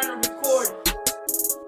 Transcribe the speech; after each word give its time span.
trying 0.00 0.20
to 0.20 0.28
record. 0.28 0.68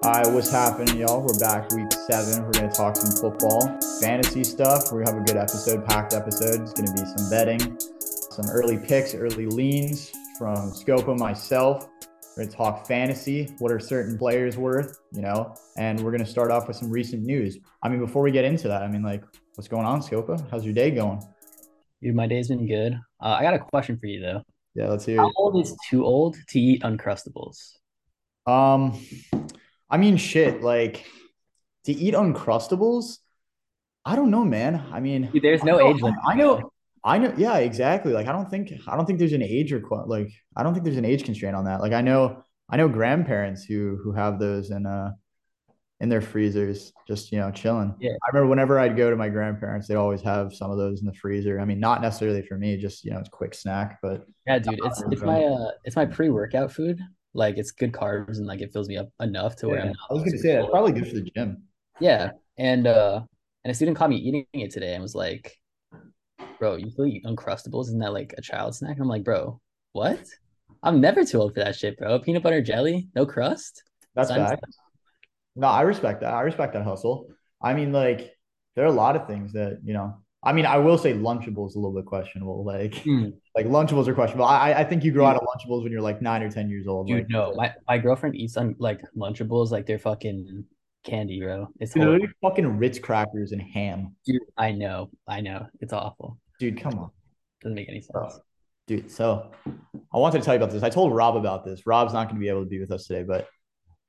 All 0.03 0.11
right, 0.11 0.31
what's 0.31 0.51
happening, 0.51 0.97
y'all? 0.97 1.21
We're 1.21 1.39
back 1.39 1.71
week 1.71 1.91
seven. 1.91 2.43
We're 2.45 2.51
going 2.51 2.69
to 2.69 2.75
talk 2.75 2.95
some 2.95 3.11
football, 3.11 3.79
fantasy 4.01 4.43
stuff. 4.43 4.91
We're 4.91 5.03
going 5.03 5.05
to 5.05 5.11
have 5.13 5.21
a 5.21 5.25
good 5.25 5.37
episode, 5.37 5.85
packed 5.85 6.13
episode. 6.13 6.61
It's 6.61 6.73
going 6.73 6.87
to 6.87 6.93
be 6.93 7.09
some 7.17 7.29
betting, 7.29 7.79
some 7.99 8.45
early 8.51 8.77
picks, 8.77 9.15
early 9.15 9.47
leans 9.47 10.11
from 10.37 10.71
Scopa, 10.71 11.17
myself. 11.17 11.89
We're 12.37 12.43
going 12.43 12.49
to 12.49 12.55
talk 12.55 12.87
fantasy. 12.87 13.55
What 13.57 13.71
are 13.71 13.79
certain 13.79 14.17
players 14.17 14.57
worth, 14.57 14.99
you 15.11 15.21
know? 15.21 15.55
And 15.77 15.99
we're 15.99 16.11
going 16.11 16.23
to 16.23 16.29
start 16.29 16.51
off 16.51 16.67
with 16.67 16.77
some 16.77 16.91
recent 16.91 17.23
news. 17.23 17.57
I 17.81 17.89
mean, 17.89 17.99
before 17.99 18.21
we 18.21 18.31
get 18.31 18.45
into 18.45 18.67
that, 18.67 18.83
I 18.83 18.87
mean, 18.87 19.01
like, 19.01 19.23
what's 19.55 19.67
going 19.67 19.85
on, 19.85 20.01
Scopa? 20.01 20.47
How's 20.51 20.63
your 20.63 20.73
day 20.75 20.91
going? 20.91 21.19
Dude, 22.01 22.15
my 22.15 22.27
day's 22.27 22.47
been 22.47 22.67
good. 22.67 22.93
Uh, 23.19 23.37
I 23.39 23.41
got 23.41 23.55
a 23.55 23.59
question 23.59 23.97
for 23.97 24.05
you 24.05 24.21
though. 24.21 24.43
Yeah, 24.75 24.87
let's 24.87 25.03
hear 25.03 25.17
How 25.17 25.27
it. 25.27 25.33
old 25.35 25.59
is 25.61 25.75
too 25.89 26.05
old 26.05 26.37
to 26.47 26.59
eat 26.59 26.83
Uncrustables? 26.83 27.79
Um, 28.49 28.99
I 29.89 29.97
mean, 29.97 30.17
shit, 30.17 30.61
like 30.61 31.05
to 31.85 31.91
eat 31.93 32.13
Uncrustables, 32.13 33.17
I 34.05 34.15
don't 34.15 34.31
know, 34.31 34.43
man. 34.43 34.83
I 34.91 34.99
mean, 34.99 35.29
Dude, 35.31 35.43
there's 35.43 35.63
no 35.63 35.77
know- 35.77 35.89
age 35.89 36.01
limit. 36.01 36.19
I 36.25 36.35
know, 36.35 36.71
I 37.03 37.17
know. 37.17 37.33
Yeah, 37.37 37.57
exactly. 37.57 38.11
Like, 38.13 38.27
I 38.27 38.31
don't 38.31 38.49
think, 38.49 38.73
I 38.87 38.95
don't 38.95 39.05
think 39.05 39.19
there's 39.19 39.33
an 39.33 39.43
age 39.43 39.71
requirement. 39.71 40.09
Like, 40.09 40.31
I 40.55 40.63
don't 40.63 40.73
think 40.73 40.83
there's 40.85 40.97
an 40.97 41.05
age 41.05 41.23
constraint 41.23 41.55
on 41.55 41.65
that. 41.65 41.79
Like, 41.81 41.93
I 41.93 42.01
know, 42.01 42.43
I 42.69 42.77
know 42.77 42.87
grandparents 42.87 43.63
who 43.63 43.97
who 44.03 44.11
have 44.11 44.37
those 44.39 44.69
in 44.69 44.85
uh 44.85 45.11
in 46.01 46.07
their 46.07 46.21
freezers, 46.21 46.93
just 47.07 47.31
you 47.31 47.39
know, 47.39 47.51
chilling. 47.51 47.93
Yeah. 47.99 48.11
I 48.11 48.27
remember 48.29 48.47
whenever 48.49 48.79
I'd 48.79 48.95
go 48.95 49.09
to 49.09 49.15
my 49.15 49.27
grandparents, 49.27 49.87
they'd 49.87 49.95
always 49.95 50.21
have 50.21 50.53
some 50.53 50.71
of 50.71 50.77
those 50.77 51.01
in 51.01 51.05
the 51.07 51.13
freezer. 51.13 51.59
I 51.59 51.65
mean, 51.65 51.79
not 51.79 52.01
necessarily 52.01 52.41
for 52.43 52.57
me, 52.57 52.77
just 52.77 53.03
you 53.03 53.11
know, 53.11 53.19
it's 53.19 53.27
a 53.27 53.31
quick 53.31 53.53
snack, 53.53 53.99
but 54.01 54.25
Yeah, 54.47 54.59
dude, 54.59 54.79
it's 54.85 55.01
it's 55.11 55.21
my 55.21 55.43
uh 55.43 55.71
it's 55.83 55.95
my 55.95 56.05
pre-workout 56.05 56.71
food. 56.71 56.99
Like 57.33 57.57
it's 57.57 57.71
good 57.71 57.91
carbs 57.91 58.37
and 58.37 58.47
like 58.47 58.61
it 58.61 58.73
fills 58.73 58.87
me 58.87 58.97
up 58.97 59.09
enough 59.19 59.55
to 59.57 59.69
where 59.69 59.79
I'm 59.79 59.87
yeah, 59.87 59.93
not 59.93 60.09
I 60.09 60.13
was 60.13 60.23
gonna 60.23 60.37
say 60.37 60.53
that's 60.53 60.69
probably 60.69 60.93
good 60.93 61.07
for 61.07 61.15
the 61.15 61.29
gym. 61.35 61.63
Yeah, 61.99 62.31
and 62.57 62.87
uh 62.87 63.21
and 63.63 63.71
a 63.71 63.73
student 63.73 63.97
caught 63.97 64.09
me 64.09 64.17
eating 64.17 64.45
it 64.53 64.71
today 64.71 64.93
and 64.93 65.01
was 65.01 65.15
like, 65.15 65.57
"Bro, 66.59 66.77
you 66.77 66.89
feel 66.91 67.05
eat 67.05 67.25
Uncrustables? 67.25 67.87
Isn't 67.87 67.99
that 67.99 68.13
like 68.13 68.33
a 68.37 68.41
child 68.41 68.75
snack?" 68.75 68.93
And 68.93 69.01
I'm 69.01 69.07
like, 69.07 69.23
"Bro, 69.23 69.59
what? 69.93 70.19
I'm 70.81 71.01
never 71.01 71.25
too 71.25 71.39
old 71.39 71.53
for 71.53 71.59
that 71.59 71.75
shit, 71.75 71.97
bro. 71.97 72.19
Peanut 72.19 72.43
butter 72.43 72.61
jelly, 72.61 73.09
no 73.15 73.25
crust." 73.25 73.83
That's 74.15 74.29
fact. 74.31 74.65
No, 75.55 75.67
I 75.67 75.81
respect 75.81 76.21
that. 76.21 76.33
I 76.33 76.41
respect 76.41 76.73
that 76.73 76.83
hustle. 76.83 77.27
I 77.61 77.73
mean, 77.73 77.91
like, 77.91 78.35
there 78.75 78.85
are 78.85 78.87
a 78.87 78.91
lot 78.91 79.15
of 79.15 79.27
things 79.27 79.53
that, 79.53 79.79
you 79.83 79.93
know, 79.93 80.15
I 80.41 80.53
mean, 80.53 80.65
I 80.65 80.77
will 80.77 80.97
say 80.97 81.13
Lunchables 81.13 81.69
is 81.69 81.75
a 81.75 81.79
little 81.79 81.93
bit 81.95 82.05
questionable. 82.05 82.63
Like, 82.63 82.95
Hmm. 82.99 83.29
like 83.55 83.65
Lunchables 83.65 84.07
are 84.07 84.13
questionable. 84.13 84.45
I, 84.45 84.71
I 84.73 84.83
think 84.85 85.03
you 85.03 85.11
grow 85.11 85.25
out 85.25 85.35
of 85.35 85.41
Lunchables 85.41 85.83
when 85.83 85.91
you're 85.91 86.01
like 86.01 86.21
nine 86.21 86.41
or 86.43 86.49
10 86.49 86.69
years 86.69 86.87
old. 86.87 87.07
Dude, 87.07 87.17
Like, 87.23 87.29
no, 87.29 87.53
my, 87.55 87.73
my 87.87 87.97
girlfriend 87.97 88.35
eats 88.37 88.55
on 88.55 88.75
like 88.79 89.01
Lunchables 89.17 89.71
like 89.71 89.85
they're 89.85 89.99
fucking 89.99 90.63
candy, 91.03 91.41
bro. 91.41 91.67
It's 91.79 91.93
Dude, 91.93 92.03
horrible. 92.03 92.27
fucking 92.41 92.77
Ritz 92.77 92.99
crackers 92.99 93.51
and 93.51 93.61
ham. 93.61 94.15
Dude, 94.25 94.41
I 94.57 94.71
know, 94.71 95.09
I 95.27 95.41
know. 95.41 95.67
It's 95.81 95.91
awful. 95.93 96.37
Dude, 96.59 96.79
come 96.81 96.97
on. 96.99 97.09
Doesn't 97.61 97.75
make 97.75 97.89
any 97.89 98.01
sense. 98.01 98.39
Dude, 98.87 99.11
so 99.11 99.51
I 100.13 100.17
wanted 100.17 100.39
to 100.39 100.45
tell 100.45 100.53
you 100.53 100.57
about 100.61 100.71
this. 100.71 100.83
I 100.83 100.89
told 100.89 101.13
Rob 101.13 101.35
about 101.35 101.65
this. 101.65 101.85
Rob's 101.85 102.13
not 102.13 102.25
going 102.29 102.35
to 102.35 102.39
be 102.41 102.49
able 102.49 102.63
to 102.63 102.69
be 102.69 102.79
with 102.79 102.91
us 102.91 103.05
today, 103.07 103.23
but 103.23 103.47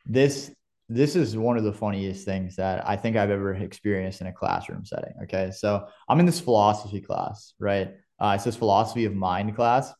this 0.06 0.50
this 0.92 1.14
is 1.14 1.36
one 1.36 1.56
of 1.56 1.62
the 1.62 1.72
funniest 1.72 2.24
things 2.24 2.56
that 2.56 2.86
I 2.86 2.96
think 2.96 3.16
I've 3.16 3.30
ever 3.30 3.54
experienced 3.54 4.20
in 4.20 4.26
a 4.26 4.32
classroom 4.32 4.84
setting. 4.84 5.14
Okay, 5.22 5.52
so 5.52 5.86
I'm 6.08 6.18
in 6.18 6.26
this 6.26 6.40
philosophy 6.40 7.00
class, 7.00 7.54
right? 7.60 7.94
Uh, 8.18 8.32
it's 8.34 8.44
this 8.44 8.56
philosophy 8.56 9.04
of 9.04 9.14
mind 9.14 9.54
class, 9.54 9.92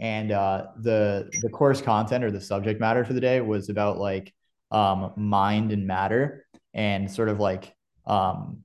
and 0.00 0.32
uh, 0.32 0.68
the 0.80 1.30
the 1.42 1.50
course 1.50 1.82
content 1.82 2.24
or 2.24 2.30
the 2.30 2.40
subject 2.40 2.80
matter 2.80 3.04
for 3.04 3.12
the 3.12 3.20
day 3.20 3.42
was 3.42 3.68
about 3.68 3.98
like 3.98 4.32
um, 4.70 5.12
mind 5.16 5.70
and 5.70 5.86
matter 5.86 6.46
and 6.72 7.10
sort 7.10 7.28
of 7.28 7.38
like 7.38 7.74
um, 8.06 8.64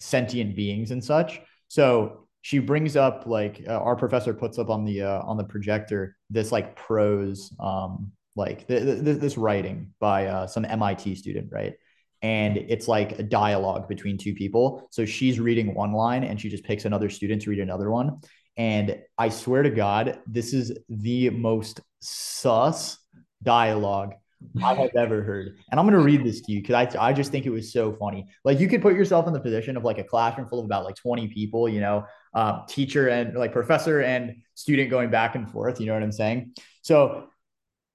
sentient 0.00 0.56
beings 0.56 0.92
and 0.92 1.04
such. 1.04 1.42
So 1.68 2.26
she 2.40 2.58
brings 2.58 2.96
up 2.96 3.26
like 3.26 3.62
uh, 3.68 3.72
our 3.72 3.96
professor 3.96 4.32
puts 4.32 4.58
up 4.58 4.70
on 4.70 4.86
the 4.86 5.02
uh, 5.02 5.20
on 5.24 5.36
the 5.36 5.44
projector 5.44 6.16
this 6.30 6.52
like 6.52 6.74
prose 6.74 7.54
um 7.60 8.12
like 8.38 8.66
th- 8.66 9.04
th- 9.04 9.18
this 9.18 9.36
writing 9.36 9.92
by 9.98 10.26
uh, 10.26 10.46
some 10.46 10.64
MIT 10.64 11.16
student 11.16 11.48
right 11.52 11.74
and 12.22 12.56
it's 12.56 12.88
like 12.88 13.18
a 13.18 13.22
dialogue 13.22 13.88
between 13.88 14.16
two 14.16 14.34
people 14.34 14.88
so 14.90 15.04
she's 15.04 15.38
reading 15.38 15.74
one 15.74 15.92
line 15.92 16.24
and 16.24 16.40
she 16.40 16.48
just 16.48 16.64
picks 16.64 16.84
another 16.84 17.10
student 17.10 17.42
to 17.42 17.50
read 17.50 17.60
another 17.60 17.90
one 17.90 18.18
and 18.56 18.98
I 19.16 19.28
swear 19.28 19.62
to 19.62 19.70
God 19.70 20.20
this 20.26 20.52
is 20.52 20.76
the 20.88 21.30
most 21.30 21.80
sus 22.00 22.98
dialogue 23.42 24.14
I 24.62 24.74
have 24.74 24.90
ever 24.96 25.22
heard. 25.22 25.56
And 25.70 25.80
I'm 25.80 25.86
going 25.86 25.98
to 25.98 26.04
read 26.04 26.24
this 26.24 26.40
to 26.42 26.52
you 26.52 26.60
because 26.60 26.94
I, 26.96 27.08
I 27.08 27.12
just 27.12 27.30
think 27.30 27.46
it 27.46 27.50
was 27.50 27.72
so 27.72 27.92
funny. 27.92 28.26
Like, 28.44 28.60
you 28.60 28.68
could 28.68 28.82
put 28.82 28.94
yourself 28.94 29.26
in 29.26 29.32
the 29.32 29.40
position 29.40 29.76
of 29.76 29.84
like 29.84 29.98
a 29.98 30.04
classroom 30.04 30.48
full 30.48 30.60
of 30.60 30.64
about 30.64 30.84
like 30.84 30.96
20 30.96 31.28
people, 31.28 31.68
you 31.68 31.80
know, 31.80 32.04
uh, 32.34 32.64
teacher 32.66 33.08
and 33.08 33.34
like 33.34 33.52
professor 33.52 34.00
and 34.00 34.36
student 34.54 34.90
going 34.90 35.10
back 35.10 35.34
and 35.34 35.50
forth. 35.50 35.80
You 35.80 35.86
know 35.86 35.94
what 35.94 36.02
I'm 36.02 36.12
saying? 36.12 36.54
So, 36.82 37.28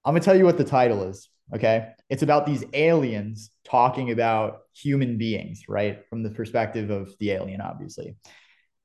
I'm 0.05 0.13
going 0.13 0.21
to 0.21 0.25
tell 0.25 0.35
you 0.35 0.45
what 0.45 0.57
the 0.57 0.63
title 0.63 1.03
is. 1.03 1.29
Okay. 1.53 1.89
It's 2.09 2.23
about 2.23 2.45
these 2.45 2.63
aliens 2.73 3.51
talking 3.63 4.11
about 4.11 4.61
human 4.75 5.17
beings, 5.17 5.63
right? 5.67 6.05
From 6.09 6.23
the 6.23 6.29
perspective 6.29 6.89
of 6.89 7.11
the 7.19 7.31
alien, 7.31 7.61
obviously. 7.61 8.15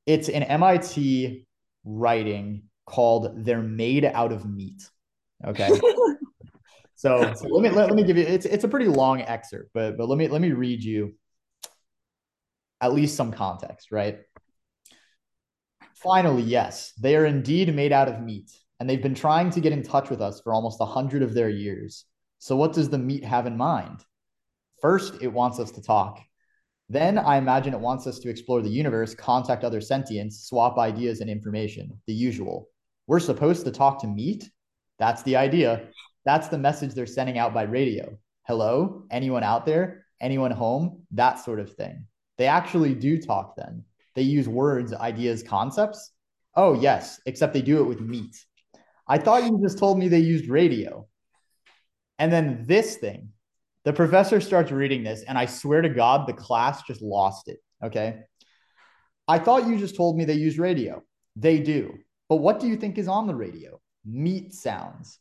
It's 0.07 0.29
an 0.29 0.43
MIT 0.43 1.47
writing 1.85 2.63
called 2.87 3.45
They're 3.45 3.63
Made 3.63 4.05
Out 4.05 4.33
of 4.33 4.45
Meat. 4.45 4.89
Okay. 5.47 5.69
So, 6.99 7.33
so 7.37 7.47
let 7.47 7.63
me 7.63 7.71
let, 7.71 7.87
let 7.87 7.95
me 7.95 8.03
give 8.03 8.17
you 8.17 8.25
it's 8.25 8.45
it's 8.45 8.65
a 8.65 8.69
pretty 8.69 8.89
long 8.89 9.23
excerpt, 9.23 9.71
but 9.73 9.97
but 9.97 10.09
let 10.09 10.19
me 10.19 10.27
let 10.27 10.41
me 10.41 10.51
read 10.51 10.83
you 10.83 11.15
at 12.81 12.93
least 12.93 13.15
some 13.15 13.31
context, 13.31 13.93
right? 13.93 14.19
Finally, 15.95 16.43
yes, 16.43 16.93
they 16.99 17.15
are 17.15 17.25
indeed 17.25 17.73
made 17.73 17.93
out 17.93 18.09
of 18.09 18.21
meat, 18.21 18.51
and 18.81 18.89
they've 18.89 19.03
been 19.03 19.15
trying 19.15 19.51
to 19.51 19.61
get 19.61 19.73
in 19.73 19.83
touch 19.83 20.11
with 20.11 20.21
us 20.21 20.41
for 20.41 20.53
almost 20.53 20.81
a 20.81 20.87
hundred 20.87 21.23
of 21.23 21.35
their 21.35 21.49
years. 21.49 22.05
So, 22.39 22.57
what 22.57 22.73
does 22.73 22.89
the 22.89 22.99
meat 22.99 23.25
have 23.25 23.47
in 23.47 23.57
mind? 23.57 24.05
First, 24.81 25.21
it 25.21 25.29
wants 25.29 25.59
us 25.59 25.71
to 25.73 25.83
talk. 25.83 26.21
Then, 26.89 27.19
I 27.19 27.37
imagine 27.37 27.75
it 27.75 27.81
wants 27.81 28.07
us 28.07 28.19
to 28.21 28.31
explore 28.31 28.63
the 28.63 28.71
universe, 28.71 29.15
contact 29.15 29.65
other 29.65 29.81
sentients, 29.81 30.47
swap 30.47 30.79
ideas 30.79 31.21
and 31.21 31.29
information, 31.29 32.01
the 32.07 32.15
usual. 32.15 32.69
We're 33.07 33.21
supposed 33.21 33.65
to 33.65 33.73
talk 33.73 34.01
to 34.01 34.07
meat? 34.07 34.49
That's 34.99 35.23
the 35.23 35.37
idea. 35.37 35.89
That's 36.25 36.49
the 36.49 36.59
message 36.59 36.95
they're 36.95 37.07
sending 37.07 37.39
out 37.39 37.55
by 37.55 37.63
radio. 37.63 38.17
Hello? 38.47 39.05
Anyone 39.11 39.43
out 39.43 39.67
there? 39.67 40.07
Anyone 40.21 40.51
home? 40.51 41.03
That 41.13 41.39
sort 41.39 41.61
of 41.61 41.75
thing. 41.75 42.07
They 42.39 42.47
actually 42.47 42.95
do 42.95 43.21
talk 43.21 43.57
then. 43.57 43.85
They 44.15 44.23
use 44.23 44.49
words, 44.49 44.93
ideas, 44.95 45.43
concepts. 45.43 46.13
Oh, 46.55 46.75
yes, 46.75 47.21
except 47.27 47.53
they 47.53 47.63
do 47.63 47.81
it 47.81 47.85
with 47.85 48.01
meat. 48.01 48.37
I 49.09 49.19
thought 49.19 49.45
you 49.45 49.59
just 49.63 49.79
told 49.79 49.99
me 49.99 50.09
they 50.09 50.19
used 50.19 50.49
radio. 50.49 51.07
And 52.19 52.33
then 52.33 52.65
this 52.67 52.97
thing, 52.97 53.31
the 53.85 53.93
professor 53.93 54.41
starts 54.41 54.71
reading 54.71 55.03
this, 55.03 55.23
and 55.23 55.39
I 55.39 55.47
swear 55.47 55.83
to 55.83 55.89
God, 55.89 56.27
the 56.27 56.33
class 56.35 56.83
just 56.83 57.01
lost 57.01 57.49
it. 57.49 57.59
Okay. 57.83 58.21
I 59.27 59.39
thought 59.39 59.67
you 59.67 59.79
just 59.79 59.97
told 59.97 60.17
me 60.17 60.25
they 60.25 60.35
use 60.35 60.59
radio. 60.59 61.03
They 61.37 61.61
do. 61.61 61.95
But 62.29 62.37
what 62.37 62.61
do 62.61 62.67
you 62.67 62.77
think 62.77 62.99
is 62.99 63.09
on 63.09 63.27
the 63.27 63.35
radio? 63.35 63.81
Meat 64.05 64.53
sounds. 64.53 65.19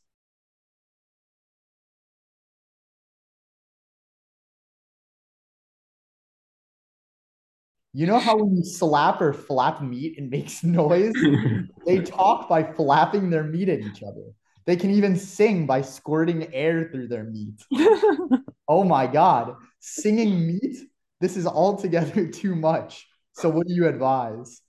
You 7.97 8.05
know 8.05 8.19
how 8.19 8.37
when 8.37 8.55
you 8.55 8.63
slap 8.63 9.21
or 9.21 9.33
flap 9.33 9.81
meat, 9.81 10.19
it 10.19 10.29
makes 10.29 10.63
noise? 10.63 11.13
They 11.87 12.01
talk 12.01 12.47
by 12.47 12.61
flapping 12.61 13.31
their 13.31 13.43
meat 13.43 13.69
at 13.69 13.79
each 13.79 14.03
other. 14.03 14.21
They 14.67 14.75
can 14.75 14.91
even 14.91 15.15
sing 15.15 15.65
by 15.65 15.81
squirting 15.81 16.53
air 16.53 16.89
through 16.91 17.07
their 17.07 17.23
meat. 17.23 17.59
Oh 18.69 18.83
my 18.83 19.07
God. 19.07 19.55
Singing 19.79 20.45
meat? 20.45 20.77
This 21.21 21.37
is 21.37 21.47
altogether 21.47 22.27
too 22.41 22.53
much. 22.53 23.07
So, 23.31 23.49
what 23.49 23.65
do 23.65 23.73
you 23.73 23.87
advise? 23.87 24.61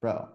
Bro, 0.00 0.28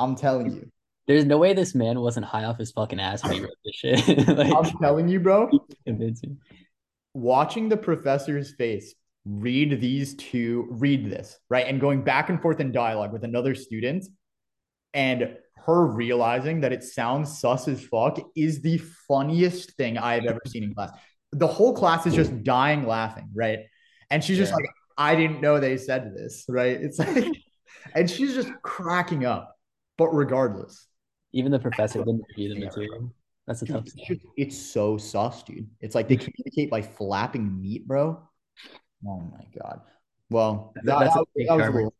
I'm 0.00 0.16
telling 0.16 0.50
you. 0.50 0.68
There's 1.06 1.26
no 1.26 1.36
way 1.36 1.52
this 1.52 1.74
man 1.76 2.00
wasn't 2.00 2.26
high 2.26 2.44
off 2.44 2.58
his 2.58 2.72
fucking 2.72 2.98
ass 2.98 3.22
when 3.22 3.34
he 3.34 3.40
wrote 3.40 3.60
this 3.64 3.74
shit. 3.76 4.28
I'm 4.28 4.64
telling 4.82 5.08
you, 5.08 5.20
bro. 5.20 5.50
convincing. 5.86 6.38
watching 7.12 7.68
the 7.68 7.76
professor's 7.76 8.52
face 8.54 8.94
read 9.24 9.80
these 9.80 10.14
two 10.16 10.66
read 10.70 11.10
this 11.10 11.38
right 11.48 11.66
and 11.66 11.80
going 11.80 12.02
back 12.02 12.28
and 12.28 12.40
forth 12.42 12.60
in 12.60 12.70
dialogue 12.72 13.12
with 13.12 13.24
another 13.24 13.54
student 13.54 14.04
and 14.92 15.36
her 15.56 15.86
realizing 15.86 16.60
that 16.60 16.72
it 16.72 16.82
sounds 16.82 17.38
sus 17.38 17.66
as 17.68 17.82
fuck 17.82 18.18
is 18.36 18.60
the 18.60 18.76
funniest 19.08 19.72
thing 19.76 19.96
i've 19.96 20.24
ever 20.26 20.40
seen 20.46 20.62
in 20.64 20.74
class 20.74 20.90
the 21.32 21.46
whole 21.46 21.74
class 21.74 22.06
is 22.06 22.14
just 22.14 22.42
dying 22.44 22.86
laughing 22.86 23.28
right 23.34 23.60
and 24.10 24.22
she's 24.22 24.36
just 24.36 24.50
Yeah. 24.52 24.56
like 24.56 24.66
i 24.98 25.16
didn't 25.16 25.40
know 25.40 25.58
they 25.58 25.78
said 25.78 26.12
this 26.14 26.44
right 26.48 26.80
it's 26.82 26.98
like 26.98 27.24
and 27.94 28.10
she's 28.10 28.34
just 28.34 28.50
cracking 28.62 29.24
up 29.24 29.56
but 29.96 30.08
regardless 30.08 30.86
Even 31.32 31.50
the 31.50 31.58
professor 31.58 31.98
didn't 32.04 32.22
review 32.28 32.54
the 32.54 32.60
material. 32.66 33.12
That's 33.46 33.62
a 33.62 33.66
tough. 33.66 33.84
It's, 33.96 34.24
it's 34.36 34.56
so 34.58 34.96
sus, 34.96 35.42
dude. 35.42 35.68
It's 35.80 35.94
like 35.94 36.08
they 36.08 36.16
communicate 36.16 36.70
by 36.70 36.80
flapping 36.80 37.60
meat, 37.60 37.86
bro. 37.86 38.22
Oh 39.06 39.20
my 39.20 39.44
god. 39.60 39.80
Well, 40.30 40.72
that, 40.76 40.84
that- 41.00 41.26
that 41.46 41.54
was 41.56 41.66
a 41.68 41.70
little, 41.70 41.94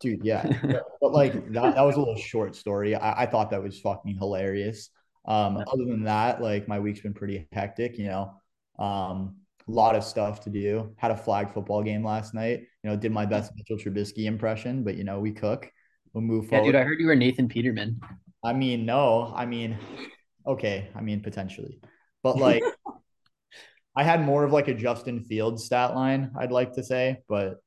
dude. 0.00 0.24
Yeah, 0.24 0.42
but 1.00 1.12
like 1.12 1.32
that, 1.52 1.74
that 1.74 1.82
was 1.82 1.96
a 1.96 1.98
little 1.98 2.16
short 2.16 2.54
story. 2.54 2.94
I, 2.94 3.22
I 3.22 3.26
thought 3.26 3.50
that 3.50 3.62
was 3.62 3.80
fucking 3.80 4.16
hilarious. 4.18 4.90
Um, 5.26 5.56
other 5.56 5.84
than 5.86 6.04
that, 6.04 6.42
like 6.42 6.68
my 6.68 6.78
week's 6.80 7.00
been 7.00 7.14
pretty 7.14 7.48
hectic. 7.52 7.98
You 7.98 8.06
know, 8.06 8.34
um, 8.84 9.36
a 9.66 9.70
lot 9.70 9.96
of 9.96 10.04
stuff 10.04 10.42
to 10.42 10.50
do. 10.50 10.92
Had 10.96 11.10
a 11.10 11.16
flag 11.16 11.52
football 11.52 11.82
game 11.82 12.04
last 12.04 12.34
night. 12.34 12.60
You 12.82 12.90
know, 12.90 12.96
did 12.96 13.12
my 13.12 13.24
best 13.24 13.52
Mitchell 13.56 13.78
Trubisky 13.78 14.26
impression, 14.26 14.84
but 14.84 14.96
you 14.96 15.04
know, 15.04 15.20
we 15.20 15.32
cook. 15.32 15.70
We'll 16.12 16.22
move 16.22 16.44
Yeah, 16.44 16.50
forward. 16.50 16.66
dude, 16.72 16.74
I 16.80 16.84
heard 16.84 17.00
you 17.00 17.06
were 17.06 17.16
Nathan 17.16 17.48
Peterman. 17.48 17.98
I 18.44 18.52
mean, 18.52 18.84
no, 18.84 19.32
I 19.34 19.46
mean, 19.46 19.78
okay, 20.46 20.88
I 20.94 21.00
mean 21.00 21.22
potentially, 21.22 21.80
but 22.22 22.36
like 22.36 22.62
I 23.96 24.02
had 24.02 24.24
more 24.24 24.44
of 24.44 24.52
like 24.52 24.68
a 24.68 24.74
Justin 24.74 25.24
Fields 25.24 25.64
stat 25.64 25.94
line, 25.94 26.32
I'd 26.38 26.50
like 26.52 26.72
to 26.74 26.82
say, 26.82 27.18
but 27.28 27.60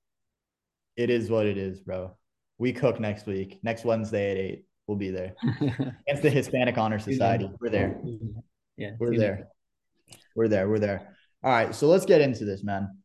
it 0.97 1.09
is 1.09 1.29
what 1.29 1.45
it 1.45 1.57
is, 1.57 1.79
bro. 1.79 2.17
We 2.57 2.73
cook 2.73 2.99
next 2.99 3.27
week, 3.27 3.59
next 3.63 3.85
Wednesday 3.85 4.31
at 4.31 4.37
eight. 4.37 4.63
We'll 4.87 4.97
be 4.97 5.11
there 5.11 5.35
against 5.61 6.23
the 6.23 6.29
Hispanic 6.29 6.77
Honor 6.77 6.99
Society. 6.99 7.49
We're 7.59 7.69
there. 7.69 8.01
yeah, 8.77 8.91
We're 8.97 9.17
there. 9.17 9.47
We're 10.35 10.47
there. 10.47 10.69
We're 10.69 10.79
there. 10.79 11.15
All 11.43 11.51
right, 11.51 11.75
so 11.75 11.87
let's 11.87 12.05
get 12.05 12.21
into 12.21 12.45
this, 12.45 12.63
man. 12.63 12.97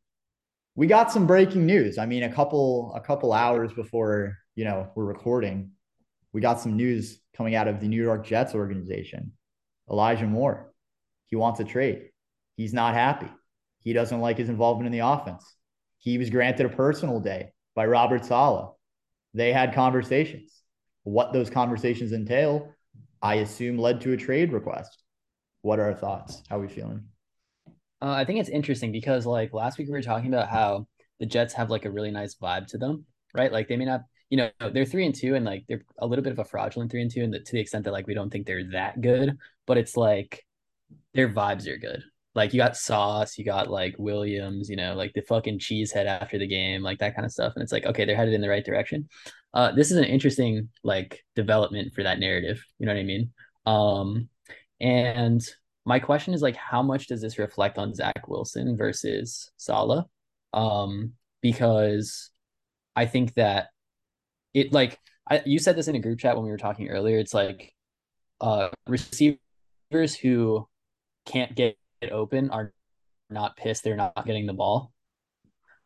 We 0.75 0.87
got 0.87 1.13
some 1.13 1.27
breaking 1.27 1.67
news. 1.67 1.99
I 1.99 2.07
mean, 2.07 2.23
a 2.23 2.33
couple 2.33 2.93
a 2.97 3.01
couple 3.01 3.33
hours 3.33 3.73
before 3.73 4.39
you 4.55 4.65
know 4.65 4.91
we're 4.95 5.05
recording, 5.05 5.73
we 6.33 6.41
got 6.41 6.61
some 6.61 6.77
news 6.77 7.21
coming 7.37 7.55
out 7.55 7.69
of 7.69 7.81
the 7.81 7.89
New 7.89 8.03
York 8.03 8.25
Jets 8.25 8.55
organization. 8.55 9.33
Elijah 9.91 10.27
Moore, 10.27 10.73
he 11.27 11.37
wants 11.37 11.61
a 11.61 11.65
trade. 11.65 12.12
He's 12.57 12.73
not 12.73 12.95
happy. 12.95 13.31
He 13.81 13.93
doesn't 13.93 14.21
like 14.21 14.39
his 14.39 14.49
involvement 14.49 14.87
in 14.87 14.93
the 14.93 15.07
offense. 15.07 15.57
He 15.99 16.19
was 16.19 16.31
granted 16.31 16.67
a 16.67 16.69
personal 16.69 17.21
day 17.21 17.53
by 17.75 17.87
Robert 17.87 18.25
Saleh. 18.25 18.71
They 19.35 19.53
had 19.53 19.75
conversations. 19.75 20.53
What 21.05 21.33
those 21.33 21.51
conversations 21.51 22.13
entail, 22.13 22.73
I 23.21 23.37
assume, 23.37 23.79
led 23.79 24.01
to 24.03 24.13
a 24.13 24.17
trade 24.17 24.53
request. 24.53 25.03
What 25.63 25.79
are 25.79 25.87
our 25.87 25.95
thoughts? 25.95 26.43
How 26.49 26.59
are 26.59 26.63
we 26.63 26.69
feeling? 26.69 27.05
Uh, 28.01 28.11
I 28.11 28.25
think 28.25 28.41
it's 28.41 28.49
interesting 28.49 28.91
because 28.93 29.27
like 29.27 29.55
last 29.55 29.79
week 29.79 29.87
we 29.87 29.93
were 29.93 30.03
talking 30.03 30.33
about 30.33 30.49
how 30.49 30.87
the 31.21 31.27
Jets 31.27 31.55
have 31.55 31.71
like 31.71 31.85
a 31.85 31.91
really 31.91 32.11
nice 32.11 32.35
vibe 32.35 32.67
to 32.69 32.79
them, 32.79 33.07
right? 33.33 33.53
Like 33.53 33.69
they 33.69 33.77
may 33.77 33.85
not, 33.85 34.03
you 34.29 34.37
know, 34.37 34.51
they're 34.73 34.85
three 34.85 35.07
and 35.07 35.15
two, 35.15 35.37
and 35.37 35.45
like 35.45 35.65
they're 35.69 35.85
a 35.99 36.07
little 36.07 36.25
bit 36.25 36.33
of 36.33 36.41
a 36.41 36.45
fraudulent 36.45 36.91
three 36.91 37.03
and 37.03 37.11
two, 37.11 37.23
and 37.23 37.33
to 37.33 37.53
the 37.53 37.61
extent 37.61 37.85
that 37.85 37.93
like 37.93 38.09
we 38.09 38.15
don't 38.15 38.31
think 38.31 38.47
they're 38.47 38.71
that 38.73 39.01
good, 39.01 39.39
but 39.67 39.79
it's 39.79 39.97
like 39.97 40.45
their 41.15 41.29
vibes 41.29 41.69
are 41.69 41.79
good. 41.79 42.03
Like 42.35 42.55
you 42.55 42.59
got 42.59 42.77
Sauce, 42.77 43.37
you 43.37 43.45
got 43.45 43.71
like 43.71 43.95
Williams, 43.99 44.71
you 44.71 44.77
know, 44.77 44.95
like 44.95 45.13
the 45.13 45.23
fucking 45.23 45.59
cheesehead 45.59 46.07
after 46.07 46.39
the 46.39 46.47
game, 46.47 46.83
like 46.83 46.99
that 47.01 47.15
kind 47.15 47.27
of 47.27 47.33
stuff, 47.33 47.53
and 47.55 47.63
it's 47.63 47.73
like 47.73 47.87
okay, 47.87 48.05
they're 48.05 48.17
headed 48.17 48.35
in 48.35 48.41
the 48.41 48.49
right 48.49 48.65
direction. 48.65 49.09
Uh, 49.55 49.73
this 49.73 49.91
is 49.91 49.99
an 49.99 50.05
interesting 50.05 50.69
like 50.83 51.25
development 51.37 51.93
for 51.95 52.03
that 52.03 52.19
narrative. 52.19 52.65
You 52.79 52.87
know 52.87 52.95
what 52.95 53.01
I 53.01 53.05
mean? 53.05 53.33
Um, 53.67 54.29
and 54.81 55.43
my 55.85 55.99
question 55.99 56.33
is 56.33 56.43
like, 56.43 56.57
how 56.57 56.83
much 56.83 57.07
does 57.07 57.21
this 57.21 57.39
reflect 57.39 57.79
on 57.79 57.95
Zach 57.95 58.29
Wilson 58.29 58.77
versus 58.77 59.51
Saleh? 59.57 60.07
Um, 60.55 61.13
because 61.41 62.31
I 62.97 63.07
think 63.07 63.35
that 63.35 63.69
it 64.55 64.73
like 64.73 64.99
I, 65.29 65.43
you 65.45 65.59
said 65.59 65.77
this 65.77 65.89
in 65.89 65.97
a 65.97 66.01
group 66.01 66.19
chat 66.19 66.37
when 66.37 66.45
we 66.45 66.51
were 66.51 66.59
talking 66.59 66.89
earlier. 66.89 67.19
It's 67.19 67.35
like 67.35 67.75
uh, 68.41 68.69
receivers 68.87 69.39
who 70.21 70.69
can't 71.27 71.55
get 71.55 71.77
open 72.11 72.51
are 72.51 72.73
not 73.31 73.57
pissed 73.57 73.85
they're 73.85 73.97
not 73.97 74.27
getting 74.27 74.47
the 74.47 74.53
ball. 74.53 74.93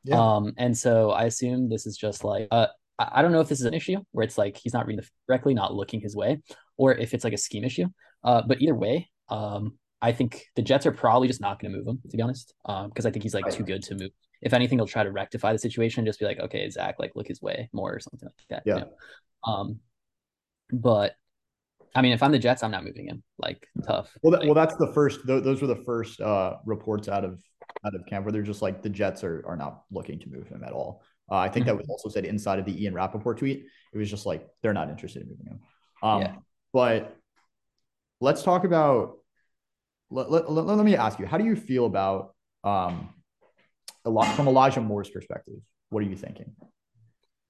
Yeah. 0.04 0.36
Um, 0.36 0.52
and 0.56 0.76
so 0.76 1.10
I 1.10 1.24
assume 1.24 1.68
this 1.68 1.86
is 1.86 1.96
just 1.96 2.24
like 2.24 2.48
uh, 2.50 2.68
I 2.98 3.22
don't 3.22 3.32
know 3.32 3.40
if 3.40 3.48
this 3.48 3.60
is 3.60 3.66
an 3.66 3.74
issue 3.74 3.98
where 4.12 4.24
it's 4.24 4.38
like 4.38 4.56
he's 4.56 4.72
not 4.72 4.86
reading 4.86 5.02
the 5.02 5.08
correctly, 5.26 5.54
not 5.54 5.74
looking 5.74 6.00
his 6.00 6.16
way, 6.16 6.40
or 6.76 6.94
if 6.94 7.12
it's 7.12 7.24
like 7.24 7.32
a 7.32 7.38
scheme 7.38 7.64
issue. 7.64 7.86
Uh, 8.24 8.42
but 8.46 8.60
either 8.62 8.74
way, 8.74 9.10
um, 9.28 9.78
I 10.00 10.12
think 10.12 10.46
the 10.56 10.62
Jets 10.62 10.86
are 10.86 10.92
probably 10.92 11.28
just 11.28 11.40
not 11.40 11.60
going 11.60 11.72
to 11.72 11.78
move 11.78 11.86
him, 11.86 12.00
to 12.10 12.16
be 12.16 12.22
honest, 12.22 12.54
um, 12.64 12.88
because 12.88 13.06
I 13.06 13.10
think 13.10 13.22
he's 13.22 13.34
like 13.34 13.50
too 13.50 13.64
good 13.64 13.82
to 13.84 13.94
move. 13.94 14.10
If 14.42 14.52
anything, 14.52 14.78
they'll 14.78 14.86
try 14.86 15.04
to 15.04 15.10
rectify 15.10 15.52
the 15.52 15.58
situation 15.58 16.00
and 16.00 16.06
just 16.06 16.18
be 16.18 16.26
like, 16.26 16.38
okay, 16.38 16.68
Zach, 16.70 16.96
like 16.98 17.12
look 17.14 17.28
his 17.28 17.42
way 17.42 17.68
more 17.72 17.94
or 17.94 18.00
something 18.00 18.28
like 18.28 18.48
that. 18.50 18.62
you 18.66 18.74
Yeah. 18.74 18.80
know? 18.80 19.52
Um, 19.52 19.80
but 20.70 21.14
I 21.96 22.02
mean, 22.02 22.12
if 22.12 22.22
I'm 22.22 22.30
the 22.30 22.38
Jets, 22.38 22.62
I'm 22.62 22.70
not 22.70 22.84
moving 22.84 23.08
him. 23.08 23.22
Like 23.38 23.66
tough. 23.84 24.12
Well, 24.22 24.32
that, 24.32 24.40
Like, 24.40 24.46
well, 24.46 24.54
that's 24.54 24.76
the 24.76 24.92
first. 24.92 25.26
Th- 25.26 25.42
those 25.42 25.62
were 25.62 25.66
the 25.66 25.82
first 25.84 26.20
uh, 26.20 26.56
reports 26.64 27.08
out 27.08 27.24
of 27.24 27.40
out 27.84 27.94
of 27.94 28.04
camp 28.06 28.24
where 28.24 28.32
they're 28.32 28.42
just 28.42 28.62
like 28.62 28.82
the 28.82 28.88
Jets 28.88 29.24
are 29.24 29.42
are 29.46 29.56
not 29.56 29.82
looking 29.90 30.18
to 30.20 30.28
move 30.28 30.46
him 30.48 30.62
at 30.64 30.72
all. 30.72 31.02
Uh, 31.30 31.36
I 31.36 31.48
think 31.48 31.66
that 31.66 31.76
was 31.76 31.88
also 31.88 32.08
said 32.08 32.24
inside 32.24 32.58
of 32.58 32.66
the 32.66 32.82
Ian 32.82 32.94
Rapoport 32.94 33.38
tweet. 33.38 33.64
It 33.92 33.98
was 33.98 34.08
just 34.10 34.26
like 34.26 34.46
they're 34.62 34.74
not 34.74 34.90
interested 34.90 35.22
in 35.22 35.28
moving 35.28 35.46
him. 35.46 35.60
Um, 36.02 36.20
Yeah. 36.20 36.34
But 36.72 37.16
let's 38.20 38.42
talk 38.42 38.64
about. 38.64 39.16
Let, 40.08 40.30
let, 40.30 40.50
let, 40.50 40.66
let 40.66 40.84
me 40.84 40.94
ask 40.94 41.18
you, 41.18 41.26
how 41.26 41.36
do 41.36 41.44
you 41.44 41.56
feel 41.56 41.84
about 41.84 42.34
um, 42.62 43.12
a 44.04 44.10
lot 44.10 44.36
from 44.36 44.46
Elijah 44.46 44.80
Moore's 44.80 45.10
perspective? 45.10 45.56
What 45.88 46.00
are 46.04 46.06
you 46.06 46.14
thinking? 46.16 46.54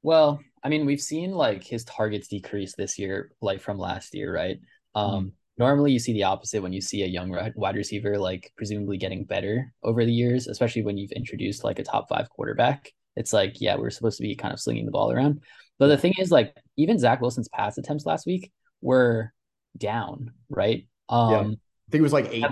Well, 0.07 0.39
I 0.63 0.69
mean, 0.69 0.87
we've 0.87 1.01
seen 1.01 1.33
like 1.33 1.65
his 1.65 1.83
targets 1.83 2.29
decrease 2.29 2.77
this 2.77 2.97
year, 2.97 3.33
like 3.41 3.61
from 3.61 3.77
last 3.77 4.15
year, 4.15 4.33
right? 4.33 4.61
Um, 4.95 5.33
normally 5.59 5.91
you 5.91 5.99
see 5.99 6.13
the 6.13 6.23
opposite 6.23 6.63
when 6.63 6.73
you 6.73 6.81
see 6.81 7.03
a 7.03 7.09
young 7.09 7.37
wide 7.57 7.75
receiver, 7.75 8.17
like 8.17 8.53
presumably 8.57 8.99
getting 8.99 9.25
better 9.25 9.73
over 9.83 10.05
the 10.05 10.13
years, 10.13 10.47
especially 10.47 10.85
when 10.85 10.97
you've 10.97 11.11
introduced 11.11 11.65
like 11.65 11.81
a 11.81 11.83
top 11.83 12.09
five 12.09 12.31
quarterback. 12.31 12.93
It's 13.17 13.33
like, 13.33 13.61
yeah, 13.61 13.75
we're 13.75 13.91
supposed 13.91 14.19
to 14.19 14.23
be 14.23 14.37
kind 14.37 14.55
of 14.55 14.61
slinging 14.61 14.87
the 14.87 14.93
ball 14.93 15.11
around. 15.11 15.41
But 15.81 15.89
the 15.89 15.99
thing 15.99 16.15
is, 16.19 16.31
like, 16.31 16.57
even 16.77 17.01
Zach 17.01 17.21
Wilson's 17.21 17.49
pass 17.49 17.77
attempts 17.77 18.07
last 18.07 18.27
week 18.27 18.53
were 18.81 19.33
down, 19.77 20.31
right? 20.49 20.87
Um, 21.09 21.31
Yeah. 21.33 21.41
I 21.41 21.91
think 21.91 22.01
it 22.01 22.03
was 22.03 22.13
like 22.13 22.29
eight 22.31 22.47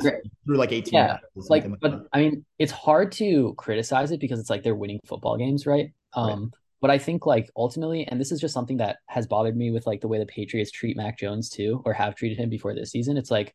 through 0.45 0.57
like 0.57 0.73
18. 0.73 0.93
Yeah, 0.93 1.19
like 1.35 1.67
but 1.81 1.91
that. 1.91 2.07
i 2.13 2.21
mean 2.21 2.45
it's 2.61 2.71
hard 2.71 3.11
to 3.11 3.53
criticize 3.59 4.13
it 4.13 4.21
because 4.21 4.39
it's 4.39 4.49
like 4.49 4.63
they're 4.63 4.77
winning 4.77 5.01
football 5.09 5.37
games 5.37 5.67
right 5.67 5.91
um 6.13 6.53
but 6.81 6.91
i 6.91 6.99
think 6.99 7.27
like 7.27 7.51
ultimately 7.57 8.07
and 8.09 8.21
this 8.21 8.33
is 8.33 8.41
just 8.41 8.55
something 8.55 8.77
that 8.77 8.99
has 9.07 9.27
bothered 9.27 9.57
me 9.57 9.71
with 9.71 9.87
like 9.87 10.01
the 10.01 10.09
way 10.09 10.19
the 10.19 10.27
patriots 10.27 10.71
treat 10.71 10.97
mac 10.97 11.19
jones 11.19 11.49
too 11.49 11.83
or 11.85 11.93
have 11.93 12.15
treated 12.15 12.39
him 12.39 12.49
before 12.49 12.75
this 12.75 12.91
season 12.91 13.17
it's 13.17 13.31
like 13.31 13.55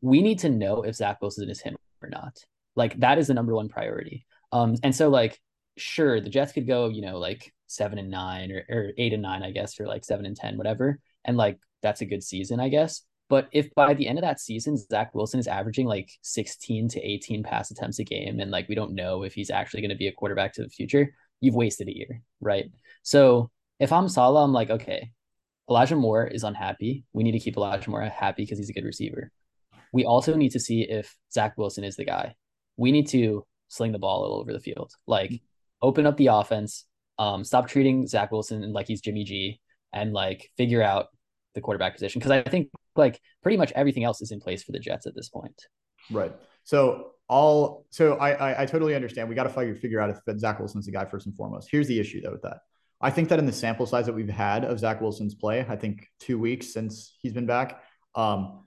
we 0.00 0.22
need 0.22 0.38
to 0.38 0.48
know 0.48 0.82
if 0.82 0.96
zach 0.96 1.20
wilson 1.20 1.48
is 1.48 1.60
him 1.60 1.76
or 2.02 2.08
not. 2.08 2.38
Like 2.76 2.98
that 3.00 3.18
is 3.18 3.26
the 3.28 3.34
number 3.34 3.54
one 3.54 3.68
priority. 3.68 4.26
Um 4.52 4.76
and 4.82 4.94
so 4.94 5.08
like 5.08 5.40
sure 5.76 6.20
the 6.20 6.30
jets 6.30 6.52
could 6.52 6.66
go 6.66 6.88
you 6.88 7.00
know 7.00 7.18
like 7.18 7.52
seven 7.68 7.98
and 7.98 8.10
nine 8.10 8.50
or, 8.50 8.64
or 8.68 8.90
eight 8.98 9.12
and 9.12 9.22
nine 9.22 9.44
i 9.44 9.52
guess 9.52 9.78
or 9.78 9.86
like 9.86 10.04
seven 10.04 10.26
and 10.26 10.34
ten 10.34 10.56
whatever 10.56 10.98
and 11.24 11.36
like 11.36 11.56
that's 11.82 12.00
a 12.00 12.06
good 12.06 12.22
season 12.22 12.60
i 12.60 12.68
guess. 12.68 13.02
But 13.28 13.48
if 13.52 13.74
by 13.74 13.92
the 13.92 14.08
end 14.08 14.16
of 14.18 14.22
that 14.22 14.40
season, 14.40 14.78
Zach 14.78 15.14
Wilson 15.14 15.38
is 15.38 15.46
averaging 15.46 15.86
like 15.86 16.10
16 16.22 16.88
to 16.88 17.00
18 17.06 17.42
pass 17.42 17.70
attempts 17.70 17.98
a 17.98 18.04
game, 18.04 18.40
and 18.40 18.50
like 18.50 18.70
we 18.70 18.74
don't 18.74 18.94
know 18.94 19.22
if 19.22 19.34
he's 19.34 19.50
actually 19.50 19.82
going 19.82 19.90
to 19.90 19.96
be 19.96 20.06
a 20.06 20.12
quarterback 20.12 20.54
to 20.54 20.62
the 20.62 20.70
future, 20.70 21.12
you've 21.40 21.54
wasted 21.54 21.88
a 21.88 21.96
year, 21.96 22.22
right? 22.40 22.70
So 23.02 23.50
if 23.78 23.92
I'm 23.92 24.08
Saleh, 24.08 24.42
I'm 24.42 24.52
like, 24.52 24.70
okay, 24.70 25.12
Elijah 25.68 25.96
Moore 25.96 26.26
is 26.26 26.44
unhappy. 26.44 27.04
We 27.12 27.22
need 27.22 27.32
to 27.32 27.38
keep 27.38 27.56
Elijah 27.56 27.90
Moore 27.90 28.02
happy 28.02 28.42
because 28.42 28.58
he's 28.58 28.70
a 28.70 28.72
good 28.72 28.84
receiver. 28.84 29.30
We 29.92 30.04
also 30.04 30.34
need 30.34 30.50
to 30.50 30.60
see 30.60 30.82
if 30.82 31.14
Zach 31.32 31.56
Wilson 31.56 31.84
is 31.84 31.96
the 31.96 32.04
guy. 32.04 32.34
We 32.76 32.92
need 32.92 33.08
to 33.08 33.46
sling 33.68 33.92
the 33.92 33.98
ball 33.98 34.24
all 34.24 34.40
over 34.40 34.52
the 34.52 34.60
field, 34.60 34.92
like 35.06 35.42
open 35.82 36.06
up 36.06 36.16
the 36.16 36.28
offense, 36.28 36.84
um, 37.18 37.44
stop 37.44 37.68
treating 37.68 38.06
Zach 38.06 38.32
Wilson 38.32 38.72
like 38.72 38.86
he's 38.86 39.00
Jimmy 39.00 39.24
G, 39.24 39.60
and 39.92 40.12
like 40.12 40.50
figure 40.56 40.82
out 40.82 41.06
the 41.54 41.60
quarterback 41.60 41.94
position 41.94 42.18
because 42.18 42.30
I 42.30 42.42
think 42.42 42.70
like 42.96 43.20
pretty 43.42 43.56
much 43.56 43.72
everything 43.74 44.04
else 44.04 44.20
is 44.20 44.30
in 44.30 44.40
place 44.40 44.62
for 44.62 44.72
the 44.72 44.78
Jets 44.78 45.06
at 45.06 45.14
this 45.14 45.28
point. 45.28 45.60
Right. 46.10 46.32
So 46.64 47.12
all 47.28 47.86
so 47.90 48.14
I 48.14 48.30
I, 48.32 48.62
I 48.62 48.66
totally 48.66 48.94
understand. 48.94 49.28
We 49.28 49.34
got 49.34 49.44
to 49.44 49.50
figure 49.50 49.74
figure 49.74 50.00
out 50.00 50.10
if 50.10 50.38
Zach 50.38 50.58
Wilson's 50.58 50.86
the 50.86 50.92
guy 50.92 51.04
first 51.04 51.26
and 51.26 51.34
foremost. 51.34 51.68
Here's 51.70 51.88
the 51.88 51.98
issue 51.98 52.20
though 52.20 52.32
with 52.32 52.42
that. 52.42 52.58
I 53.00 53.10
think 53.10 53.28
that 53.28 53.38
in 53.38 53.46
the 53.46 53.52
sample 53.52 53.86
size 53.86 54.06
that 54.06 54.14
we've 54.14 54.28
had 54.28 54.64
of 54.64 54.78
Zach 54.80 55.00
Wilson's 55.00 55.34
play, 55.34 55.64
I 55.68 55.76
think 55.76 56.08
two 56.18 56.38
weeks 56.38 56.72
since 56.72 57.16
he's 57.20 57.32
been 57.32 57.46
back, 57.46 57.80
um, 58.16 58.64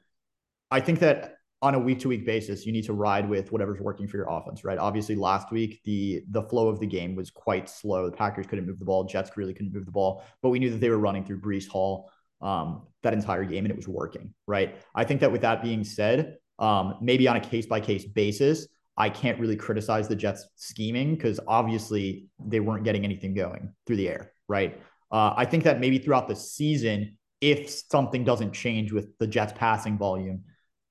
I 0.70 0.80
think 0.80 1.00
that 1.00 1.36
on 1.62 1.76
a 1.76 1.80
week 1.80 2.00
to 2.00 2.08
week 2.08 2.26
basis, 2.26 2.66
you 2.66 2.72
need 2.72 2.86
to 2.86 2.94
ride 2.94 3.30
with 3.30 3.52
whatever's 3.52 3.80
working 3.80 4.08
for 4.08 4.18
your 4.18 4.30
offense, 4.30 4.64
right? 4.64 4.80
Obviously, 4.80 5.16
last 5.16 5.52
week 5.52 5.82
the 5.84 6.24
the 6.30 6.44
flow 6.44 6.70
of 6.70 6.80
the 6.80 6.88
game 6.88 7.16
was 7.16 7.30
quite 7.30 7.70
slow. 7.70 8.10
The 8.10 8.16
Packers 8.16 8.48
couldn't 8.48 8.66
move 8.66 8.80
the 8.80 8.86
ball, 8.86 9.04
Jets 9.04 9.36
really 9.36 9.54
couldn't 9.54 9.74
move 9.74 9.86
the 9.86 9.92
ball, 9.92 10.24
but 10.42 10.50
we 10.50 10.60
knew 10.60 10.70
that 10.72 10.80
they 10.80 10.90
were 10.90 10.98
running 10.98 11.24
through 11.24 11.42
Breece 11.42 11.68
Hall 11.68 12.12
um, 12.42 12.88
that 13.04 13.14
entire 13.14 13.44
game 13.44 13.66
and 13.66 13.72
it 13.72 13.78
was 13.78 13.88
working, 13.88 14.34
right? 14.48 14.76
I 14.96 15.04
think 15.04 15.22
that 15.22 15.32
with 15.32 15.42
that 15.42 15.62
being 15.62 15.84
said, 15.84 16.38
um, 16.62 16.96
maybe 17.02 17.28
on 17.28 17.36
a 17.36 17.42
case 17.42 17.66
by 17.66 17.82
case 17.82 18.06
basis, 18.06 18.68
I 18.96 19.10
can't 19.10 19.40
really 19.40 19.56
criticize 19.56 20.08
the 20.08 20.16
Jets 20.16 20.48
scheming 20.56 21.16
because 21.16 21.40
obviously 21.48 22.28
they 22.40 22.60
weren't 22.60 22.84
getting 22.84 23.04
anything 23.04 23.34
going 23.34 23.74
through 23.86 23.96
the 23.98 24.08
air, 24.08 24.32
right? 24.48 24.80
Uh, 25.12 25.34
I 25.36 25.46
think 25.46 25.64
that 25.64 25.80
maybe 25.80 25.98
throughout 25.98 26.28
the 26.28 26.36
season, 26.36 27.18
if 27.42 27.70
something 27.70 28.24
doesn't 28.24 28.54
change 28.54 28.94
with 28.94 29.18
the 29.18 29.26
Jets 29.28 29.54
passing 29.58 29.98
volume, 29.98 30.44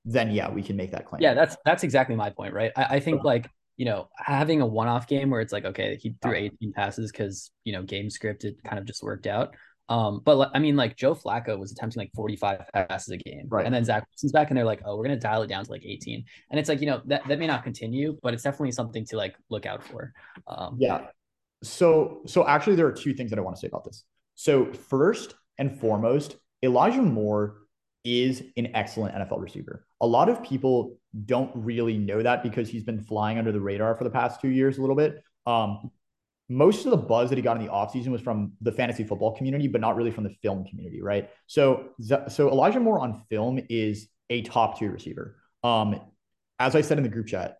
then 0.05 0.33
yeah, 0.33 0.51
we 0.51 0.63
can 0.63 0.77
make 0.77 0.91
that 0.91 1.07
claim. 1.07 1.23
Yeah, 1.23 1.35
that's 1.35 1.57
that's 1.65 1.85
exactly 1.85 2.17
my 2.17 2.31
point, 2.31 2.53
right? 2.53 2.73
I, 2.77 2.97
I 2.97 3.01
think 3.01 3.23
like 3.23 3.49
you 3.77 3.85
know 3.85 4.09
having 4.17 4.61
a 4.61 4.67
one-off 4.67 5.07
game 5.07 5.31
where 5.31 5.41
it's 5.41 5.53
like 5.53 5.65
okay, 5.65 5.97
he 5.97 6.15
threw 6.21 6.35
18 6.35 6.73
passes 6.73 7.13
because 7.13 7.51
you 7.65 7.73
know 7.73 7.83
game 7.83 8.11
script 8.11 8.45
it 8.45 8.57
kind 8.65 8.79
of 8.79 8.87
just 8.87 9.03
worked 9.03 9.27
out. 9.27 9.55
Um, 9.91 10.23
but 10.25 10.51
I 10.55 10.59
mean, 10.61 10.77
like 10.77 10.97
Joe 10.97 11.15
Flacco 11.15 11.59
was 11.59 11.73
attempting 11.73 12.01
like 12.01 12.13
45 12.15 12.61
passes 12.73 13.09
a 13.09 13.17
game, 13.19 13.47
Right. 13.49 13.67
and 13.67 13.75
then 13.75 13.85
Zach 13.85 14.07
Wilson's 14.09 14.33
back, 14.33 14.49
and 14.51 14.57
they're 14.57 14.65
like, 14.65 14.81
"Oh, 14.85 14.97
we're 14.97 15.03
gonna 15.05 15.19
dial 15.19 15.43
it 15.43 15.49
down 15.49 15.65
to 15.65 15.71
like 15.71 15.85
18." 15.85 16.25
And 16.51 16.59
it's 16.61 16.69
like, 16.69 16.81
you 16.81 16.87
know, 16.87 17.03
that 17.07 17.27
that 17.29 17.39
may 17.39 17.47
not 17.49 17.65
continue, 17.65 18.17
but 18.23 18.33
it's 18.33 18.43
definitely 18.45 18.73
something 18.73 19.05
to 19.07 19.17
like 19.17 19.35
look 19.51 19.67
out 19.67 19.83
for. 19.83 20.13
Um, 20.47 20.77
Yeah. 20.79 21.09
So 21.63 22.23
so 22.27 22.47
actually 22.47 22.77
there 22.77 22.87
are 22.87 22.93
two 22.93 23.13
things 23.13 23.31
that 23.31 23.39
I 23.39 23.43
want 23.43 23.57
to 23.57 23.61
say 23.61 23.67
about 23.67 23.85
this. 23.85 24.05
So 24.37 24.73
first 24.73 25.35
and 25.59 25.79
foremost, 25.79 26.37
Elijah 26.63 27.03
Moore 27.03 27.57
is 28.05 28.43
an 28.57 28.69
excellent 28.75 29.15
NFL 29.15 29.41
receiver. 29.41 29.85
A 30.01 30.07
lot 30.07 30.29
of 30.31 30.43
people 30.43 30.97
don't 31.27 31.51
really 31.55 31.99
know 31.99 32.23
that 32.23 32.43
because 32.43 32.69
he's 32.71 32.85
been 32.85 33.01
flying 33.03 33.37
under 33.39 33.53
the 33.53 33.61
radar 33.61 33.95
for 33.97 34.05
the 34.05 34.11
past 34.11 34.41
two 34.41 34.49
years 34.49 34.79
a 34.79 34.81
little 34.81 34.97
bit. 34.97 35.23
Um, 35.47 35.91
most 36.51 36.85
of 36.85 36.91
the 36.91 36.97
buzz 36.97 37.31
that 37.31 37.37
he 37.37 37.43
got 37.43 37.57
in 37.57 37.65
the 37.65 37.71
offseason 37.71 38.09
was 38.09 38.21
from 38.21 38.53
the 38.61 38.73
fantasy 38.73 39.05
football 39.05 39.37
community, 39.37 39.69
but 39.69 39.81
not 39.81 39.95
really 39.95 40.11
from 40.11 40.25
the 40.25 40.35
film 40.43 40.65
community, 40.65 41.01
right? 41.01 41.31
So 41.47 41.91
so 42.01 42.51
Elijah 42.51 42.81
Moore 42.81 42.99
on 42.99 43.23
film 43.31 43.61
is 43.71 44.09
a 44.29 44.43
top 44.43 44.79
tier 44.79 44.91
receiver. 44.91 45.37
Um, 45.63 46.01
as 46.59 46.75
I 46.75 46.81
said 46.81 46.99
in 46.99 47.05
the 47.05 47.09
group 47.09 47.29
chat, 47.29 47.59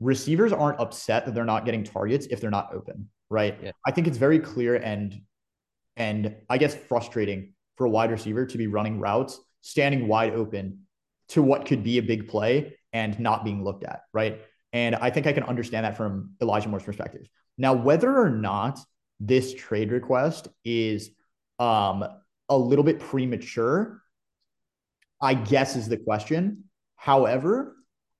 receivers 0.00 0.52
aren't 0.52 0.78
upset 0.80 1.24
that 1.24 1.34
they're 1.34 1.46
not 1.46 1.64
getting 1.64 1.82
targets 1.82 2.26
if 2.26 2.40
they're 2.40 2.50
not 2.50 2.74
open, 2.74 3.08
right? 3.30 3.58
Yeah. 3.62 3.70
I 3.86 3.90
think 3.90 4.06
it's 4.06 4.18
very 4.18 4.38
clear 4.38 4.76
and 4.76 5.18
and 5.96 6.36
I 6.50 6.58
guess 6.58 6.74
frustrating 6.74 7.54
for 7.76 7.86
a 7.86 7.90
wide 7.90 8.10
receiver 8.10 8.44
to 8.44 8.58
be 8.58 8.66
running 8.66 9.00
routes, 9.00 9.40
standing 9.62 10.08
wide 10.08 10.34
open 10.34 10.80
to 11.28 11.42
what 11.42 11.64
could 11.64 11.82
be 11.82 11.96
a 11.96 12.02
big 12.02 12.28
play 12.28 12.76
and 12.92 13.18
not 13.18 13.44
being 13.44 13.64
looked 13.64 13.84
at, 13.84 14.02
right? 14.12 14.42
And 14.74 14.94
I 14.94 15.08
think 15.08 15.26
I 15.26 15.32
can 15.32 15.42
understand 15.42 15.86
that 15.86 15.96
from 15.96 16.34
Elijah 16.42 16.68
Moore's 16.68 16.82
perspective. 16.82 17.26
Now, 17.58 17.74
whether 17.74 18.16
or 18.16 18.30
not 18.30 18.78
this 19.20 19.54
trade 19.54 19.92
request 19.92 20.48
is 20.64 21.10
um, 21.58 22.04
a 22.48 22.56
little 22.56 22.84
bit 22.84 23.00
premature, 23.00 24.02
I 25.20 25.34
guess 25.34 25.76
is 25.76 25.88
the 25.88 25.96
question. 25.96 26.64
However, 26.96 27.76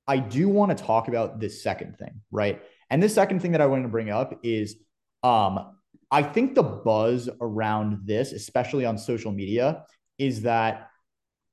I 0.07 0.19
do 0.19 0.49
want 0.49 0.77
to 0.77 0.83
talk 0.83 1.09
about 1.09 1.41
this 1.41 1.63
second 1.63 1.99
thing, 1.99 2.23
right? 2.31 2.63
And 2.91 3.03
this 3.03 3.15
second 3.15 3.41
thing 3.41 3.53
that 3.53 3.61
I 3.61 3.67
want 3.67 3.83
to 3.83 3.89
bring 3.89 4.11
up 4.11 4.39
is 4.43 4.77
um, 5.23 5.75
I 6.11 6.23
think 6.23 6.55
the 6.55 6.63
buzz 6.63 7.29
around 7.41 8.07
this, 8.07 8.33
especially 8.33 8.85
on 8.85 8.97
social 8.97 9.33
media, 9.33 9.85
is 10.19 10.43
that 10.43 10.91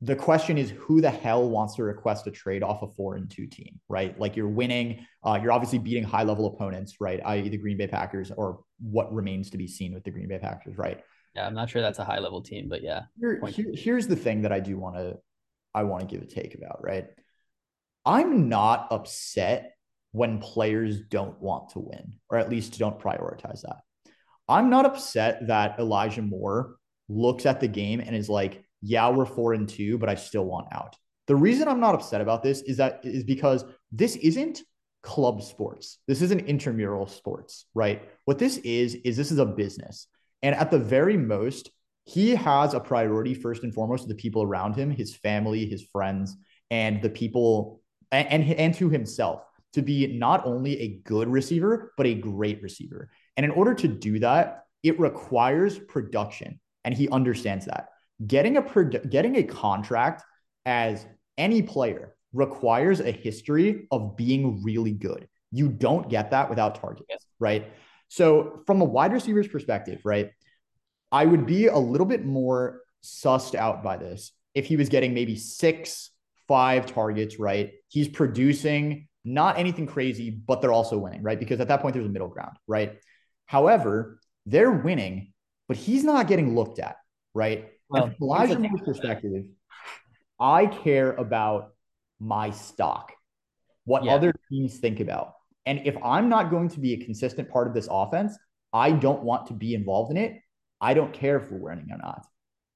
the 0.03 0.15
question 0.15 0.57
is 0.57 0.71
who 0.71 0.99
the 0.99 1.09
hell 1.09 1.49
wants 1.49 1.75
to 1.75 1.83
request 1.83 2.27
a 2.27 2.31
trade 2.31 2.61
off 2.61 2.81
a 2.81 2.87
four 2.87 3.15
and 3.15 3.29
two 3.31 3.47
team, 3.47 3.79
right? 3.87 4.19
Like 4.19 4.35
you're 4.35 4.49
winning, 4.49 5.05
uh, 5.23 5.39
you're 5.41 5.53
obviously 5.53 5.79
beating 5.79 6.03
high 6.03 6.23
level 6.23 6.45
opponents, 6.47 6.97
right? 6.99 7.21
I.e., 7.23 7.47
the 7.47 7.57
Green 7.57 7.77
Bay 7.77 7.87
Packers, 7.87 8.29
or 8.35 8.59
what 8.81 9.13
remains 9.13 9.49
to 9.51 9.57
be 9.57 9.67
seen 9.67 9.93
with 9.93 10.03
the 10.03 10.11
Green 10.11 10.27
Bay 10.27 10.39
Packers, 10.39 10.77
right? 10.77 11.01
yeah, 11.35 11.47
I'm 11.47 11.53
not 11.55 11.69
sure 11.69 11.81
that's 11.81 11.99
a 11.99 12.03
high 12.03 12.19
level 12.19 12.41
team, 12.41 12.67
but 12.69 12.83
yeah, 12.83 13.03
Here, 13.19 13.39
here- 13.47 13.71
here's 13.73 14.05
the 14.07 14.15
thing 14.15 14.41
that 14.43 14.51
I 14.51 14.59
do 14.59 14.77
want 14.77 14.97
to 14.97 15.17
I 15.73 15.83
want 15.83 16.01
to 16.01 16.07
give 16.07 16.21
a 16.21 16.27
take 16.27 16.53
about, 16.53 16.83
right? 16.83 17.07
I'm 18.05 18.49
not 18.49 18.87
upset 18.91 19.75
when 20.11 20.39
players 20.39 21.01
don't 21.01 21.41
want 21.41 21.69
to 21.69 21.79
win, 21.79 22.13
or 22.29 22.37
at 22.37 22.49
least 22.49 22.77
don't 22.77 22.99
prioritize 22.99 23.61
that. 23.61 23.77
I'm 24.47 24.69
not 24.69 24.85
upset 24.85 25.47
that 25.47 25.79
Elijah 25.79 26.21
Moore 26.21 26.75
looks 27.09 27.45
at 27.45 27.59
the 27.59 27.67
game 27.67 27.99
and 28.01 28.15
is 28.15 28.29
like, 28.29 28.62
yeah, 28.83 29.09
we're 29.09 29.25
four 29.25 29.53
and 29.53 29.67
two, 29.67 29.97
but 29.97 30.09
I 30.09 30.15
still 30.15 30.45
want 30.45 30.67
out. 30.71 30.97
The 31.27 31.35
reason 31.35 31.69
I'm 31.69 31.79
not 31.79 31.95
upset 31.95 32.19
about 32.19 32.43
this 32.43 32.61
is 32.61 32.77
that 32.77 32.99
is 33.03 33.23
because 33.23 33.63
this 33.91 34.17
isn't 34.17 34.61
club 35.01 35.41
sports. 35.41 35.99
This 36.05 36.21
isn't 36.21 36.47
intramural 36.47 37.07
sports, 37.07 37.65
right? 37.73 38.03
What 38.25 38.39
this 38.39 38.57
is, 38.57 38.95
is 38.95 39.15
this 39.15 39.31
is 39.31 39.39
a 39.39 39.45
business. 39.45 40.07
And 40.41 40.53
at 40.53 40.69
the 40.69 40.79
very 40.79 41.15
most, 41.15 41.71
he 42.05 42.31
has 42.31 42.73
a 42.73 42.79
priority 42.79 43.33
first 43.33 43.63
and 43.63 43.73
foremost 43.73 44.03
to 44.03 44.09
the 44.09 44.15
people 44.15 44.43
around 44.43 44.75
him, 44.75 44.91
his 44.91 45.15
family, 45.15 45.65
his 45.65 45.83
friends, 45.83 46.35
and 46.69 47.01
the 47.01 47.09
people 47.09 47.81
and, 48.11 48.27
and, 48.27 48.53
and 48.53 48.73
to 48.75 48.89
himself 48.89 49.43
to 49.73 49.81
be 49.81 50.17
not 50.17 50.45
only 50.45 50.79
a 50.81 50.99
good 51.03 51.29
receiver, 51.29 51.93
but 51.95 52.05
a 52.05 52.13
great 52.13 52.61
receiver. 52.61 53.09
And 53.37 53.45
in 53.45 53.51
order 53.51 53.73
to 53.75 53.87
do 53.87 54.19
that, 54.19 54.65
it 54.83 54.99
requires 54.99 55.79
production. 55.79 56.59
And 56.83 56.93
he 56.93 57.07
understands 57.09 57.65
that. 57.65 57.87
Getting 58.25 58.57
a 58.57 58.61
produ- 58.61 59.09
getting 59.09 59.35
a 59.37 59.43
contract 59.43 60.23
as 60.65 61.05
any 61.37 61.61
player 61.61 62.15
requires 62.31 62.99
a 62.99 63.11
history 63.11 63.87
of 63.91 64.15
being 64.17 64.63
really 64.63 64.91
good. 64.91 65.27
You 65.51 65.69
don't 65.69 66.09
get 66.09 66.31
that 66.31 66.49
without 66.49 66.75
targets, 66.75 67.05
Yes. 67.09 67.25
right? 67.39 67.71
So, 68.07 68.61
from 68.65 68.81
a 68.81 68.85
wide 68.85 69.13
receiver's 69.13 69.47
perspective, 69.47 70.01
right, 70.03 70.31
I 71.11 71.25
would 71.25 71.45
be 71.45 71.67
a 71.67 71.77
little 71.77 72.07
bit 72.07 72.25
more 72.25 72.81
sussed 73.03 73.55
out 73.55 73.83
by 73.83 73.97
this 73.97 74.31
if 74.55 74.65
he 74.65 74.75
was 74.75 74.89
getting 74.89 75.13
maybe 75.13 75.35
six, 75.35 76.11
five 76.47 76.85
targets, 76.85 77.39
right? 77.39 77.73
He's 77.89 78.07
producing 78.07 79.07
not 79.25 79.57
anything 79.57 79.87
crazy, 79.87 80.29
but 80.29 80.61
they're 80.61 80.71
also 80.71 80.97
winning, 80.97 81.23
right? 81.23 81.39
Because 81.39 81.59
at 81.59 81.67
that 81.69 81.81
point, 81.81 81.93
there's 81.93 82.05
a 82.05 82.09
middle 82.09 82.27
ground, 82.27 82.57
right? 82.67 82.99
However, 83.45 84.19
they're 84.45 84.71
winning, 84.71 85.33
but 85.67 85.77
he's 85.77 86.03
not 86.03 86.27
getting 86.27 86.55
looked 86.55 86.79
at, 86.79 86.97
right? 87.33 87.69
Well, 87.89 88.07
from 88.07 88.15
Elijah 88.21 88.47
here's 88.47 88.49
the 88.57 88.61
thing 88.61 88.71
Moore's 88.71 88.85
perspective, 88.85 89.45
I 90.39 90.65
care 90.67 91.11
about 91.13 91.73
my 92.19 92.49
stock, 92.51 93.11
what 93.85 94.03
Yeah. 94.03 94.15
other 94.15 94.33
teams 94.49 94.79
think 94.79 94.99
about. 94.99 95.33
And 95.65 95.81
if 95.85 95.95
I'm 96.03 96.29
not 96.29 96.49
going 96.49 96.69
to 96.69 96.79
be 96.79 96.93
a 96.93 97.05
consistent 97.05 97.49
part 97.49 97.67
of 97.67 97.73
this 97.73 97.87
offense, 97.89 98.37
I 98.73 98.91
don't 98.91 99.23
want 99.23 99.47
to 99.47 99.53
be 99.53 99.73
involved 99.73 100.11
in 100.11 100.17
it. 100.17 100.41
I 100.81 100.93
don't 100.93 101.13
care 101.13 101.37
if 101.37 101.51
we're 101.51 101.59
winning 101.59 101.89
or 101.91 101.97
not. 101.97 102.25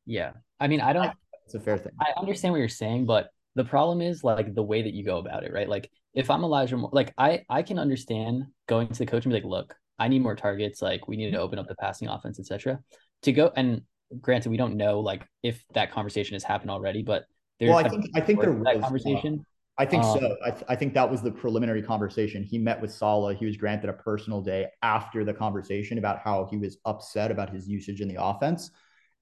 yeah. 0.05 0.33
I 0.59 0.67
mean, 0.67 0.81
I 0.81 0.93
don't. 0.93 1.11
It's 1.45 1.53
a 1.53 1.59
fair 1.59 1.77
thing. 1.77 1.91
I 1.99 2.19
understand 2.19 2.51
what 2.53 2.57
you're 2.59 2.67
saying, 2.69 3.05
but 3.05 3.29
the 3.55 3.63
problem 3.63 4.01
is 4.01 4.23
like 4.23 4.55
the 4.55 4.63
way 4.63 4.81
that 4.81 4.93
you 4.93 5.03
go 5.03 5.17
about 5.17 5.43
it, 5.43 5.53
right? 5.53 5.69
Like 5.69 5.89
if 6.13 6.31
I'm 6.31 6.43
Elijah 6.43 6.77
Moore, 6.77 6.89
like 6.93 7.13
I 7.17 7.43
I 7.49 7.61
can 7.61 7.77
understand 7.77 8.45
going 8.67 8.87
to 8.87 8.97
the 8.97 9.05
coach 9.05 9.25
and 9.25 9.31
be 9.31 9.35
like, 9.39 9.45
look, 9.45 9.75
I 9.99 10.07
need 10.07 10.21
more 10.23 10.35
targets. 10.35 10.81
Like 10.81 11.07
we 11.07 11.15
need 11.17 11.31
to 11.31 11.39
open 11.39 11.59
up 11.59 11.67
the 11.67 11.75
passing 11.75 12.07
offense, 12.07 12.39
etc. 12.39 12.79
To 13.23 13.31
go 13.31 13.51
and 13.55 13.81
granted, 14.21 14.49
we 14.49 14.57
don't 14.57 14.75
know 14.77 14.99
like 14.99 15.25
if 15.43 15.63
that 15.73 15.91
conversation 15.91 16.35
has 16.35 16.43
happened 16.43 16.71
already, 16.71 17.03
but 17.03 17.25
there's 17.59 17.71
Well, 17.71 17.77
I 17.77 17.83
think 17.83 18.05
I 18.15 18.21
think 18.21 18.41
there 18.41 18.51
was 18.53 18.65
that 18.65 19.05
uh, 19.05 19.21
conversation. 19.21 19.45
I 19.77 19.85
think 19.85 20.03
Um, 20.03 20.17
so. 20.19 20.35
I, 20.45 20.51
th- 20.51 20.63
I 20.69 20.75
think 20.75 20.93
that 20.93 21.09
was 21.09 21.21
the 21.21 21.31
preliminary 21.31 21.81
conversation. 21.81 22.43
He 22.43 22.57
met 22.57 22.81
with 22.81 22.91
Saleh. 22.91 23.37
He 23.37 23.45
was 23.45 23.57
granted 23.57 23.89
a 23.89 23.93
personal 23.93 24.41
day 24.41 24.67
after 24.81 25.23
the 25.23 25.33
conversation 25.33 25.97
about 25.97 26.19
how 26.19 26.47
he 26.49 26.57
was 26.57 26.77
upset 26.85 27.31
about 27.31 27.51
his 27.51 27.67
usage 27.67 28.01
in 28.01 28.07
the 28.07 28.21
offense. 28.21 28.71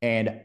And 0.01 0.41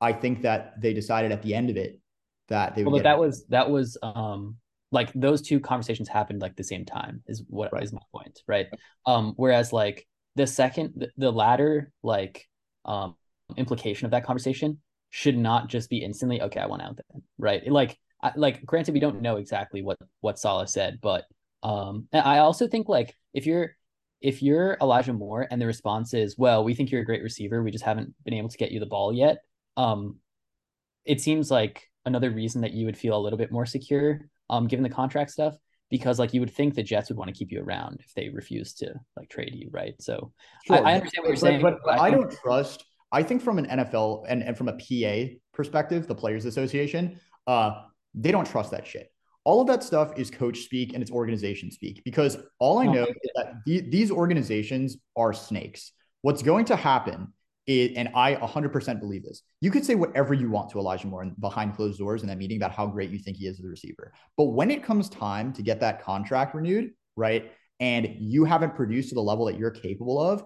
I 0.00 0.12
think 0.12 0.42
that 0.42 0.80
they 0.80 0.94
decided 0.94 1.32
at 1.32 1.42
the 1.42 1.54
end 1.54 1.70
of 1.70 1.76
it 1.76 2.00
that 2.48 2.74
they 2.74 2.84
would 2.84 2.94
Well, 2.94 3.00
that 3.02 3.18
was 3.18 3.46
that 3.48 3.70
was 3.70 3.96
um 4.02 4.56
like 4.90 5.12
those 5.14 5.42
two 5.42 5.58
conversations 5.60 6.08
happened 6.08 6.40
like 6.40 6.56
the 6.56 6.64
same 6.64 6.84
time 6.84 7.22
is 7.26 7.42
what 7.48 7.74
is 7.80 7.92
Right. 7.92 7.92
my 7.92 8.00
point, 8.14 8.42
right? 8.46 8.66
Um, 9.06 9.32
whereas 9.36 9.72
like 9.72 10.06
the 10.36 10.46
second 10.46 10.92
the, 10.96 11.10
the 11.16 11.30
latter 11.32 11.90
like 12.02 12.46
um 12.84 13.16
implication 13.56 14.04
of 14.06 14.10
that 14.12 14.24
conversation 14.24 14.78
should 15.10 15.36
not 15.36 15.68
just 15.68 15.90
be 15.90 15.98
instantly 15.98 16.40
okay, 16.42 16.60
I 16.60 16.66
want 16.66 16.82
out 16.82 16.96
then, 16.96 17.22
right? 17.38 17.66
Like 17.70 17.98
I, 18.22 18.32
like 18.36 18.64
granted 18.64 18.94
we 18.94 19.00
don't 19.00 19.22
know 19.22 19.36
exactly 19.36 19.82
what 19.82 19.98
what 20.20 20.38
Saleh 20.38 20.68
said, 20.68 20.98
but 21.00 21.24
um 21.62 22.08
I 22.12 22.38
also 22.38 22.66
think 22.68 22.88
like 22.88 23.14
if 23.32 23.46
you're 23.46 23.76
if 24.20 24.42
you're 24.42 24.76
Elijah 24.80 25.12
Moore 25.12 25.46
and 25.50 25.60
the 25.60 25.66
response 25.66 26.14
is, 26.14 26.36
well, 26.38 26.64
we 26.64 26.74
think 26.74 26.90
you're 26.90 27.02
a 27.02 27.04
great 27.04 27.22
receiver, 27.22 27.62
we 27.62 27.70
just 27.70 27.84
haven't 27.84 28.14
been 28.24 28.34
able 28.34 28.48
to 28.48 28.56
get 28.58 28.72
you 28.72 28.80
the 28.80 28.86
ball 28.86 29.12
yet, 29.12 29.38
um 29.76 30.16
it 31.04 31.20
seems 31.20 31.50
like 31.50 31.90
another 32.06 32.30
reason 32.30 32.62
that 32.62 32.72
you 32.72 32.86
would 32.86 32.96
feel 32.96 33.16
a 33.16 33.20
little 33.20 33.38
bit 33.38 33.52
more 33.52 33.66
secure, 33.66 34.20
um, 34.50 34.66
given 34.66 34.82
the 34.82 34.88
contract 34.88 35.30
stuff, 35.30 35.54
because 35.90 36.18
like 36.18 36.32
you 36.34 36.40
would 36.40 36.50
think 36.50 36.74
the 36.74 36.82
Jets 36.82 37.08
would 37.10 37.18
want 37.18 37.28
to 37.28 37.34
keep 37.38 37.52
you 37.52 37.60
around 37.62 38.00
if 38.00 38.12
they 38.14 38.30
refuse 38.30 38.72
to 38.74 38.94
like 39.16 39.28
trade 39.28 39.54
you, 39.54 39.68
right? 39.70 39.94
So 40.00 40.32
I, 40.70 40.76
Sure, 40.76 40.86
I 40.86 40.94
understand 40.94 41.22
what 41.24 41.28
you're 41.28 41.36
saying, 41.36 41.62
but, 41.62 41.78
but 41.84 42.00
I, 42.00 42.10
think- 42.10 42.22
don't 42.22 42.40
trust. 42.42 42.84
I 43.14 43.22
think 43.22 43.42
from 43.42 43.58
an 43.58 43.66
NFL 43.66 44.24
and, 44.28 44.42
and 44.42 44.58
from 44.58 44.68
a 44.68 44.72
PA 44.72 45.34
perspective, 45.52 46.08
the 46.08 46.16
Players 46.16 46.46
Association, 46.46 47.20
uh, 47.46 47.82
they 48.12 48.32
don't 48.32 48.44
trust 48.44 48.72
that 48.72 48.84
shit. 48.84 49.08
All 49.44 49.60
of 49.60 49.68
that 49.68 49.84
stuff 49.84 50.18
is 50.18 50.32
coach 50.32 50.62
speak 50.62 50.94
and 50.94 51.02
it's 51.02 51.12
organization 51.12 51.70
speak 51.70 52.02
because 52.04 52.36
all 52.58 52.78
I 52.78 52.86
know 52.86 53.04
is 53.04 53.30
that 53.36 53.54
the, 53.66 53.82
these 53.82 54.10
organizations 54.10 54.96
are 55.16 55.32
snakes. 55.32 55.92
What's 56.22 56.42
going 56.42 56.64
to 56.66 56.76
happen 56.76 57.32
is, 57.68 57.92
and 57.96 58.08
I 58.16 58.34
100% 58.34 58.98
believe 58.98 59.22
this, 59.22 59.42
you 59.60 59.70
could 59.70 59.84
say 59.84 59.94
whatever 59.94 60.34
you 60.34 60.50
want 60.50 60.70
to 60.70 60.80
Elijah 60.80 61.06
Moore 61.06 61.22
in- 61.22 61.36
behind 61.38 61.76
closed 61.76 62.00
doors 62.00 62.22
in 62.22 62.28
that 62.28 62.38
meeting 62.38 62.56
about 62.56 62.72
how 62.72 62.86
great 62.86 63.10
you 63.10 63.20
think 63.20 63.36
he 63.36 63.46
is 63.46 63.60
as 63.60 63.64
a 63.64 63.68
receiver. 63.68 64.12
But 64.36 64.46
when 64.46 64.72
it 64.72 64.82
comes 64.82 65.08
time 65.08 65.52
to 65.52 65.62
get 65.62 65.78
that 65.80 66.02
contract 66.02 66.52
renewed, 66.52 66.90
right, 67.16 67.52
and 67.78 68.08
you 68.18 68.44
haven't 68.44 68.74
produced 68.74 69.10
to 69.10 69.14
the 69.14 69.22
level 69.22 69.44
that 69.44 69.56
you're 69.56 69.70
capable 69.70 70.20
of, 70.20 70.42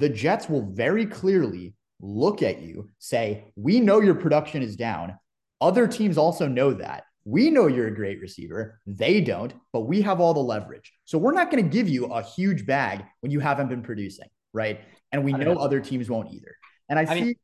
the 0.00 0.08
Jets 0.08 0.48
will 0.48 0.62
very 0.72 1.06
clearly 1.06 1.74
look 2.02 2.42
at 2.42 2.60
you, 2.60 2.90
say, 2.98 3.44
We 3.56 3.80
know 3.80 4.00
your 4.00 4.16
production 4.16 4.62
is 4.62 4.76
down. 4.76 5.16
Other 5.60 5.86
teams 5.86 6.18
also 6.18 6.46
know 6.46 6.74
that. 6.74 7.04
we 7.24 7.50
know 7.50 7.66
you're 7.68 7.86
a 7.86 7.94
great 7.94 8.20
receiver. 8.20 8.80
They 8.86 9.20
don't, 9.20 9.54
but 9.72 9.82
we 9.82 10.02
have 10.02 10.20
all 10.20 10.34
the 10.34 10.40
leverage. 10.40 10.92
So 11.04 11.18
we're 11.18 11.32
not 11.32 11.50
going 11.50 11.62
to 11.62 11.70
give 11.70 11.88
you 11.88 12.06
a 12.06 12.22
huge 12.22 12.66
bag 12.66 13.04
when 13.20 13.30
you 13.30 13.40
haven't 13.40 13.68
been 13.68 13.82
producing, 13.82 14.28
right? 14.52 14.80
And 15.12 15.24
we 15.24 15.32
know, 15.32 15.54
know, 15.54 15.60
other 15.60 15.80
teams 15.80 16.10
won't 16.10 16.32
either. 16.32 16.56
And 16.88 16.98
I, 16.98 17.02
I 17.02 17.14
see, 17.14 17.20
mean, 17.22 17.34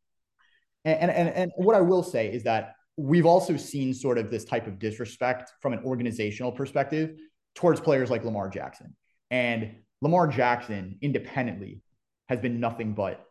and, 0.85 1.11
and, 1.11 1.29
and 1.29 1.53
what 1.57 1.77
I 1.77 1.81
will 1.81 2.03
say 2.03 2.33
is 2.33 2.43
that 2.45 2.75
we've 2.97 3.27
also 3.27 3.57
seen 3.57 3.95
sort 3.95 4.19
of 4.19 4.31
this 4.31 4.45
type 4.45 4.67
of 4.67 4.79
disrespect 4.79 5.53
from 5.61 5.73
an 5.73 5.81
organizational 5.85 6.51
perspective 6.51 7.15
towards 7.55 7.81
players 7.81 8.11
like 8.11 8.25
Lamar 8.25 8.49
Jackson. 8.49 8.97
And 9.31 9.77
Lamar 10.01 10.27
Jackson 10.27 10.99
independently 11.03 11.83
has 12.29 12.41
been 12.41 12.59
nothing 12.59 12.95
but 12.95 13.25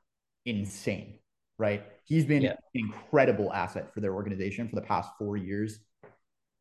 insane, 0.48 1.20
right? 1.60 1.86
He's 2.06 2.26
been 2.26 2.42
yeah. 2.42 2.52
an 2.52 2.58
incredible 2.74 3.54
asset 3.54 3.94
for 3.94 4.00
their 4.00 4.14
organization 4.14 4.68
for 4.68 4.76
the 4.76 4.82
past 4.82 5.12
four 5.20 5.38
years 5.38 5.80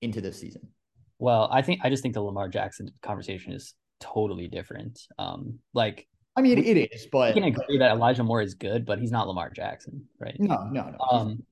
into 0.03 0.21
this 0.21 0.39
season. 0.39 0.69
Well, 1.19 1.49
I 1.51 1.63
think 1.63 1.81
I 1.83 1.89
just 1.89 2.03
think 2.03 2.15
the 2.15 2.21
Lamar 2.21 2.49
Jackson 2.49 2.91
conversation 3.01 3.53
is 3.53 3.75
totally 4.01 4.49
different. 4.49 5.01
Um, 5.19 5.61
like 5.73 6.07
I 6.37 6.43
mean, 6.43 6.59
it 6.59 6.77
is, 6.93 7.07
but 7.11 7.35
we 7.35 7.41
can 7.41 7.49
agree 7.49 7.79
that 7.79 7.93
Elijah 7.93 8.23
Moore 8.23 8.43
is 8.43 8.53
good, 8.53 8.85
but 8.85 8.99
he's 8.99 9.11
not 9.11 9.27
Lamar 9.27 9.49
Jackson, 9.49 10.05
right? 10.21 10.37
No, 10.39 10.69
no, 10.71 10.91
no. 10.91 10.99
Um, 11.11 11.43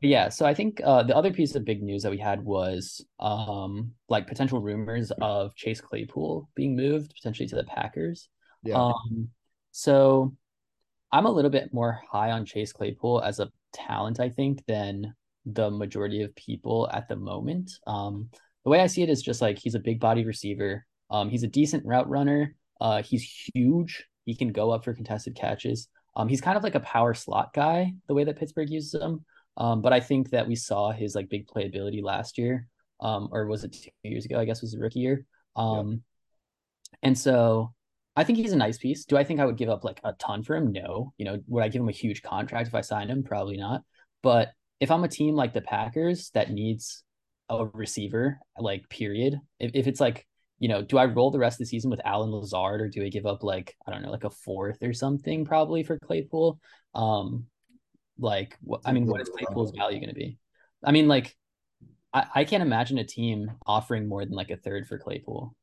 yeah. 0.00 0.30
So 0.30 0.46
I 0.46 0.54
think 0.54 0.80
uh, 0.82 1.02
the 1.02 1.14
other 1.14 1.30
piece 1.30 1.54
of 1.54 1.66
big 1.66 1.82
news 1.82 2.02
that 2.04 2.10
we 2.10 2.16
had 2.16 2.42
was 2.42 3.04
um, 3.18 3.92
like 4.08 4.26
potential 4.26 4.60
rumors 4.60 5.12
of 5.20 5.54
Chase 5.56 5.82
Claypool 5.82 6.48
being 6.54 6.74
moved 6.74 7.12
potentially 7.14 7.48
to 7.48 7.56
the 7.56 7.64
Packers. 7.64 8.28
Yeah. 8.62 8.76
Um, 8.76 9.28
so 9.72 10.34
I'm 11.12 11.26
a 11.26 11.30
little 11.30 11.50
bit 11.50 11.72
more 11.72 12.00
high 12.10 12.30
on 12.30 12.44
Chase 12.44 12.72
Claypool 12.72 13.20
as 13.22 13.40
a 13.40 13.50
talent, 13.72 14.20
I 14.20 14.28
think, 14.28 14.64
than 14.66 15.14
the 15.46 15.70
majority 15.70 16.22
of 16.22 16.34
people 16.36 16.88
at 16.92 17.08
the 17.08 17.16
moment. 17.16 17.72
Um, 17.86 18.30
the 18.64 18.70
way 18.70 18.80
I 18.80 18.86
see 18.86 19.02
it 19.02 19.08
is 19.08 19.22
just 19.22 19.40
like 19.40 19.58
he's 19.58 19.74
a 19.74 19.80
big 19.80 20.00
body 20.00 20.24
receiver. 20.24 20.86
Um, 21.10 21.28
he's 21.28 21.42
a 21.42 21.48
decent 21.48 21.84
route 21.84 22.08
runner. 22.08 22.54
Uh, 22.80 23.02
he's 23.02 23.48
huge. 23.54 24.06
He 24.24 24.34
can 24.34 24.52
go 24.52 24.70
up 24.70 24.84
for 24.84 24.94
contested 24.94 25.34
catches. 25.34 25.88
Um, 26.14 26.28
he's 26.28 26.40
kind 26.40 26.56
of 26.56 26.62
like 26.62 26.74
a 26.74 26.80
power 26.80 27.14
slot 27.14 27.52
guy, 27.52 27.92
the 28.06 28.14
way 28.14 28.24
that 28.24 28.38
Pittsburgh 28.38 28.70
uses 28.70 29.00
him. 29.00 29.24
Um, 29.56 29.82
but 29.82 29.92
I 29.92 30.00
think 30.00 30.30
that 30.30 30.46
we 30.46 30.54
saw 30.54 30.92
his 30.92 31.14
like 31.14 31.28
big 31.28 31.46
playability 31.46 32.02
last 32.02 32.38
year, 32.38 32.66
um, 33.00 33.28
or 33.32 33.46
was 33.46 33.64
it 33.64 33.72
two 33.72 33.90
years 34.02 34.24
ago? 34.24 34.38
I 34.38 34.44
guess 34.44 34.62
was 34.62 34.72
the 34.72 34.78
rookie 34.78 35.00
year. 35.00 35.24
Um, 35.56 35.90
yeah. 36.92 36.96
and 37.02 37.18
so 37.18 37.74
I 38.20 38.24
think 38.24 38.38
he's 38.38 38.52
a 38.52 38.56
nice 38.56 38.76
piece. 38.76 39.06
Do 39.06 39.16
I 39.16 39.24
think 39.24 39.40
I 39.40 39.46
would 39.46 39.56
give 39.56 39.70
up 39.70 39.82
like 39.82 39.98
a 40.04 40.12
ton 40.12 40.42
for 40.42 40.54
him? 40.54 40.72
No. 40.72 41.14
You 41.16 41.24
know, 41.24 41.38
would 41.46 41.64
I 41.64 41.68
give 41.68 41.80
him 41.80 41.88
a 41.88 41.92
huge 41.92 42.22
contract 42.22 42.68
if 42.68 42.74
I 42.74 42.82
signed 42.82 43.10
him? 43.10 43.22
Probably 43.22 43.56
not. 43.56 43.82
But 44.22 44.52
if 44.78 44.90
I'm 44.90 45.04
a 45.04 45.08
team 45.08 45.34
like 45.34 45.54
the 45.54 45.62
Packers 45.62 46.30
that 46.34 46.50
needs 46.50 47.02
a 47.48 47.64
receiver, 47.64 48.38
like 48.58 48.88
period, 48.90 49.40
if, 49.58 49.70
if 49.72 49.86
it's 49.86 50.00
like 50.00 50.26
you 50.58 50.68
know, 50.68 50.82
do 50.82 50.98
I 50.98 51.06
roll 51.06 51.30
the 51.30 51.38
rest 51.38 51.54
of 51.54 51.60
the 51.60 51.70
season 51.70 51.90
with 51.90 52.02
Allen 52.04 52.30
Lazard 52.30 52.82
or 52.82 52.88
do 52.88 53.02
I 53.02 53.08
give 53.08 53.24
up 53.24 53.42
like 53.42 53.74
I 53.86 53.90
don't 53.90 54.02
know, 54.02 54.10
like 54.10 54.24
a 54.24 54.30
fourth 54.30 54.82
or 54.82 54.92
something 54.92 55.46
probably 55.46 55.82
for 55.82 55.98
Claypool? 55.98 56.60
Um, 56.94 57.46
like 58.18 58.58
what 58.60 58.82
I 58.84 58.92
mean, 58.92 59.06
what 59.06 59.22
is 59.22 59.30
Claypool's 59.30 59.72
value 59.72 59.98
going 59.98 60.10
to 60.10 60.14
be? 60.14 60.36
I 60.84 60.92
mean, 60.92 61.08
like 61.08 61.34
I, 62.12 62.26
I 62.34 62.44
can't 62.44 62.62
imagine 62.62 62.98
a 62.98 63.04
team 63.04 63.52
offering 63.66 64.06
more 64.06 64.24
than 64.26 64.34
like 64.34 64.50
a 64.50 64.58
third 64.58 64.86
for 64.86 64.98
Claypool. 64.98 65.56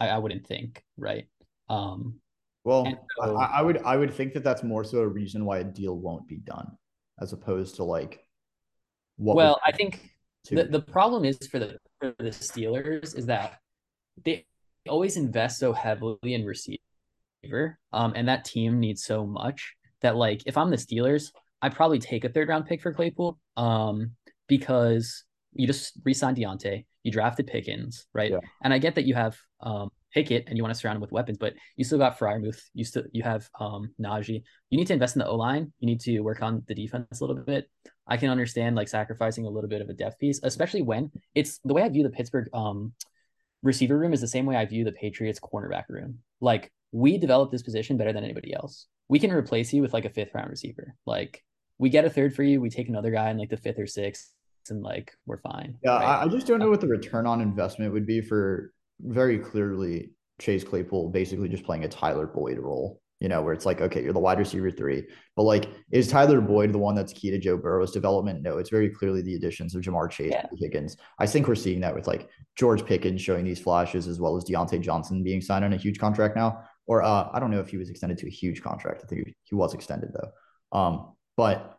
I, 0.00 0.08
I 0.08 0.18
wouldn't 0.18 0.46
think, 0.46 0.82
right? 0.96 1.28
Um, 1.68 2.20
well, 2.64 2.86
so, 3.22 3.36
I, 3.36 3.58
I 3.58 3.62
would 3.62 3.82
I 3.82 3.96
would 3.96 4.12
think 4.12 4.34
that 4.34 4.44
that's 4.44 4.62
more 4.62 4.84
so 4.84 4.98
a 4.98 5.08
reason 5.08 5.44
why 5.44 5.58
a 5.58 5.64
deal 5.64 5.96
won't 5.96 6.26
be 6.28 6.36
done, 6.36 6.70
as 7.20 7.32
opposed 7.32 7.76
to 7.76 7.84
like 7.84 8.20
what. 9.16 9.36
Well, 9.36 9.60
I 9.66 9.72
think 9.72 10.10
the, 10.50 10.64
the 10.64 10.80
problem 10.80 11.24
is 11.24 11.38
for 11.50 11.58
the 11.58 11.78
for 12.00 12.14
the 12.18 12.30
Steelers 12.30 13.16
is 13.16 13.26
that 13.26 13.58
they 14.24 14.46
always 14.88 15.16
invest 15.16 15.58
so 15.58 15.72
heavily 15.72 16.34
in 16.34 16.44
receiver. 16.44 16.78
Um, 17.92 18.12
and 18.16 18.28
that 18.28 18.44
team 18.44 18.80
needs 18.80 19.04
so 19.04 19.24
much 19.24 19.74
that 20.02 20.16
like 20.16 20.42
if 20.46 20.56
I'm 20.56 20.70
the 20.70 20.76
Steelers, 20.76 21.30
I 21.62 21.68
probably 21.68 21.98
take 21.98 22.24
a 22.24 22.28
third 22.28 22.48
round 22.48 22.66
pick 22.66 22.82
for 22.82 22.92
Claypool. 22.92 23.38
Um, 23.56 24.12
because 24.48 25.24
you 25.52 25.66
just 25.66 25.92
re-signed 26.04 26.36
Diontae, 26.36 26.84
you 27.02 27.12
drafted 27.12 27.46
Pickens, 27.46 28.06
right? 28.14 28.30
Yeah. 28.30 28.38
And 28.62 28.72
I 28.72 28.78
get 28.78 28.94
that 28.96 29.04
you 29.04 29.14
have 29.14 29.36
um 29.60 29.90
Pickett 30.12 30.44
and 30.46 30.56
you 30.56 30.62
want 30.62 30.74
to 30.74 30.78
surround 30.78 30.96
him 30.96 31.02
with 31.02 31.12
weapons, 31.12 31.38
but 31.38 31.54
you 31.76 31.84
still 31.84 31.98
got 31.98 32.18
Freiermuth, 32.18 32.60
you 32.74 32.84
still 32.84 33.04
you 33.12 33.22
have 33.22 33.48
um 33.60 33.90
Najee. 34.00 34.42
You 34.70 34.78
need 34.78 34.86
to 34.86 34.92
invest 34.92 35.16
in 35.16 35.20
the 35.20 35.26
O 35.26 35.36
line. 35.36 35.72
You 35.80 35.86
need 35.86 36.00
to 36.00 36.20
work 36.20 36.42
on 36.42 36.62
the 36.66 36.74
defense 36.74 37.20
a 37.20 37.24
little 37.24 37.42
bit. 37.42 37.70
I 38.06 38.16
can 38.16 38.30
understand 38.30 38.76
like 38.76 38.88
sacrificing 38.88 39.44
a 39.44 39.50
little 39.50 39.68
bit 39.68 39.82
of 39.82 39.88
a 39.88 39.94
depth 39.94 40.18
piece, 40.18 40.40
especially 40.42 40.82
when 40.82 41.10
it's 41.34 41.58
the 41.64 41.74
way 41.74 41.82
I 41.82 41.88
view 41.88 42.02
the 42.02 42.10
Pittsburgh 42.10 42.48
um 42.52 42.92
receiver 43.62 43.98
room 43.98 44.12
is 44.12 44.20
the 44.20 44.28
same 44.28 44.46
way 44.46 44.56
I 44.56 44.64
view 44.66 44.84
the 44.84 44.92
Patriots 44.92 45.40
cornerback 45.40 45.84
room. 45.88 46.18
Like 46.40 46.72
we 46.92 47.18
develop 47.18 47.50
this 47.50 47.62
position 47.62 47.96
better 47.96 48.12
than 48.12 48.24
anybody 48.24 48.54
else. 48.54 48.86
We 49.08 49.18
can 49.18 49.32
replace 49.32 49.72
you 49.72 49.82
with 49.82 49.92
like 49.92 50.04
a 50.04 50.10
fifth 50.10 50.34
round 50.34 50.50
receiver. 50.50 50.94
Like 51.06 51.44
we 51.78 51.90
get 51.90 52.04
a 52.04 52.10
third 52.10 52.34
for 52.34 52.42
you, 52.42 52.60
we 52.60 52.70
take 52.70 52.88
another 52.88 53.10
guy 53.10 53.30
in 53.30 53.38
like 53.38 53.50
the 53.50 53.56
fifth 53.56 53.78
or 53.78 53.86
sixth, 53.86 54.32
and 54.70 54.82
like 54.82 55.12
we're 55.26 55.38
fine. 55.38 55.78
Yeah, 55.82 55.98
right? 55.98 56.24
I 56.24 56.28
just 56.28 56.46
don't 56.46 56.58
know 56.58 56.70
what 56.70 56.80
the 56.80 56.88
return 56.88 57.26
on 57.26 57.40
investment 57.40 57.92
would 57.92 58.06
be 58.06 58.20
for 58.20 58.72
very 59.00 59.38
clearly 59.38 60.10
Chase 60.40 60.64
Claypool 60.64 61.10
basically 61.10 61.48
just 61.48 61.64
playing 61.64 61.84
a 61.84 61.88
Tyler 61.88 62.26
Boyd 62.26 62.58
role 62.58 63.00
you 63.20 63.28
know, 63.28 63.42
where 63.42 63.52
it's 63.52 63.66
like, 63.66 63.80
okay, 63.80 64.02
you're 64.02 64.12
the 64.12 64.18
wide 64.20 64.38
receiver 64.38 64.70
three. 64.70 65.04
But 65.34 65.42
like, 65.42 65.68
is 65.90 66.08
Tyler 66.08 66.40
Boyd 66.40 66.72
the 66.72 66.78
one 66.78 66.94
that's 66.94 67.12
key 67.12 67.30
to 67.30 67.38
Joe 67.38 67.56
Burrow's 67.56 67.90
development? 67.90 68.42
No, 68.42 68.58
it's 68.58 68.70
very 68.70 68.88
clearly 68.88 69.22
the 69.22 69.34
additions 69.34 69.74
of 69.74 69.82
Ja'Marr 69.82 70.10
Chase 70.10 70.30
yeah. 70.32 70.46
and 70.48 70.58
Higgins. 70.58 70.96
I 71.18 71.26
think 71.26 71.48
we're 71.48 71.56
seeing 71.56 71.80
that 71.80 71.94
with 71.94 72.06
like 72.06 72.28
George 72.56 72.84
Pickens 72.86 73.20
showing 73.20 73.44
these 73.44 73.58
flashes 73.58 74.06
as 74.06 74.20
well 74.20 74.36
as 74.36 74.44
Diontae 74.44 74.80
Johnson 74.80 75.24
being 75.24 75.40
signed 75.40 75.64
on 75.64 75.72
a 75.72 75.76
huge 75.76 75.98
contract 75.98 76.36
now. 76.36 76.62
Or 76.86 77.02
uh, 77.02 77.28
I 77.32 77.40
don't 77.40 77.50
know 77.50 77.60
if 77.60 77.68
he 77.68 77.76
was 77.76 77.90
extended 77.90 78.18
to 78.18 78.28
a 78.28 78.30
huge 78.30 78.62
contract. 78.62 79.02
I 79.04 79.08
think 79.08 79.34
he 79.42 79.54
was 79.54 79.74
extended 79.74 80.10
though. 80.12 80.78
Um, 80.78 81.12
but 81.36 81.76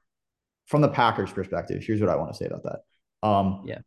from 0.68 0.82
the 0.82 0.90
Packers 0.90 1.32
perspective, 1.32 1.82
here's 1.84 2.02
what 2.02 2.10
I 2.10 2.16
want 2.16 2.34
to 2.34 2.38
say 2.38 2.46
about 2.46 2.64
that. 2.64 3.28
Um, 3.28 3.64
yeah. 3.66 3.80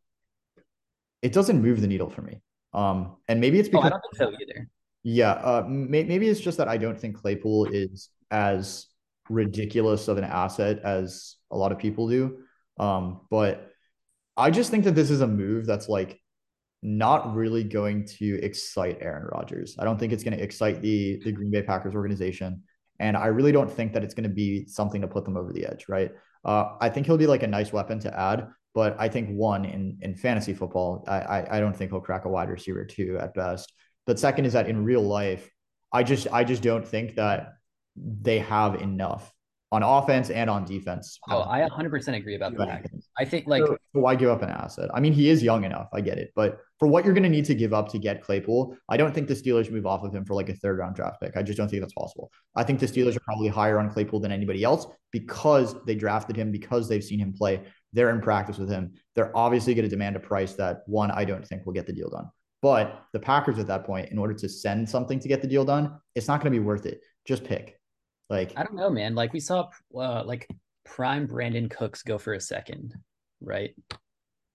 It 1.21 1.33
doesn't 1.33 1.63
move 1.63 1.81
the 1.81 1.87
needle 1.87 2.09
for 2.09 2.23
me. 2.23 2.41
Um, 2.75 3.17
and 3.29 3.41
maybe 3.41 3.59
it's 3.59 3.69
because 3.69 3.85
oh, 3.85 3.87
I 3.87 3.91
don't 3.91 4.03
think 4.03 4.17
so 4.17 4.43
either. 4.43 4.69
Yeah, 5.03 5.33
uh, 5.33 5.65
may- 5.69 6.05
maybe 6.05 6.29
it's 6.29 6.41
just 6.41 6.59
that 6.59 6.69
I 6.69 6.77
don't 6.77 6.99
think 6.99 7.17
Claypool 7.17 7.67
is 7.67 8.11
as 8.31 8.87
ridiculous 9.29 10.09
of 10.09 10.19
an 10.19 10.25
asset 10.25 10.81
as 10.85 11.37
a 11.51 11.57
lot 11.57 11.73
of 11.73 11.79
people 11.79 12.09
do. 12.09 12.39
Um, 12.79 13.21
but 13.31 13.71
I 14.37 14.51
just 14.51 14.71
think 14.71 14.85
that 14.85 14.95
this 14.95 15.11
is 15.11 15.21
a 15.21 15.27
move 15.27 15.67
that's 15.67 15.89
like 15.89 16.21
not 16.83 17.35
really 17.35 17.63
going 17.63 18.07
to 18.07 18.41
excite 18.43 18.99
Aaron 19.01 19.29
Rodgers. 19.33 19.77
I 19.79 19.85
don't 19.85 19.99
think 19.99 20.13
it's 20.13 20.25
going 20.25 20.37
to 20.37 20.43
excite 20.43 20.83
the 20.83 21.21
the 21.25 21.33
Green 21.33 21.51
Bay 21.51 21.63
Packers 21.63 21.95
organization, 21.95 22.63
and 22.99 23.17
I 23.17 23.27
really 23.27 23.53
don't 23.53 23.71
think 23.71 23.93
that 23.93 24.03
it's 24.03 24.15
going 24.15 24.29
to 24.29 24.35
be 24.35 24.67
something 24.67 25.01
to 25.03 25.09
put 25.09 25.25
them 25.25 25.37
over 25.37 25.53
the 25.53 25.67
edge. 25.67 25.87
Right? 25.89 26.11
Uh, 26.45 26.77
I 26.81 26.89
think 26.89 27.07
he'll 27.07 27.19
be 27.19 27.27
like 27.27 27.43
a 27.43 27.47
nice 27.49 27.73
weapon 27.73 28.01
to 28.01 28.19
add, 28.19 28.49
but 28.75 28.97
I 28.99 29.09
think 29.09 29.31
one 29.31 29.65
in 29.65 29.99
in 30.01 30.15
fantasy 30.15 30.55
football, 30.55 31.05
I 31.07 31.21
I, 31.21 31.57
I 31.57 31.61
don't 31.61 31.77
think 31.77 31.91
he'll 31.91 32.01
crack 32.01 32.25
a 32.25 32.29
wide 32.29 32.51
receiver 32.51 32.85
two 32.85 33.19
at 33.19 33.35
best. 33.35 33.73
But 34.07 34.19
second 34.19 34.47
is 34.47 34.55
that 34.55 34.69
in 34.69 34.85
real 34.85 35.03
life, 35.03 35.51
I 35.93 36.03
just 36.03 36.27
I 36.33 36.45
just 36.45 36.63
don't 36.63 36.87
think 36.87 37.17
that 37.17 37.55
they 37.97 38.39
have 38.39 38.81
enough 38.81 39.33
on 39.73 39.83
offense 39.83 40.29
and 40.29 40.51
on 40.51 40.67
defense. 40.67 41.19
Oh, 41.31 41.45
I 41.49 41.67
100% 41.67 42.15
agree 42.15 42.37
about 42.37 42.55
that. 42.59 42.85
I 43.19 43.25
think 43.25 43.47
like 43.47 43.63
so, 43.67 43.79
so 43.95 44.01
why 44.01 44.15
give 44.15 44.29
up 44.29 44.43
an 44.43 44.51
asset? 44.51 44.91
I 44.93 45.01
mean, 45.01 45.15
he 45.15 45.31
is 45.31 45.43
young 45.43 45.65
enough. 45.65 45.89
I 45.95 46.03
get 46.03 46.19
it, 46.19 46.31
but 46.37 46.59
for 46.79 46.89
what 46.89 47.07
you're 47.07 47.15
going 47.15 47.23
to 47.23 47.31
need 47.31 47.47
to 47.47 47.55
give 47.55 47.73
up 47.73 47.89
to 47.93 47.99
get 47.99 48.23
Claypool, 48.23 48.77
I 48.91 48.99
don't 48.99 49.15
think 49.15 49.29
the 49.29 49.35
Steelers 49.35 49.71
move 49.71 49.87
off 49.87 50.03
of 50.03 50.15
him 50.15 50.27
for 50.27 50.35
like 50.35 50.51
a 50.51 50.55
third 50.55 50.79
round 50.79 50.95
draft 50.95 51.23
pick. 51.23 51.39
I 51.39 51.43
just 51.43 51.57
don't 51.57 51.71
think 51.71 51.81
that's 51.81 51.95
possible. 51.95 52.31
I 52.55 52.65
think 52.65 52.81
the 52.81 52.87
Steelers 52.87 53.17
are 53.17 53.21
probably 53.21 53.49
higher 53.49 53.79
on 53.79 53.89
Claypool 53.89 54.21
than 54.21 54.31
anybody 54.31 54.63
else 54.63 54.87
because 55.11 55.75
they 55.87 55.95
drafted 55.95 56.37
him 56.37 56.53
because 56.53 56.87
they've 56.87 57.03
seen 57.03 57.19
him 57.19 57.33
play. 57.33 57.63
They're 57.93 58.11
in 58.11 58.21
practice 58.21 58.59
with 58.59 58.71
him. 58.71 58.95
They're 59.15 59.37
obviously 59.37 59.75
going 59.75 59.85
to 59.85 59.89
demand 59.91 60.17
a 60.17 60.21
price 60.21 60.55
that 60.55 60.83
one 60.87 61.11
I 61.11 61.25
don't 61.25 61.47
think 61.47 61.67
will 61.67 61.73
get 61.73 61.87
the 61.87 61.93
deal 61.93 62.11
done. 62.11 62.31
But 62.63 63.05
the 63.13 63.19
Packers 63.19 63.59
at 63.59 63.67
that 63.67 63.85
point, 63.85 64.11
in 64.11 64.19
order 64.19 64.35
to 64.35 64.49
send 64.49 64.89
something 64.89 65.19
to 65.19 65.29
get 65.29 65.43
the 65.43 65.49
deal 65.49 65.65
done, 65.65 65.99
it's 66.15 66.29
not 66.29 66.41
going 66.41 66.53
to 66.53 66.59
be 66.59 66.65
worth 66.65 66.87
it. 66.87 67.01
Just 67.27 67.45
pick. 67.45 67.79
Like 68.31 68.53
I 68.57 68.63
don't 68.63 68.77
know, 68.77 68.89
man. 68.89 69.15
Like 69.15 69.33
we 69.33 69.41
saw, 69.41 69.69
uh, 69.95 70.25
like 70.25 70.49
prime 70.85 71.27
Brandin 71.27 71.71
Cooks 71.71 72.03
go 72.03 72.19
for 72.19 72.33
a 72.35 72.41
second, 72.41 72.95
right? 73.41 73.75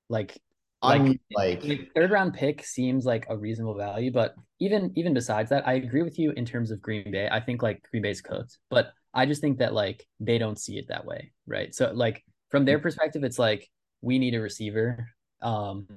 Like, 0.10 0.40
like, 0.82 1.02
mean, 1.02 1.20
like, 1.36 1.64
like 1.64 1.92
third 1.96 2.12
round 2.12 2.34
pick 2.34 2.64
seems 2.64 3.06
like 3.06 3.26
a 3.30 3.38
reasonable 3.38 3.76
value, 3.76 4.12
but 4.12 4.36
even 4.60 4.94
even 4.96 5.14
besides 5.14 5.50
that, 5.50 5.68
I 5.68 5.74
agree 5.74 6.04
with 6.04 6.18
you 6.18 6.32
in 6.32 6.46
terms 6.46 6.72
of 6.72 6.82
Green 6.82 7.12
Bay. 7.12 7.28
I 7.30 7.40
think 7.40 7.62
like 7.62 7.86
Green 7.92 8.04
Bay's 8.04 8.22
cooked, 8.22 8.58
but 8.70 8.92
I 9.14 9.26
just 9.26 9.42
think 9.42 9.60
that 9.60 9.74
like 9.74 10.08
they 10.20 10.38
don't 10.38 10.60
see 10.60 10.78
it 10.78 10.88
that 10.90 11.06
way, 11.06 11.34
right? 11.46 11.74
So 11.74 11.92
like 11.94 12.24
from 12.50 12.66
their 12.66 12.80
perspective, 12.80 13.24
it's 13.24 13.40
like 13.40 13.70
we 14.02 14.20
need 14.20 14.36
a 14.36 14.42
receiver, 14.42 15.10
um, 15.42 15.88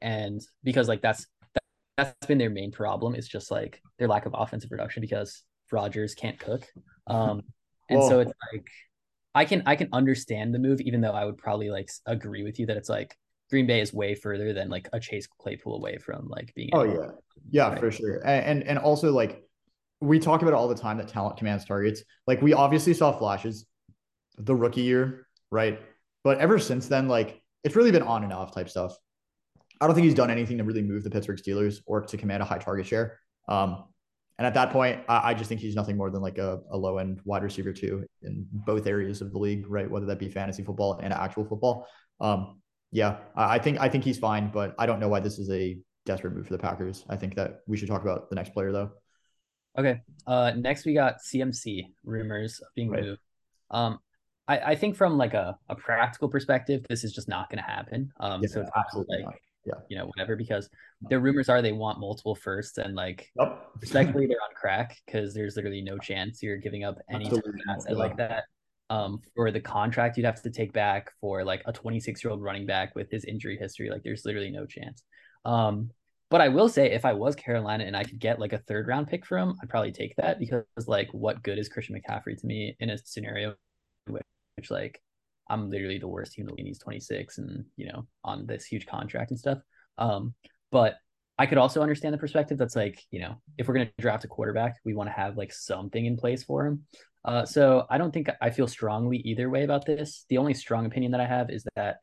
and 0.00 0.40
because 0.62 0.88
like 0.88 1.02
that's 1.02 1.26
that's 1.96 2.26
been 2.26 2.38
their 2.38 2.50
main 2.50 2.72
problem. 2.72 3.14
It's 3.14 3.28
just 3.28 3.50
like 3.50 3.82
their 3.98 4.08
lack 4.08 4.26
of 4.26 4.34
offensive 4.36 4.70
production 4.70 5.00
because 5.00 5.42
Rodgers 5.70 6.14
can't 6.14 6.38
cook. 6.38 6.66
Um, 7.08 7.42
and 7.88 8.00
Whoa. 8.00 8.08
so 8.08 8.18
it's 8.18 8.32
like 8.52 8.68
I 9.32 9.44
can 9.44 9.62
I 9.64 9.76
can 9.76 9.88
understand 9.92 10.52
the 10.52 10.58
move, 10.58 10.80
even 10.80 11.00
though 11.00 11.12
I 11.12 11.24
would 11.24 11.38
probably 11.38 11.70
like 11.70 11.88
agree 12.04 12.42
with 12.42 12.58
you 12.58 12.66
that 12.66 12.76
it's 12.76 12.88
like 12.88 13.16
Green 13.48 13.64
Bay 13.64 13.80
is 13.80 13.92
way 13.92 14.16
further 14.16 14.52
than 14.52 14.68
like 14.68 14.88
a 14.92 14.98
Chase 14.98 15.28
Claypool 15.38 15.76
away 15.76 15.98
from 15.98 16.26
like 16.26 16.52
being. 16.56 16.70
Oh 16.72 16.82
yeah, 16.82 17.10
yeah, 17.50 17.68
right? 17.68 17.78
for 17.78 17.92
sure. 17.92 18.16
And, 18.26 18.44
and 18.44 18.62
and 18.64 18.78
also 18.80 19.12
like 19.12 19.44
we 20.00 20.18
talk 20.18 20.42
about 20.42 20.52
it 20.52 20.56
all 20.56 20.68
the 20.68 20.74
time 20.74 20.98
that 20.98 21.08
talent 21.08 21.36
commands 21.36 21.64
targets. 21.64 22.02
Like 22.26 22.42
we 22.42 22.54
obviously 22.54 22.92
saw 22.92 23.16
flashes 23.16 23.66
the 24.36 24.54
rookie 24.54 24.82
year, 24.82 25.28
right? 25.50 25.80
But 26.26 26.38
ever 26.38 26.58
since 26.58 26.88
then, 26.88 27.06
like 27.06 27.40
it's 27.62 27.76
really 27.76 27.92
been 27.92 28.02
on 28.02 28.24
and 28.24 28.32
off 28.32 28.52
type 28.52 28.68
stuff. 28.68 28.98
I 29.80 29.86
don't 29.86 29.94
think 29.94 30.06
he's 30.06 30.14
done 30.14 30.28
anything 30.28 30.58
to 30.58 30.64
really 30.64 30.82
move 30.82 31.04
the 31.04 31.10
Pittsburgh 31.10 31.38
Steelers 31.38 31.82
or 31.86 32.00
to 32.00 32.16
command 32.16 32.42
a 32.42 32.44
high 32.44 32.58
target 32.58 32.84
share. 32.84 33.20
Um, 33.46 33.84
and 34.36 34.44
at 34.44 34.52
that 34.54 34.72
point, 34.72 35.04
I, 35.08 35.30
I, 35.30 35.34
just 35.34 35.48
think 35.48 35.60
he's 35.60 35.76
nothing 35.76 35.96
more 35.96 36.10
than 36.10 36.22
like 36.22 36.38
a, 36.38 36.58
a 36.72 36.76
low 36.76 36.98
end 36.98 37.20
wide 37.24 37.44
receiver 37.44 37.72
too 37.72 38.04
in 38.22 38.44
both 38.50 38.88
areas 38.88 39.20
of 39.20 39.30
the 39.30 39.38
league, 39.38 39.66
right? 39.68 39.88
Whether 39.88 40.06
that 40.06 40.18
be 40.18 40.28
fantasy 40.28 40.64
football 40.64 40.98
and 41.00 41.12
actual 41.12 41.44
football. 41.44 41.86
Um, 42.20 42.60
yeah, 42.90 43.18
I, 43.36 43.54
I 43.54 43.58
think 43.60 43.78
I 43.78 43.88
think 43.88 44.02
he's 44.02 44.18
fine, 44.18 44.50
but 44.52 44.74
I 44.80 44.86
don't 44.86 44.98
know 44.98 45.08
why 45.08 45.20
this 45.20 45.38
is 45.38 45.48
a 45.52 45.78
desperate 46.06 46.34
move 46.34 46.48
for 46.48 46.54
the 46.54 46.58
Packers. 46.58 47.04
I 47.08 47.14
think 47.14 47.36
that 47.36 47.60
we 47.68 47.76
should 47.76 47.86
talk 47.86 48.02
about 48.02 48.30
the 48.30 48.34
next 48.34 48.52
player 48.52 48.72
though. 48.72 48.90
Okay. 49.78 50.00
Uh, 50.26 50.54
next 50.56 50.86
we 50.86 50.92
got 50.92 51.18
CMC 51.18 51.92
rumors 52.04 52.60
being 52.74 52.90
right. 52.90 53.04
moved. 53.04 53.20
Um, 53.70 54.00
I, 54.48 54.58
I 54.58 54.74
think 54.74 54.96
from 54.96 55.18
like 55.18 55.34
a, 55.34 55.58
a 55.68 55.74
practical 55.74 56.28
perspective, 56.28 56.84
this 56.88 57.04
is 57.04 57.12
just 57.12 57.28
not 57.28 57.50
going 57.50 57.62
to 57.62 57.68
happen. 57.68 58.12
Um, 58.20 58.42
yeah, 58.42 58.48
so 58.48 58.60
it's 58.60 58.70
absolutely 58.76 59.24
like, 59.24 59.42
yeah, 59.64 59.74
you 59.88 59.98
know, 59.98 60.06
whatever, 60.06 60.36
because 60.36 60.68
the 61.08 61.18
rumors 61.18 61.48
are 61.48 61.60
they 61.60 61.72
want 61.72 61.98
multiple 61.98 62.34
firsts 62.34 62.78
and 62.78 62.94
like, 62.94 63.30
yep. 63.38 63.66
respectfully, 63.80 64.26
they're 64.26 64.42
on 64.42 64.54
crack 64.54 64.98
because 65.04 65.34
there's 65.34 65.56
literally 65.56 65.82
no 65.82 65.98
chance 65.98 66.42
you're 66.42 66.56
giving 66.56 66.84
up 66.84 66.98
any 67.10 67.30
asset 67.68 67.96
like 67.96 68.16
that. 68.16 68.44
Um, 68.88 69.20
for 69.34 69.50
the 69.50 69.58
contract 69.58 70.16
you'd 70.16 70.26
have 70.26 70.40
to 70.42 70.50
take 70.50 70.72
back 70.72 71.10
for 71.20 71.42
like 71.42 71.60
a 71.66 71.72
26 71.72 72.22
year 72.22 72.30
old 72.30 72.40
running 72.40 72.66
back 72.66 72.94
with 72.94 73.10
his 73.10 73.24
injury 73.24 73.58
history, 73.60 73.90
like 73.90 74.04
there's 74.04 74.24
literally 74.24 74.50
no 74.50 74.64
chance. 74.64 75.02
Um, 75.44 75.90
but 76.30 76.40
I 76.40 76.48
will 76.48 76.68
say, 76.68 76.92
if 76.92 77.04
I 77.04 77.12
was 77.12 77.34
Carolina 77.34 77.84
and 77.84 77.96
I 77.96 78.04
could 78.04 78.20
get 78.20 78.38
like 78.38 78.52
a 78.52 78.58
third 78.58 78.86
round 78.86 79.08
pick 79.08 79.26
for 79.26 79.38
him, 79.38 79.56
I'd 79.60 79.68
probably 79.68 79.92
take 79.92 80.14
that 80.16 80.38
because 80.38 80.64
like, 80.86 81.08
what 81.12 81.42
good 81.42 81.58
is 81.58 81.68
Christian 81.68 82.00
McCaffrey 82.00 82.40
to 82.40 82.46
me 82.46 82.76
in 82.78 82.90
a 82.90 82.98
scenario 82.98 83.54
which 84.08 84.22
like 84.70 85.00
I'm 85.48 85.70
literally 85.70 85.98
the 85.98 86.08
worst 86.08 86.34
the 86.36 86.44
league. 86.44 86.66
He's 86.66 86.78
26 86.78 87.38
and 87.38 87.64
you 87.76 87.86
know 87.86 88.06
on 88.24 88.46
this 88.46 88.64
huge 88.64 88.86
contract 88.86 89.30
and 89.30 89.38
stuff. 89.38 89.58
Um, 89.98 90.34
but 90.72 90.96
I 91.38 91.46
could 91.46 91.58
also 91.58 91.82
understand 91.82 92.14
the 92.14 92.18
perspective 92.18 92.58
that's 92.58 92.76
like 92.76 93.02
you 93.10 93.20
know 93.20 93.36
if 93.58 93.68
we're 93.68 93.74
gonna 93.74 93.90
draft 93.98 94.24
a 94.24 94.28
quarterback, 94.28 94.76
we 94.84 94.94
want 94.94 95.08
to 95.08 95.14
have 95.14 95.36
like 95.36 95.52
something 95.52 96.04
in 96.04 96.16
place 96.16 96.42
for 96.42 96.66
him. 96.66 96.84
Uh, 97.24 97.44
so 97.44 97.86
I 97.90 97.98
don't 97.98 98.12
think 98.12 98.30
I 98.40 98.50
feel 98.50 98.68
strongly 98.68 99.18
either 99.18 99.50
way 99.50 99.64
about 99.64 99.84
this. 99.84 100.24
The 100.28 100.38
only 100.38 100.54
strong 100.54 100.86
opinion 100.86 101.12
that 101.12 101.20
I 101.20 101.26
have 101.26 101.50
is 101.50 101.64
that 101.74 101.98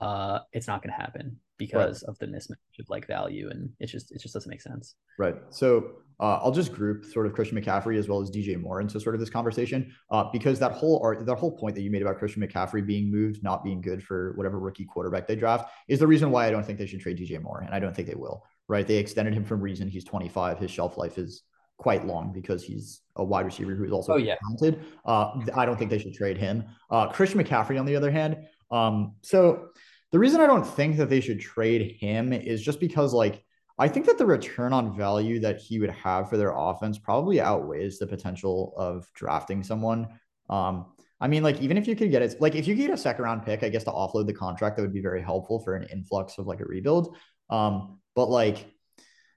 uh, 0.00 0.40
it's 0.52 0.66
not 0.66 0.82
gonna 0.82 0.94
happen 0.94 1.40
because 1.58 2.02
right. 2.02 2.10
of 2.10 2.18
the 2.18 2.26
mismatch 2.26 2.78
of 2.78 2.88
like 2.88 3.06
value 3.06 3.48
and 3.50 3.70
it 3.80 3.86
just 3.86 4.12
it 4.12 4.20
just 4.20 4.34
doesn't 4.34 4.50
make 4.50 4.60
sense. 4.60 4.94
Right. 5.18 5.36
So 5.50 5.92
uh, 6.18 6.38
I'll 6.42 6.52
just 6.52 6.72
group 6.72 7.04
sort 7.04 7.26
of 7.26 7.34
Christian 7.34 7.60
McCaffrey 7.60 7.98
as 7.98 8.08
well 8.08 8.20
as 8.20 8.30
DJ 8.30 8.60
Moore 8.60 8.80
into 8.80 8.98
sort 8.98 9.14
of 9.14 9.20
this 9.20 9.28
conversation 9.28 9.94
uh, 10.10 10.24
because 10.32 10.58
that 10.58 10.72
whole 10.72 11.00
art, 11.02 11.24
that 11.26 11.36
whole 11.36 11.52
point 11.52 11.74
that 11.74 11.82
you 11.82 11.90
made 11.90 12.02
about 12.02 12.18
Christian 12.18 12.42
McCaffrey 12.42 12.86
being 12.86 13.10
moved, 13.10 13.42
not 13.42 13.62
being 13.62 13.80
good 13.82 14.02
for 14.02 14.32
whatever 14.36 14.58
rookie 14.58 14.86
quarterback 14.86 15.26
they 15.26 15.36
draft, 15.36 15.70
is 15.88 15.98
the 15.98 16.06
reason 16.06 16.30
why 16.30 16.46
I 16.46 16.50
don't 16.50 16.64
think 16.64 16.78
they 16.78 16.86
should 16.86 17.00
trade 17.00 17.18
DJ 17.18 17.42
Moore, 17.42 17.60
and 17.60 17.74
I 17.74 17.78
don't 17.78 17.94
think 17.94 18.08
they 18.08 18.14
will. 18.14 18.44
Right? 18.68 18.86
They 18.86 18.96
extended 18.96 19.34
him 19.34 19.44
from 19.44 19.60
reason 19.60 19.88
he's 19.88 20.04
25. 20.04 20.58
His 20.58 20.70
shelf 20.70 20.96
life 20.96 21.18
is 21.18 21.42
quite 21.76 22.06
long 22.06 22.32
because 22.32 22.64
he's 22.64 23.02
a 23.16 23.24
wide 23.24 23.44
receiver 23.44 23.74
who's 23.74 23.92
also 23.92 24.14
oh, 24.14 24.16
yeah. 24.16 24.36
talented. 24.40 24.84
Uh, 25.04 25.32
I 25.54 25.66
don't 25.66 25.78
think 25.78 25.90
they 25.90 25.98
should 25.98 26.14
trade 26.14 26.38
him. 26.38 26.64
Uh, 26.90 27.08
Christian 27.08 27.42
McCaffrey, 27.42 27.78
on 27.78 27.84
the 27.84 27.94
other 27.94 28.10
hand, 28.10 28.38
um, 28.70 29.14
so 29.22 29.68
the 30.12 30.18
reason 30.18 30.40
I 30.40 30.46
don't 30.46 30.66
think 30.66 30.96
that 30.96 31.10
they 31.10 31.20
should 31.20 31.40
trade 31.40 31.96
him 32.00 32.32
is 32.32 32.62
just 32.62 32.80
because 32.80 33.12
like 33.12 33.42
I 33.78 33.88
think 33.88 34.06
that 34.06 34.16
the 34.18 34.26
return 34.26 34.72
on 34.72 34.96
value 34.96 35.40
that 35.40 35.58
he 35.58 35.78
would 35.78 35.90
have 35.90 36.30
for 36.30 36.36
their 36.36 36.54
offense 36.56 36.98
probably 36.98 37.40
outweighs 37.40 37.98
the 37.98 38.06
potential 38.06 38.72
of 38.76 39.06
drafting 39.12 39.62
someone. 39.62 40.08
Um, 40.48 40.86
I 41.20 41.28
mean, 41.28 41.42
like 41.42 41.60
even 41.60 41.76
if 41.76 41.86
you 41.86 41.96
could 41.96 42.10
get 42.10 42.22
it, 42.22 42.40
like 42.40 42.54
if 42.54 42.66
you 42.66 42.74
get 42.74 42.90
a 42.90 42.96
second 42.96 43.24
round 43.24 43.44
pick, 43.44 43.62
I 43.62 43.68
guess 43.68 43.84
to 43.84 43.90
offload 43.90 44.26
the 44.26 44.32
contract, 44.32 44.76
that 44.76 44.82
would 44.82 44.94
be 44.94 45.02
very 45.02 45.20
helpful 45.20 45.60
for 45.60 45.74
an 45.74 45.88
influx 45.92 46.38
of 46.38 46.46
like 46.46 46.60
a 46.60 46.64
rebuild. 46.64 47.16
Um, 47.50 48.00
but 48.14 48.30
like, 48.30 48.66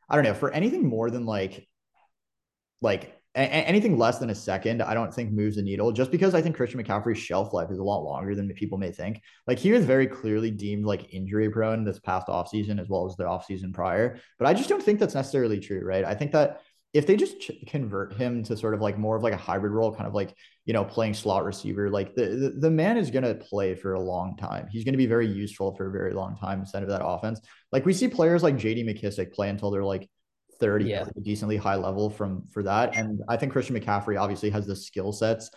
I 0.10 0.15
don't 0.15 0.23
know, 0.23 0.34
for 0.34 0.51
anything 0.51 0.88
more 0.88 1.10
than 1.10 1.25
like, 1.25 1.67
like 2.82 3.18
anything 3.45 3.97
less 3.97 4.19
than 4.19 4.30
a 4.30 4.36
second, 4.36 4.82
I 4.82 4.93
don't 4.93 5.13
think 5.13 5.32
moves 5.32 5.56
the 5.56 5.62
needle 5.62 5.91
just 5.91 6.12
because 6.12 6.34
I 6.34 6.41
think 6.41 6.56
Christian 6.56 6.84
McCaffrey's 6.84 7.19
shelf 7.19 7.54
life 7.54 7.69
is 7.71 7.80
a 7.80 7.84
lot 7.84 8.04
longer 8.04 8.36
than 8.36 8.49
people 8.54 8.78
may 8.78 8.91
think. 8.91 9.21
Like 9.47 9.60
he 9.60 9.71
was 9.71 9.86
very 9.86 10.08
clearly 10.08 10.52
deemed 10.52 10.86
like 10.86 11.13
injury 11.13 11.49
prone 11.49 11.84
this 11.84 11.99
past 11.99 12.28
offseason 12.28 12.80
as 12.80 12.89
well 12.89 13.06
as 13.06 13.15
the 13.15 13.23
offseason 13.23 13.73
prior. 13.73 14.19
But 14.38 14.47
I 14.47 14.54
just 14.54 14.69
don't 14.69 14.82
think 14.82 14.99
that's 14.99 15.15
necessarily 15.15 15.60
true, 15.60 15.82
right? 15.84 16.04
I 16.04 16.15
think 16.15 16.32
that 16.32 16.62
if 16.91 17.06
they 17.06 17.15
just 17.15 17.39
ch- 17.39 17.52
convert 17.67 18.13
him 18.13 18.43
to 18.43 18.58
sort 18.58 18.73
of 18.73 18.82
like 18.82 18.97
more 18.97 19.15
of 19.15 19.21
like 19.21 19.34
a 19.34 19.38
hybrid 19.38 19.71
role, 19.71 19.93
kind 19.93 20.08
of 20.08 20.15
like, 20.15 20.34
you 20.65 20.73
know, 20.73 20.84
playing 20.84 21.13
slot 21.13 21.45
receiver, 21.45 21.89
like 21.89 22.15
the, 22.15 22.25
the, 22.25 22.49
the 22.49 22.71
man 22.71 22.97
is 22.97 23.12
going 23.12 23.23
to 23.23 23.36
play 23.36 23.75
for 23.75 23.93
a 23.93 23.99
long 23.99 24.36
time. 24.38 24.67
He's 24.71 24.84
going 24.84 24.93
to 24.93 24.97
be 24.97 25.06
very 25.06 25.28
useful 25.28 25.75
for 25.75 25.88
a 25.88 25.91
very 25.91 26.13
long 26.13 26.36
time 26.36 26.62
instead 26.62 26.82
of 26.82 26.89
that 26.89 27.06
offense. 27.06 27.41
Like 27.71 27.86
we 27.86 27.93
see 27.93 28.08
players 28.08 28.41
like 28.41 28.56
JD 28.56 28.86
McKissic 28.86 29.34
play 29.34 29.49
until 29.49 29.69
they're 29.69 29.84
like 29.84 30.10
30 30.60 30.86
yeah. 30.86 31.06
a 31.15 31.19
decently 31.22 31.58
high 31.58 31.76
level 31.76 32.10
from 32.10 32.45
for 32.48 32.63
that. 32.63 32.95
And 32.95 33.22
I 33.28 33.38
think 33.38 33.52
Christian 33.52 33.80
McCaffrey 33.80 34.19
obviously 34.19 34.50
has 34.50 34.65
the 34.65 34.76
skill 34.76 35.12
sets 35.12 35.50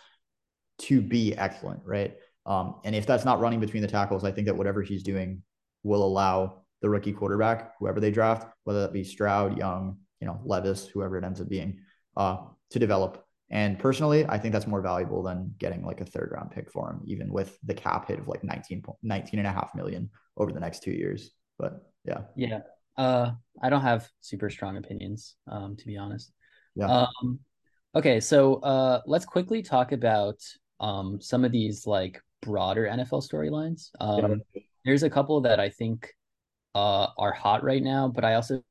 to 0.81 1.01
be 1.01 1.37
excellent, 1.37 1.81
right? 1.85 2.17
Um, 2.47 2.77
and 2.85 2.95
if 2.95 3.07
that's 3.07 3.25
not 3.25 3.41
running 3.41 3.61
between 3.61 3.83
the 3.83 3.89
tackles, 3.89 4.25
I 4.25 4.33
think 4.33 4.47
that 4.47 4.57
whatever 4.57 4.83
he's 4.83 5.03
doing 5.03 5.43
will 5.83 6.05
allow 6.05 6.63
the 6.81 6.91
rookie 6.91 7.13
quarterback, 7.13 7.75
whoever 7.79 8.01
they 8.01 8.11
draft, 8.11 8.47
whether 8.65 8.81
that 8.83 8.93
be 8.93 9.05
Stroud, 9.05 9.57
Young, 9.57 9.99
you 10.21 10.27
know, 10.27 10.41
Levis, 10.45 10.87
whoever 10.87 11.17
it 11.19 11.25
ends 11.25 11.41
up 11.41 11.49
being, 11.49 11.81
uh, 12.17 12.39
to 12.71 12.79
develop. 12.79 13.25
And 13.51 13.79
personally, 13.79 14.27
I 14.27 14.39
think 14.39 14.53
that's 14.53 14.67
more 14.67 14.81
valuable 14.81 15.23
than 15.23 15.55
getting 15.59 15.85
like 15.85 16.01
a 16.01 16.07
third 16.07 16.31
round 16.33 16.51
pick 16.51 16.71
for 16.71 16.91
him, 16.91 17.03
even 17.07 17.31
with 17.33 17.59
the 17.65 17.75
cap 17.75 18.09
hit 18.09 18.19
of 18.19 18.27
like 18.27 18.43
19, 18.43 18.83
19 19.03 19.39
and 19.39 19.47
a 19.47 19.53
half 19.53 19.75
million 19.75 20.11
over 20.37 20.53
the 20.53 20.61
next 20.61 20.83
two 20.83 20.91
years. 20.91 21.31
But 21.59 21.85
yeah. 22.05 22.23
Yeah. 22.35 22.61
Uh, 22.97 23.33
I 23.63 23.71
don't 23.71 23.83
have 23.83 24.09
super 24.21 24.51
strong 24.51 24.77
opinions, 24.77 25.37
um, 25.47 25.77
to 25.77 25.87
be 25.87 25.97
honest. 25.97 26.33
Yeah. 26.75 27.07
Um, 27.23 27.41
okay, 27.95 28.21
so 28.21 28.57
uh, 28.57 29.01
let's 29.07 29.25
quickly 29.25 29.63
talk 29.63 29.93
about 29.93 30.41
um 30.81 31.21
some 31.21 31.45
of 31.45 31.53
these 31.53 31.87
like 31.87 32.21
broader 32.41 32.87
NFL 32.87 33.29
storylines. 33.29 33.91
Um, 34.01 34.43
yeah. 34.53 34.63
there's 34.85 35.05
a 35.05 35.11
couple 35.11 35.41
that 35.43 35.61
I 35.61 35.69
think 35.69 36.13
uh 36.75 37.09
are 37.19 37.33
hot 37.33 37.63
right 37.63 37.83
now, 37.83 38.09
but 38.09 38.25
I 38.25 38.35
also 38.35 38.63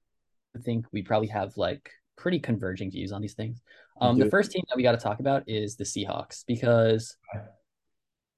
think 0.64 0.86
we 0.92 1.02
probably 1.02 1.30
have 1.30 1.56
like 1.56 1.90
pretty 2.18 2.40
converging 2.40 2.92
views 2.92 3.12
on 3.12 3.22
these 3.22 3.34
things. 3.34 3.62
Um, 4.00 4.18
the 4.18 4.30
first 4.30 4.52
team 4.52 4.64
that 4.68 4.76
we 4.76 4.84
got 4.84 4.94
to 4.94 4.98
talk 4.98 5.20
about 5.20 5.44
is 5.48 5.76
the 5.76 5.84
Seahawks 5.84 6.44
because 6.48 7.16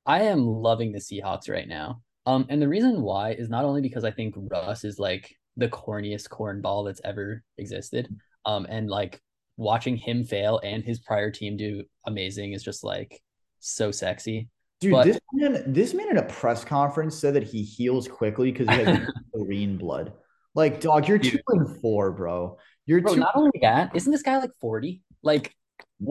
I 0.06 0.24
am 0.24 0.46
loving 0.46 0.91
the 0.91 1.00
Seahawks 1.00 1.50
right 1.50 1.67
now. 1.67 2.02
Um, 2.26 2.46
and 2.50 2.62
the 2.62 2.67
reason 2.67 3.02
why 3.02 3.32
is 3.32 3.50
not 3.50 3.63
only 3.65 3.82
because 3.82 4.04
I 4.04 4.12
think 4.12 4.36
Russ 4.38 4.84
is 4.84 5.00
like 5.00 5.36
the 5.58 5.68
corniest 5.68 6.30
cornball 6.30 6.86
that's 6.86 7.02
ever 7.04 7.44
existed. 7.58 8.13
Um, 8.46 8.66
and 8.70 8.89
like 8.89 9.22
watching 9.58 9.98
him 9.98 10.24
fail 10.24 10.60
and 10.63 10.84
his 10.84 11.00
prior 11.00 11.32
team 11.32 11.58
do 11.58 11.84
amazing 12.06 12.54
is 12.54 12.63
just 12.63 12.84
like 12.84 13.22
so 13.60 13.92
sexy. 13.92 14.50
Dude, 14.82 14.92
but, 14.92 15.06
this 15.06 15.20
man, 15.34 15.63
this 15.72 15.94
man 15.94 16.10
in 16.10 16.18
a 16.18 16.24
press 16.24 16.66
conference 16.66 17.18
said 17.18 17.36
that 17.36 17.44
he 17.44 17.63
heals 17.63 18.08
quickly 18.08 18.52
because 18.52 18.68
he 18.68 18.84
has 18.84 19.08
green 19.34 19.78
blood. 19.78 20.13
Like, 20.56 20.82
dog, 20.82 21.08
you're 21.08 21.18
two 21.18 21.39
and 21.50 21.80
four, 21.82 22.12
bro. 22.12 22.58
You're 22.86 23.02
bro, 23.02 23.13
two. 23.13 23.20
Not 23.22 23.36
only 23.36 23.58
that, 23.62 23.96
isn't 23.96 24.12
this 24.12 24.22
guy 24.22 24.39
like 24.39 24.52
forty? 24.60 25.02
Like, 25.22 25.56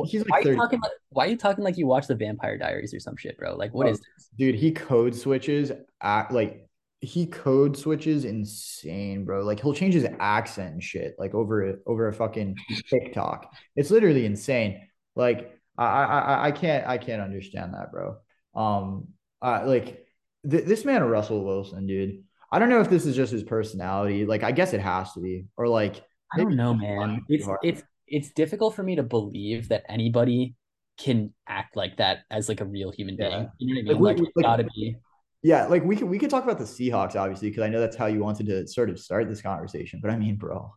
he's 0.06 0.22
like 0.22 0.30
why 0.30 0.42
30. 0.42 0.48
are 0.48 0.52
you 0.52 0.58
talking? 0.58 0.80
Like, 0.80 0.92
why 1.10 1.26
are 1.26 1.28
you 1.28 1.36
talking 1.36 1.64
like 1.64 1.76
you 1.76 1.86
watch 1.86 2.06
the 2.06 2.14
Vampire 2.14 2.56
Diaries 2.56 2.94
or 2.94 3.00
some 3.00 3.16
shit, 3.16 3.36
bro? 3.36 3.54
Like, 3.56 3.74
what 3.74 3.84
bro, 3.84 3.92
is 3.92 3.98
this? 3.98 4.30
Dude, 4.38 4.54
he 4.54 4.72
code 4.72 5.14
switches 5.14 5.70
at 6.00 6.32
like 6.32 6.66
he 7.02 7.26
code 7.26 7.76
switches 7.76 8.24
insane, 8.24 9.24
bro. 9.24 9.42
Like 9.44 9.60
he'll 9.60 9.74
change 9.74 9.92
his 9.92 10.06
accent 10.20 10.74
and 10.74 10.82
shit, 10.82 11.16
like 11.18 11.34
over 11.34 11.80
over 11.84 12.06
a 12.06 12.12
fucking 12.12 12.56
TikTok. 12.88 13.52
It's 13.74 13.90
literally 13.90 14.24
insane. 14.24 14.88
Like 15.16 15.58
I 15.76 15.84
I 15.84 16.46
I 16.46 16.50
can't 16.52 16.86
I 16.86 16.98
can't 16.98 17.20
understand 17.20 17.74
that, 17.74 17.90
bro. 17.90 18.18
Um, 18.54 19.08
uh, 19.42 19.64
like 19.66 20.06
th- 20.48 20.64
this 20.64 20.84
man 20.84 21.02
Russell 21.02 21.44
Wilson, 21.44 21.88
dude. 21.88 22.22
I 22.52 22.60
don't 22.60 22.68
know 22.68 22.80
if 22.80 22.88
this 22.88 23.04
is 23.04 23.16
just 23.16 23.32
his 23.32 23.42
personality. 23.42 24.24
Like 24.24 24.44
I 24.44 24.52
guess 24.52 24.72
it 24.72 24.80
has 24.80 25.12
to 25.14 25.20
be, 25.20 25.46
or 25.56 25.66
like 25.66 26.04
I 26.32 26.38
don't 26.38 26.54
know, 26.54 26.72
man. 26.72 27.24
It's 27.28 27.48
it's 27.64 27.82
it's 28.06 28.30
difficult 28.30 28.76
for 28.76 28.84
me 28.84 28.94
to 28.94 29.02
believe 29.02 29.70
that 29.70 29.82
anybody 29.88 30.54
can 30.98 31.34
act 31.48 31.74
like 31.74 31.96
that 31.96 32.20
as 32.30 32.48
like 32.48 32.60
a 32.60 32.64
real 32.64 32.92
human 32.92 33.16
being. 33.16 33.30
Yeah. 33.32 33.46
You 33.58 33.74
know 33.74 33.80
what 33.80 33.90
I 33.90 33.94
mean? 33.94 34.02
Like, 34.02 34.18
like, 34.18 34.30
like 34.36 34.44
gotta 34.44 34.64
be 34.64 34.96
yeah, 35.42 35.66
like 35.66 35.84
we 35.84 35.96
can 35.96 36.08
we 36.08 36.18
can 36.18 36.28
talk 36.28 36.44
about 36.44 36.58
the 36.58 36.64
Seahawks 36.64 37.16
obviously 37.16 37.50
because 37.50 37.64
I 37.64 37.68
know 37.68 37.80
that's 37.80 37.96
how 37.96 38.06
you 38.06 38.20
wanted 38.20 38.46
to 38.46 38.66
sort 38.66 38.90
of 38.90 38.98
start 38.98 39.28
this 39.28 39.42
conversation. 39.42 40.00
But 40.00 40.12
I 40.12 40.16
mean, 40.16 40.36
bro, 40.36 40.72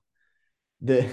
the 0.81 1.07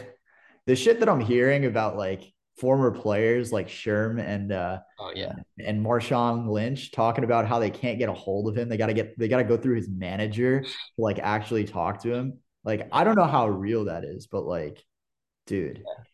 the 0.66 0.74
shit 0.74 1.00
that 1.00 1.08
I'm 1.08 1.20
hearing 1.20 1.66
about 1.66 1.96
like 1.96 2.32
former 2.58 2.90
players 2.90 3.52
like 3.52 3.68
Sherm 3.68 4.20
and 4.20 4.52
uh 4.52 4.78
oh 4.98 5.12
yeah 5.14 5.32
and 5.58 5.84
Marshawn 5.84 6.48
Lynch 6.48 6.92
talking 6.92 7.24
about 7.24 7.46
how 7.46 7.58
they 7.58 7.70
can't 7.70 7.98
get 7.98 8.08
a 8.08 8.14
hold 8.14 8.48
of 8.48 8.56
him. 8.56 8.68
They 8.68 8.78
gotta 8.78 8.94
get 8.94 9.18
they 9.18 9.28
gotta 9.28 9.44
go 9.44 9.56
through 9.56 9.76
his 9.76 9.88
manager 9.88 10.62
to 10.62 10.70
like 10.96 11.18
actually 11.18 11.64
talk 11.64 12.02
to 12.02 12.14
him. 12.14 12.38
Like 12.64 12.88
I 12.90 13.04
don't 13.04 13.16
know 13.16 13.24
how 13.24 13.48
real 13.48 13.84
that 13.84 14.04
is, 14.04 14.26
but 14.28 14.44
like, 14.44 14.82
dude. 15.46 15.78
Yeah. 15.78 16.04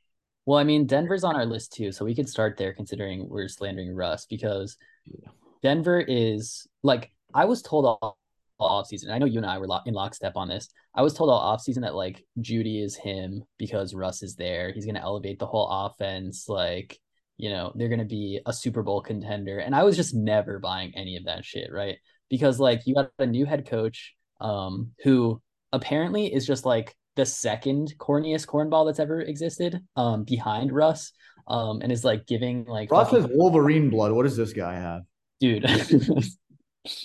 Well, 0.44 0.58
I 0.58 0.64
mean, 0.64 0.86
Denver's 0.86 1.24
on 1.24 1.36
our 1.36 1.44
list 1.44 1.74
too, 1.74 1.92
so 1.92 2.06
we 2.06 2.14
could 2.14 2.28
start 2.28 2.56
there 2.56 2.72
considering 2.72 3.28
we're 3.28 3.48
slandering 3.48 3.94
Russ 3.94 4.24
because 4.24 4.78
yeah. 5.04 5.28
Denver 5.62 6.00
is 6.00 6.66
like 6.82 7.10
I 7.34 7.44
was 7.44 7.62
told 7.62 7.84
all, 7.84 8.18
all 8.58 8.82
offseason. 8.82 9.10
I 9.10 9.18
know 9.18 9.26
you 9.26 9.38
and 9.38 9.46
I 9.46 9.58
were 9.58 9.68
in 9.86 9.94
lockstep 9.94 10.36
on 10.36 10.48
this. 10.48 10.68
I 10.94 11.02
was 11.02 11.14
told 11.14 11.30
all 11.30 11.56
offseason 11.56 11.82
that 11.82 11.94
like 11.94 12.24
Jeudy 12.40 12.82
is 12.82 12.96
him 12.96 13.44
because 13.58 13.94
Russ 13.94 14.22
is 14.22 14.34
there. 14.34 14.72
He's 14.72 14.86
gonna 14.86 15.00
elevate 15.00 15.38
the 15.38 15.46
whole 15.46 15.68
offense. 15.68 16.48
Like, 16.48 16.98
you 17.36 17.50
know, 17.50 17.72
they're 17.74 17.88
gonna 17.88 18.04
be 18.04 18.40
a 18.46 18.52
Super 18.52 18.82
Bowl 18.82 19.00
contender. 19.00 19.58
And 19.58 19.74
I 19.74 19.84
was 19.84 19.96
just 19.96 20.14
never 20.14 20.58
buying 20.58 20.92
any 20.96 21.16
of 21.16 21.24
that 21.24 21.44
shit, 21.44 21.72
right? 21.72 21.98
Because 22.28 22.58
like 22.58 22.82
you 22.86 22.94
got 22.94 23.10
a 23.18 23.26
new 23.26 23.46
head 23.46 23.68
coach 23.68 24.14
um 24.40 24.92
who 25.02 25.40
apparently 25.72 26.32
is 26.32 26.46
just 26.46 26.64
like 26.64 26.94
the 27.16 27.26
second 27.26 27.94
corniest 27.98 28.46
cornball 28.46 28.86
that's 28.86 29.00
ever 29.00 29.20
existed 29.20 29.80
um 29.96 30.24
behind 30.24 30.72
Russ. 30.72 31.12
Um, 31.46 31.80
and 31.80 31.90
is 31.90 32.04
like 32.04 32.26
giving 32.26 32.66
like 32.66 32.90
Russ 32.90 33.10
has 33.12 33.26
Wolverine 33.30 33.88
blood. 33.88 34.12
What 34.12 34.24
does 34.24 34.36
this 34.36 34.52
guy 34.52 34.74
have? 34.74 35.02
Dude. 35.40 35.64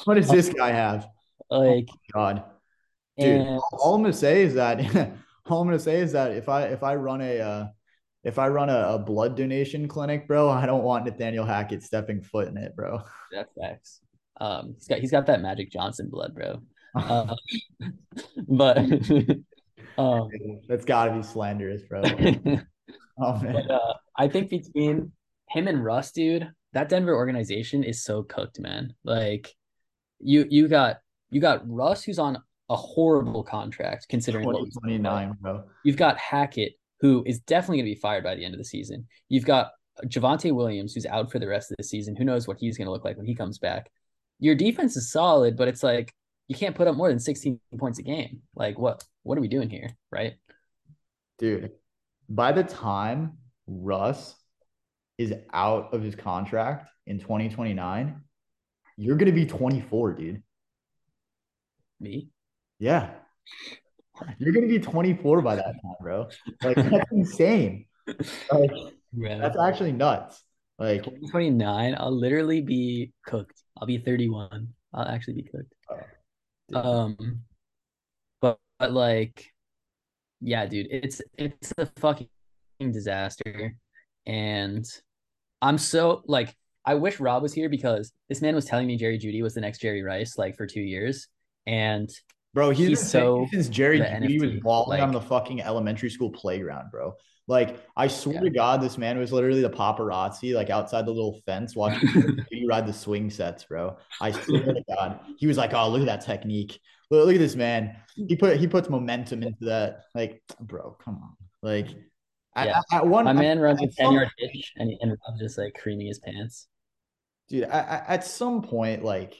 what 0.06 0.16
does 0.16 0.30
this 0.30 0.50
guy 0.50 0.72
have? 0.72 1.08
Like 1.50 1.88
oh 1.92 1.98
God. 2.14 2.44
Dude, 3.20 3.42
and... 3.42 3.62
all 3.74 3.94
I'm 3.94 4.02
gonna 4.02 4.14
say 4.14 4.42
is 4.42 4.56
that 4.56 4.80
all 5.46 5.62
I'm 5.62 5.68
gonna 5.68 5.78
say 5.78 6.00
is 6.00 6.14
that 6.14 6.32
if 6.32 6.50
I 6.50 6.64
if 6.64 6.82
I 6.82 6.96
run 6.96 7.22
a 7.22 7.40
uh, 7.40 7.68
if 8.24 8.40
I 8.40 8.48
run 8.48 8.70
a, 8.70 8.94
a, 8.94 8.98
blood 8.98 9.36
donation 9.36 9.88
clinic, 9.88 10.28
bro, 10.28 10.50
I 10.50 10.66
don't 10.66 10.84
want 10.84 11.06
Nathaniel 11.06 11.46
Hackett 11.46 11.84
stepping 11.84 12.22
foot 12.22 12.48
in 12.48 12.58
it, 12.58 12.76
bro. 12.76 13.02
That's 13.32 13.52
facts. 13.60 14.00
Um, 14.40 14.74
he's 14.76 14.88
got 14.88 15.00
he's 15.00 15.12
got 15.12 15.26
that 15.28 15.42
Magic 15.42 15.72
Johnson 15.72 16.10
blood, 16.10 16.34
bro. 16.34 16.62
Uh, 16.96 17.36
but 18.48 18.78
um, 19.98 20.30
that's 20.68 20.86
got 20.86 21.06
to 21.06 21.14
be 21.14 21.24
slanderous, 21.24 21.82
bro. 21.82 22.04
oh 23.20 23.42
man, 23.42 23.54
but, 23.54 23.72
uh, 23.72 23.94
I 24.16 24.28
think 24.28 24.52
between 24.52 25.12
him 25.50 25.68
and 25.68 25.84
Russ, 25.84 26.12
dude, 26.12 26.52
that 26.74 26.90
Denver 26.90 27.16
organization 27.16 27.84
is 27.84 28.04
so 28.04 28.22
cooked, 28.22 28.60
man. 28.60 28.94
Like 29.04 29.52
you 30.24 30.46
you 30.50 30.68
got 30.68 30.98
you 31.30 31.42
got 31.42 31.62
Russ 31.70 32.04
who's 32.04 32.20
on 32.20 32.38
a 32.70 32.76
horrible 32.76 33.44
contract 33.44 34.08
considering 34.10 34.46
what 34.46 34.58
29, 34.82 35.38
bro. 35.42 35.64
You've 35.84 35.98
got 35.98 36.18
Hackett 36.18 36.74
who 37.02 37.24
is 37.26 37.40
definitely 37.40 37.78
going 37.78 37.86
to 37.86 37.96
be 37.96 38.00
fired 38.00 38.24
by 38.24 38.36
the 38.36 38.46
end 38.46 38.54
of 38.54 38.58
the 38.58 38.66
season. 38.66 39.06
You've 39.28 39.46
got 39.46 39.72
Javonte 40.06 40.54
Williams 40.54 40.94
who's 40.94 41.06
out 41.06 41.32
for 41.32 41.40
the 41.40 41.48
rest 41.48 41.72
of 41.72 41.78
the 41.78 41.84
season. 41.84 42.16
Who 42.16 42.24
knows 42.24 42.48
what 42.48 42.58
he's 42.58 42.78
going 42.78 42.86
to 42.86 42.92
look 42.92 43.04
like 43.04 43.18
when 43.18 43.26
he 43.26 43.36
comes 43.36 43.60
back. 43.60 43.92
Your 44.40 44.56
defense 44.56 44.96
is 44.96 45.12
solid, 45.12 45.58
but 45.58 45.68
it's 45.68 45.84
like 45.84 46.14
you 46.48 46.56
can't 46.56 46.76
put 46.76 46.88
up 46.88 46.96
more 46.96 47.10
than 47.10 47.20
16 47.20 47.60
points 47.78 48.00
a 48.00 48.04
game. 48.04 48.42
Like 48.56 48.78
what 48.78 49.04
what 49.24 49.38
are 49.38 49.42
we 49.42 49.48
doing 49.48 49.70
here, 49.70 49.90
right? 50.12 50.34
Dude, 51.40 51.72
by 52.30 52.52
the 52.52 52.64
time 52.64 53.38
Russ 53.68 54.36
is 55.18 55.34
out 55.54 55.94
of 55.94 56.02
his 56.02 56.16
contract 56.16 56.90
in 57.06 57.20
2029, 57.20 58.22
you're 58.97 59.15
going 59.15 59.27
to 59.27 59.36
be 59.36 59.45
24, 59.45 60.13
dude. 60.13 60.43
Me? 61.99 62.29
Yeah. 62.79 63.12
You're 64.38 64.53
going 64.53 64.67
to 64.67 64.79
be 64.79 64.79
24 64.79 65.41
by 65.41 65.56
that 65.56 65.63
time, 65.63 65.95
bro. 66.01 66.29
Like, 66.63 66.75
that's 66.75 67.06
insane. 67.12 67.86
Like, 68.51 68.71
yeah. 69.15 69.38
That's 69.38 69.58
actually 69.58 69.91
nuts. 69.91 70.43
Like, 70.79 71.06
29, 71.29 71.95
I'll 71.97 72.12
literally 72.12 72.62
be 72.62 73.12
cooked. 73.25 73.62
I'll 73.77 73.88
be 73.88 73.97
31. 73.97 74.67
I'll 74.93 75.08
actually 75.08 75.36
be 75.36 75.43
cooked. 75.43 75.73
Oh, 76.73 76.79
um, 76.79 77.41
but, 78.41 78.60
but 78.79 78.91
like, 78.91 79.53
yeah, 80.43 80.65
dude, 80.65 80.88
it's 80.91 81.21
it's 81.38 81.73
a 81.77 81.86
fucking 81.97 82.27
disaster, 82.79 83.75
and 84.25 84.86
I'm 85.62 85.77
so 85.77 86.21
like 86.27 86.53
I 86.86 86.96
wish 86.96 87.19
Rob 87.19 87.41
was 87.41 87.54
here 87.54 87.69
because 87.69 88.12
this 88.30 88.41
man 88.41 88.56
was 88.56 88.65
telling 88.65 88.88
me 88.88 88.98
Jerry 88.98 89.17
Jeudy 89.17 89.41
was 89.41 89.54
the 89.54 89.62
next 89.62 89.80
Jerry 89.80 90.04
Rice 90.04 90.38
like 90.38 90.58
for 90.58 90.67
two 90.67 90.82
years. 90.82 91.28
And 91.65 92.10
bro, 92.54 92.72
he's, 92.72 92.88
he's 92.89 93.10
so 93.10 93.48
since 93.52 93.69
Jerry 93.69 94.00
Jeudy 94.00 94.39
was 94.39 94.62
balling 94.62 95.00
like, 95.00 95.08
on 95.08 95.13
the 95.13 95.22
fucking 95.22 95.62
elementary 95.62 96.10
school 96.10 96.30
playground, 96.30 96.91
bro. 96.91 97.13
Like 97.48 97.78
I 97.96 98.08
swear 98.08 98.36
yeah. 98.36 98.41
to 98.41 98.50
God, 98.50 98.82
this 98.82 98.98
man 98.98 99.17
was 99.17 99.32
literally 99.32 99.62
the 99.62 99.69
paparazzi, 99.69 100.54
like 100.54 100.69
outside 100.69 101.06
the 101.06 101.12
little 101.12 101.41
fence 101.46 101.76
watching 101.76 102.10
you 102.52 102.67
ride 102.67 102.88
the 102.88 102.93
swing 102.93 103.30
sets, 103.30 103.65
bro. 103.65 103.98
I 104.22 104.32
swear 104.32 104.63
to 104.63 104.84
God, 104.88 105.19
he 105.38 105.48
was 105.48 105.58
like, 105.58 105.74
"Oh, 105.74 105.89
look 105.89 106.02
at 106.02 106.06
that 106.06 106.26
technique! 106.26 106.80
Look, 107.12 107.26
look 107.26 107.36
at 107.36 107.39
this 107.39 107.56
man. 107.56 107.98
He 108.15 108.38
put 108.38 108.58
he 108.58 108.67
puts 108.67 108.89
momentum 108.89 109.43
into 109.43 109.65
that. 109.65 110.04
Like, 110.15 110.41
bro, 110.60 110.98
come 111.04 111.15
on, 111.15 111.36
like." 111.62 111.88
Yeah. 112.56 112.84
At, 112.91 113.00
at 113.00 113.08
one, 113.08 113.26
my 113.26 113.34
man 113.34 113.58
runs 113.58 113.82
a 113.82 113.88
ten 113.88 114.12
yard 114.12 114.30
hitch 114.38 114.74
and, 114.76 114.93
and 115.02 115.17
I'm 115.28 115.39
just 115.39 115.58
like 115.58 115.74
creaming 115.74 116.06
his 116.06 116.19
pants 116.19 116.67
dude, 117.49 117.63
at, 117.63 118.06
at 118.08 118.25
some 118.25 118.62
point, 118.62 119.03
like 119.03 119.36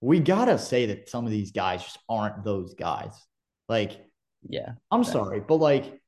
we 0.00 0.20
gotta 0.20 0.58
say 0.58 0.86
that 0.86 1.08
some 1.08 1.24
of 1.24 1.30
these 1.30 1.52
guys 1.52 1.82
just 1.82 1.98
aren't 2.08 2.44
those 2.44 2.74
guys. 2.74 3.12
Like, 3.68 4.00
yeah, 4.48 4.72
I'm 4.90 5.04
sorry, 5.04 5.40
but 5.40 5.56
like, 5.56 6.00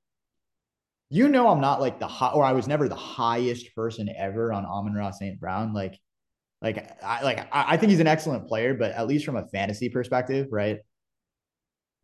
you 1.10 1.28
know, 1.28 1.48
I'm 1.48 1.60
not 1.60 1.80
like 1.80 1.98
the 1.98 2.06
high, 2.06 2.30
or 2.30 2.44
I 2.44 2.52
was 2.52 2.68
never 2.68 2.88
the 2.88 2.94
highest 2.94 3.74
person 3.74 4.08
ever 4.16 4.52
on 4.52 4.64
Amon-Ra 4.64 5.10
St. 5.10 5.40
Brown. 5.40 5.74
Like, 5.74 5.98
like 6.62 7.02
I 7.02 7.22
like 7.22 7.40
I, 7.52 7.74
I 7.74 7.76
think 7.76 7.90
he's 7.90 8.00
an 8.00 8.06
excellent 8.06 8.46
player, 8.46 8.74
but 8.74 8.92
at 8.92 9.08
least 9.08 9.24
from 9.24 9.36
a 9.36 9.46
fantasy 9.48 9.88
perspective, 9.88 10.48
right? 10.50 10.78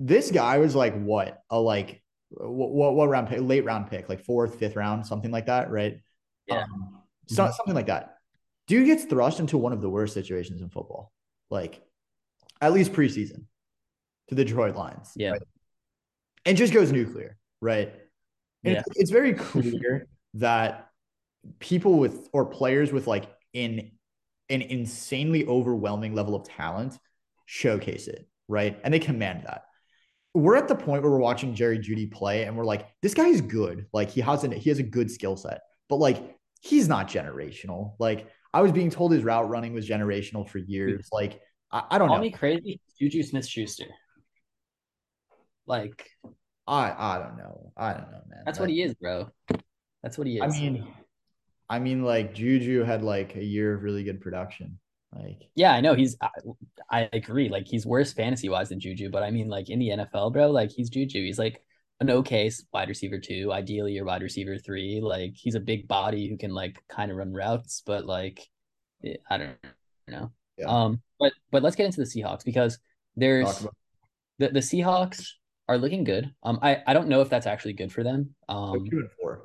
This 0.00 0.30
guy 0.30 0.58
was 0.58 0.74
like 0.74 1.00
what 1.00 1.38
a 1.50 1.60
like 1.60 2.02
what 2.30 2.70
what, 2.70 2.94
what 2.94 3.08
round 3.08 3.28
pick, 3.28 3.40
late 3.40 3.64
round 3.64 3.88
pick, 3.88 4.08
like 4.08 4.24
fourth, 4.24 4.58
fifth 4.58 4.76
round, 4.76 5.06
something 5.06 5.30
like 5.30 5.46
that, 5.46 5.70
right? 5.70 5.98
Yeah, 6.48 6.64
um, 6.64 7.02
so, 7.28 7.44
mm-hmm. 7.44 7.52
something 7.52 7.74
like 7.74 7.86
that 7.86 8.15
dude 8.66 8.87
gets 8.87 9.05
thrust 9.05 9.40
into 9.40 9.59
one 9.59 9.72
of 9.72 9.81
the 9.81 9.88
worst 9.88 10.14
situations 10.14 10.61
in 10.61 10.68
football, 10.68 11.12
like 11.50 11.83
at 12.61 12.72
least 12.72 12.92
preseason 12.92 13.44
to 14.29 14.35
the 14.35 14.44
Detroit 14.44 14.76
Lions. 14.76 15.12
Yeah. 15.16 15.31
Right? 15.31 15.42
And 16.44 16.57
just 16.57 16.72
goes 16.72 16.92
nuclear, 16.92 17.37
right? 17.61 17.92
And 18.64 18.74
yeah. 18.74 18.81
it's, 18.81 18.96
it's 18.96 19.11
very 19.11 19.35
clear 19.35 20.09
that 20.35 20.90
people 21.59 21.98
with 21.98 22.29
or 22.33 22.46
players 22.46 22.92
with 22.92 23.07
like 23.07 23.26
in 23.52 23.90
an 24.48 24.62
insanely 24.62 25.46
overwhelming 25.46 26.14
level 26.14 26.35
of 26.35 26.44
talent 26.44 26.98
showcase 27.46 28.09
it, 28.09 28.29
right? 28.48 28.79
And 28.85 28.92
they 28.92 28.98
command 28.98 29.44
that. 29.46 29.64
We're 30.35 30.57
at 30.57 30.68
the 30.68 30.74
point 30.74 31.02
where 31.02 31.11
we're 31.11 31.18
watching 31.18 31.55
Jerry 31.55 31.79
Jeudy 31.79 32.11
play 32.11 32.44
and 32.44 32.57
we're 32.57 32.64
like, 32.64 32.87
this 33.00 33.14
guy 33.14 33.29
is 33.29 33.40
good. 33.40 33.87
Like 33.92 34.11
he 34.11 34.20
has 34.20 34.44
an 34.44 34.52
he 34.52 34.68
has 34.68 34.79
a 34.79 34.85
good 34.85 35.11
skill 35.11 35.37
set, 35.37 35.62
but 35.88 35.96
like 35.96 36.37
he's 36.61 36.88
not 36.88 37.09
generational. 37.09 37.94
Like 37.98 38.29
I 38.56 38.62
was 38.62 38.72
being 38.72 38.88
told 38.88 39.12
his 39.12 39.22
route 39.22 39.50
running 39.50 39.74
was 39.74 39.86
generational 39.86 40.48
for 40.48 40.56
years. 40.56 41.10
Like, 41.12 41.42
I, 41.70 41.82
I 41.90 41.98
don't 41.98 42.08
Call 42.08 42.16
know. 42.16 42.22
me 42.22 42.30
crazy, 42.30 42.80
Juju 42.98 43.22
Smith 43.22 43.46
Schuster. 43.46 43.84
Like, 45.66 46.08
I 46.66 46.90
I 46.96 47.18
don't 47.18 47.36
know. 47.36 47.74
I 47.76 47.92
don't 47.92 48.10
know, 48.10 48.22
man. 48.30 48.44
That's 48.46 48.58
what 48.58 48.70
he 48.70 48.80
is, 48.80 48.94
bro. 48.94 49.28
That's 50.02 50.16
what 50.16 50.26
he 50.26 50.38
is. 50.38 50.42
I 50.42 50.46
mean, 50.46 50.88
I 51.68 51.78
mean, 51.80 52.02
like 52.02 52.32
Juju 52.32 52.82
had 52.82 53.02
like 53.02 53.36
a 53.36 53.44
year 53.44 53.74
of 53.74 53.82
really 53.82 54.04
good 54.04 54.22
production. 54.22 54.78
Like, 55.14 55.42
yeah, 55.54 55.74
I 55.74 55.82
know 55.82 55.92
he's. 55.92 56.16
I, 56.22 56.30
I 56.90 57.08
agree. 57.12 57.50
Like, 57.50 57.66
he's 57.66 57.84
worse 57.84 58.14
fantasy 58.14 58.48
wise 58.48 58.70
than 58.70 58.80
Juju, 58.80 59.10
but 59.10 59.22
I 59.22 59.30
mean, 59.32 59.50
like 59.50 59.68
in 59.68 59.80
the 59.80 59.90
NFL, 59.90 60.32
bro, 60.32 60.50
like 60.50 60.70
he's 60.70 60.88
Juju. 60.88 61.22
He's 61.22 61.38
like 61.38 61.62
an 62.00 62.11
okay 62.11 62.50
wide 62.72 62.88
receiver 62.88 63.18
two, 63.18 63.52
ideally 63.52 63.92
your 63.92 64.04
wide 64.04 64.22
receiver 64.22 64.59
three. 64.59 65.00
Like 65.02 65.32
he's 65.35 65.54
a 65.54 65.61
big 65.61 65.88
body 65.88 66.28
who 66.28 66.37
can 66.37 66.52
like 66.52 66.82
kind 66.88 67.11
of 67.11 67.16
run 67.16 67.32
routes, 67.32 67.82
but 67.87 68.04
like 68.04 68.46
eh, 69.04 69.16
I 69.30 69.38
don't 69.38 69.56
know. 70.09 70.30
Yeah. 70.59 70.66
Um, 70.66 71.02
but 71.18 71.32
but 71.50 71.62
let's 71.62 71.76
get 71.76 71.87
into 71.87 72.00
the 72.00 72.06
Seahawks 72.06 72.44
because 72.44 72.78
there's 73.16 73.66
the, 74.38 74.48
the 74.48 74.61
Seahawks 74.61 75.26
are 75.68 75.78
looking 75.78 76.04
good. 76.04 76.32
Um, 76.42 76.59
I, 76.62 76.82
I 76.87 76.92
don't 76.92 77.09
know 77.09 77.20
if 77.20 77.28
that's 77.28 77.46
actually 77.46 77.72
good 77.72 77.92
for 77.92 78.02
them. 78.02 78.35
Um, 78.48 78.87
two 78.90 78.98
and 78.98 79.11
four. 79.20 79.42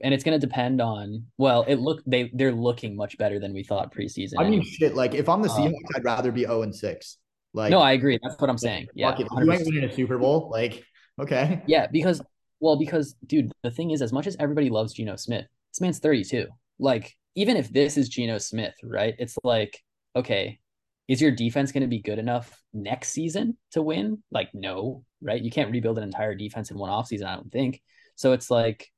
And 0.00 0.12
it's 0.12 0.24
gonna 0.24 0.38
depend 0.38 0.82
on 0.82 1.26
well, 1.38 1.64
it 1.66 1.76
look 1.76 2.02
they 2.06 2.30
they're 2.34 2.52
looking 2.52 2.96
much 2.96 3.16
better 3.16 3.38
than 3.38 3.54
we 3.54 3.62
thought 3.62 3.94
preseason. 3.94 4.34
I 4.38 4.48
mean, 4.48 4.62
shit. 4.62 4.94
Like 4.94 5.14
if 5.14 5.28
I'm 5.28 5.40
the 5.40 5.50
um, 5.50 5.56
Seahawks, 5.56 5.68
um, 5.68 5.96
I'd 5.96 6.04
rather 6.04 6.32
be 6.32 6.42
zero 6.42 6.58
oh 6.58 6.62
and 6.62 6.74
six. 6.74 7.16
Like 7.54 7.70
no, 7.70 7.78
I 7.78 7.92
agree. 7.92 8.18
That's 8.22 8.38
what 8.40 8.50
I'm 8.50 8.58
saying. 8.58 8.88
Yeah, 8.94 9.16
you 9.16 9.26
ain't 9.50 9.64
winning 9.64 9.84
a 9.84 9.92
Super 9.92 10.18
Bowl, 10.18 10.50
like 10.50 10.84
Okay. 11.20 11.62
Yeah, 11.66 11.86
because 11.86 12.22
well, 12.60 12.76
because 12.76 13.14
dude, 13.26 13.52
the 13.62 13.70
thing 13.70 13.90
is, 13.90 14.02
as 14.02 14.12
much 14.12 14.26
as 14.26 14.36
everybody 14.38 14.70
loves 14.70 14.94
Geno 14.94 15.16
Smith, 15.16 15.46
this 15.72 15.80
man's 15.80 15.98
32. 15.98 16.46
Like, 16.78 17.16
even 17.34 17.56
if 17.56 17.72
this 17.72 17.96
is 17.96 18.08
Geno 18.08 18.38
Smith, 18.38 18.74
right? 18.82 19.14
It's 19.18 19.36
like, 19.44 19.82
okay, 20.16 20.60
is 21.08 21.20
your 21.20 21.30
defense 21.30 21.72
going 21.72 21.82
to 21.82 21.88
be 21.88 22.00
good 22.00 22.18
enough 22.18 22.62
next 22.72 23.10
season 23.10 23.56
to 23.72 23.82
win? 23.82 24.22
Like, 24.30 24.50
no, 24.54 25.04
right? 25.20 25.42
You 25.42 25.50
can't 25.50 25.70
rebuild 25.70 25.98
an 25.98 26.04
entire 26.04 26.34
defense 26.34 26.70
in 26.70 26.78
one 26.78 26.90
offseason, 26.90 27.26
I 27.26 27.34
don't 27.34 27.52
think. 27.52 27.82
So 28.16 28.32
it's 28.32 28.50
like, 28.50 28.90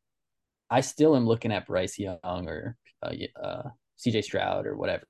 I 0.70 0.80
still 0.80 1.16
am 1.16 1.26
looking 1.26 1.52
at 1.52 1.66
Bryce 1.66 1.98
Young 1.98 2.18
or 2.22 2.76
uh, 3.02 3.12
uh, 3.42 3.62
CJ 3.98 4.24
Stroud 4.24 4.66
or 4.66 4.76
whatever, 4.76 5.04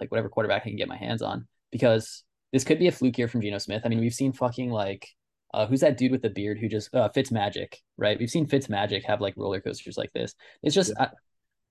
like 0.00 0.10
whatever 0.10 0.28
quarterback 0.28 0.62
I 0.62 0.68
can 0.68 0.76
get 0.76 0.88
my 0.88 0.96
hands 0.96 1.22
on, 1.22 1.46
because 1.70 2.24
this 2.52 2.64
could 2.64 2.78
be 2.78 2.88
a 2.88 2.92
fluke 2.92 3.18
year 3.18 3.28
from 3.28 3.40
Geno 3.40 3.58
Smith. 3.58 3.82
I 3.84 3.88
mean, 3.88 4.00
we've 4.00 4.14
seen 4.14 4.32
fucking 4.32 4.70
like 4.70 5.08
uh, 5.54 5.66
who's 5.66 5.80
that 5.80 5.96
dude 5.96 6.10
with 6.10 6.22
the 6.22 6.30
beard 6.30 6.58
who 6.58 6.68
just 6.68 6.92
uh, 6.94 7.08
Fitz 7.10 7.30
Magic, 7.30 7.80
right? 7.96 8.18
We've 8.18 8.30
seen 8.30 8.46
Fitz 8.46 8.68
Magic 8.68 9.04
have 9.04 9.20
like 9.20 9.34
roller 9.36 9.60
coasters 9.60 9.96
like 9.96 10.12
this. 10.12 10.34
It's 10.62 10.74
just 10.74 10.92
yeah. 10.96 11.04
uh, 11.04 11.08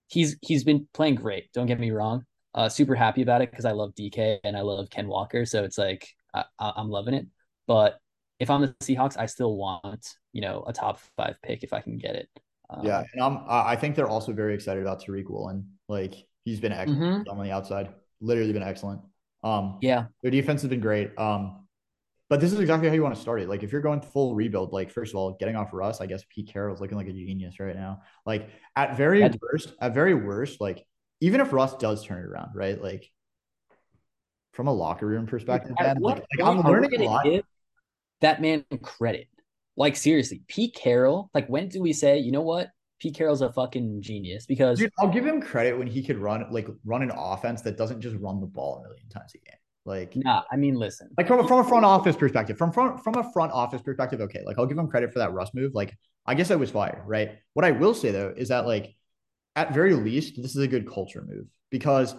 he's 0.08 0.38
he's 0.42 0.64
been 0.64 0.88
playing 0.94 1.16
great. 1.16 1.52
Don't 1.54 1.68
get 1.68 1.80
me 1.80 1.92
wrong. 1.92 2.26
Uh, 2.56 2.70
super 2.70 2.96
happy 2.96 3.22
about 3.22 3.42
it 3.42 3.52
because 3.52 3.66
I 3.66 3.72
love 3.72 3.94
DK 3.96 4.40
and 4.44 4.56
I 4.56 4.62
love 4.62 4.90
Ken 4.90 5.08
Walker, 5.08 5.46
so 5.46 5.64
it's 5.64 5.78
like 5.78 6.08
I, 6.34 6.46
I'm 6.60 6.90
loving 6.90 7.14
it. 7.14 7.28
But 7.68 8.00
if 8.40 8.50
I'm 8.50 8.62
the 8.62 8.76
Seahawks, 8.82 9.18
I 9.18 9.26
still 9.26 9.58
want 9.58 10.08
you 10.32 10.42
know 10.42 10.64
a 10.66 10.72
top 10.72 11.00
five 11.18 11.36
pick 11.44 11.64
if 11.64 11.74
I 11.74 11.82
can 11.82 11.98
get 11.98 12.16
it. 12.16 12.30
Um, 12.70 12.86
yeah, 12.86 13.04
and 13.14 13.22
I'm 13.22 13.40
I 13.50 13.76
think 13.76 13.96
they're 13.96 14.08
also 14.08 14.32
very 14.32 14.56
excited 14.56 14.82
about 14.82 15.04
Tariq 15.04 15.30
Woolen. 15.30 15.68
Like 15.90 16.16
he's 16.46 16.62
been 16.62 16.72
excellent 16.72 17.28
mm-hmm. 17.28 17.38
on 17.38 17.46
the 17.46 17.52
outside, 17.52 17.90
literally 18.22 18.54
been 18.54 18.64
excellent. 18.64 19.02
Um, 19.44 19.80
yeah, 19.82 20.06
their 20.22 20.32
defense 20.32 20.62
has 20.62 20.70
been 20.70 20.80
great. 20.80 21.12
Um, 21.18 21.63
but 22.30 22.40
this 22.40 22.52
is 22.54 22.60
exactly 22.60 22.88
how 22.90 22.96
you 22.96 23.04
want 23.04 23.16
to 23.16 23.22
start 23.22 23.42
it. 23.42 23.50
Like 23.50 23.64
if 23.64 23.72
you're 23.72 23.82
going 23.82 24.02
full 24.02 24.36
rebuild, 24.36 24.74
like 24.74 24.90
first 24.90 25.14
of 25.14 25.18
all, 25.18 25.36
getting 25.40 25.56
off 25.56 25.74
Russ, 25.74 26.02
I 26.02 26.06
guess 26.06 26.24
Pete 26.30 26.48
Carroll's 26.52 26.82
looking 26.82 26.98
like 26.98 27.08
a 27.08 27.14
genius 27.14 27.60
right 27.60 27.76
now. 27.76 28.02
Like 28.26 28.50
at 28.76 28.98
very 28.98 29.20
That's- 29.20 29.40
worst, 29.42 29.74
at 29.80 29.94
very 29.94 30.14
worst, 30.14 30.60
like 30.62 30.86
even 31.22 31.42
if 31.42 31.54
Russ 31.54 31.76
does 31.78 32.06
turn 32.06 32.20
it 32.20 32.26
around, 32.26 32.52
right? 32.56 32.82
Like 32.82 33.10
from 34.54 34.68
a 34.68 34.74
locker 34.74 35.08
room 35.08 35.26
perspective, 35.26 35.76
man, 35.80 35.98
like, 36.00 36.24
like 36.38 36.48
I'm 36.48 36.62
learning 36.62 37.02
a 37.02 37.04
lot. 37.06 37.26
that 38.22 38.42
man 38.42 38.66
credit. 38.82 39.28
Like 39.76 39.96
seriously, 39.96 40.44
Pete 40.48 40.76
Carroll. 40.76 41.30
Like 41.34 41.48
when 41.48 41.68
do 41.68 41.82
we 41.82 41.94
say, 41.94 42.20
you 42.20 42.32
know 42.32 42.42
what? 42.42 42.70
Pete 43.00 43.16
Carroll's 43.16 43.42
a 43.42 43.52
fucking 43.52 44.02
genius 44.02 44.46
because 44.46 44.80
Dude, 44.80 44.92
I'll 45.00 45.10
give 45.10 45.26
him 45.26 45.42
credit 45.42 45.78
when 45.78 45.88
he 45.88 46.04
could 46.04 46.18
run 46.18 46.46
like 46.52 46.68
run 46.86 47.02
an 47.02 47.12
offense 47.16 47.62
that 47.64 47.78
doesn't 47.78 48.02
just 48.02 48.16
run 48.18 48.40
the 48.40 48.46
ball 48.46 48.78
a 48.78 48.84
million 48.88 49.10
times 49.10 49.34
a 49.36 49.40
game. 49.40 49.58
Like, 49.86 50.16
nah, 50.16 50.44
I 50.50 50.56
mean, 50.56 50.76
listen, 50.76 51.10
like 51.18 51.28
from 51.28 51.42
a, 51.42 51.48
from 51.48 51.60
a 51.60 51.64
front 51.68 51.84
office 51.84 52.16
perspective, 52.16 52.58
from 52.58 52.72
front 52.72 53.04
from 53.04 53.16
a 53.16 53.32
front 53.34 53.52
office 53.52 53.82
perspective, 53.82 54.22
okay, 54.22 54.42
like 54.46 54.58
I'll 54.58 54.66
give 54.66 54.78
him 54.78 54.88
credit 54.88 55.12
for 55.12 55.20
that 55.20 55.34
Russ 55.34 55.52
move. 55.54 55.74
Like, 55.76 55.98
I 56.26 56.36
guess 56.36 56.52
I 56.52 56.56
was 56.56 56.72
fired, 56.72 57.02
right? 57.06 57.40
What 57.54 57.66
I 57.66 57.72
will 57.72 57.94
say 57.94 58.12
though 58.12 58.34
is 58.36 58.50
that 58.50 58.66
like, 58.66 58.96
at 59.56 59.74
very 59.74 59.94
least, 59.94 60.42
this 60.42 60.56
is 60.56 60.62
a 60.62 60.68
good 60.68 60.90
culture 60.90 61.24
move 61.28 61.48
because 61.70 62.16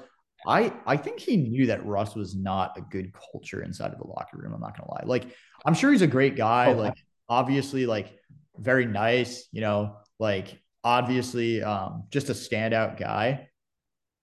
I 0.47 0.75
I 0.87 0.99
think 0.99 1.21
he 1.21 1.39
knew 1.39 1.67
that 1.67 1.87
Russ 1.87 2.15
was 2.15 2.37
not 2.37 2.77
a 2.77 2.83
good 2.83 3.13
culture 3.33 3.63
inside 3.63 3.93
of 3.93 3.99
the 3.99 4.07
locker 4.07 4.37
room. 4.37 4.53
I'm 4.53 4.61
not 4.61 4.77
gonna 4.77 4.91
lie. 4.91 5.05
Like, 5.07 5.25
I'm 5.65 5.75
sure 5.75 5.91
he's 5.91 6.03
a 6.03 6.07
great 6.07 6.37
guy. 6.37 6.73
Oh, 6.73 6.77
like, 6.77 6.99
obviously, 7.31 7.87
like 7.87 8.13
very 8.59 8.85
nice. 8.85 9.49
You 9.53 9.63
know, 9.63 9.97
like 10.19 10.61
obviously, 10.83 11.63
um, 11.63 12.05
just 12.11 12.29
a 12.29 12.35
standout 12.35 12.99
guy, 12.99 13.49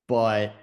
but 0.08 0.54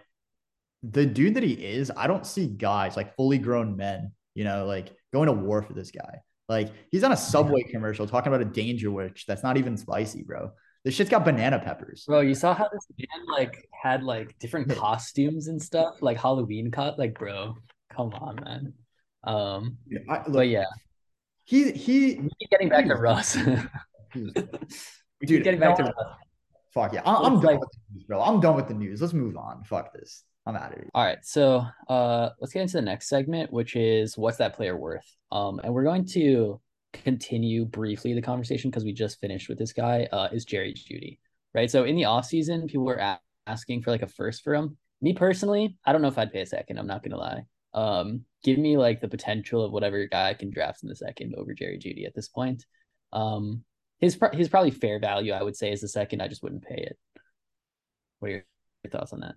the 0.82 1.06
dude 1.06 1.34
that 1.34 1.42
he 1.42 1.52
is, 1.52 1.90
I 1.96 2.06
don't 2.06 2.26
see 2.26 2.46
guys 2.46 2.96
like 2.96 3.16
fully 3.16 3.38
grown 3.38 3.76
men, 3.76 4.12
you 4.34 4.44
know, 4.44 4.66
like 4.66 4.92
going 5.12 5.26
to 5.26 5.32
war 5.32 5.62
for 5.62 5.72
this 5.72 5.90
guy. 5.90 6.20
Like 6.48 6.72
he's 6.90 7.04
on 7.04 7.12
a 7.12 7.16
Subway 7.16 7.62
commercial 7.62 8.06
talking 8.06 8.32
about 8.32 8.46
a 8.46 8.50
Dangerwich 8.50 9.26
that's 9.26 9.42
not 9.42 9.56
even 9.56 9.76
spicy, 9.76 10.22
bro. 10.22 10.52
This 10.84 10.94
shit's 10.94 11.10
got 11.10 11.24
banana 11.24 11.58
peppers. 11.58 12.04
Bro, 12.06 12.20
you 12.20 12.34
saw 12.34 12.54
how 12.54 12.68
this 12.72 12.86
man 12.98 13.26
like 13.36 13.68
had 13.72 14.02
like 14.02 14.38
different 14.38 14.70
costumes 14.76 15.48
and 15.48 15.60
stuff, 15.60 16.00
like 16.00 16.18
Halloween 16.18 16.70
cut. 16.70 16.98
Like, 16.98 17.18
bro, 17.18 17.56
come 17.94 18.14
on, 18.14 18.36
man. 18.42 18.72
Um, 19.24 19.76
I, 20.08 20.18
look, 20.18 20.32
but 20.32 20.48
yeah, 20.48 20.64
he 21.44 21.72
he. 21.72 22.20
getting 22.50 22.68
back 22.68 22.86
to 22.86 22.94
Russ. 22.94 23.34
Dude, 24.14 25.42
getting 25.42 25.60
back 25.60 25.78
no, 25.78 25.86
to 25.86 25.92
Russ. 25.92 26.16
Fuck 26.72 26.92
yeah, 26.92 27.02
I, 27.04 27.26
am 27.26 27.34
done 27.34 27.42
like, 27.42 27.60
with 27.60 27.70
the 27.72 27.78
news, 27.94 28.04
bro. 28.04 28.22
I'm 28.22 28.40
done 28.40 28.54
with 28.54 28.68
the 28.68 28.74
news. 28.74 29.02
Let's 29.02 29.12
move 29.12 29.36
on. 29.36 29.64
Fuck 29.64 29.92
this. 29.92 30.22
I'm 30.48 30.56
out 30.56 30.72
of. 30.72 30.82
All 30.94 31.04
right. 31.04 31.18
So 31.22 31.62
uh 31.88 32.30
let's 32.40 32.52
get 32.52 32.62
into 32.62 32.78
the 32.78 32.82
next 32.82 33.08
segment, 33.08 33.52
which 33.52 33.76
is 33.76 34.16
what's 34.16 34.38
that 34.38 34.56
player 34.56 34.76
worth? 34.76 35.06
Um, 35.30 35.60
and 35.62 35.74
we're 35.74 35.84
going 35.84 36.06
to 36.06 36.60
continue 36.92 37.66
briefly 37.66 38.14
the 38.14 38.22
conversation 38.22 38.70
because 38.70 38.84
we 38.84 38.94
just 38.94 39.20
finished 39.20 39.50
with 39.50 39.58
this 39.58 39.74
guy, 39.74 40.08
uh, 40.10 40.28
is 40.32 40.46
Jerry 40.46 40.72
Jeudy. 40.72 41.18
Right. 41.54 41.70
So 41.70 41.84
in 41.84 41.96
the 41.96 42.06
off 42.06 42.24
season, 42.24 42.66
people 42.66 42.86
were 42.86 42.96
a- 42.96 43.20
asking 43.46 43.82
for 43.82 43.90
like 43.90 44.02
a 44.02 44.08
first 44.08 44.42
for 44.42 44.54
him. 44.54 44.78
Me 45.02 45.12
personally, 45.12 45.76
I 45.84 45.92
don't 45.92 46.02
know 46.02 46.08
if 46.08 46.18
I'd 46.18 46.32
pay 46.32 46.40
a 46.40 46.46
second, 46.46 46.78
I'm 46.78 46.86
not 46.86 47.02
gonna 47.02 47.18
lie. 47.18 47.42
Um, 47.74 48.24
give 48.42 48.58
me 48.58 48.78
like 48.78 49.00
the 49.00 49.08
potential 49.08 49.62
of 49.62 49.72
whatever 49.72 50.06
guy 50.06 50.30
I 50.30 50.34
can 50.34 50.50
draft 50.50 50.82
in 50.82 50.88
the 50.88 50.96
second 50.96 51.34
over 51.36 51.52
Jerry 51.52 51.78
Jeudy 51.78 52.06
at 52.06 52.14
this 52.14 52.28
point. 52.28 52.64
Um, 53.12 53.64
his 54.00 54.18
his 54.32 54.48
probably 54.48 54.70
fair 54.70 54.98
value, 54.98 55.32
I 55.32 55.42
would 55.42 55.56
say, 55.56 55.72
is 55.72 55.82
the 55.82 55.88
second. 55.88 56.22
I 56.22 56.28
just 56.28 56.42
wouldn't 56.42 56.64
pay 56.64 56.76
it. 56.76 56.98
What 58.18 58.28
are 58.28 58.30
your, 58.32 58.44
your 58.84 58.90
thoughts 58.90 59.12
on 59.12 59.20
that? 59.20 59.34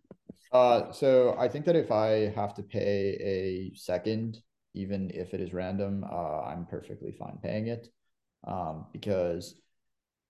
Uh, 0.51 0.91
so 0.91 1.35
I 1.39 1.47
think 1.47 1.65
that 1.65 1.75
if 1.75 1.91
I 1.91 2.31
have 2.35 2.53
to 2.55 2.63
pay 2.63 3.17
a 3.21 3.75
second, 3.75 4.39
even 4.73 5.09
if 5.13 5.33
it 5.33 5.41
is 5.41 5.53
random, 5.53 6.03
uh, 6.09 6.41
I'm 6.41 6.65
perfectly 6.65 7.11
fine 7.11 7.37
paying 7.41 7.67
it. 7.67 7.87
Um, 8.45 8.87
because 8.91 9.55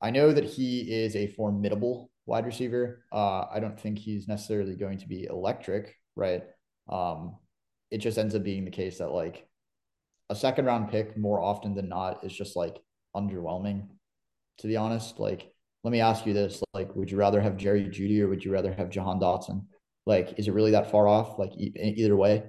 I 0.02 0.12
know 0.12 0.32
that 0.32 0.43
he 0.43 0.82
is 0.82 1.15
a 1.15 1.28
formidable 1.28 2.10
wide 2.26 2.45
receiver. 2.45 3.06
Uh, 3.12 3.45
I 3.52 3.60
don't 3.60 3.80
think 3.80 3.97
he's 3.97 4.28
necessarily 4.28 4.76
going 4.76 4.97
to 5.00 5.08
be 5.08 5.26
electric, 5.26 5.95
right? 6.15 6.43
Um, 6.89 7.38
it 7.89 8.00
just 8.00 8.17
ends 8.17 8.36
up 8.36 8.43
being 8.43 8.65
the 8.65 8.71
case 8.71 8.97
that 8.97 9.12
like 9.12 9.47
a 10.30 10.36
second 10.36 10.65
round 10.65 10.89
pick 10.89 11.17
more 11.17 11.41
often 11.41 11.76
than 11.76 11.89
not 11.89 12.24
is 12.24 12.34
just 12.34 12.56
like 12.56 12.78
underwhelming, 13.15 13.88
to 14.60 14.67
be 14.67 14.78
honest. 14.78 15.19
Like, 15.19 15.51
let 15.84 15.91
me 15.91 16.02
ask 16.02 16.26
you 16.26 16.34
this: 16.34 16.62
like, 16.74 16.96
would 16.96 17.12
you 17.12 17.17
rather 17.17 17.41
have 17.41 17.58
Jerry 17.58 17.86
Jeudy 17.86 18.22
or 18.22 18.28
would 18.28 18.44
you 18.44 18.52
rather 18.52 18.74
have 18.74 18.89
Jahan 18.89 19.20
Dotson? 19.20 19.65
Like, 20.06 20.34
is 20.38 20.48
it 20.48 20.54
really 20.54 20.72
that 20.72 20.91
far 20.91 21.08
off? 21.08 21.38
Like 21.39 21.52
e- 21.58 21.74
either 21.98 22.15
way, 22.15 22.44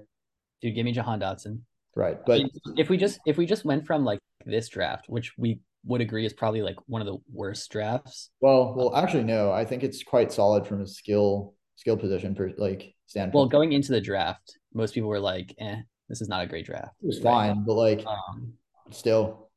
dude, 0.61 0.75
give 0.75 0.85
me 0.85 0.93
Jahan 0.93 1.21
Dotson. 1.21 1.61
Right, 1.95 2.19
but 2.25 2.35
I 2.35 2.39
mean, 2.39 2.51
if 2.77 2.89
we 2.89 2.97
just 2.97 3.21
if 3.27 3.37
we 3.37 3.47
just 3.47 3.65
went 3.65 3.87
from 3.87 4.05
like 4.05 4.19
this 4.47 4.69
draft, 4.69 5.07
which 5.09 5.33
we 5.37 5.61
would 5.85 6.01
agree 6.01 6.25
is 6.25 6.33
probably 6.33 6.63
like 6.63 6.77
one 6.87 7.03
of 7.03 7.07
the 7.07 7.19
worst 7.33 7.71
drafts. 7.71 8.31
Well, 8.41 8.75
well, 8.75 8.95
actually, 8.95 9.25
no. 9.25 9.53
I 9.53 9.65
think 9.65 9.83
it's 9.83 10.03
quite 10.03 10.33
solid 10.33 10.67
from 10.67 10.81
a 10.81 10.87
skill 10.87 11.55
skill 11.77 11.97
position 11.97 12.35
per 12.35 12.53
like 12.57 12.95
standpoint. 13.07 13.35
Well, 13.35 13.47
going 13.47 13.73
into 13.73 13.93
the 13.93 14.01
draft, 14.01 14.59
most 14.73 14.95
people 14.95 15.09
were 15.09 15.21
like, 15.21 15.55
"Eh, 15.59 15.77
this 16.09 16.21
is 16.21 16.29
not 16.29 16.43
a 16.43 16.47
great 16.47 16.67
draft." 16.67 16.95
It 17.03 17.07
was 17.07 17.17
right? 17.19 17.31
fine, 17.31 17.65
but 17.65 17.75
like, 17.75 18.05
um, 18.07 18.55
still. 18.91 19.51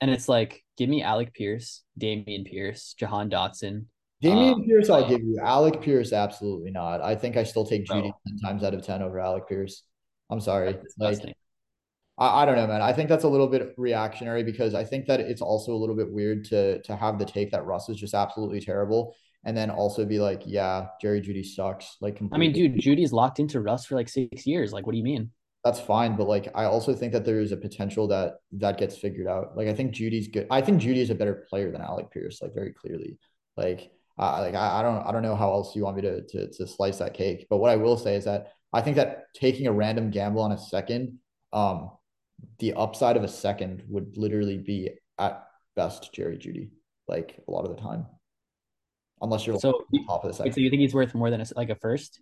And 0.00 0.10
it's 0.10 0.28
like, 0.28 0.64
give 0.78 0.88
me 0.88 1.02
Alec 1.02 1.34
Pierce, 1.34 1.82
Dameon 2.00 2.46
Pierce, 2.46 2.94
Jahan 2.98 3.30
Dotson, 3.30 3.86
Dameon 4.22 4.54
um, 4.54 4.64
Pierce, 4.64 4.90
I'll 4.90 5.08
give 5.08 5.22
you. 5.22 5.38
Alec 5.42 5.80
Pierce, 5.80 6.12
absolutely 6.12 6.70
not. 6.70 7.00
I 7.00 7.14
think 7.14 7.36
I 7.36 7.42
still 7.44 7.64
take 7.64 7.86
Jeudy 7.86 8.12
10 8.26 8.38
times 8.38 8.62
out 8.62 8.74
of 8.74 8.84
10 8.84 9.02
over 9.02 9.18
Alec 9.18 9.48
Pierce. 9.48 9.82
I'm 10.28 10.40
sorry. 10.40 10.76
Like, 10.98 11.18
I, 12.18 12.42
I 12.42 12.44
don't 12.44 12.56
know, 12.56 12.66
man. 12.66 12.82
I 12.82 12.92
think 12.92 13.08
that's 13.08 13.24
a 13.24 13.28
little 13.28 13.46
bit 13.46 13.74
reactionary 13.78 14.42
because 14.42 14.74
I 14.74 14.84
think 14.84 15.06
that 15.06 15.20
it's 15.20 15.40
also 15.40 15.72
a 15.72 15.78
little 15.78 15.96
bit 15.96 16.12
weird 16.12 16.44
to 16.46 16.82
to 16.82 16.96
have 16.96 17.18
the 17.18 17.24
take 17.24 17.50
that 17.52 17.64
Russ 17.64 17.88
is 17.88 17.96
just 17.96 18.14
absolutely 18.14 18.60
terrible 18.60 19.16
and 19.44 19.56
then 19.56 19.70
also 19.70 20.04
be 20.04 20.18
like, 20.18 20.42
yeah, 20.44 20.88
Jerry 21.00 21.22
Jeudy 21.22 21.44
sucks. 21.44 21.96
Like, 22.02 22.16
completely. 22.16 22.36
I 22.36 22.38
mean, 22.38 22.52
dude, 22.52 22.74
Jeudy's 22.78 23.12
locked 23.12 23.38
into 23.38 23.60
Russ 23.60 23.86
for 23.86 23.94
like 23.94 24.10
six 24.10 24.46
years. 24.46 24.70
Like, 24.70 24.86
what 24.86 24.92
do 24.92 24.98
you 24.98 25.04
mean? 25.04 25.30
That's 25.64 25.80
fine, 25.80 26.16
but 26.16 26.26
like, 26.26 26.48
I 26.54 26.64
also 26.64 26.94
think 26.94 27.12
that 27.12 27.26
there 27.26 27.40
is 27.40 27.52
a 27.52 27.56
potential 27.56 28.08
that 28.08 28.36
that 28.52 28.78
gets 28.78 28.96
figured 28.96 29.26
out. 29.26 29.56
Like, 29.56 29.68
I 29.68 29.74
think 29.74 29.94
Jeudy's 29.94 30.28
good. 30.28 30.46
I 30.50 30.62
think 30.62 30.80
Jeudy 30.80 31.02
is 31.02 31.10
a 31.10 31.14
better 31.14 31.46
player 31.50 31.70
than 31.70 31.82
Alec 31.82 32.10
Pierce, 32.10 32.40
like 32.40 32.54
very 32.54 32.72
clearly. 32.72 33.18
Like, 33.58 33.90
uh, 34.18 34.40
like 34.40 34.54
I, 34.54 34.80
I, 34.80 34.82
don't 34.82 35.06
I 35.06 35.12
don't 35.12 35.22
know 35.22 35.36
how 35.36 35.52
else 35.52 35.76
you 35.76 35.84
want 35.84 35.96
me 35.96 36.02
to, 36.02 36.22
to 36.22 36.50
to 36.50 36.66
slice 36.66 36.98
that 36.98 37.12
cake. 37.12 37.46
But 37.50 37.58
what 37.58 37.70
I 37.70 37.76
will 37.76 37.98
say 37.98 38.16
is 38.16 38.24
that 38.24 38.52
I 38.72 38.80
think 38.80 38.96
that 38.96 39.24
taking 39.34 39.66
a 39.66 39.72
random 39.72 40.10
gamble 40.10 40.40
on 40.40 40.52
a 40.52 40.58
second, 40.58 41.18
um, 41.52 41.90
the 42.58 42.72
upside 42.72 43.18
of 43.18 43.24
a 43.24 43.28
second 43.28 43.82
would 43.88 44.16
literally 44.16 44.56
be 44.56 44.90
at 45.18 45.44
best 45.76 46.12
Jerry 46.14 46.38
Jeudy, 46.38 46.70
like 47.06 47.38
a 47.46 47.50
lot 47.50 47.66
of 47.66 47.76
the 47.76 47.82
time, 47.82 48.06
unless 49.20 49.46
you're 49.46 49.58
so 49.60 49.84
top 50.06 50.24
of 50.24 50.30
the 50.30 50.34
second. 50.34 50.54
So 50.54 50.60
you 50.60 50.70
think 50.70 50.80
he's 50.80 50.94
worth 50.94 51.14
more 51.14 51.30
than 51.30 51.42
a, 51.42 51.46
like 51.54 51.68
a 51.68 51.74
first? 51.74 52.20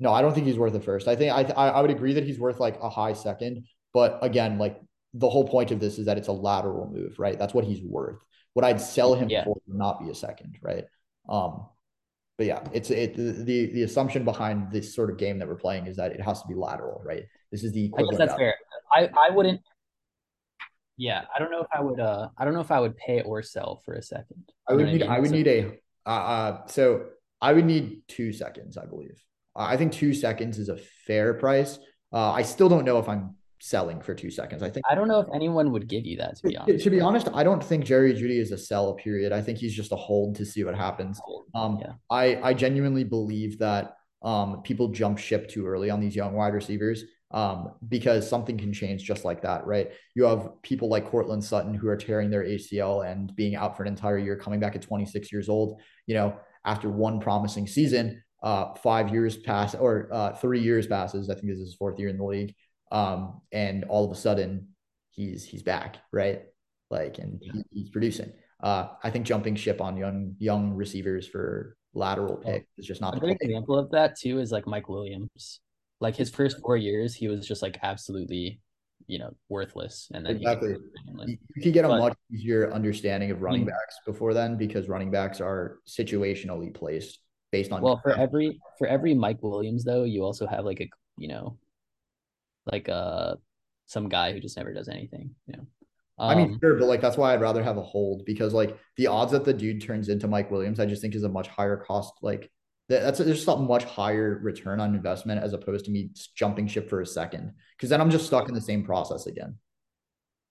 No, 0.00 0.12
I 0.12 0.22
don't 0.22 0.34
think 0.34 0.46
he's 0.46 0.58
worth 0.58 0.74
a 0.74 0.80
first. 0.80 1.06
I 1.08 1.14
think 1.14 1.32
I 1.32 1.42
I 1.42 1.80
would 1.80 1.90
agree 1.90 2.14
that 2.14 2.24
he's 2.24 2.38
worth 2.38 2.58
like 2.58 2.78
a 2.80 2.88
high 2.88 3.12
second, 3.12 3.66
but 3.92 4.18
again, 4.22 4.58
like 4.58 4.80
the 5.14 5.28
whole 5.28 5.46
point 5.46 5.70
of 5.70 5.80
this 5.80 5.98
is 5.98 6.06
that 6.06 6.16
it's 6.16 6.28
a 6.28 6.32
lateral 6.32 6.90
move, 6.90 7.18
right? 7.18 7.38
That's 7.38 7.52
what 7.52 7.64
he's 7.64 7.82
worth. 7.82 8.18
What 8.54 8.64
I'd 8.64 8.80
sell 8.80 9.14
him 9.14 9.28
yeah. 9.28 9.44
for 9.44 9.60
would 9.66 9.76
not 9.76 10.02
be 10.02 10.10
a 10.10 10.14
second, 10.14 10.56
right? 10.62 10.84
Um, 11.28 11.66
but 12.38 12.46
yeah, 12.46 12.60
it's 12.72 12.90
it 12.90 13.14
the 13.14 13.66
the 13.66 13.82
assumption 13.82 14.24
behind 14.24 14.72
this 14.72 14.94
sort 14.94 15.10
of 15.10 15.18
game 15.18 15.38
that 15.38 15.46
we're 15.46 15.56
playing 15.56 15.86
is 15.86 15.96
that 15.96 16.12
it 16.12 16.22
has 16.22 16.40
to 16.40 16.48
be 16.48 16.54
lateral, 16.54 17.02
right? 17.04 17.24
This 17.52 17.62
is 17.62 17.72
the 17.72 17.84
equivalent. 17.84 18.14
I 18.14 18.24
guess 18.24 18.28
that's 18.30 18.40
fair. 18.40 18.54
I 18.90 19.10
I 19.28 19.30
wouldn't. 19.30 19.60
Yeah, 20.96 21.24
I 21.34 21.38
don't 21.38 21.50
know 21.50 21.60
if 21.60 21.68
I 21.72 21.80
would. 21.82 22.00
Uh, 22.00 22.28
I 22.38 22.44
don't 22.46 22.54
know 22.54 22.60
if 22.60 22.70
I 22.70 22.80
would 22.80 22.96
pay 22.96 23.20
or 23.20 23.42
sell 23.42 23.82
for 23.84 23.94
a 23.94 24.02
second. 24.02 24.50
I 24.66 24.72
would 24.72 24.86
need. 24.86 25.02
I, 25.02 25.20
would 25.20 25.30
so, 25.30 25.36
need 25.36 25.48
a. 25.48 25.66
Uh, 26.06 26.08
uh, 26.08 26.66
so 26.66 27.06
I 27.40 27.52
would 27.52 27.64
need 27.66 28.02
two 28.08 28.32
seconds. 28.32 28.78
I 28.78 28.86
believe. 28.86 29.22
Uh, 29.56 29.62
I 29.62 29.76
think 29.76 29.92
two 29.92 30.14
seconds 30.14 30.58
is 30.58 30.68
a 30.68 30.76
fair 31.06 31.34
price. 31.34 31.78
Uh, 32.12 32.32
I 32.32 32.42
still 32.42 32.68
don't 32.68 32.84
know 32.84 32.98
if 32.98 33.08
I'm 33.08 33.36
selling 33.60 34.00
for 34.00 34.14
two 34.14 34.30
seconds. 34.30 34.62
I 34.62 34.70
think 34.70 34.86
I 34.90 34.94
don't 34.94 35.08
know 35.08 35.20
if 35.20 35.28
anyone 35.34 35.70
would 35.72 35.86
give 35.86 36.06
you 36.06 36.16
that 36.18 36.36
to 36.36 36.48
be 36.48 36.56
honest. 36.56 36.84
To 36.84 36.90
be 36.90 37.00
honest, 37.00 37.28
I 37.34 37.44
don't 37.44 37.62
think 37.62 37.84
Jerry 37.84 38.14
Jeudy 38.14 38.40
is 38.40 38.52
a 38.52 38.58
sell. 38.58 38.94
Period. 38.94 39.32
I 39.32 39.42
think 39.42 39.58
he's 39.58 39.74
just 39.74 39.92
a 39.92 39.96
hold 39.96 40.36
to 40.36 40.46
see 40.46 40.64
what 40.64 40.74
happens. 40.74 41.20
Um, 41.54 41.78
yeah. 41.80 41.92
I 42.10 42.36
I 42.42 42.54
genuinely 42.54 43.04
believe 43.04 43.58
that 43.58 43.96
um 44.22 44.62
people 44.62 44.88
jump 44.88 45.18
ship 45.18 45.48
too 45.48 45.66
early 45.66 45.88
on 45.88 46.00
these 46.00 46.14
young 46.14 46.34
wide 46.34 46.54
receivers 46.54 47.04
um, 47.32 47.72
because 47.88 48.28
something 48.28 48.58
can 48.58 48.72
change 48.72 49.04
just 49.04 49.24
like 49.24 49.42
that, 49.42 49.66
right? 49.66 49.92
You 50.14 50.24
have 50.24 50.50
people 50.62 50.88
like 50.88 51.08
Courtland 51.08 51.44
Sutton 51.44 51.74
who 51.74 51.88
are 51.88 51.96
tearing 51.96 52.30
their 52.30 52.44
ACL 52.44 53.08
and 53.08 53.34
being 53.36 53.54
out 53.54 53.76
for 53.76 53.84
an 53.84 53.88
entire 53.88 54.18
year, 54.18 54.36
coming 54.36 54.58
back 54.58 54.74
at 54.74 54.82
26 54.82 55.30
years 55.30 55.48
old. 55.48 55.80
You 56.06 56.14
know, 56.14 56.36
after 56.64 56.90
one 56.90 57.20
promising 57.20 57.66
season, 57.66 58.22
uh, 58.42 58.74
five 58.74 59.10
years 59.10 59.36
pass 59.36 59.74
or 59.74 60.08
uh, 60.12 60.32
three 60.32 60.60
years 60.60 60.86
passes. 60.86 61.28
I 61.28 61.34
think 61.34 61.46
this 61.46 61.58
is 61.58 61.68
his 61.68 61.74
fourth 61.74 61.98
year 61.98 62.08
in 62.08 62.16
the 62.16 62.24
league, 62.24 62.54
um, 62.90 63.40
and 63.52 63.84
all 63.84 64.04
of 64.04 64.10
a 64.10 64.20
sudden 64.20 64.68
he's 65.10 65.44
he's 65.44 65.62
back, 65.62 65.98
right? 66.12 66.42
Like, 66.90 67.18
and 67.18 67.38
he, 67.40 67.62
he's 67.70 67.90
producing. 67.90 68.32
Uh, 68.62 68.88
I 69.02 69.10
think 69.10 69.26
jumping 69.26 69.56
ship 69.56 69.80
on 69.80 69.96
young 69.96 70.34
young 70.38 70.72
receivers 70.72 71.26
for 71.26 71.76
lateral 71.92 72.36
pick 72.36 72.66
is 72.78 72.86
just 72.86 73.00
not 73.00 73.16
a 73.16 73.20
good 73.20 73.36
example 73.40 73.78
of 73.78 73.90
that 73.90 74.18
too. 74.18 74.38
Is 74.38 74.52
like 74.52 74.66
Mike 74.66 74.88
Williams. 74.88 75.60
Like 76.00 76.16
his 76.16 76.30
first 76.30 76.58
four 76.62 76.78
years, 76.78 77.14
he 77.14 77.28
was 77.28 77.46
just 77.46 77.60
like 77.60 77.78
absolutely, 77.82 78.60
you 79.06 79.18
know, 79.18 79.32
worthless. 79.50 80.08
And 80.14 80.24
then 80.24 80.36
exactly, 80.36 80.74
you 81.26 81.62
can 81.62 81.72
get 81.72 81.84
a 81.84 81.88
but, 81.88 81.98
much 81.98 82.16
easier 82.32 82.72
understanding 82.72 83.30
of 83.30 83.42
running 83.42 83.66
backs 83.66 83.96
before 84.06 84.32
then 84.32 84.56
because 84.56 84.88
running 84.88 85.10
backs 85.10 85.42
are 85.42 85.78
situationally 85.86 86.72
placed 86.72 87.18
based 87.52 87.72
on. 87.72 87.82
Well, 87.82 88.00
for 88.02 88.12
every 88.12 88.60
for 88.78 88.86
every 88.86 89.14
Mike 89.14 89.42
Williams 89.42 89.84
though, 89.84 90.04
you 90.04 90.24
also 90.24 90.46
have 90.46 90.64
like 90.64 90.80
a 90.80 90.88
you 91.16 91.28
know, 91.28 91.58
like 92.70 92.88
uh 92.88 93.36
some 93.86 94.08
guy 94.08 94.32
who 94.32 94.40
just 94.40 94.56
never 94.56 94.72
does 94.72 94.88
anything. 94.88 95.34
You 95.46 95.56
know. 95.56 95.66
Um, 96.18 96.30
I 96.30 96.34
mean, 96.34 96.52
um, 96.52 96.58
sure, 96.60 96.78
but 96.78 96.86
like 96.86 97.00
that's 97.00 97.16
why 97.16 97.32
I'd 97.32 97.40
rather 97.40 97.62
have 97.62 97.78
a 97.78 97.82
hold 97.82 98.24
because 98.26 98.52
like 98.52 98.78
the 98.96 99.06
odds 99.06 99.32
that 99.32 99.44
the 99.44 99.54
dude 99.54 99.82
turns 99.82 100.08
into 100.08 100.28
Mike 100.28 100.50
Williams, 100.50 100.78
I 100.78 100.86
just 100.86 101.00
think 101.00 101.14
is 101.14 101.24
a 101.24 101.28
much 101.28 101.48
higher 101.48 101.78
cost. 101.78 102.12
Like 102.20 102.50
that's 102.88 103.18
there's 103.18 103.46
a 103.48 103.56
much 103.56 103.84
higher 103.84 104.38
return 104.42 104.80
on 104.80 104.94
investment 104.94 105.42
as 105.42 105.52
opposed 105.54 105.86
to 105.86 105.90
me 105.90 106.10
jumping 106.34 106.66
ship 106.66 106.90
for 106.90 107.00
a 107.00 107.06
second 107.06 107.54
because 107.76 107.88
then 107.88 108.00
I'm 108.00 108.10
just 108.10 108.26
stuck 108.26 108.48
in 108.48 108.54
the 108.54 108.60
same 108.60 108.84
process 108.84 109.26
again. 109.26 109.56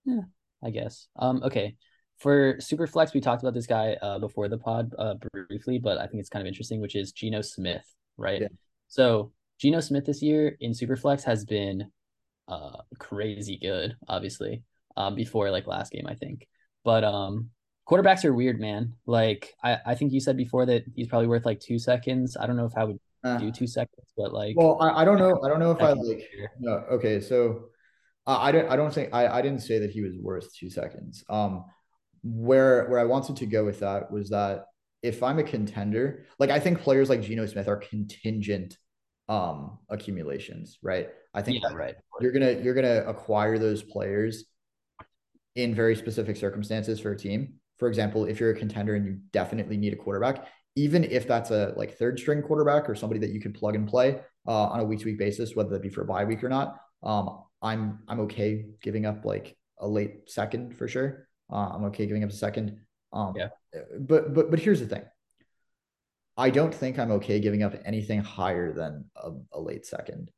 Yeah, 0.04 0.22
I 0.64 0.70
guess. 0.70 1.06
Um, 1.16 1.42
okay. 1.44 1.76
For 2.20 2.56
Superflex, 2.56 3.14
we 3.14 3.20
talked 3.20 3.42
about 3.42 3.54
this 3.54 3.66
guy 3.66 3.96
uh, 4.02 4.18
before 4.18 4.48
the 4.48 4.58
pod 4.58 4.94
uh, 4.98 5.14
briefly, 5.48 5.78
but 5.78 5.98
I 5.98 6.06
think 6.06 6.20
it's 6.20 6.28
kind 6.28 6.42
of 6.42 6.46
interesting, 6.46 6.80
which 6.80 6.94
is 6.94 7.12
Geno 7.12 7.40
Smith, 7.40 7.84
right? 8.18 8.42
Yeah. 8.42 8.48
So 8.88 9.32
Geno 9.58 9.80
Smith 9.80 10.04
this 10.04 10.20
year 10.20 10.56
in 10.60 10.72
Superflex 10.72 11.24
has 11.24 11.46
been 11.46 11.90
uh, 12.46 12.78
crazy 12.98 13.58
good, 13.60 13.96
obviously. 14.06 14.62
Um, 14.96 15.14
before 15.14 15.50
like 15.50 15.66
last 15.66 15.92
game, 15.92 16.06
I 16.06 16.14
think. 16.14 16.46
But 16.84 17.04
um, 17.04 17.50
quarterbacks 17.88 18.24
are 18.24 18.34
weird, 18.34 18.60
man. 18.60 18.94
Like 19.06 19.54
I, 19.62 19.78
I 19.86 19.94
think 19.94 20.12
you 20.12 20.20
said 20.20 20.36
before 20.36 20.66
that 20.66 20.84
he's 20.94 21.08
probably 21.08 21.28
worth 21.28 21.46
like 21.46 21.60
two 21.60 21.78
seconds. 21.78 22.36
I 22.38 22.46
don't 22.46 22.56
know 22.56 22.66
if 22.66 22.76
I 22.76 22.84
would 22.84 23.00
uh, 23.24 23.38
do 23.38 23.50
two 23.50 23.66
seconds, 23.66 24.06
but 24.16 24.34
like 24.34 24.56
well, 24.58 24.76
I, 24.80 25.02
I 25.02 25.04
don't 25.04 25.18
know. 25.18 25.40
I 25.42 25.48
don't 25.48 25.60
know 25.60 25.70
if 25.70 25.80
I 25.80 25.92
like 25.92 26.28
no, 26.58 26.72
okay, 26.92 27.20
so 27.20 27.66
uh, 28.26 28.38
I 28.38 28.52
don't 28.52 28.68
I 28.68 28.76
don't 28.76 28.92
think 28.92 29.14
I, 29.14 29.26
I 29.28 29.42
didn't 29.42 29.60
say 29.60 29.78
that 29.78 29.90
he 29.90 30.02
was 30.02 30.12
worth 30.20 30.54
two 30.54 30.68
seconds. 30.68 31.24
Um 31.30 31.64
where 32.22 32.88
where 32.88 32.98
I 32.98 33.04
wanted 33.04 33.36
to 33.36 33.46
go 33.46 33.64
with 33.64 33.80
that 33.80 34.10
was 34.10 34.30
that 34.30 34.66
if 35.02 35.22
I'm 35.22 35.38
a 35.38 35.42
contender, 35.42 36.26
like 36.38 36.50
I 36.50 36.60
think 36.60 36.80
players 36.80 37.08
like 37.08 37.22
Geno 37.22 37.46
Smith 37.46 37.68
are 37.68 37.76
contingent 37.76 38.76
um 39.28 39.78
accumulations, 39.88 40.78
right? 40.82 41.08
I 41.32 41.42
think 41.42 41.62
yeah, 41.62 41.72
right. 41.72 41.94
You're 42.20 42.32
gonna 42.32 42.52
you're 42.52 42.74
gonna 42.74 43.04
acquire 43.06 43.58
those 43.58 43.82
players 43.82 44.44
in 45.56 45.74
very 45.74 45.96
specific 45.96 46.36
circumstances 46.36 47.00
for 47.00 47.12
a 47.12 47.18
team 47.18 47.60
for 47.80 47.88
example, 47.88 48.26
if 48.26 48.38
you're 48.38 48.50
a 48.50 48.54
contender 48.54 48.94
and 48.94 49.06
you 49.06 49.18
definitely 49.32 49.78
need 49.78 49.94
a 49.94 49.96
quarterback, 49.96 50.46
even 50.76 51.02
if 51.02 51.26
that's 51.26 51.50
a 51.50 51.72
like 51.76 51.96
third 51.96 52.20
string 52.20 52.42
quarterback 52.42 52.88
or 52.88 52.94
somebody 52.94 53.18
that 53.20 53.30
you 53.30 53.40
can 53.40 53.54
plug 53.54 53.74
and 53.74 53.88
play 53.88 54.20
uh, 54.46 54.66
on 54.66 54.80
a 54.80 54.84
week 54.84 55.00
to 55.00 55.06
week 55.06 55.18
basis, 55.18 55.56
whether 55.56 55.70
that 55.70 55.82
be 55.82 55.88
for 55.88 56.02
a 56.02 56.04
bye 56.04 56.24
week 56.24 56.44
or 56.44 56.50
not, 56.50 56.76
um, 57.02 57.42
I'm 57.62 58.00
I'm 58.06 58.20
okay 58.20 58.66
giving 58.82 59.06
up 59.06 59.24
like 59.24 59.56
a 59.78 59.88
late 59.88 60.30
second 60.30 60.76
for 60.76 60.86
sure. 60.88 61.26
Uh, 61.50 61.70
I'm 61.74 61.84
okay 61.86 62.06
giving 62.06 62.24
up 62.24 62.30
a 62.30 62.34
second. 62.34 62.78
Um, 63.12 63.34
yeah. 63.36 63.48
But 63.98 64.34
but 64.34 64.50
but 64.50 64.60
here's 64.60 64.80
the 64.80 64.86
thing. 64.86 65.04
I 66.36 66.50
don't 66.50 66.74
think 66.74 66.98
I'm 66.98 67.10
okay 67.12 67.40
giving 67.40 67.62
up 67.62 67.74
anything 67.84 68.20
higher 68.20 68.72
than 68.72 69.04
a, 69.16 69.32
a 69.52 69.60
late 69.60 69.84
second. 69.84 70.30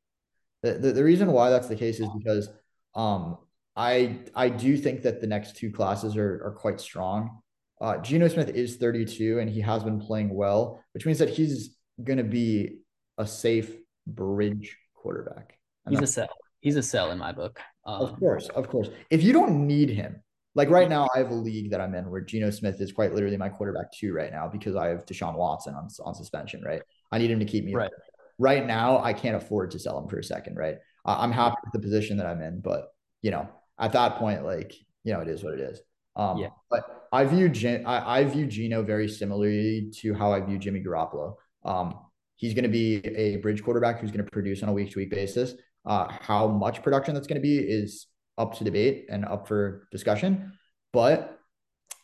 The, 0.61 0.73
the, 0.73 0.91
the 0.91 1.03
reason 1.03 1.31
why 1.31 1.49
that's 1.49 1.67
the 1.67 1.75
case 1.75 1.99
is 1.99 2.09
because 2.17 2.49
um, 2.95 3.37
I 3.75 4.19
I 4.35 4.49
do 4.49 4.77
think 4.77 5.03
that 5.03 5.21
the 5.21 5.27
next 5.27 5.57
two 5.57 5.71
classes 5.71 6.15
are 6.15 6.43
are 6.45 6.55
quite 6.57 6.79
strong. 6.79 7.39
Uh, 7.81 7.97
Geno 7.97 8.27
Smith 8.27 8.49
is 8.49 8.77
32 8.77 9.39
and 9.39 9.49
he 9.49 9.59
has 9.59 9.83
been 9.83 9.99
playing 9.99 10.33
well, 10.33 10.81
which 10.93 11.05
means 11.05 11.19
that 11.19 11.29
he's 11.29 11.75
going 12.01 12.17
to 12.17 12.23
be 12.23 12.79
a 13.17 13.27
safe 13.27 13.75
bridge 14.07 14.77
quarterback. 14.93 15.57
And 15.85 15.93
he's 15.93 16.09
a 16.09 16.11
sell. 16.11 16.29
He's 16.61 16.77
a 16.77 16.83
sell 16.83 17.11
in 17.11 17.17
my 17.17 17.33
book. 17.33 17.59
Um, 17.85 18.01
of 18.01 18.17
course, 18.17 18.47
of 18.49 18.69
course. 18.69 18.89
If 19.09 19.21
you 19.21 19.33
don't 19.33 19.67
need 19.67 19.89
him, 19.89 20.22
like 20.55 20.69
right 20.69 20.89
now, 20.89 21.09
I 21.15 21.19
have 21.19 21.31
a 21.31 21.35
league 21.35 21.71
that 21.71 21.81
I'm 21.81 21.95
in 21.95 22.09
where 22.09 22.21
Geno 22.21 22.49
Smith 22.51 22.79
is 22.79 22.91
quite 22.91 23.13
literally 23.13 23.37
my 23.37 23.49
quarterback 23.49 23.91
two 23.91 24.13
right 24.13 24.31
now 24.31 24.47
because 24.47 24.75
I 24.75 24.87
have 24.87 25.05
Deshaun 25.05 25.35
Watson 25.35 25.75
on, 25.75 25.87
on 26.03 26.15
suspension. 26.15 26.61
Right, 26.63 26.81
I 27.11 27.17
need 27.17 27.31
him 27.31 27.39
to 27.39 27.45
keep 27.45 27.65
me. 27.65 27.73
Right. 27.73 27.91
Right 28.39 28.65
now, 28.65 29.01
I 29.03 29.13
can't 29.13 29.35
afford 29.35 29.71
to 29.71 29.79
sell 29.79 29.97
him 29.97 30.07
for 30.07 30.19
a 30.19 30.23
second. 30.23 30.55
Right, 30.55 30.77
I'm 31.05 31.31
happy 31.31 31.57
with 31.63 31.73
the 31.73 31.85
position 31.85 32.17
that 32.17 32.25
I'm 32.25 32.41
in, 32.41 32.61
but 32.61 32.89
you 33.21 33.31
know, 33.31 33.49
at 33.79 33.93
that 33.93 34.17
point, 34.17 34.43
like, 34.43 34.73
you 35.03 35.13
know, 35.13 35.21
it 35.21 35.27
is 35.27 35.43
what 35.43 35.53
it 35.53 35.59
is. 35.59 35.81
Um, 36.15 36.37
yeah. 36.37 36.49
But 36.69 37.07
I 37.11 37.25
view 37.25 37.49
Gen- 37.49 37.85
I, 37.85 38.19
I 38.19 38.23
view 38.25 38.45
Geno 38.45 38.83
very 38.83 39.07
similarly 39.07 39.91
to 40.01 40.13
how 40.13 40.31
I 40.31 40.41
view 40.41 40.59
Jimmy 40.59 40.83
Garoppolo. 40.83 41.35
Um, 41.63 41.95
he's 42.35 42.53
going 42.53 42.63
to 42.63 42.69
be 42.69 42.97
a 42.97 43.37
bridge 43.37 43.63
quarterback 43.63 43.99
who's 43.99 44.11
going 44.11 44.23
to 44.23 44.31
produce 44.31 44.61
on 44.63 44.69
a 44.69 44.73
week 44.73 44.91
to 44.91 44.99
week 44.99 45.09
basis. 45.09 45.53
Uh, 45.85 46.07
how 46.21 46.47
much 46.47 46.81
production 46.81 47.13
that's 47.13 47.27
going 47.27 47.41
to 47.41 47.41
be 47.41 47.57
is 47.57 48.07
up 48.37 48.57
to 48.57 48.63
debate 48.63 49.07
and 49.09 49.25
up 49.25 49.47
for 49.47 49.87
discussion. 49.91 50.53
But 50.91 51.39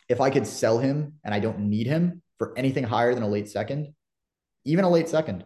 if 0.07 0.21
I 0.21 0.29
could 0.29 0.47
sell 0.47 0.79
him 0.79 1.13
and 1.23 1.33
I 1.33 1.39
don't 1.39 1.59
need 1.59 1.87
him 1.87 2.21
for 2.37 2.53
anything 2.57 2.83
higher 2.83 3.13
than 3.13 3.23
a 3.23 3.27
late 3.27 3.49
second, 3.49 3.93
even 4.65 4.85
a 4.85 4.89
late 4.89 5.09
second, 5.09 5.45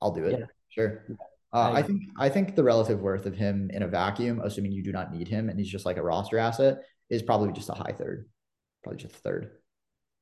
I'll 0.00 0.12
do 0.12 0.24
it. 0.24 0.40
Yeah. 0.40 0.46
Sure. 0.68 1.04
Uh, 1.52 1.70
I 1.72 1.82
think 1.82 2.02
I 2.16 2.30
think 2.30 2.56
the 2.56 2.62
relative 2.62 3.00
worth 3.00 3.26
of 3.26 3.36
him 3.36 3.70
in 3.72 3.82
a 3.82 3.88
vacuum, 3.88 4.40
assuming 4.42 4.72
you 4.72 4.82
do 4.82 4.90
not 4.90 5.12
need 5.12 5.28
him 5.28 5.50
and 5.50 5.58
he's 5.58 5.68
just 5.68 5.84
like 5.84 5.98
a 5.98 6.02
roster 6.02 6.38
asset, 6.38 6.78
is 7.10 7.22
probably 7.22 7.52
just 7.52 7.68
a 7.68 7.74
high 7.74 7.92
third, 7.92 8.26
probably 8.82 9.02
just 9.02 9.14
third. 9.16 9.50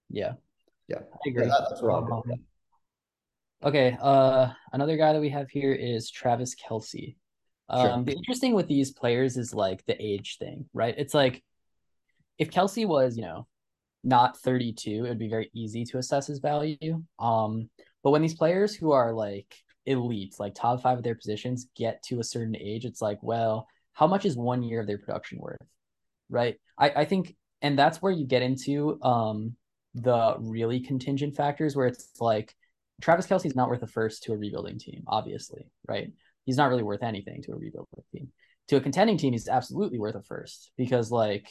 Yeah, 0.09 0.33
yeah, 0.89 0.99
I 0.99 1.29
agree. 1.29 1.47
Yeah, 1.47 1.55
that's 1.69 1.83
um, 1.83 2.23
Okay, 3.63 3.97
uh, 4.01 4.49
another 4.73 4.97
guy 4.97 5.13
that 5.13 5.21
we 5.21 5.29
have 5.29 5.49
here 5.51 5.73
is 5.73 6.11
Travis 6.11 6.55
Kelce. 7.71 7.85
Um, 7.85 8.05
sure. 8.05 8.05
The 8.05 8.19
interesting 8.19 8.55
with 8.55 8.69
these 8.69 8.93
players 8.93 9.37
is 9.37 9.55
like 9.55 9.85
the 9.87 10.01
age 10.01 10.37
thing, 10.39 10.67
right? 10.73 10.95
It's 10.97 11.15
like 11.15 11.43
if 12.39 12.51
Kelce 12.51 12.87
was, 12.87 13.17
you 13.17 13.23
know, 13.23 13.47
not 14.03 14.39
32, 14.39 15.05
it 15.05 15.09
would 15.09 15.19
be 15.19 15.29
very 15.29 15.51
easy 15.55 15.85
to 15.87 15.99
assess 15.99 16.27
his 16.27 16.39
value. 16.39 17.03
Um, 17.19 17.69
but 18.03 18.11
when 18.11 18.23
these 18.23 18.35
players 18.35 18.75
who 18.75 18.93
are 18.93 19.13
like 19.13 19.55
elites, 19.87 20.41
like 20.41 20.55
top 20.55 20.83
five 20.83 20.99
of 20.99 21.05
their 21.05 21.15
positions, 21.15 21.69
get 21.77 22.03
to 22.05 22.21
a 22.21 22.25
certain 22.25 22.57
age, 22.57 22.85
it's 22.85 23.03
like, 23.03 23.19
well, 23.23 23.69
how 23.93 24.07
much 24.07 24.25
is 24.25 24.37
one 24.37 24.63
year 24.63 24.81
of 24.81 24.87
their 24.87 24.99
production 24.99 25.39
worth? 25.39 25.59
Right. 26.29 26.57
I, 26.79 26.91
I 26.91 27.05
think, 27.05 27.37
and 27.61 27.79
that's 27.79 28.01
where 28.01 28.13
you 28.13 28.27
get 28.27 28.43
into 28.43 28.99
um 29.03 29.57
the 29.95 30.37
really 30.39 30.81
contingent 30.81 31.37
factors 31.37 31.75
where 31.75 31.89
it's 31.89 32.09
like 32.21 32.55
Travis 33.01 33.27
Kelce's 33.27 33.57
not 33.57 33.69
worth 33.69 33.83
a 33.83 33.87
first 33.87 34.23
to 34.25 34.33
a 34.33 34.37
rebuilding 34.37 34.79
team, 34.79 35.03
obviously, 35.07 35.71
right? 35.89 36.13
He's 36.51 36.57
not 36.57 36.69
really 36.69 36.83
worth 36.83 37.05
anything 37.05 37.43
to 37.45 37.53
a 37.53 37.57
rebuilding 37.57 38.03
team. 38.13 38.29
To 38.71 38.77
a 38.77 38.81
contending 38.81 39.17
team, 39.17 39.35
he's 39.35 39.47
absolutely 39.47 40.01
worth 40.01 40.17
a 40.17 40.23
first 40.23 40.73
because 40.77 41.13
like 41.13 41.47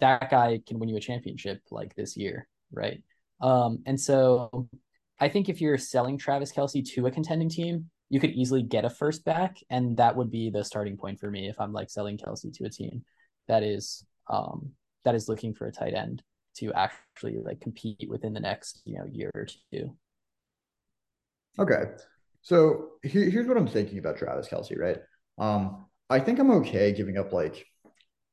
that 0.00 0.30
guy 0.30 0.62
can 0.66 0.78
win 0.78 0.88
you 0.88 0.96
a 0.96 1.00
championship 1.00 1.60
like 1.70 1.94
this 1.94 2.16
year, 2.16 2.48
right? 2.72 3.02
Um, 3.42 3.82
and 3.84 4.00
so 4.00 4.66
I 5.20 5.28
think 5.28 5.50
if 5.50 5.60
you're 5.60 5.76
selling 5.76 6.16
Travis 6.16 6.52
Kelce 6.52 6.82
to 6.94 7.06
a 7.06 7.10
contending 7.10 7.50
team, 7.50 7.90
you 8.08 8.18
could 8.18 8.30
easily 8.30 8.62
get 8.62 8.86
a 8.86 8.90
first 8.90 9.26
back, 9.26 9.58
and 9.68 9.94
that 9.98 10.16
would 10.16 10.30
be 10.30 10.48
the 10.48 10.64
starting 10.64 10.96
point 10.96 11.20
for 11.20 11.30
me 11.30 11.50
if 11.50 11.60
I'm 11.60 11.74
like 11.74 11.90
selling 11.90 12.16
Kelce 12.16 12.50
to 12.50 12.64
a 12.64 12.70
team 12.70 13.04
that 13.46 13.62
is 13.62 14.06
um 14.30 14.70
that 15.04 15.14
is 15.14 15.28
looking 15.28 15.52
for 15.52 15.66
a 15.66 15.72
tight 15.72 15.92
end 15.92 16.22
to 16.56 16.72
actually 16.72 17.36
like 17.44 17.60
compete 17.60 18.08
within 18.08 18.32
the 18.32 18.40
next 18.40 18.80
you 18.86 18.96
know 18.96 19.04
year 19.12 19.30
or 19.34 19.46
two. 19.70 19.94
Okay, 21.58 21.82
so 22.44 22.90
here, 23.02 23.28
here's 23.28 23.46
what 23.48 23.56
I'm 23.56 23.66
thinking 23.66 23.98
about 23.98 24.18
Travis 24.18 24.48
Kelce, 24.48 24.78
Right, 24.78 24.98
um, 25.38 25.86
I 26.08 26.20
think 26.20 26.38
I'm 26.38 26.50
okay 26.52 26.92
giving 26.92 27.18
up 27.18 27.32
like 27.32 27.66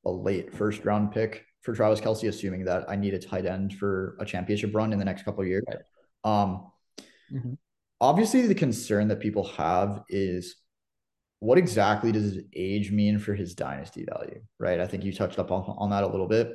a 0.06 0.12
late 0.12 0.54
first 0.54 0.84
round 0.86 1.12
pick 1.12 1.46
for 1.62 1.74
Travis 1.74 2.02
Kelce, 2.02 2.28
assuming 2.28 2.66
that 2.66 2.90
I 2.90 2.96
need 2.96 3.14
a 3.14 3.20
tight 3.20 3.46
end 3.46 3.74
for 3.74 4.18
a 4.20 4.26
championship 4.26 4.76
run 4.76 4.94
in 4.94 5.00
the 5.00 5.06
next 5.06 5.24
couple 5.24 5.42
of 5.42 5.48
years. 5.48 5.64
Right. 5.68 5.78
Um, 6.24 6.72
mm-hmm. 7.32 7.54
Obviously, 8.02 8.48
the 8.48 8.56
concern 8.56 9.08
that 9.08 9.20
people 9.20 9.46
have 9.58 10.04
is 10.10 10.56
what 11.40 11.58
exactly 11.58 12.12
does 12.12 12.34
his 12.34 12.44
age 12.54 12.92
mean 12.92 13.18
for 13.18 13.34
his 13.34 13.56
dynasty 13.56 14.06
value? 14.12 14.42
Right. 14.60 14.80
I 14.80 14.88
think 14.88 15.04
you 15.04 15.14
touched 15.14 15.40
up 15.40 15.52
on, 15.52 15.64
on 15.78 15.90
that 15.92 16.04
a 16.04 16.08
little 16.08 16.28
bit. 16.28 16.52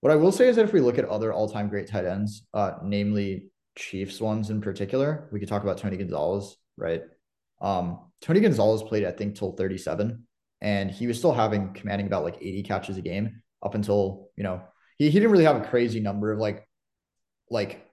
What 0.00 0.12
I 0.12 0.16
will 0.16 0.32
say 0.32 0.48
is 0.48 0.56
that 0.56 0.64
if 0.64 0.72
we 0.72 0.80
look 0.80 0.98
at 0.98 1.04
other 1.04 1.32
all-time 1.32 1.68
great 1.68 1.88
tight 1.88 2.04
ends, 2.04 2.46
uh, 2.54 2.72
namely 2.82 3.50
Chiefs 3.76 4.20
ones 4.20 4.50
in 4.50 4.60
particular, 4.60 5.28
we 5.32 5.40
could 5.40 5.48
talk 5.48 5.62
about 5.62 5.78
Tony 5.78 5.96
Gonzalez, 5.96 6.56
right? 6.76 7.02
Um, 7.60 8.00
Tony 8.20 8.40
Gonzalez 8.40 8.82
played, 8.82 9.04
I 9.04 9.10
think, 9.10 9.36
till 9.36 9.52
37, 9.52 10.26
and 10.60 10.90
he 10.90 11.06
was 11.06 11.18
still 11.18 11.32
having 11.32 11.72
commanding 11.74 12.06
about 12.06 12.24
like 12.24 12.36
80 12.40 12.62
catches 12.62 12.96
a 12.96 13.02
game 13.02 13.42
up 13.62 13.74
until, 13.74 14.28
you 14.36 14.44
know, 14.44 14.62
he, 14.98 15.10
he 15.10 15.18
didn't 15.18 15.32
really 15.32 15.44
have 15.44 15.56
a 15.56 15.66
crazy 15.66 16.00
number 16.00 16.32
of 16.32 16.38
like 16.38 16.66
like 17.50 17.86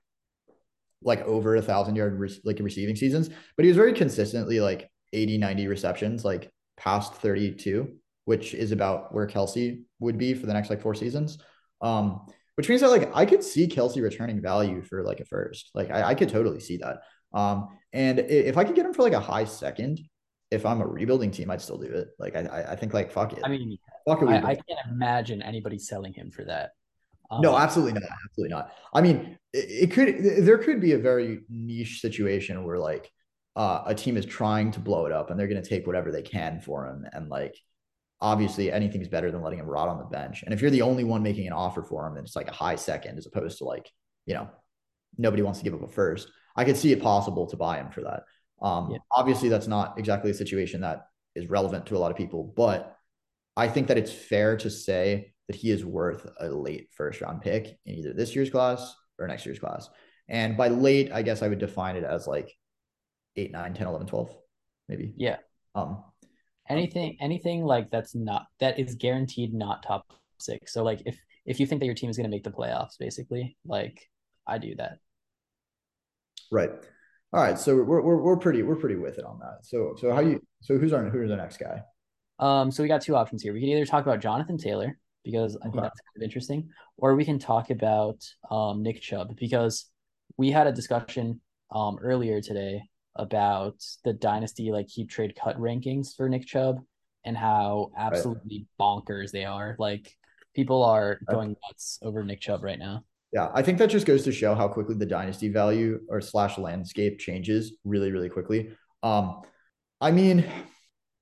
like 1.03 1.21
over 1.21 1.55
a 1.55 1.61
thousand 1.61 1.95
yard 1.95 2.19
re- 2.19 2.41
like 2.45 2.59
receiving 2.59 2.95
seasons, 2.95 3.29
but 3.55 3.63
he 3.63 3.67
was 3.67 3.77
very 3.77 3.93
consistently 3.93 4.59
like 4.59 4.89
80, 5.13 5.37
90 5.37 5.67
receptions, 5.67 6.23
like 6.23 6.51
past 6.77 7.15
32, 7.15 7.95
which 8.25 8.53
is 8.53 8.71
about 8.71 9.13
where 9.13 9.27
Kelce 9.27 9.83
would 9.99 10.17
be 10.17 10.33
for 10.33 10.45
the 10.45 10.53
next 10.53 10.69
like 10.69 10.81
four 10.81 10.95
seasons. 10.95 11.39
Um, 11.81 12.21
which 12.55 12.69
means 12.69 12.81
that 12.81 12.91
like 12.91 13.09
I 13.15 13.25
could 13.25 13.43
see 13.43 13.67
Kelce 13.67 14.01
returning 14.01 14.41
value 14.41 14.83
for 14.83 15.03
like 15.03 15.19
a 15.19 15.25
first. 15.25 15.71
Like 15.73 15.89
I, 15.89 16.09
I 16.09 16.15
could 16.15 16.29
totally 16.29 16.59
see 16.59 16.77
that. 16.77 16.97
Um, 17.33 17.69
and 17.93 18.19
if 18.19 18.57
I 18.57 18.63
could 18.63 18.75
get 18.75 18.85
him 18.85 18.93
for 18.93 19.03
like 19.03 19.13
a 19.13 19.19
high 19.19 19.45
second, 19.45 19.99
if 20.49 20.65
I'm 20.65 20.81
a 20.81 20.87
rebuilding 20.87 21.31
team, 21.31 21.49
I'd 21.49 21.61
still 21.61 21.77
do 21.77 21.87
it. 21.87 22.09
Like 22.19 22.35
I, 22.35 22.65
I 22.69 22.75
think 22.75 22.93
like 22.93 23.11
fuck 23.11 23.33
it. 23.33 23.39
I 23.43 23.49
mean, 23.49 23.77
fuck 24.07 24.21
it. 24.21 24.27
I, 24.27 24.37
I 24.37 24.55
can't 24.55 24.79
imagine 24.89 25.41
anybody 25.41 25.79
selling 25.79 26.13
him 26.13 26.31
for 26.31 26.43
that. 26.45 26.71
Um, 27.29 27.41
no, 27.41 27.57
absolutely 27.57 27.93
not. 27.93 28.03
Absolutely 28.25 28.53
not. 28.53 28.73
I 28.93 29.01
mean, 29.01 29.37
it, 29.53 29.89
it, 29.89 29.91
could 29.91 30.45
there 30.45 30.57
could 30.57 30.81
be 30.81 30.91
a 30.93 30.97
very 30.97 31.39
niche 31.49 32.01
situation 32.01 32.63
where 32.65 32.77
like 32.77 33.09
uh, 33.55 33.83
a 33.85 33.95
team 33.95 34.17
is 34.17 34.25
trying 34.25 34.71
to 34.71 34.79
blow 34.79 35.05
it 35.05 35.13
up 35.13 35.29
and 35.29 35.39
they're 35.39 35.47
going 35.47 35.61
to 35.61 35.67
take 35.67 35.87
whatever 35.87 36.11
they 36.11 36.21
can 36.21 36.59
for 36.59 36.87
him 36.87 37.05
and 37.13 37.29
like 37.29 37.55
obviously 38.21 38.71
anything's 38.71 39.07
better 39.07 39.31
than 39.31 39.41
letting 39.41 39.59
him 39.59 39.65
rot 39.65 39.89
on 39.89 39.97
the 39.97 40.05
bench. 40.05 40.43
And 40.43 40.53
if 40.53 40.61
you're 40.61 40.71
the 40.71 40.83
only 40.83 41.03
one 41.03 41.23
making 41.23 41.47
an 41.47 41.53
offer 41.53 41.83
for 41.83 42.05
him, 42.05 42.15
then 42.15 42.23
it's 42.23 42.35
like 42.35 42.49
a 42.49 42.53
high 42.53 42.75
second 42.75 43.17
as 43.17 43.25
opposed 43.25 43.57
to 43.57 43.63
like, 43.63 43.89
you 44.25 44.35
know, 44.35 44.49
nobody 45.17 45.41
wants 45.41 45.59
to 45.59 45.65
give 45.65 45.73
up 45.73 45.81
a 45.81 45.87
first. 45.87 46.29
I 46.55 46.65
could 46.65 46.77
see 46.77 46.91
it 46.91 47.01
possible 47.01 47.47
to 47.47 47.57
buy 47.57 47.77
him 47.77 47.89
for 47.91 48.01
that. 48.01 48.23
Um, 48.61 48.91
yeah. 48.91 48.97
Obviously, 49.11 49.49
that's 49.49 49.67
not 49.67 49.97
exactly 49.97 50.31
a 50.31 50.33
situation 50.33 50.81
that 50.81 51.07
is 51.35 51.49
relevant 51.49 51.85
to 51.87 51.97
a 51.97 51.99
lot 51.99 52.11
of 52.11 52.17
people, 52.17 52.53
but 52.55 52.95
I 53.57 53.67
think 53.67 53.87
that 53.87 53.97
it's 53.97 54.11
fair 54.11 54.57
to 54.57 54.69
say 54.69 55.33
that 55.47 55.55
he 55.55 55.71
is 55.71 55.83
worth 55.83 56.29
a 56.39 56.47
late 56.47 56.89
first 56.95 57.21
round 57.21 57.41
pick 57.41 57.77
in 57.85 57.95
either 57.95 58.13
this 58.13 58.35
year's 58.35 58.49
class 58.49 58.95
or 59.17 59.27
next 59.27 59.45
year's 59.45 59.59
class. 59.59 59.89
And 60.29 60.55
by 60.55 60.69
late, 60.69 61.11
I 61.11 61.21
guess 61.21 61.41
I 61.41 61.47
would 61.47 61.59
define 61.59 61.95
it 61.95 62.03
as 62.03 62.27
like 62.27 62.55
8, 63.35 63.51
9, 63.51 63.73
10, 63.73 63.87
11, 63.87 64.07
12, 64.07 64.35
maybe. 64.87 65.13
Yeah. 65.17 65.37
Um, 65.75 66.03
anything 66.69 67.17
anything 67.19 67.63
like 67.63 67.89
that's 67.91 68.15
not 68.15 68.45
that 68.59 68.79
is 68.79 68.95
guaranteed 68.95 69.53
not 69.53 69.83
top 69.83 70.13
six. 70.39 70.73
So 70.73 70.83
like 70.83 71.01
if 71.05 71.19
if 71.45 71.59
you 71.59 71.65
think 71.65 71.79
that 71.79 71.85
your 71.85 71.95
team 71.95 72.09
is 72.09 72.17
going 72.17 72.29
to 72.29 72.35
make 72.35 72.43
the 72.43 72.51
playoffs, 72.51 72.97
basically, 72.99 73.57
like 73.65 74.09
I 74.47 74.57
do 74.57 74.75
that. 74.75 74.99
Right. 76.51 76.69
All 77.33 77.41
right. 77.41 77.57
So 77.57 77.77
we're, 77.77 78.01
we're, 78.01 78.17
we're 78.17 78.37
pretty 78.37 78.61
we're 78.61 78.75
pretty 78.75 78.95
with 78.95 79.17
it 79.17 79.25
on 79.25 79.39
that. 79.39 79.59
So 79.65 79.95
so 79.99 80.13
how 80.13 80.19
you 80.19 80.41
so 80.61 80.77
who's 80.77 80.93
our 80.93 81.03
who's 81.09 81.31
our 81.31 81.37
next 81.37 81.57
guy? 81.57 81.81
Um. 82.39 82.71
So 82.71 82.83
we 82.83 82.89
got 82.89 83.01
two 83.01 83.15
options 83.15 83.41
here. 83.41 83.53
We 83.53 83.61
can 83.61 83.69
either 83.69 83.85
talk 83.85 84.03
about 84.03 84.19
Jonathan 84.19 84.57
Taylor, 84.57 84.97
because 85.23 85.55
I 85.57 85.63
think 85.63 85.75
okay. 85.75 85.83
that's 85.83 85.99
kind 85.99 86.17
of 86.17 86.23
interesting. 86.23 86.69
Or 86.97 87.15
we 87.15 87.25
can 87.25 87.39
talk 87.39 87.69
about 87.69 88.23
um, 88.49 88.83
Nick 88.83 89.01
Chubb 89.01 89.35
because 89.37 89.89
we 90.37 90.51
had 90.51 90.67
a 90.67 90.71
discussion 90.71 91.41
um, 91.73 91.97
earlier 92.01 92.41
today 92.41 92.83
about 93.15 93.75
the 94.03 94.13
dynasty 94.13 94.71
like 94.71 94.87
keep 94.87 95.09
trade 95.09 95.35
cut 95.41 95.57
rankings 95.59 96.15
for 96.15 96.29
Nick 96.29 96.45
Chubb 96.45 96.79
and 97.25 97.37
how 97.37 97.91
absolutely 97.97 98.65
right. 98.79 99.03
bonkers 99.05 99.31
they 99.31 99.45
are. 99.45 99.75
Like 99.77 100.15
people 100.55 100.83
are 100.83 101.19
going 101.29 101.55
nuts 101.67 101.99
over 102.01 102.23
Nick 102.23 102.41
Chubb 102.41 102.63
right 102.63 102.79
now. 102.79 103.03
Yeah, 103.31 103.49
I 103.53 103.61
think 103.61 103.77
that 103.77 103.89
just 103.89 104.05
goes 104.05 104.23
to 104.25 104.31
show 104.31 104.55
how 104.55 104.67
quickly 104.67 104.95
the 104.95 105.05
dynasty 105.05 105.47
value 105.49 106.01
or 106.09 106.19
slash 106.19 106.57
landscape 106.57 107.17
changes 107.17 107.77
really, 107.85 108.11
really 108.11 108.29
quickly. 108.29 108.71
Um, 109.03 109.41
I 110.01 110.11
mean, 110.11 110.45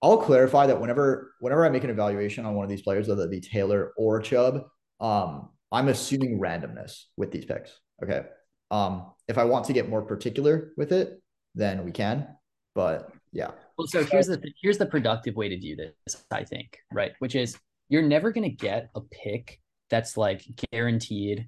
I'll 0.01 0.17
clarify 0.17 0.67
that 0.67 0.79
whenever 0.79 1.33
whenever 1.39 1.65
I 1.65 1.69
make 1.69 1.83
an 1.83 1.89
evaluation 1.89 2.45
on 2.45 2.55
one 2.55 2.63
of 2.63 2.69
these 2.69 2.81
players, 2.81 3.07
whether 3.07 3.23
it 3.23 3.31
be 3.31 3.41
Taylor 3.41 3.91
or 3.97 4.19
Chubb, 4.21 4.63
um, 4.99 5.49
I'm 5.71 5.89
assuming 5.89 6.39
randomness 6.39 7.03
with 7.17 7.31
these 7.31 7.45
picks. 7.45 7.71
Okay. 8.03 8.23
Um, 8.71 9.11
if 9.27 9.37
I 9.37 9.43
want 9.45 9.65
to 9.65 9.73
get 9.73 9.89
more 9.89 10.01
particular 10.01 10.71
with 10.77 10.91
it, 10.91 11.21
then 11.53 11.83
we 11.83 11.91
can. 11.91 12.27
But 12.75 13.11
yeah. 13.31 13.51
Well, 13.77 13.87
so 13.87 14.03
here's 14.03 14.27
the 14.27 14.41
here's 14.61 14.77
the 14.77 14.85
productive 14.85 15.35
way 15.35 15.49
to 15.49 15.57
view 15.57 15.75
this, 15.75 16.23
I 16.31 16.43
think, 16.43 16.77
right? 16.91 17.11
Which 17.19 17.35
is 17.35 17.57
you're 17.89 18.01
never 18.01 18.31
gonna 18.31 18.49
get 18.49 18.89
a 18.95 19.01
pick 19.01 19.59
that's 19.89 20.17
like 20.17 20.43
guaranteed 20.71 21.47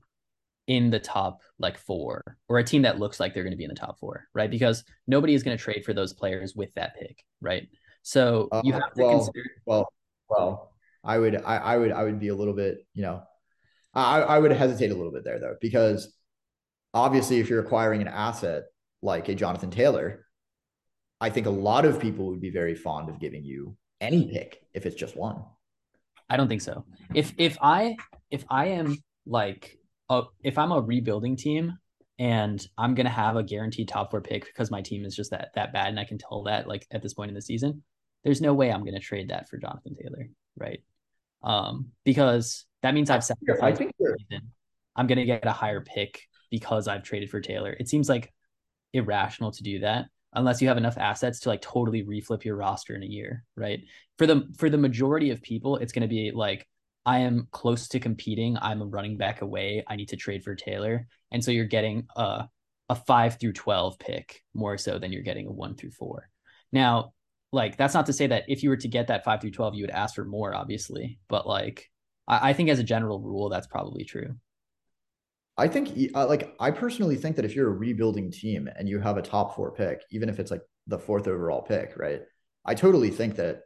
in 0.72 0.90
the 0.90 1.00
top 1.00 1.42
like 1.60 1.78
four 1.78 2.38
or 2.48 2.58
a 2.58 2.64
team 2.64 2.84
that 2.84 2.98
looks 2.98 3.20
like 3.20 3.34
they're 3.34 3.44
going 3.44 3.52
to 3.52 3.58
be 3.58 3.66
in 3.66 3.70
the 3.70 3.76
top 3.76 4.00
four, 4.00 4.30
right? 4.34 4.50
Because 4.50 4.86
nobody 5.06 5.34
is 5.34 5.44
going 5.44 5.58
to 5.58 5.62
trade 5.62 5.84
for 5.84 5.94
those 5.94 6.14
players 6.14 6.56
with 6.56 6.74
that 6.76 6.96
pick, 6.98 7.26
right? 7.42 7.68
So 8.04 8.48
uh, 8.54 8.62
you 8.64 8.72
have 8.72 8.94
to 8.94 9.04
well, 9.04 9.18
consider. 9.18 9.44
Well, 9.66 9.94
well, 10.30 10.72
I 11.04 11.18
would, 11.18 11.36
I, 11.36 11.58
I 11.58 11.78
would, 11.78 11.92
I 11.92 12.04
would 12.06 12.22
be 12.22 12.30
a 12.30 12.36
little 12.36 12.54
bit, 12.54 12.88
you 12.94 13.02
know, 13.02 13.22
I, 13.94 14.22
I 14.22 14.40
would 14.40 14.54
hesitate 14.54 14.92
a 14.92 14.96
little 14.96 15.12
bit 15.12 15.26
there 15.26 15.42
though, 15.42 15.58
because 15.60 16.16
obviously, 16.94 17.42
if 17.42 17.50
you're 17.50 17.60
acquiring 17.60 18.02
an 18.02 18.08
asset 18.08 18.64
like 19.02 19.28
a 19.28 19.36
Jonathan 19.36 19.72
Taylor, 19.72 20.26
I 21.20 21.32
think 21.32 21.48
a 21.48 21.52
lot 21.52 21.84
of 21.84 22.00
people 22.00 22.28
would 22.28 22.40
be 22.40 22.50
very 22.50 22.76
fond 22.76 23.10
of 23.10 23.20
giving 23.20 23.44
you 23.44 23.76
any 24.00 24.32
pick 24.32 24.62
if 24.74 24.86
it's 24.86 24.96
just 24.96 25.18
one. 25.18 25.44
I 26.30 26.38
don't 26.38 26.48
think 26.48 26.62
so. 26.62 26.86
If 27.14 27.34
if 27.38 27.58
I 27.62 27.98
if 28.30 28.46
I 28.50 28.68
am 28.68 28.98
like 29.26 29.78
a, 30.12 30.24
if 30.44 30.58
I'm 30.58 30.72
a 30.72 30.82
rebuilding 30.82 31.36
team 31.36 31.78
and 32.20 32.66
I'm 32.78 32.96
gonna 32.96 33.10
have 33.10 33.36
a 33.36 33.44
guaranteed 33.44 33.88
top 33.88 34.12
four 34.12 34.22
pick 34.22 34.46
because 34.46 34.70
my 34.70 34.82
team 34.82 35.06
is 35.06 35.16
just 35.16 35.32
that 35.32 35.50
that 35.56 35.74
bad 35.74 35.88
and 35.88 36.00
I 36.00 36.06
can 36.06 36.18
tell 36.18 36.44
that 36.44 36.68
like 36.68 36.86
at 36.92 37.02
this 37.02 37.14
point 37.14 37.30
in 37.30 37.36
the 37.36 37.42
season, 37.42 37.84
there's 38.24 38.42
no 38.42 38.54
way 38.54 38.72
I'm 38.72 38.82
going 38.82 38.94
to 38.94 39.00
trade 39.00 39.30
that 39.30 39.50
for 39.50 39.58
Jonathan 39.58 39.96
Taylor, 39.96 40.30
right? 40.58 40.82
Um, 41.44 41.88
because 42.04 42.66
that 42.84 42.94
means 42.94 43.10
I've 43.10 43.24
sacrificed. 43.24 43.64
I 43.64 43.76
think 43.76 43.92
I'm 44.96 45.08
going 45.08 45.18
to 45.18 45.26
get 45.26 45.46
a 45.46 45.52
higher 45.52 45.82
pick 45.82 46.22
because 46.50 46.88
I've 46.88 47.04
traded 47.04 47.30
for 47.30 47.42
Taylor. 47.42 47.76
It 47.80 47.88
seems 47.88 48.10
like 48.10 48.32
irrational 48.94 49.52
to 49.52 49.64
do 49.64 49.80
that 49.80 50.06
unless 50.34 50.62
you 50.62 50.68
have 50.68 50.78
enough 50.78 50.98
assets 50.98 51.40
to 51.42 51.50
like 51.50 51.62
totally 51.62 52.04
reflip 52.04 52.44
your 52.44 52.56
roster 52.56 52.96
in 52.96 53.04
a 53.04 53.08
year, 53.08 53.44
right? 53.56 53.82
For 54.18 54.28
the 54.28 54.48
for 54.58 54.70
the 54.70 54.78
majority 54.78 55.32
of 55.32 55.42
people, 55.42 55.78
it's 55.78 55.94
going 55.94 56.02
to 56.02 56.08
be 56.08 56.32
like 56.34 56.68
I 57.06 57.20
am 57.20 57.48
close 57.52 57.88
to 57.90 58.00
competing. 58.00 58.58
I'm 58.62 58.82
a 58.82 58.86
running 58.86 59.18
back 59.18 59.42
away. 59.42 59.84
I 59.88 59.96
need 59.96 60.10
to 60.10 60.18
trade 60.18 60.44
for 60.44 60.56
Taylor, 60.56 61.08
and 61.32 61.44
so 61.44 61.52
you're 61.52 61.66
getting 61.66 62.08
a 62.16 62.46
a 62.90 62.96
five 62.96 63.40
through 63.40 63.54
twelve 63.54 63.98
pick 64.00 64.44
more 64.54 64.78
so 64.78 65.00
than 65.00 65.12
you're 65.12 65.24
getting 65.24 65.48
a 65.48 65.52
one 65.52 65.76
through 65.76 65.92
four. 65.92 66.30
Now, 66.72 67.14
like 67.52 67.78
that's 67.78 67.94
not 67.94 68.06
to 68.06 68.14
say 68.14 68.28
that 68.28 68.46
if 68.48 68.64
you 68.64 68.70
were 68.70 68.78
to 68.78 68.88
get 68.88 69.08
that 69.08 69.24
five 69.24 69.42
through 69.42 69.52
12 69.52 69.76
you 69.76 69.84
would 69.84 69.92
ask 69.92 70.16
for 70.16 70.26
more 70.26 70.54
obviously 70.54 71.20
but 71.28 71.48
like 71.48 71.90
i, 72.28 72.50
I 72.50 72.54
think 72.54 72.70
as 72.70 72.80
a 72.80 72.84
general 72.84 73.20
rule 73.20 73.50
that's 73.50 73.68
probably 73.68 74.04
true 74.04 74.36
i 75.58 75.68
think 75.68 76.12
uh, 76.16 76.28
like 76.28 76.56
i 76.60 76.72
personally 76.72 77.16
think 77.16 77.36
that 77.36 77.46
if 77.46 77.56
you're 77.56 77.70
a 77.70 77.78
rebuilding 77.78 78.32
team 78.32 78.70
and 78.76 78.88
you 78.88 79.00
have 79.00 79.18
a 79.18 79.22
top 79.22 79.56
four 79.56 79.72
pick 79.72 80.04
even 80.12 80.30
if 80.30 80.40
it's 80.40 80.52
like 80.52 80.62
the 80.88 81.00
fourth 81.00 81.28
overall 81.28 81.62
pick 81.62 81.94
right 81.98 82.22
i 82.66 82.74
totally 82.74 83.10
think 83.10 83.36
that 83.36 83.62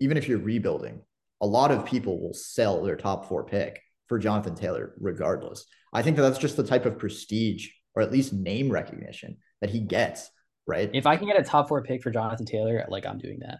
even 0.00 0.16
if 0.16 0.28
you're 0.28 0.38
rebuilding 0.38 1.02
a 1.40 1.46
lot 1.46 1.70
of 1.70 1.84
people 1.84 2.20
will 2.20 2.34
sell 2.34 2.82
their 2.82 2.96
top 2.96 3.28
four 3.28 3.44
pick 3.44 3.80
for 4.08 4.18
jonathan 4.18 4.54
taylor 4.54 4.94
regardless 4.98 5.66
i 5.92 6.02
think 6.02 6.16
that 6.16 6.22
that's 6.22 6.38
just 6.38 6.56
the 6.56 6.64
type 6.64 6.86
of 6.86 6.98
prestige 6.98 7.68
or 7.94 8.02
at 8.02 8.12
least 8.12 8.32
name 8.32 8.70
recognition 8.70 9.36
that 9.60 9.70
he 9.70 9.80
gets 9.80 10.30
right? 10.70 10.90
If 10.94 11.06
I 11.06 11.16
can 11.16 11.26
get 11.26 11.38
a 11.38 11.42
top 11.42 11.68
four 11.68 11.82
pick 11.82 12.02
for 12.02 12.10
Jonathan 12.10 12.46
Taylor, 12.46 12.84
like 12.88 13.04
I'm 13.04 13.18
doing 13.18 13.40
that. 13.40 13.58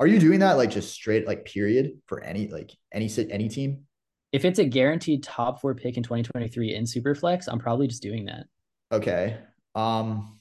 Are 0.00 0.06
you 0.06 0.20
doing 0.20 0.40
that 0.40 0.56
like 0.56 0.70
just 0.70 0.92
straight 0.92 1.26
like 1.26 1.44
period 1.44 2.00
for 2.06 2.22
any 2.22 2.48
like 2.48 2.72
any 2.92 3.10
any 3.30 3.48
team? 3.48 3.86
If 4.30 4.44
it's 4.44 4.58
a 4.58 4.64
guaranteed 4.64 5.22
top 5.24 5.60
four 5.60 5.74
pick 5.74 5.96
in 5.96 6.02
2023 6.02 6.74
in 6.74 6.84
Superflex, 6.84 7.48
I'm 7.48 7.58
probably 7.58 7.88
just 7.88 8.02
doing 8.02 8.26
that. 8.26 8.46
Okay. 8.92 9.38
Um 9.74 10.38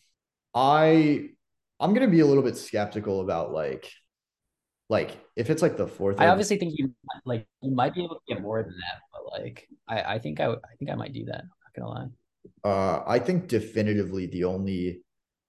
I 0.53 1.30
I'm 1.80 1.93
gonna 1.93 2.07
be 2.07 2.20
a 2.20 2.26
little 2.26 2.43
bit 2.43 2.57
skeptical 2.57 3.22
about 3.22 3.51
like 3.51 3.91
like 4.90 5.20
if 5.36 5.50
it's 5.50 5.62
like 5.62 5.78
the 5.78 5.88
fourth. 5.88 6.20
I 6.20 6.28
obviously 6.28 6.58
think 6.58 6.74
you 6.78 6.94
like 7.26 7.46
you 7.62 7.72
might 7.72 7.94
be 7.94 8.04
able 8.04 8.16
to 8.16 8.34
get 8.34 8.42
more 8.42 8.64
than 8.64 8.74
that, 8.74 9.02
but 9.12 9.40
like 9.40 9.68
I 9.88 10.16
I 10.16 10.20
think 10.20 10.40
I 10.40 10.52
I 10.52 10.76
think 10.80 10.92
I 10.92 10.96
might 10.96 11.14
do 11.14 11.26
that. 11.26 11.42
I'm 11.42 11.50
not 11.64 11.74
gonna 11.76 11.90
lie. 11.90 12.08
Uh, 12.64 13.04
I 13.06 13.20
think 13.20 13.48
definitively 13.48 14.28
the 14.28 14.46
only 14.46 15.02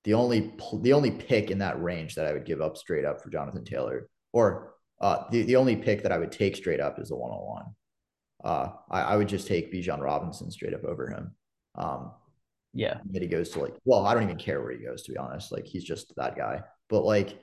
the 0.05 0.14
only 0.14 0.53
the 0.80 0.93
only 0.93 1.11
pick 1.11 1.51
in 1.51 1.59
that 1.59 1.80
range 1.82 2.14
that 2.14 2.26
I 2.26 2.32
would 2.32 2.45
give 2.45 2.61
up 2.61 2.76
straight 2.76 3.05
up 3.05 3.22
for 3.22 3.30
Jonathan 3.30 3.64
Taylor, 3.64 4.09
or 4.32 4.74
uh, 5.01 5.24
the 5.30 5.43
the 5.43 5.57
only 5.57 5.76
pick 5.76 6.03
that 6.03 6.12
I 6.12 6.18
would 6.18 6.32
take 6.32 6.57
straight 6.57 6.80
up 6.80 6.99
is 6.99 7.09
the 7.09 7.16
one 7.16 7.30
on 7.30 7.47
one. 7.47 7.64
Uh, 8.43 8.68
I, 8.91 9.01
I 9.03 9.16
would 9.16 9.28
just 9.28 9.49
take 9.49 9.72
Bijan 9.72 10.01
Robinson 10.01 10.51
straight 10.51 10.74
up 10.74 10.84
over 10.84 11.09
him. 11.09 11.34
Um, 11.74 12.12
yeah, 12.72 12.99
that 13.11 13.22
he 13.22 13.28
goes 13.28 13.51
to 13.51 13.61
like, 13.61 13.74
well, 13.84 14.07
I 14.07 14.14
don't 14.14 14.22
even 14.22 14.36
care 14.36 14.61
where 14.61 14.72
he 14.72 14.84
goes 14.84 15.03
to 15.05 15.12
be 15.12 15.18
honest. 15.18 15.53
Like 15.53 15.64
he's 15.64 15.84
just 15.84 16.12
that 16.16 16.36
guy. 16.36 16.62
But 16.89 17.05
like, 17.05 17.39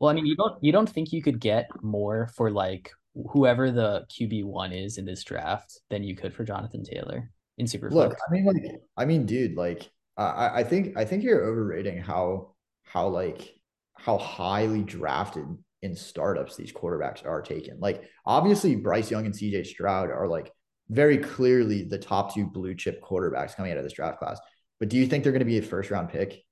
Well, 0.00 0.10
I 0.10 0.14
mean, 0.14 0.26
you 0.26 0.36
don't 0.36 0.62
you 0.62 0.72
don't 0.72 0.88
think 0.88 1.12
you 1.12 1.22
could 1.22 1.40
get 1.40 1.68
more 1.82 2.28
for 2.36 2.50
like 2.50 2.90
whoever 3.30 3.70
the 3.70 4.06
QB 4.10 4.44
one 4.44 4.72
is 4.72 4.98
in 4.98 5.04
this 5.04 5.24
draft 5.24 5.80
than 5.88 6.04
you 6.04 6.14
could 6.14 6.34
for 6.34 6.44
Jonathan 6.44 6.84
Taylor 6.84 7.30
in 7.58 7.66
Superflex? 7.66 7.92
Look, 7.92 8.18
I 8.28 8.32
mean, 8.32 8.44
like, 8.44 8.62
I 8.96 9.04
mean, 9.04 9.26
dude, 9.26 9.56
like, 9.56 9.90
I 10.16 10.60
I 10.60 10.64
think 10.64 10.96
I 10.96 11.04
think 11.04 11.22
you're 11.22 11.44
overrating 11.44 11.98
how 11.98 12.54
how 12.84 13.08
like 13.08 13.54
how 13.94 14.18
highly 14.18 14.82
drafted 14.82 15.46
in 15.82 15.96
startups 15.96 16.56
these 16.56 16.72
quarterbacks 16.72 17.24
are 17.24 17.42
taken. 17.42 17.78
Like, 17.80 18.02
obviously, 18.24 18.76
Bryce 18.76 19.10
Young 19.10 19.26
and 19.26 19.34
CJ 19.34 19.66
Stroud 19.66 20.10
are 20.10 20.28
like 20.28 20.52
very 20.88 21.18
clearly 21.18 21.84
the 21.84 21.98
top 21.98 22.34
two 22.34 22.46
blue 22.46 22.74
chip 22.74 23.02
quarterbacks 23.02 23.56
coming 23.56 23.72
out 23.72 23.78
of 23.78 23.84
this 23.84 23.92
draft 23.92 24.18
class. 24.18 24.38
But 24.78 24.88
do 24.88 24.96
you 24.98 25.06
think 25.06 25.22
they're 25.24 25.32
going 25.32 25.40
to 25.40 25.46
be 25.46 25.58
a 25.58 25.62
first 25.62 25.90
round 25.90 26.10
pick 26.10 26.42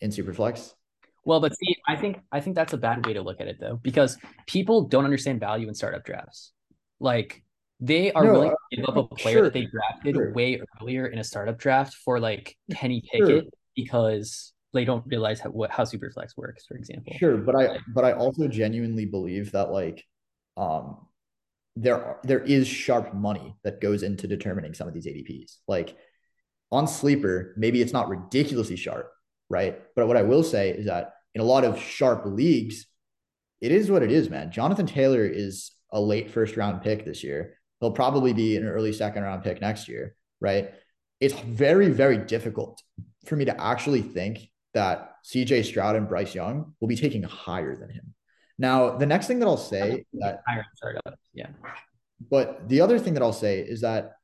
in 0.00 0.10
Superflex? 0.10 0.72
Well, 1.28 1.40
but 1.40 1.54
see, 1.58 1.76
I 1.86 1.94
think 1.94 2.20
I 2.32 2.40
think 2.40 2.56
that's 2.56 2.72
a 2.72 2.78
bad 2.78 3.04
way 3.04 3.12
to 3.12 3.20
look 3.20 3.38
at 3.42 3.48
it 3.48 3.58
though, 3.60 3.78
because 3.82 4.16
people 4.46 4.84
don't 4.84 5.04
understand 5.04 5.40
value 5.40 5.68
in 5.68 5.74
startup 5.74 6.02
drafts. 6.02 6.52
Like 7.00 7.44
they 7.80 8.10
are 8.12 8.24
no, 8.24 8.32
willing 8.32 8.50
to 8.50 8.76
give 8.76 8.88
up 8.88 8.96
a 8.96 9.14
player 9.14 9.34
sure, 9.34 9.42
that 9.42 9.52
they 9.52 9.66
drafted 9.66 10.14
sure. 10.14 10.32
way 10.32 10.58
earlier 10.80 11.06
in 11.06 11.18
a 11.18 11.24
startup 11.24 11.58
draft 11.58 11.92
for 12.02 12.18
like 12.18 12.56
Kenny 12.74 13.02
Pickett 13.12 13.28
sure. 13.28 13.50
because 13.76 14.54
they 14.72 14.86
don't 14.86 15.04
realize 15.06 15.38
how 15.38 15.50
what, 15.50 15.70
how 15.70 15.84
Superflex 15.84 16.34
works, 16.38 16.64
for 16.64 16.78
example. 16.78 17.12
Sure, 17.18 17.36
but 17.36 17.54
I 17.54 17.78
but 17.92 18.06
I 18.06 18.12
also 18.12 18.48
genuinely 18.48 19.04
believe 19.04 19.52
that 19.52 19.70
like 19.70 20.06
um 20.56 20.96
there 21.76 22.16
there 22.24 22.40
is 22.40 22.66
sharp 22.66 23.12
money 23.12 23.54
that 23.64 23.82
goes 23.82 24.02
into 24.02 24.26
determining 24.26 24.72
some 24.72 24.88
of 24.88 24.94
these 24.94 25.06
ADPs. 25.06 25.58
Like 25.68 25.94
on 26.72 26.88
sleeper, 26.88 27.52
maybe 27.58 27.82
it's 27.82 27.92
not 27.92 28.08
ridiculously 28.08 28.76
sharp, 28.76 29.12
right? 29.50 29.78
But 29.94 30.08
what 30.08 30.16
I 30.16 30.22
will 30.22 30.42
say 30.42 30.70
is 30.70 30.86
that 30.86 31.12
in 31.38 31.44
a 31.44 31.46
lot 31.46 31.64
of 31.64 31.80
sharp 31.80 32.22
leagues, 32.26 32.86
it 33.60 33.70
is 33.70 33.88
what 33.88 34.02
it 34.02 34.10
is, 34.10 34.28
man. 34.28 34.50
Jonathan 34.50 34.86
Taylor 34.86 35.24
is 35.24 35.70
a 35.92 36.00
late 36.00 36.32
first 36.32 36.56
round 36.56 36.82
pick 36.82 37.04
this 37.04 37.22
year. 37.22 37.54
He'll 37.78 37.92
probably 37.92 38.32
be 38.32 38.56
an 38.56 38.66
early 38.66 38.92
second 38.92 39.22
round 39.22 39.44
pick 39.44 39.60
next 39.60 39.86
year, 39.86 40.16
right? 40.40 40.72
It's 41.20 41.34
very, 41.34 41.90
very 41.90 42.18
difficult 42.18 42.82
for 43.26 43.36
me 43.36 43.44
to 43.44 43.60
actually 43.60 44.02
think 44.02 44.50
that 44.74 45.12
CJ 45.24 45.64
Stroud 45.64 45.94
and 45.94 46.08
Bryce 46.08 46.34
Young 46.34 46.74
will 46.80 46.88
be 46.88 46.96
taking 46.96 47.22
higher 47.22 47.76
than 47.76 47.90
him. 47.90 48.14
Now, 48.58 48.96
the 48.96 49.06
next 49.06 49.28
thing 49.28 49.38
that 49.38 49.46
I'll 49.46 49.56
say 49.56 50.06
that 50.14 50.42
higher 50.44 50.66
startups, 50.74 51.22
yeah. 51.34 51.50
But 52.28 52.68
the 52.68 52.80
other 52.80 52.98
thing 52.98 53.14
that 53.14 53.22
I'll 53.22 53.32
say 53.32 53.60
is 53.60 53.82
that 53.82 54.14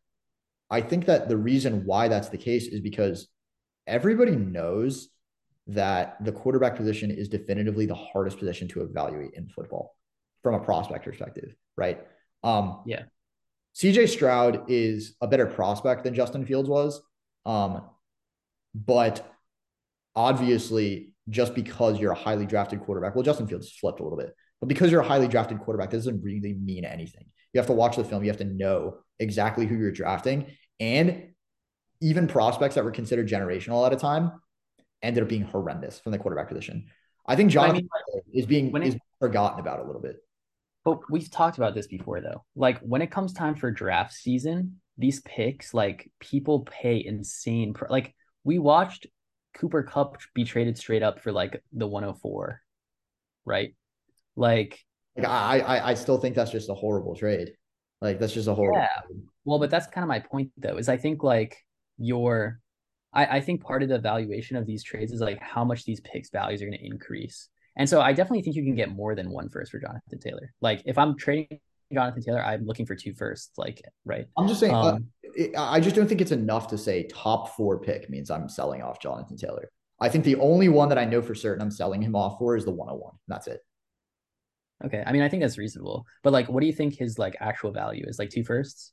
I 0.69 0.81
think 0.81 1.07
that 1.07 1.29
the 1.29 1.37
reason 1.37 1.87
why 1.87 2.09
that's 2.09 2.31
the 2.31 2.39
case 2.39 2.67
is 2.67 2.81
because 2.81 3.29
everybody 3.87 4.35
knows 4.35 5.11
that 5.67 6.23
the 6.23 6.33
quarterback 6.33 6.77
position 6.77 7.11
is 7.11 7.29
definitively 7.29 7.87
the 7.87 7.95
hardest 7.95 8.39
position 8.39 8.69
to 8.69 8.83
evaluate 8.83 9.33
in 9.35 9.49
football 9.49 9.97
from 10.43 10.55
a 10.55 10.61
prospect 10.61 11.05
perspective, 11.05 11.55
right? 11.77 12.01
Um, 12.43 12.83
yeah. 12.87 13.05
CJ 13.75 14.09
Stroud 14.09 14.65
is 14.69 15.17
a 15.21 15.27
better 15.27 15.47
prospect 15.47 16.05
than 16.05 16.15
Justin 16.15 16.45
Fields 16.45 16.69
was. 16.69 17.01
Um, 17.47 17.83
but 18.75 19.35
obviously, 20.15 21.15
just 21.29 21.55
because 21.55 21.99
you're 21.99 22.13
a 22.13 22.17
highly 22.17 22.47
drafted 22.47 22.81
quarterback, 22.81 23.15
well, 23.15 23.25
Justin 23.25 23.49
Fields 23.49 23.71
flipped 23.73 24.01
a 24.01 24.03
little 24.03 24.19
bit, 24.19 24.35
but 24.61 24.69
because 24.69 24.91
you're 24.93 25.01
a 25.01 25.07
highly 25.07 25.29
drafted 25.29 25.59
quarterback, 25.61 25.91
that 25.91 25.97
doesn't 25.97 26.23
really 26.23 26.53
mean 26.55 26.85
anything. 26.85 27.25
You 27.53 27.59
have 27.59 27.67
to 27.69 27.73
watch 27.73 27.97
the 27.97 28.05
film, 28.05 28.23
you 28.23 28.31
have 28.31 28.39
to 28.39 28.45
know 28.45 28.99
exactly 29.19 29.67
who 29.67 29.77
you're 29.77 29.93
drafting. 29.93 30.47
And 30.79 31.29
even 32.01 32.27
prospects 32.27 32.75
that 32.75 32.85
were 32.85 32.91
considered 32.91 33.29
generational 33.29 33.87
at 33.87 33.93
a 33.93 33.97
time 33.97 34.33
ended 35.05 35.23
up 35.23 35.29
being 35.29 35.43
horrendous 35.43 36.01
from 36.01 36.13
the 36.13 36.19
quarterback 36.19 36.49
position. 36.49 36.87
I 37.27 37.37
think 37.37 37.51
Jonathan 37.51 37.89
I 37.93 38.15
mean, 38.15 38.23
is 38.33 38.47
being 38.47 38.75
is 38.83 38.97
forgotten 39.19 39.61
about 39.61 39.81
a 39.81 39.85
little 39.85 40.03
bit. 40.03 40.17
But 40.85 41.11
we've 41.11 41.31
talked 41.31 41.57
about 41.57 41.75
this 41.75 41.87
before 41.87 42.21
though. 42.21 42.45
Like 42.55 42.79
when 42.81 43.01
it 43.03 43.11
comes 43.11 43.33
time 43.33 43.55
for 43.55 43.71
draft 43.71 44.13
season, 44.13 44.81
these 44.99 45.21
picks, 45.23 45.73
like 45.73 46.11
people 46.21 46.61
pay 46.61 47.03
insane 47.05 47.73
pr- 47.73 47.87
like 47.89 48.15
we 48.45 48.59
watched 48.59 49.07
Cooper 49.55 49.83
Kupp 49.83 50.19
be 50.35 50.45
traded 50.45 50.77
straight 50.77 51.03
up 51.03 51.21
for 51.21 51.33
like 51.33 51.63
the 51.73 51.87
104. 51.87 52.61
Right? 53.47 53.75
Like, 54.37 54.81
like 55.17 55.27
I, 55.27 55.61
I 55.61 55.91
I 55.91 55.95
still 55.95 56.19
think 56.19 56.35
that's 56.35 56.51
just 56.51 56.69
a 56.69 56.75
horrible 56.75 57.17
trade. 57.17 57.53
Like 58.01 58.19
that's 58.19 58.35
just 58.35 58.49
a 58.49 58.55
horrible 58.55 58.79
Yeah. 58.79 58.89
Trade. 59.07 59.23
Well, 59.45 59.59
but 59.59 59.71
that's 59.71 59.87
kind 59.87 60.05
of 60.05 60.09
my 60.09 60.21
point 60.21 60.51
though, 60.59 60.77
is 60.77 60.91
I 60.91 60.99
think 60.99 61.23
like 61.23 61.57
your 61.97 62.61
I, 63.15 63.37
I 63.37 63.41
think 63.41 63.63
part 63.63 63.83
of 63.83 63.89
the 63.89 63.99
valuation 63.99 64.57
of 64.57 64.67
these 64.67 64.83
trades 64.83 65.13
is 65.13 65.21
like 65.21 65.41
how 65.41 65.65
much 65.65 65.85
these 65.85 66.01
picks 66.01 66.31
values 66.31 66.61
are 66.61 66.67
going 66.67 66.79
to 66.79 66.85
increase. 66.85 67.49
And 67.77 67.89
so 67.89 68.01
I 68.01 68.13
definitely 68.13 68.43
think 68.43 68.57
you 68.57 68.65
can 68.65 68.75
get 68.75 68.91
more 68.91 69.15
than 69.15 69.31
one 69.31 69.49
first 69.49 69.73
for 69.73 69.79
Jonathan 69.79 70.19
Taylor. 70.19 70.53
Like 70.61 70.83
if 70.85 70.99
I'm 70.99 71.17
trading 71.17 71.61
Jonathan 71.93 72.23
Taylor, 72.23 72.45
I'm 72.45 72.67
looking 72.67 72.87
for 72.87 72.95
two 72.95 73.15
firsts. 73.15 73.57
Like 73.57 73.83
right. 74.05 74.27
I'm 74.37 74.49
just 74.49 74.61
saying. 74.61 74.75
Uh, 74.75 74.97
um, 74.97 75.07
uh, 75.57 75.63
I 75.63 75.81
just 75.81 75.97
don't 75.97 76.07
think 76.07 76.21
it's 76.21 76.33
enough 76.33 76.69
to 76.69 76.79
say 76.79 77.05
top 77.05 77.57
four 77.57 77.79
pick 77.81 78.09
means 78.11 78.31
I'm 78.31 78.49
selling 78.49 78.83
off 78.83 79.01
Jonathan 79.01 79.37
Taylor. 79.37 79.71
I 80.01 80.09
think 80.09 80.25
the 80.25 80.37
only 80.37 80.69
one 80.69 80.89
that 80.89 80.99
I 80.99 81.05
know 81.05 81.23
for 81.23 81.35
certain 81.35 81.63
I'm 81.63 81.71
selling 81.71 82.03
him 82.03 82.17
off 82.17 82.39
for 82.39 82.57
is 82.57 82.65
the 82.65 82.73
101. 82.73 83.13
That's 83.29 83.47
it. 83.47 83.61
Okay. 84.85 85.03
I 85.07 85.13
mean, 85.13 85.23
I 85.23 85.29
think 85.29 85.43
that's 85.43 85.59
reasonable. 85.59 86.05
But 86.23 86.33
like, 86.33 86.49
what 86.49 86.61
do 86.61 86.67
you 86.67 86.73
think 86.73 86.97
his 86.97 87.19
like 87.19 87.37
actual 87.41 87.71
value 87.71 88.05
is? 88.07 88.19
Like 88.19 88.31
two 88.31 88.45
firsts? 88.45 88.93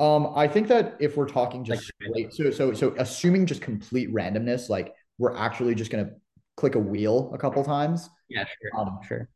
Um, 0.00 0.32
I 0.34 0.48
think 0.48 0.66
that 0.68 0.96
if 0.98 1.16
we're 1.16 1.28
talking 1.28 1.62
just 1.62 1.92
like, 2.14 2.32
so 2.32 2.50
so 2.50 2.72
so 2.72 2.94
assuming 2.98 3.44
just 3.44 3.60
complete 3.60 4.12
randomness, 4.12 4.70
like 4.70 4.94
we're 5.18 5.36
actually 5.36 5.74
just 5.74 5.90
gonna 5.90 6.10
click 6.56 6.74
a 6.74 6.78
wheel 6.78 7.30
a 7.34 7.38
couple 7.38 7.62
times. 7.62 8.08
Yeah, 8.30 8.46
sure. 8.46 8.80
Um, 8.80 8.98
sure. 9.06 9.28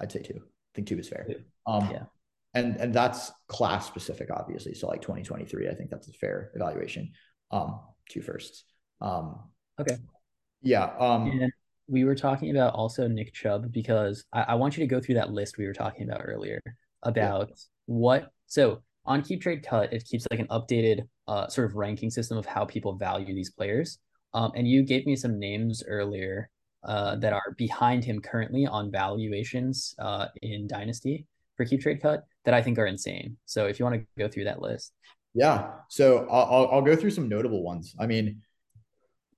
I'd 0.00 0.10
say 0.10 0.22
two. 0.22 0.36
I 0.38 0.70
think 0.74 0.88
two 0.88 0.98
is 0.98 1.08
fair. 1.08 1.26
Two. 1.28 1.42
Um, 1.66 1.90
yeah. 1.90 2.04
And 2.54 2.76
and 2.76 2.94
that's 2.94 3.30
class 3.46 3.86
specific, 3.86 4.30
obviously. 4.30 4.72
So 4.72 4.88
like 4.88 5.02
2023, 5.02 5.68
I 5.68 5.74
think 5.74 5.90
that's 5.90 6.08
a 6.08 6.12
fair 6.12 6.50
evaluation. 6.54 7.12
Um, 7.50 7.80
two 8.08 8.22
firsts. 8.22 8.64
Um, 9.02 9.38
okay. 9.78 9.96
Yeah. 10.62 10.92
Um, 10.98 11.30
and 11.30 11.52
we 11.88 12.04
were 12.04 12.14
talking 12.14 12.50
about 12.50 12.72
also 12.72 13.06
Nick 13.06 13.34
Chubb 13.34 13.70
because 13.70 14.24
I, 14.32 14.42
I 14.42 14.54
want 14.54 14.78
you 14.78 14.82
to 14.82 14.86
go 14.86 15.00
through 15.00 15.16
that 15.16 15.30
list 15.30 15.58
we 15.58 15.66
were 15.66 15.74
talking 15.74 16.08
about 16.08 16.22
earlier 16.24 16.62
about 17.02 17.48
yeah. 17.50 17.54
what 17.86 18.30
so 18.46 18.82
on 19.04 19.22
Keep 19.22 19.42
Trade 19.42 19.62
Cut, 19.62 19.92
it 19.92 20.04
keeps 20.04 20.26
like 20.30 20.40
an 20.40 20.48
updated 20.48 21.02
uh, 21.26 21.48
sort 21.48 21.70
of 21.70 21.76
ranking 21.76 22.10
system 22.10 22.36
of 22.36 22.46
how 22.46 22.64
people 22.64 22.94
value 22.94 23.34
these 23.34 23.50
players. 23.50 23.98
Um, 24.34 24.52
and 24.54 24.68
you 24.68 24.82
gave 24.82 25.06
me 25.06 25.16
some 25.16 25.38
names 25.38 25.82
earlier 25.86 26.50
uh, 26.84 27.16
that 27.16 27.32
are 27.32 27.54
behind 27.58 28.04
him 28.04 28.20
currently 28.20 28.66
on 28.66 28.90
valuations 28.90 29.94
uh, 29.98 30.26
in 30.42 30.66
Dynasty 30.66 31.26
for 31.56 31.64
Keep 31.64 31.80
Trade 31.80 32.00
Cut 32.00 32.24
that 32.44 32.54
I 32.54 32.62
think 32.62 32.78
are 32.78 32.86
insane. 32.86 33.36
So 33.44 33.66
if 33.66 33.78
you 33.78 33.84
want 33.84 33.96
to 33.96 34.06
go 34.18 34.28
through 34.28 34.44
that 34.44 34.62
list. 34.62 34.92
Yeah. 35.34 35.72
So 35.88 36.26
I'll, 36.30 36.68
I'll 36.72 36.82
go 36.82 36.96
through 36.96 37.10
some 37.10 37.28
notable 37.28 37.62
ones. 37.62 37.94
I 37.98 38.06
mean, 38.06 38.40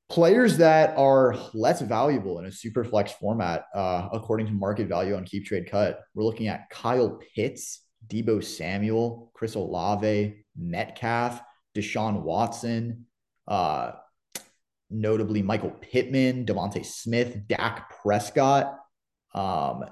players 0.08 0.58
that 0.58 0.96
are 0.96 1.34
less 1.54 1.80
valuable 1.80 2.38
in 2.38 2.46
a 2.46 2.52
super 2.52 2.84
flex 2.84 3.12
format, 3.12 3.64
uh, 3.74 4.08
according 4.12 4.46
to 4.46 4.52
market 4.52 4.86
value 4.86 5.16
on 5.16 5.24
Keep 5.24 5.46
Trade 5.46 5.70
Cut, 5.70 6.00
we're 6.14 6.24
looking 6.24 6.48
at 6.48 6.68
Kyle 6.70 7.18
Pitts, 7.34 7.82
Deebo 8.08 8.42
Samuel, 8.42 9.30
Chris 9.34 9.54
Olave, 9.54 10.44
Metcalf, 10.56 11.40
Deshaun 11.74 12.22
Watson, 12.22 13.06
uh, 13.48 13.92
notably 14.90 15.42
Michael 15.42 15.70
Pittman, 15.70 16.44
DeVonta 16.44 16.84
Smith, 16.84 17.46
Dak 17.48 17.90
Prescott. 18.02 18.78
Um, 19.34 19.84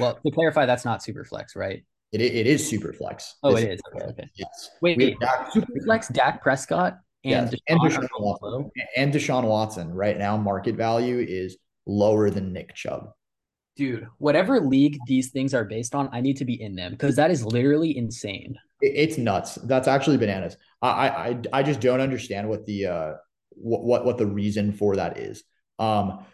well, 0.00 0.18
to 0.24 0.30
clarify, 0.32 0.66
that's 0.66 0.84
not 0.84 1.02
super 1.02 1.24
flex, 1.24 1.54
right? 1.54 1.84
It, 2.12 2.20
it 2.20 2.46
is 2.46 2.66
super 2.66 2.92
flex. 2.92 3.36
Oh, 3.42 3.54
this 3.54 3.64
it 3.64 3.72
is. 3.72 3.80
Okay, 3.94 4.06
okay. 4.06 4.30
Yes. 4.34 4.70
Wait, 4.80 4.98
wait. 4.98 5.20
Dak, 5.20 5.52
super 5.52 5.72
flex, 5.84 6.08
Dak 6.08 6.42
Prescott 6.42 6.98
and, 7.24 7.50
yes. 7.52 7.54
Deshaun 7.54 7.60
and, 7.68 7.80
Deshaun 7.80 8.20
Watson, 8.20 8.70
and 8.96 9.12
Deshaun 9.12 9.44
Watson 9.44 9.92
right 9.92 10.18
now, 10.18 10.36
market 10.36 10.76
value 10.76 11.18
is 11.18 11.56
lower 11.86 12.30
than 12.30 12.52
Nick 12.52 12.74
Chubb 12.74 13.10
dude, 13.76 14.08
whatever 14.18 14.60
league 14.60 14.98
these 15.06 15.30
things 15.30 15.54
are 15.54 15.64
based 15.64 15.94
on, 15.94 16.08
I 16.12 16.20
need 16.20 16.38
to 16.38 16.44
be 16.44 16.60
in 16.60 16.74
them 16.74 16.92
because 16.92 17.16
that 17.16 17.30
is 17.30 17.44
literally 17.44 17.96
insane. 17.96 18.56
It's 18.80 19.18
nuts. 19.18 19.56
That's 19.56 19.88
actually 19.88 20.16
bananas. 20.16 20.56
I 20.82 21.08
I 21.08 21.40
I 21.52 21.62
just 21.62 21.80
don't 21.80 22.00
understand 22.00 22.48
what 22.48 22.66
the 22.66 22.86
uh 22.86 23.12
what 23.50 23.84
what, 23.84 24.04
what 24.04 24.18
the 24.18 24.26
reason 24.26 24.72
for 24.72 24.96
that 24.96 25.18
is. 25.18 25.44
Um, 25.78 26.24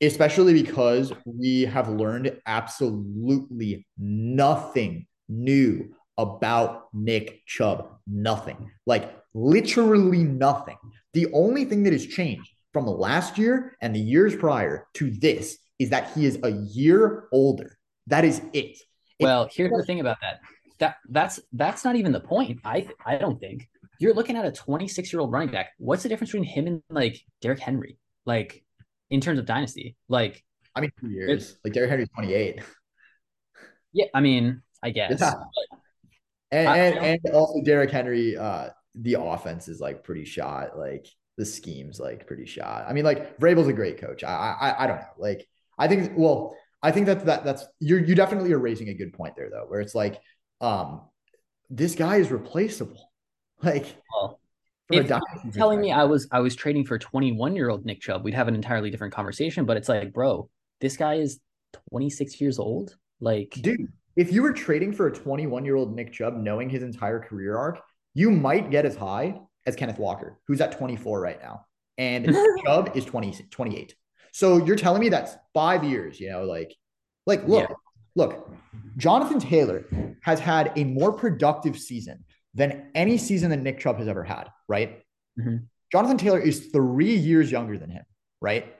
especially 0.00 0.54
because 0.54 1.12
we 1.24 1.62
have 1.62 1.88
learned 1.88 2.40
absolutely 2.46 3.86
nothing 3.98 5.06
new 5.28 5.94
about 6.16 6.88
Nick 6.92 7.44
Chubb. 7.46 7.98
Nothing. 8.06 8.70
Like 8.86 9.14
literally 9.34 10.24
nothing. 10.24 10.76
The 11.12 11.28
only 11.32 11.64
thing 11.64 11.82
that 11.84 11.92
has 11.92 12.06
changed 12.06 12.50
from 12.72 12.86
last 12.86 13.36
year 13.36 13.76
and 13.80 13.94
the 13.94 14.00
years 14.00 14.36
prior 14.36 14.86
to 14.94 15.10
this 15.10 15.58
is 15.80 15.90
that 15.90 16.12
he 16.14 16.24
is 16.26 16.38
a 16.44 16.50
year 16.50 17.24
older. 17.32 17.76
That 18.06 18.24
is 18.24 18.40
it. 18.52 18.78
Well, 19.18 19.48
here's 19.52 19.72
the 19.72 19.82
thing 19.84 19.98
about 20.00 20.18
that. 20.22 20.40
That 20.78 20.96
that's 21.08 21.40
that's 21.52 21.84
not 21.84 21.96
even 21.96 22.12
the 22.12 22.20
point. 22.20 22.60
I 22.64 22.88
I 23.04 23.16
don't 23.18 23.40
think 23.40 23.68
you're 23.98 24.14
looking 24.14 24.36
at 24.36 24.44
a 24.46 24.52
26 24.52 25.12
year 25.12 25.20
old 25.20 25.32
running 25.32 25.50
back. 25.50 25.70
What's 25.78 26.02
the 26.04 26.08
difference 26.08 26.30
between 26.32 26.48
him 26.48 26.66
and 26.68 26.82
like 26.88 27.20
Derrick 27.42 27.58
Henry? 27.58 27.98
Like 28.24 28.62
in 29.10 29.20
terms 29.20 29.38
of 29.38 29.44
dynasty, 29.46 29.96
like 30.08 30.42
I 30.74 30.80
mean, 30.80 30.90
two 31.00 31.10
years. 31.10 31.56
Like 31.64 31.72
Derrick 31.74 31.90
Henry's 31.90 32.08
28. 32.14 32.60
Yeah, 33.92 34.06
I 34.14 34.20
mean, 34.20 34.62
I 34.82 34.90
guess. 34.90 35.20
Yeah. 35.20 35.34
And, 36.52 36.68
I- 36.68 36.76
and 36.78 37.20
and 37.24 37.34
also 37.34 37.60
Derrick 37.62 37.90
Henry, 37.90 38.36
uh, 38.36 38.68
the 38.94 39.14
offense 39.20 39.68
is 39.68 39.80
like 39.80 40.02
pretty 40.04 40.24
shot. 40.24 40.78
Like 40.78 41.06
the 41.36 41.44
scheme's 41.44 42.00
like 42.00 42.26
pretty 42.26 42.46
shot. 42.46 42.86
I 42.88 42.92
mean, 42.92 43.04
like 43.04 43.38
Vrabel's 43.38 43.68
a 43.68 43.72
great 43.72 43.98
coach. 44.00 44.24
I 44.24 44.56
I 44.60 44.84
I 44.84 44.86
don't 44.86 44.96
know. 44.96 45.06
Like 45.18 45.46
I 45.80 45.88
think 45.88 46.12
well, 46.14 46.54
I 46.82 46.92
think 46.92 47.06
that 47.06 47.24
that 47.24 47.44
that's 47.44 47.64
you're 47.80 47.98
you 47.98 48.14
definitely 48.14 48.52
are 48.52 48.58
raising 48.58 48.88
a 48.90 48.94
good 48.94 49.12
point 49.12 49.34
there 49.36 49.50
though, 49.50 49.64
where 49.66 49.80
it's 49.80 49.94
like, 49.94 50.20
um, 50.60 51.00
this 51.70 51.94
guy 51.94 52.16
is 52.16 52.30
replaceable. 52.30 53.06
Like 53.62 53.94
Well, 54.14 54.40
telling 55.52 55.82
me. 55.82 55.92
I 55.92 56.04
was 56.04 56.26
I 56.32 56.40
was 56.40 56.56
trading 56.56 56.86
for 56.86 56.98
21 56.98 57.54
year 57.54 57.68
old 57.68 57.84
Nick 57.84 58.00
Chubb, 58.00 58.24
we'd 58.24 58.32
have 58.32 58.48
an 58.48 58.54
entirely 58.54 58.90
different 58.90 59.12
conversation. 59.12 59.66
But 59.66 59.76
it's 59.76 59.86
like, 59.86 60.14
bro, 60.14 60.48
this 60.80 60.96
guy 60.96 61.16
is 61.16 61.40
26 61.90 62.40
years 62.40 62.58
old. 62.58 62.96
Like, 63.20 63.50
dude, 63.50 63.92
if 64.16 64.32
you 64.32 64.42
were 64.42 64.54
trading 64.54 64.94
for 64.94 65.08
a 65.08 65.12
21 65.12 65.64
year 65.66 65.76
old 65.76 65.94
Nick 65.94 66.12
Chubb, 66.12 66.36
knowing 66.36 66.70
his 66.70 66.82
entire 66.82 67.20
career 67.20 67.56
arc, 67.56 67.82
you 68.14 68.30
might 68.30 68.70
get 68.70 68.86
as 68.86 68.96
high 68.96 69.38
as 69.66 69.76
Kenneth 69.76 69.98
Walker, 69.98 70.38
who's 70.46 70.60
at 70.60 70.72
24 70.72 71.20
right 71.20 71.40
now. 71.42 71.66
And 71.98 72.34
Chubb 72.64 72.92
is 72.94 73.04
20, 73.04 73.44
28. 73.50 73.94
So 74.32 74.64
you're 74.64 74.76
telling 74.76 75.00
me 75.00 75.08
that's 75.08 75.34
five 75.54 75.84
years, 75.84 76.20
you 76.20 76.30
know, 76.30 76.44
like, 76.44 76.74
like 77.26 77.46
look, 77.46 77.68
Yeah. 77.68 77.76
look, 78.14 78.50
Jonathan 78.96 79.40
Taylor 79.40 79.84
has 80.22 80.40
had 80.40 80.72
a 80.76 80.84
more 80.84 81.12
productive 81.12 81.78
season 81.78 82.24
than 82.54 82.90
any 82.94 83.18
season 83.18 83.50
that 83.50 83.58
Nick 83.58 83.78
Chubb 83.78 83.98
has 83.98 84.08
ever 84.08 84.24
had, 84.24 84.48
right? 84.68 85.04
Mhm. 85.38 85.66
Jonathan 85.92 86.18
Taylor 86.18 86.38
is 86.40 86.66
three 86.68 87.16
years 87.16 87.50
younger 87.50 87.78
than 87.78 87.90
him, 87.90 88.04
right? 88.40 88.76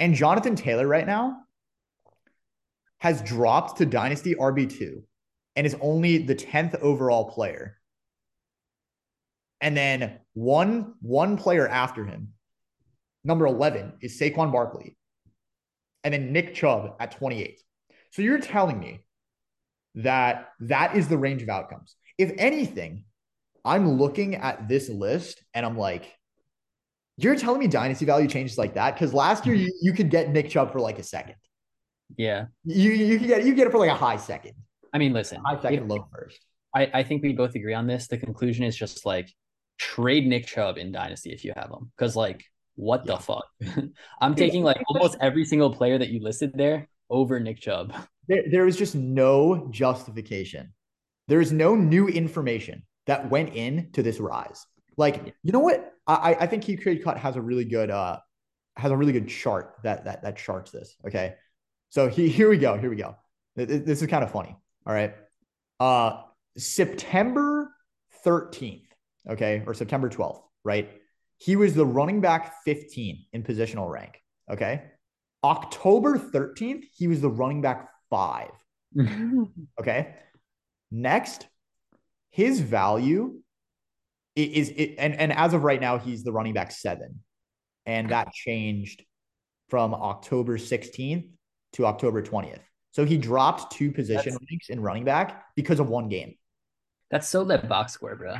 And 0.00 0.14
Jonathan 0.14 0.56
Taylor 0.56 0.86
right 0.86 1.06
now 1.06 1.44
has 2.98 3.22
dropped 3.22 3.78
to 3.78 3.86
Dynasty 3.86 4.34
RB2 4.34 5.04
and 5.56 5.66
is 5.66 5.76
only 5.80 6.18
the 6.18 6.34
10th 6.34 6.74
overall 6.76 7.30
player. 7.30 7.78
And 9.60 9.76
then 9.76 10.20
one 10.34 10.94
one 11.00 11.36
player 11.36 11.68
after 11.68 12.04
him, 12.04 12.34
number 13.24 13.46
11, 13.46 13.94
is 14.00 14.18
Saquon 14.18 14.52
Barkley. 14.52 14.96
And 16.04 16.12
then 16.12 16.32
Nick 16.32 16.54
Chubb 16.54 16.96
at 16.98 17.12
28. 17.12 17.60
So 18.10 18.22
you're 18.22 18.40
telling 18.40 18.78
me 18.78 19.04
that 19.94 20.48
that 20.60 20.96
is 20.96 21.08
the 21.08 21.18
range 21.18 21.42
of 21.42 21.48
outcomes. 21.48 21.94
If 22.18 22.32
anything, 22.38 23.04
I'm 23.64 23.98
looking 23.98 24.34
at 24.34 24.68
this 24.68 24.88
list 24.88 25.42
and 25.54 25.64
I'm 25.64 25.78
like, 25.78 26.12
you're 27.16 27.36
telling 27.36 27.60
me 27.60 27.68
dynasty 27.68 28.04
value 28.04 28.26
changes 28.26 28.58
like 28.58 28.74
that? 28.74 28.94
Because 28.94 29.14
last 29.14 29.46
year 29.46 29.54
mm-hmm. 29.54 29.64
you, 29.66 29.78
you 29.82 29.92
could 29.92 30.10
get 30.10 30.30
Nick 30.30 30.50
Chubb 30.50 30.72
for 30.72 30.80
like 30.80 30.98
a 30.98 31.02
second. 31.04 31.36
yeah. 32.16 32.46
You 32.64 32.90
you 32.90 33.18
could 33.18 33.28
get 33.28 33.44
you 33.44 33.54
get 33.54 33.66
it 33.66 33.70
for 33.70 33.78
like 33.78 33.90
a 33.90 33.94
high 33.94 34.16
second, 34.16 34.54
I 34.92 34.98
mean, 34.98 35.12
listen, 35.12 35.40
high 35.44 35.60
second, 35.60 35.84
if- 35.84 35.88
low 35.88 36.06
first. 36.12 36.40
I, 36.74 36.90
I 36.94 37.02
think 37.02 37.22
we 37.22 37.34
both 37.34 37.54
agree 37.54 37.74
on 37.74 37.86
this. 37.86 38.08
The 38.08 38.16
conclusion 38.16 38.64
is 38.64 38.74
just 38.74 39.04
like 39.04 39.30
trade 39.78 40.26
Nick 40.26 40.46
Chubb 40.46 40.78
in 40.78 40.90
Dynasty 40.90 41.30
if 41.30 41.44
you 41.44 41.52
have 41.54 41.70
him. 41.70 41.92
Because 41.96 42.16
like, 42.16 42.44
what 42.76 43.04
the 43.04 43.16
fuck? 43.18 43.44
I'm 44.20 44.34
taking 44.34 44.62
like 44.62 44.80
almost 44.88 45.16
every 45.20 45.44
single 45.44 45.72
player 45.74 45.98
that 45.98 46.08
you 46.08 46.20
listed 46.22 46.52
there 46.54 46.88
over 47.10 47.38
Nick 47.38 47.60
Chubb. 47.60 47.94
There, 48.28 48.44
there 48.50 48.66
is 48.66 48.76
just 48.76 48.94
no 48.94 49.68
justification. 49.70 50.72
There 51.28 51.40
is 51.40 51.52
no 51.52 51.74
new 51.74 52.08
information 52.08 52.82
that 53.06 53.30
went 53.30 53.54
into 53.54 54.02
this 54.02 54.20
rise. 54.20 54.66
Like, 54.96 55.34
you 55.42 55.52
know 55.52 55.60
what? 55.60 55.92
I 56.06 56.36
I 56.40 56.46
think 56.46 56.62
Keep 56.64 56.80
Trade 56.80 57.02
Cut 57.04 57.18
has 57.18 57.36
a 57.36 57.40
really 57.42 57.64
good 57.64 57.90
uh 57.90 58.18
has 58.76 58.90
a 58.90 58.96
really 58.96 59.12
good 59.12 59.28
chart 59.28 59.76
that 59.82 60.04
that 60.04 60.22
that 60.22 60.36
charts 60.36 60.70
this. 60.70 60.96
Okay. 61.06 61.34
So 61.90 62.08
he, 62.08 62.28
here 62.28 62.48
we 62.48 62.56
go. 62.58 62.76
Here 62.78 62.90
we 62.90 62.96
go. 62.96 63.16
Th- 63.56 63.68
th- 63.68 63.84
This 63.84 64.00
is 64.02 64.08
kind 64.08 64.24
of 64.24 64.30
funny. 64.30 64.56
All 64.86 64.94
right. 64.94 65.14
Uh 65.78 66.22
September 66.56 67.70
13th, 68.24 68.86
okay, 69.28 69.62
or 69.66 69.74
September 69.74 70.08
12th, 70.08 70.42
right? 70.64 70.90
He 71.42 71.56
was 71.56 71.74
the 71.74 71.84
running 71.84 72.20
back 72.20 72.62
15 72.64 73.26
in 73.32 73.42
positional 73.42 73.90
rank. 73.90 74.22
Okay. 74.48 74.84
October 75.42 76.16
13th, 76.16 76.84
he 76.94 77.08
was 77.08 77.20
the 77.20 77.30
running 77.30 77.60
back 77.62 77.88
five. 78.10 78.52
Okay. 79.80 80.14
Next, 80.92 81.46
his 82.30 82.60
value 82.60 83.40
is 84.36 84.68
it, 84.68 84.94
and, 84.98 85.14
and 85.14 85.32
as 85.32 85.54
of 85.54 85.64
right 85.64 85.80
now, 85.80 85.98
he's 85.98 86.22
the 86.22 86.30
running 86.30 86.52
back 86.52 86.70
seven. 86.70 87.20
And 87.86 88.10
that 88.10 88.32
changed 88.32 89.02
from 89.68 89.94
October 89.94 90.58
16th 90.58 91.28
to 91.72 91.86
October 91.86 92.22
20th. 92.22 92.60
So 92.92 93.04
he 93.04 93.16
dropped 93.18 93.72
two 93.72 93.90
position 93.90 94.34
That's- 94.34 94.48
ranks 94.50 94.68
in 94.68 94.80
running 94.80 95.04
back 95.04 95.44
because 95.56 95.80
of 95.80 95.88
one 95.88 96.08
game. 96.08 96.36
That's 97.10 97.28
so 97.28 97.42
that 97.44 97.68
box 97.68 97.94
score, 97.94 98.14
bro. 98.14 98.36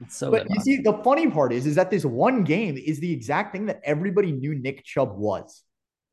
It's 0.00 0.16
so 0.16 0.30
But 0.30 0.48
you 0.48 0.60
see, 0.60 0.76
the 0.78 1.00
funny 1.04 1.28
part 1.28 1.52
is, 1.52 1.66
is 1.66 1.74
that 1.74 1.90
this 1.90 2.04
one 2.04 2.44
game 2.44 2.76
is 2.76 3.00
the 3.00 3.12
exact 3.12 3.52
thing 3.52 3.66
that 3.66 3.80
everybody 3.84 4.32
knew 4.32 4.54
Nick 4.54 4.84
Chubb 4.84 5.16
was. 5.16 5.62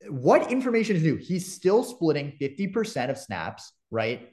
What 0.10 0.52
information 0.52 0.96
is 0.96 1.04
new? 1.04 1.16
He's 1.16 1.54
still 1.54 1.84
splitting 1.84 2.34
50% 2.42 3.10
of 3.10 3.18
snaps, 3.18 3.72
right? 3.92 4.30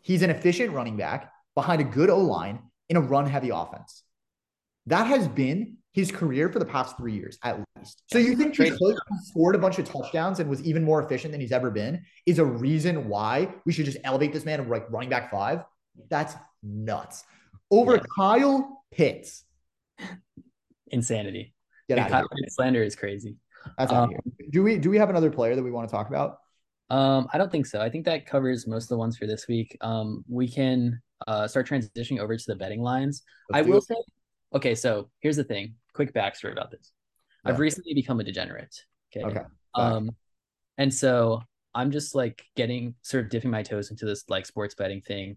He's 0.00 0.22
an 0.22 0.30
efficient 0.30 0.72
running 0.72 0.96
back 0.96 1.32
behind 1.54 1.80
a 1.80 1.84
good 1.84 2.10
O 2.10 2.18
line 2.18 2.60
in 2.88 2.96
a 2.96 3.00
run 3.00 3.26
heavy 3.26 3.50
offense. 3.50 4.02
That 4.86 5.06
has 5.06 5.26
been 5.28 5.78
his 5.92 6.10
career 6.10 6.48
for 6.50 6.58
the 6.58 6.64
past 6.64 6.96
three 6.96 7.14
years, 7.14 7.38
at 7.42 7.58
least. 7.78 8.02
So 8.12 8.18
you 8.18 8.36
think 8.36 8.56
he 8.56 8.70
scored 9.22 9.54
a 9.54 9.58
bunch 9.58 9.78
of 9.78 9.86
touchdowns 9.86 10.40
and 10.40 10.50
was 10.50 10.60
even 10.62 10.82
more 10.82 11.02
efficient 11.02 11.32
than 11.32 11.40
he's 11.40 11.52
ever 11.52 11.70
been 11.70 12.04
is 12.26 12.38
a 12.38 12.44
reason 12.44 13.08
why 13.08 13.48
we 13.64 13.72
should 13.72 13.86
just 13.86 13.98
elevate 14.04 14.32
this 14.32 14.44
man 14.44 14.68
like 14.68 14.90
running 14.90 15.08
back 15.08 15.30
five? 15.30 15.64
That's 16.10 16.34
nuts. 16.62 17.24
Over 17.70 17.96
Yeah. 17.96 18.02
Kyle 18.16 18.84
Pitts. 18.92 19.44
Insanity. 20.88 21.54
Get 21.88 21.98
out 21.98 22.10
Kyle. 22.10 22.28
Pitts 22.28 22.54
slander 22.56 22.82
is 22.82 22.94
crazy. 22.96 23.36
That's 23.78 23.92
out 23.92 24.04
Um, 24.04 24.10
here. 24.10 24.48
Do 24.50 24.62
we 24.62 24.78
do 24.78 24.90
we 24.90 24.98
have 24.98 25.10
another 25.10 25.30
player 25.30 25.54
that 25.56 25.62
we 25.62 25.70
want 25.70 25.88
to 25.88 25.92
talk 25.94 26.08
about? 26.08 26.38
Um, 26.90 27.28
I 27.32 27.38
don't 27.38 27.50
think 27.50 27.66
so. 27.66 27.80
I 27.80 27.88
think 27.88 28.04
that 28.04 28.26
covers 28.26 28.66
most 28.66 28.84
of 28.84 28.88
the 28.90 28.98
ones 28.98 29.16
for 29.16 29.26
this 29.26 29.48
week. 29.48 29.76
Um, 29.80 30.24
we 30.28 30.46
can 30.48 31.00
uh 31.26 31.48
start 31.48 31.66
transitioning 31.66 32.18
over 32.20 32.36
to 32.36 32.44
the 32.46 32.56
betting 32.56 32.82
lines. 32.82 33.22
Let's 33.50 33.66
I 33.66 33.68
will 33.70 33.78
it. 33.78 33.84
say, 33.84 33.94
okay, 34.54 34.74
so 34.74 35.10
here's 35.20 35.36
the 35.36 35.44
thing. 35.44 35.74
Quick 35.94 36.12
backstory 36.12 36.52
about 36.52 36.70
this. 36.70 36.92
I've 37.46 37.58
recently 37.58 37.92
become 37.94 38.20
a 38.20 38.24
degenerate. 38.24 38.74
Okay. 39.14 39.24
Okay. 39.24 39.46
Um, 39.74 40.10
and 40.78 40.92
so 40.92 41.42
I'm 41.74 41.90
just 41.90 42.14
like 42.14 42.42
getting 42.56 42.94
sort 43.02 43.24
of 43.24 43.30
dipping 43.30 43.50
my 43.50 43.62
toes 43.62 43.90
into 43.90 44.06
this 44.06 44.24
like 44.28 44.46
sports 44.46 44.74
betting 44.74 45.02
thing. 45.02 45.36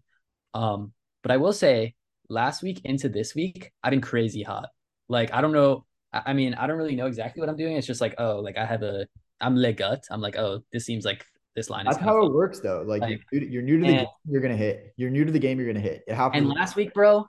Um, 0.53 0.93
but 1.21 1.31
I 1.31 1.37
will 1.37 1.51
say 1.51 1.95
last 2.29 2.63
week 2.63 2.81
into 2.83 3.09
this 3.09 3.33
week, 3.35 3.71
I've 3.83 3.91
been 3.91 4.01
crazy 4.01 4.43
hot. 4.43 4.69
Like 5.09 5.33
I 5.33 5.41
don't 5.41 5.53
know. 5.53 5.85
I, 6.13 6.33
mean, 6.33 6.53
I 6.53 6.67
don't 6.67 6.77
really 6.77 6.95
know 6.95 7.05
exactly 7.07 7.41
what 7.41 7.49
I'm 7.49 7.57
doing. 7.57 7.75
It's 7.75 7.85
just 7.85 8.01
like, 8.01 8.15
oh, 8.17 8.37
like 8.39 8.57
I 8.57 8.65
have 8.65 8.81
a 8.81 9.07
I'm 9.41 9.55
le 9.57 9.73
gut. 9.73 10.05
I'm 10.09 10.21
like, 10.21 10.35
oh, 10.37 10.61
this 10.71 10.85
seems 10.85 11.05
like 11.05 11.23
this 11.55 11.69
line 11.69 11.85
That's 11.85 11.97
how 11.97 12.25
it 12.25 12.31
works, 12.31 12.59
though. 12.59 12.83
Like, 12.85 13.01
Like, 13.01 13.19
you're, 13.31 13.41
new- 13.41 13.47
you're 13.47 13.61
new 13.61 13.77
to 13.77 13.81
the 13.83 13.87
and- 13.89 13.97
game, 13.99 14.07
you're 14.29 14.41
gonna 14.41 14.55
hit. 14.55 14.93
You're 14.95 15.09
new 15.09 15.25
to 15.25 15.31
the 15.31 15.39
game, 15.39 15.59
you're 15.59 15.67
gonna 15.67 15.79
hit. 15.79 16.03
It 16.07 16.15
happens. 16.15 16.41
And 16.41 16.49
last 16.53 16.75
week, 16.75 16.93
bro, 16.93 17.27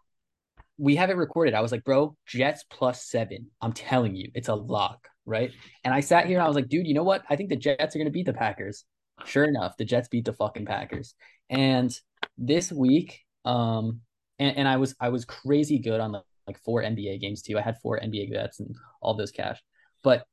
we 0.79 0.97
have 0.97 1.11
it 1.11 1.17
recorded. 1.17 1.55
I 1.55 1.61
was 1.61 1.73
like, 1.73 1.85
bro, 1.85 2.17
Jets 2.27 2.65
plus 2.71 3.05
seven. 3.05 3.51
I'm 3.61 3.73
telling 3.73 4.15
you, 4.15 4.31
it's 4.35 4.49
a 4.49 4.55
lock, 4.55 5.09
right? 5.27 5.51
And 5.85 5.93
I 5.93 6.01
sat 6.01 6.27
here 6.27 6.37
and 6.39 6.45
I 6.45 6.47
was 6.47 6.55
like, 6.57 6.69
dude, 6.69 6.87
you 6.87 6.95
know 6.95 7.03
what? 7.05 7.25
I 7.29 7.37
think 7.37 7.49
the 7.49 7.57
Jets 7.57 7.95
are 7.95 7.99
gonna 7.99 8.11
beat 8.11 8.27
the 8.27 8.33
Packers. 8.33 8.85
Sure 9.25 9.45
enough, 9.45 9.77
the 9.77 9.85
Jets 9.85 10.09
beat 10.09 10.25
the 10.25 10.33
fucking 10.33 10.67
Packers. 10.67 11.15
And 11.51 11.93
this 12.37 12.71
week, 12.71 13.21
um, 13.45 14.01
and, 14.39 14.57
and 14.57 14.69
I 14.69 14.77
was 14.77 14.95
I 15.01 15.09
was 15.09 15.25
crazy 15.25 15.79
good 15.79 16.01
on 16.01 16.13
the 16.13 16.23
like 16.47 16.59
four 16.65 16.83
NBA 16.83 17.21
games 17.21 17.43
too. 17.43 17.59
I 17.59 17.63
had 17.63 17.79
four 17.83 18.01
NBA 18.01 18.33
bets 18.33 18.61
and 18.61 18.75
all 19.03 19.15
those 19.15 19.31
cash. 19.31 19.63
But 20.03 20.25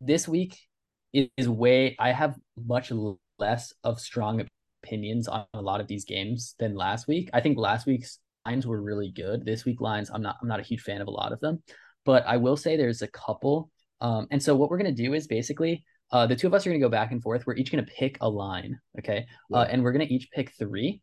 this 0.00 0.28
week 0.28 0.58
is, 1.12 1.48
way 1.48 1.96
I 1.98 2.12
have 2.12 2.36
much 2.66 2.92
less 3.38 3.72
of 3.82 3.98
strong 3.98 4.46
opinions 4.82 5.26
on 5.26 5.46
a 5.54 5.62
lot 5.62 5.80
of 5.80 5.88
these 5.88 6.04
games 6.04 6.54
than 6.58 6.74
last 6.74 7.08
week. 7.08 7.30
I 7.32 7.40
think 7.40 7.56
last 7.56 7.86
week's 7.86 8.18
lines 8.46 8.66
were 8.66 8.82
really 8.82 9.10
good. 9.10 9.44
This 9.44 9.64
week 9.64 9.80
lines, 9.80 10.10
I'm 10.12 10.22
not 10.22 10.36
I'm 10.42 10.48
not 10.48 10.60
a 10.60 10.64
huge 10.64 10.82
fan 10.82 11.00
of 11.00 11.08
a 11.08 11.12
lot 11.12 11.32
of 11.32 11.40
them, 11.40 11.62
but 12.04 12.26
I 12.26 12.36
will 12.36 12.56
say 12.56 12.76
there's 12.76 13.02
a 13.02 13.08
couple. 13.08 13.70
Um, 14.00 14.26
and 14.30 14.42
so 14.42 14.54
what 14.54 14.70
we're 14.70 14.78
gonna 14.78 14.92
do 14.92 15.14
is 15.14 15.26
basically 15.26 15.84
uh, 16.12 16.26
the 16.26 16.36
two 16.36 16.46
of 16.46 16.54
us 16.54 16.66
are 16.66 16.70
gonna 16.70 16.80
go 16.80 16.88
back 16.88 17.12
and 17.12 17.22
forth. 17.22 17.46
We're 17.46 17.56
each 17.56 17.70
gonna 17.70 17.84
pick 17.84 18.18
a 18.20 18.28
line, 18.28 18.78
okay, 18.98 19.26
uh, 19.52 19.66
and 19.70 19.82
we're 19.82 19.92
gonna 19.92 20.04
each 20.04 20.30
pick 20.30 20.52
three, 20.58 21.00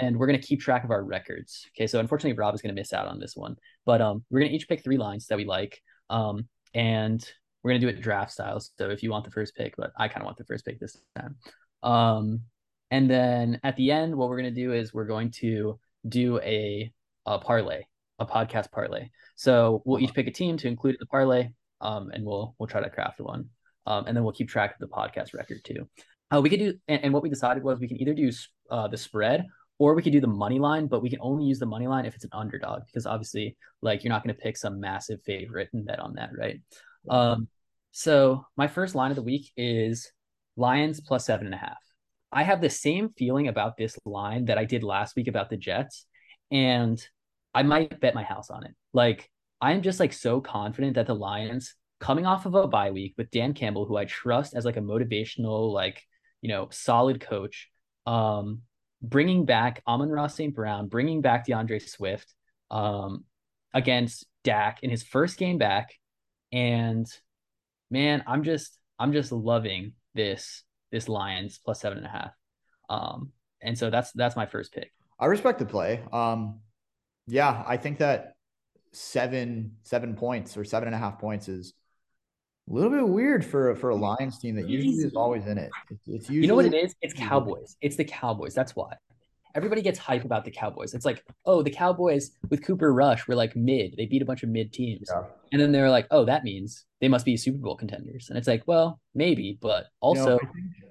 and 0.00 0.16
we're 0.16 0.26
gonna 0.26 0.38
keep 0.38 0.60
track 0.60 0.84
of 0.84 0.90
our 0.90 1.02
records. 1.02 1.66
Okay, 1.74 1.86
so 1.86 2.00
unfortunately 2.00 2.38
Rob 2.38 2.54
is 2.54 2.62
gonna 2.62 2.74
miss 2.74 2.92
out 2.92 3.08
on 3.08 3.18
this 3.18 3.36
one, 3.36 3.56
but 3.84 4.00
um, 4.00 4.24
we're 4.30 4.40
gonna 4.40 4.52
each 4.52 4.68
pick 4.68 4.82
three 4.82 4.98
lines 4.98 5.26
that 5.26 5.36
we 5.38 5.44
like, 5.44 5.80
um, 6.10 6.48
and 6.74 7.26
we're 7.62 7.70
gonna 7.70 7.80
do 7.80 7.88
it 7.88 8.00
draft 8.00 8.32
style. 8.32 8.60
So 8.60 8.90
if 8.90 9.02
you 9.02 9.10
want 9.10 9.24
the 9.24 9.30
first 9.30 9.54
pick, 9.56 9.74
but 9.76 9.92
I 9.98 10.08
kind 10.08 10.22
of 10.22 10.26
want 10.26 10.38
the 10.38 10.44
first 10.44 10.64
pick 10.64 10.80
this 10.80 10.96
time. 11.16 11.36
Um, 11.82 12.42
and 12.90 13.10
then 13.10 13.60
at 13.62 13.76
the 13.76 13.90
end, 13.90 14.14
what 14.14 14.28
we're 14.28 14.38
gonna 14.38 14.50
do 14.50 14.72
is 14.72 14.94
we're 14.94 15.06
going 15.06 15.30
to 15.32 15.78
do 16.08 16.38
a, 16.40 16.92
a 17.26 17.38
parlay, 17.38 17.82
a 18.18 18.26
podcast 18.26 18.70
parlay. 18.70 19.10
So 19.36 19.82
we'll 19.84 20.00
each 20.00 20.14
pick 20.14 20.26
a 20.26 20.32
team 20.32 20.56
to 20.58 20.68
include 20.68 20.94
in 20.94 20.98
the 21.00 21.06
parlay, 21.06 21.48
um, 21.80 22.10
and 22.12 22.24
we'll 22.24 22.54
we'll 22.58 22.66
try 22.66 22.80
to 22.80 22.90
craft 22.90 23.20
one. 23.20 23.50
Um, 23.86 24.04
and 24.06 24.16
then 24.16 24.22
we'll 24.22 24.34
keep 24.34 24.48
track 24.48 24.74
of 24.74 24.80
the 24.80 24.88
podcast 24.88 25.32
record 25.32 25.64
too. 25.64 25.88
Uh, 26.30 26.40
we 26.42 26.50
could 26.50 26.58
do, 26.58 26.74
and, 26.88 27.04
and 27.04 27.14
what 27.14 27.22
we 27.22 27.30
decided 27.30 27.62
was 27.62 27.80
we 27.80 27.88
can 27.88 28.00
either 28.00 28.12
do 28.12 28.30
uh, 28.70 28.86
the 28.88 28.96
spread 28.96 29.46
or 29.78 29.94
we 29.94 30.02
could 30.02 30.12
do 30.12 30.20
the 30.20 30.26
money 30.26 30.58
line, 30.58 30.86
but 30.86 31.02
we 31.02 31.10
can 31.10 31.20
only 31.20 31.44
use 31.44 31.58
the 31.58 31.66
money 31.66 31.86
line 31.86 32.04
if 32.04 32.14
it's 32.14 32.24
an 32.24 32.30
underdog 32.32 32.82
because 32.86 33.06
obviously, 33.06 33.56
like, 33.80 34.02
you're 34.02 34.12
not 34.12 34.24
going 34.24 34.34
to 34.34 34.40
pick 34.40 34.56
some 34.56 34.80
massive 34.80 35.20
favorite 35.24 35.68
and 35.72 35.86
bet 35.86 36.00
on 36.00 36.14
that, 36.14 36.30
right? 36.36 36.60
Um, 37.08 37.48
so 37.92 38.44
my 38.56 38.66
first 38.66 38.94
line 38.94 39.10
of 39.10 39.16
the 39.16 39.22
week 39.22 39.50
is 39.56 40.10
Lions 40.56 41.00
plus 41.00 41.24
seven 41.26 41.46
and 41.46 41.54
a 41.54 41.58
half. 41.58 41.78
I 42.30 42.42
have 42.42 42.60
the 42.60 42.70
same 42.70 43.10
feeling 43.16 43.48
about 43.48 43.76
this 43.76 43.96
line 44.04 44.46
that 44.46 44.58
I 44.58 44.64
did 44.64 44.82
last 44.82 45.16
week 45.16 45.28
about 45.28 45.48
the 45.48 45.56
Jets, 45.56 46.04
and 46.50 47.00
I 47.54 47.62
might 47.62 48.00
bet 48.00 48.14
my 48.14 48.24
house 48.24 48.50
on 48.50 48.64
it. 48.64 48.74
Like, 48.92 49.30
I'm 49.60 49.82
just 49.82 50.00
like 50.00 50.12
so 50.12 50.40
confident 50.40 50.94
that 50.94 51.06
the 51.06 51.14
Lions, 51.14 51.74
coming 52.00 52.26
off 52.26 52.46
of 52.46 52.54
a 52.54 52.68
bye 52.68 52.90
week 52.90 53.14
with 53.16 53.30
Dan 53.30 53.54
Campbell, 53.54 53.86
who 53.86 53.96
I 53.96 54.04
trust 54.04 54.54
as 54.54 54.64
like 54.64 54.76
a 54.76 54.80
motivational, 54.80 55.72
like, 55.72 56.02
you 56.42 56.48
know, 56.48 56.68
solid 56.70 57.20
coach, 57.20 57.70
um, 58.06 58.62
bringing 59.02 59.44
back 59.44 59.82
Amon-Ra 59.86 60.26
St. 60.26 60.54
Brown, 60.54 60.88
bringing 60.88 61.20
back 61.20 61.46
D'Andre 61.46 61.78
Swift 61.78 62.32
um, 62.70 63.24
against 63.72 64.26
Dak 64.44 64.82
in 64.82 64.90
his 64.90 65.02
first 65.02 65.38
game 65.38 65.58
back. 65.58 65.94
And 66.52 67.06
man, 67.90 68.22
I'm 68.26 68.42
just 68.42 68.78
I'm 68.98 69.12
just 69.12 69.32
loving 69.32 69.92
this 70.14 70.64
this 70.90 71.08
Lions 71.08 71.58
plus 71.62 71.80
seven 71.80 71.98
and 71.98 72.06
a 72.06 72.10
half. 72.10 72.30
Um, 72.88 73.32
and 73.60 73.78
so 73.78 73.90
that's 73.90 74.12
that's 74.12 74.36
my 74.36 74.46
first 74.46 74.72
pick. 74.72 74.92
I 75.18 75.26
respect 75.26 75.58
the 75.58 75.66
play. 75.66 76.02
Um, 76.12 76.60
yeah, 77.26 77.62
I 77.66 77.76
think 77.76 77.98
that 77.98 78.34
seven 78.92 79.72
seven 79.82 80.14
points 80.14 80.56
or 80.56 80.64
seven 80.64 80.88
and 80.88 80.94
a 80.94 80.98
half 80.98 81.18
points 81.18 81.48
is 81.48 81.74
a 82.68 82.72
little 82.72 82.90
bit 82.90 83.06
weird 83.06 83.44
for 83.44 83.74
for 83.76 83.90
a 83.90 83.96
Lions 83.96 84.38
team 84.38 84.56
that 84.56 84.68
usually 84.68 84.94
is 84.94 85.14
always 85.14 85.46
in 85.46 85.58
it. 85.58 85.70
It's, 85.90 86.08
it's 86.08 86.30
usually 86.30 86.42
you 86.42 86.46
know 86.48 86.54
what 86.54 86.66
it 86.66 86.74
is. 86.74 86.94
It's 87.02 87.14
Cowboys. 87.14 87.76
It's 87.80 87.96
the 87.96 88.04
Cowboys. 88.04 88.54
That's 88.54 88.76
why 88.76 88.94
everybody 89.54 89.82
gets 89.82 89.98
hype 89.98 90.24
about 90.24 90.44
the 90.44 90.50
Cowboys. 90.50 90.94
It's 90.94 91.04
like, 91.04 91.24
oh, 91.44 91.62
the 91.62 91.70
Cowboys 91.70 92.30
with 92.50 92.64
Cooper 92.64 92.92
Rush 92.92 93.26
were 93.26 93.34
like 93.34 93.56
mid. 93.56 93.94
They 93.96 94.06
beat 94.06 94.22
a 94.22 94.24
bunch 94.24 94.42
of 94.42 94.48
mid 94.48 94.72
teams. 94.72 95.08
Yeah. 95.12 95.24
And 95.52 95.60
then 95.60 95.72
they're 95.72 95.90
like, 95.90 96.06
oh, 96.10 96.24
that 96.24 96.44
means 96.44 96.84
they 97.00 97.08
must 97.08 97.24
be 97.24 97.36
Super 97.36 97.58
Bowl 97.58 97.76
contenders. 97.76 98.28
And 98.28 98.38
it's 98.38 98.48
like, 98.48 98.62
well, 98.66 99.00
maybe, 99.14 99.58
but 99.60 99.86
also. 100.00 100.22
You 100.22 100.28
know, 100.28 100.38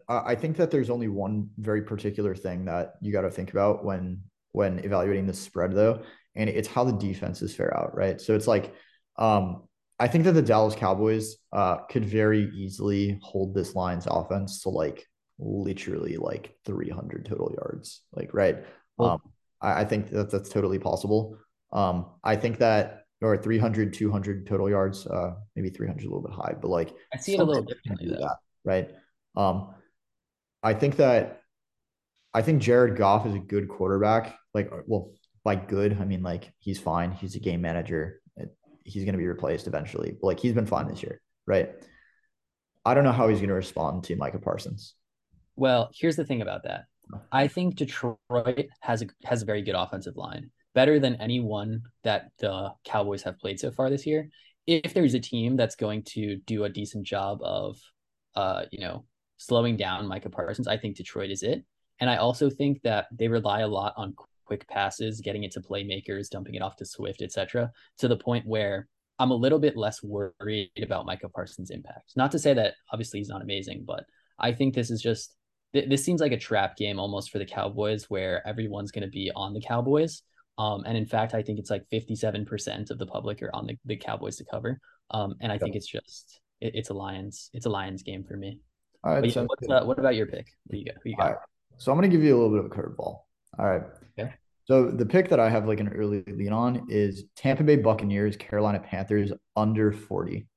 I, 0.09 0.17
think, 0.17 0.27
I 0.27 0.35
think 0.35 0.57
that 0.57 0.71
there's 0.71 0.89
only 0.89 1.07
one 1.07 1.49
very 1.57 1.81
particular 1.81 2.35
thing 2.35 2.65
that 2.65 2.95
you 3.01 3.11
got 3.11 3.21
to 3.21 3.31
think 3.31 3.51
about 3.51 3.85
when 3.85 4.21
when 4.51 4.79
evaluating 4.79 5.27
the 5.27 5.33
spread, 5.33 5.71
though, 5.73 6.01
and 6.35 6.49
it's 6.49 6.67
how 6.67 6.83
the 6.83 6.93
defenses 6.93 7.55
fare 7.55 7.77
out, 7.77 7.95
right? 7.95 8.19
So 8.19 8.33
it's 8.33 8.47
like, 8.47 8.73
um, 9.17 9.66
I 9.99 10.07
think 10.07 10.25
that 10.25 10.33
the 10.33 10.41
Dallas 10.41 10.75
Cowboys 10.75 11.37
uh, 11.51 11.77
could 11.89 12.05
very 12.05 12.51
easily 12.55 13.19
hold 13.23 13.53
this 13.53 13.75
line's 13.75 14.07
offense 14.07 14.61
to 14.63 14.69
like 14.69 15.05
literally 15.39 16.17
like 16.17 16.55
300 16.65 17.25
total 17.25 17.51
yards. 17.55 18.01
Like, 18.13 18.33
right. 18.33 18.63
Um, 18.99 19.19
I, 19.61 19.81
I, 19.81 19.85
think 19.85 20.09
that 20.11 20.31
that's 20.31 20.49
totally 20.49 20.79
possible. 20.79 21.37
Um, 21.71 22.07
I 22.23 22.35
think 22.35 22.59
that, 22.59 23.03
or 23.21 23.37
300, 23.37 23.93
200 23.93 24.45
total 24.45 24.69
yards, 24.69 25.07
uh, 25.07 25.33
maybe 25.55 25.69
300 25.69 26.01
a 26.01 26.05
little 26.05 26.21
bit 26.21 26.33
high, 26.33 26.55
but 26.59 26.69
like, 26.69 26.93
I 27.13 27.17
see 27.17 27.33
it 27.33 27.39
a 27.39 27.43
little 27.43 27.63
differently, 27.63 28.09
though. 28.09 28.19
That, 28.19 28.37
right. 28.63 28.91
Um, 29.35 29.73
I 30.61 30.73
think 30.73 30.97
that, 30.97 31.41
I 32.33 32.43
think 32.43 32.61
Jared 32.61 32.97
Goff 32.97 33.25
is 33.25 33.33
a 33.33 33.39
good 33.39 33.67
quarterback. 33.67 34.37
Like, 34.53 34.71
well, 34.85 35.11
by 35.47 35.55
good, 35.55 35.97
I 35.97 36.03
mean 36.03 36.23
like 36.23 36.51
he's 36.59 36.77
fine. 36.77 37.13
He's 37.13 37.35
a 37.35 37.39
game 37.39 37.61
manager. 37.61 38.21
He's 38.87 39.03
going 39.03 39.13
to 39.13 39.19
be 39.19 39.27
replaced 39.27 39.67
eventually. 39.67 40.17
Like 40.21 40.39
he's 40.39 40.53
been 40.53 40.65
fine 40.65 40.87
this 40.87 41.03
year, 41.03 41.21
right? 41.45 41.69
I 42.85 42.93
don't 42.93 43.03
know 43.03 43.11
how 43.11 43.27
he's 43.27 43.39
going 43.39 43.49
to 43.49 43.55
respond 43.55 44.05
to 44.05 44.15
Micah 44.15 44.39
Parsons. 44.39 44.95
Well, 45.57 45.89
here's 45.93 46.15
the 46.15 46.23
thing 46.23 46.41
about 46.41 46.63
that. 46.63 46.85
I 47.31 47.47
think 47.47 47.75
Detroit 47.75 48.67
has 48.81 49.01
a 49.01 49.07
has 49.23 49.41
a 49.41 49.45
very 49.45 49.61
good 49.61 49.75
offensive 49.75 50.17
line, 50.17 50.51
better 50.73 50.99
than 50.99 51.15
anyone 51.15 51.81
that 52.03 52.31
the 52.39 52.71
Cowboys 52.85 53.23
have 53.23 53.39
played 53.39 53.59
so 53.59 53.71
far 53.71 53.89
this 53.89 54.05
year. 54.05 54.29
If 54.65 54.93
there's 54.93 55.13
a 55.13 55.19
team 55.19 55.55
that's 55.55 55.75
going 55.75 56.03
to 56.09 56.37
do 56.45 56.65
a 56.65 56.69
decent 56.69 57.05
job 57.05 57.39
of, 57.41 57.77
uh, 58.35 58.65
you 58.71 58.81
know, 58.81 59.05
slowing 59.37 59.77
down 59.77 60.07
Micah 60.07 60.29
Parsons, 60.29 60.67
I 60.67 60.77
think 60.77 60.97
Detroit 60.97 61.31
is 61.31 61.43
it. 61.43 61.63
And 61.99 62.09
I 62.09 62.17
also 62.17 62.49
think 62.49 62.81
that 62.83 63.07
they 63.11 63.27
rely 63.27 63.61
a 63.61 63.67
lot 63.67 63.93
on 63.97 64.13
quick 64.47 64.67
passes, 64.67 65.21
getting 65.21 65.43
it 65.43 65.51
to 65.51 65.61
playmakers, 65.61 66.29
dumping 66.29 66.55
it 66.55 66.61
off 66.61 66.77
to 66.77 66.85
Swift, 66.85 67.21
etc., 67.21 67.69
to 67.99 68.07
the 68.07 68.17
point 68.17 68.47
where 68.47 68.87
I'm 69.19 69.31
a 69.31 69.35
little 69.35 69.59
bit 69.59 69.75
less 69.75 70.01
worried 70.01 70.71
about 70.81 71.05
Micah 71.05 71.29
Parsons' 71.29 71.71
impact. 71.71 72.13
Not 72.15 72.31
to 72.31 72.39
say 72.39 72.53
that 72.53 72.75
obviously 72.91 73.19
he's 73.19 73.29
not 73.29 73.41
amazing, 73.41 73.83
but 73.85 74.05
I 74.39 74.51
think 74.53 74.73
this 74.73 74.89
is 74.89 75.01
just 75.01 75.35
th- 75.73 75.89
this 75.89 76.03
seems 76.03 76.21
like 76.21 76.31
a 76.31 76.37
trap 76.37 76.77
game 76.77 76.99
almost 76.99 77.31
for 77.31 77.39
the 77.39 77.45
Cowboys 77.45 78.09
where 78.09 78.47
everyone's 78.47 78.91
going 78.91 79.03
to 79.03 79.09
be 79.09 79.31
on 79.35 79.53
the 79.53 79.61
Cowboys. 79.61 80.23
Um, 80.57 80.83
and 80.85 80.97
in 80.97 81.05
fact, 81.05 81.33
I 81.33 81.41
think 81.43 81.59
it's 81.59 81.69
like 81.69 81.83
57% 81.91 82.89
of 82.89 82.97
the 82.97 83.05
public 83.05 83.41
are 83.43 83.53
on 83.53 83.67
the, 83.67 83.77
the 83.85 83.95
Cowboys 83.95 84.37
to 84.37 84.45
cover. 84.45 84.79
Um, 85.11 85.35
and 85.41 85.51
I 85.51 85.57
think 85.57 85.75
it's 85.75 85.87
just, 85.87 86.39
it, 86.61 86.73
it's 86.75 86.89
a 86.89 86.93
Lions, 86.93 87.49
it's 87.53 87.65
a 87.65 87.69
Lions 87.69 88.01
game 88.03 88.23
for 88.23 88.35
me. 88.35 88.59
All 89.03 89.13
right. 89.13 89.35
Yeah, 89.35 89.75
uh, 89.75 89.85
what 89.85 89.99
about 89.99 90.15
your 90.15 90.25
pick? 90.25 90.47
Who 90.69 90.77
you 90.77 90.85
got? 90.85 90.95
Who 91.03 91.11
you 91.11 91.17
got? 91.17 91.37
So 91.77 91.91
I'm 91.91 91.97
going 91.97 92.09
to 92.09 92.15
give 92.15 92.23
you 92.23 92.35
a 92.35 92.37
little 92.39 92.49
bit 92.49 92.65
of 92.65 92.65
a 92.65 92.69
curveball. 92.69 93.19
All 93.59 93.65
right. 93.65 93.83
Okay. 94.17 94.33
So 94.65 94.91
the 94.91 95.05
pick 95.05 95.29
that 95.29 95.39
I 95.39 95.49
have 95.49 95.67
like 95.67 95.79
an 95.79 95.89
early 95.89 96.23
lean 96.27 96.51
on 96.51 96.87
is 96.89 97.23
Tampa 97.35 97.63
Bay 97.63 97.77
Buccaneers, 97.77 98.35
Carolina 98.35 98.79
Panthers 98.79 99.31
under 99.55 99.91
40. 99.91 100.47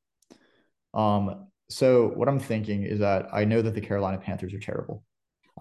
Um, 0.94 1.46
so 1.68 2.08
what 2.08 2.28
I'm 2.28 2.40
thinking 2.40 2.82
is 2.82 2.98
that 2.98 3.28
I 3.32 3.44
know 3.44 3.62
that 3.62 3.74
the 3.74 3.80
Carolina 3.80 4.18
Panthers 4.18 4.52
are 4.52 4.58
terrible. 4.58 5.04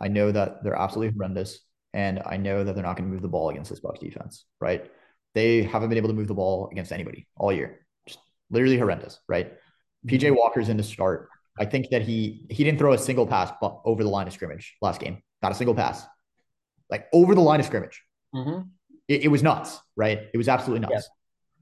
I 0.02 0.08
know 0.08 0.32
that 0.32 0.64
they're 0.64 0.76
absolutely 0.76 1.14
horrendous, 1.14 1.60
and 1.94 2.22
I 2.26 2.38
know 2.38 2.64
that 2.64 2.74
they're 2.74 2.84
not 2.84 2.98
going 2.98 3.08
to 3.08 3.14
move 3.14 3.22
the 3.22 3.28
ball 3.28 3.50
against 3.50 3.70
this 3.70 3.82
Bucs 3.82 4.00
defense. 4.00 4.46
Right? 4.60 4.90
They 5.36 5.62
haven't 5.64 5.90
been 5.90 5.98
able 5.98 6.10
to 6.10 6.16
move 6.16 6.28
the 6.28 6.34
ball 6.34 6.70
against 6.72 6.92
anybody 6.92 7.28
all 7.38 7.54
year. 7.54 7.86
Just 8.08 8.20
literally 8.50 8.78
horrendous. 8.78 9.20
Right? 9.28 9.54
PJ 10.08 10.22
mm-hmm. 10.22 10.36
Walker's 10.36 10.70
in 10.70 10.78
to 10.78 10.84
start. 10.84 11.30
I 11.60 11.66
think 11.66 11.90
that 11.92 12.02
he 12.02 12.46
he 12.50 12.64
didn't 12.64 12.80
throw 12.80 12.94
a 12.94 12.98
single 12.98 13.28
pass 13.28 13.52
over 13.62 14.04
the 14.04 14.10
line 14.10 14.28
of 14.28 14.34
scrimmage 14.34 14.76
last 14.82 15.00
game. 15.00 15.22
Not 15.44 15.52
a 15.52 15.56
single 15.56 15.76
pass, 15.76 16.06
like 16.90 17.08
over 17.14 17.36
the 17.36 17.42
line 17.42 17.60
of 17.60 17.66
scrimmage. 17.66 18.02
Mm-hmm. 18.34 18.62
It, 19.08 19.24
it, 19.24 19.28
was 19.28 19.42
nuts, 19.42 19.80
right? 19.96 20.28
It 20.34 20.38
was 20.38 20.48
absolutely 20.48 20.88
nuts. 20.88 21.10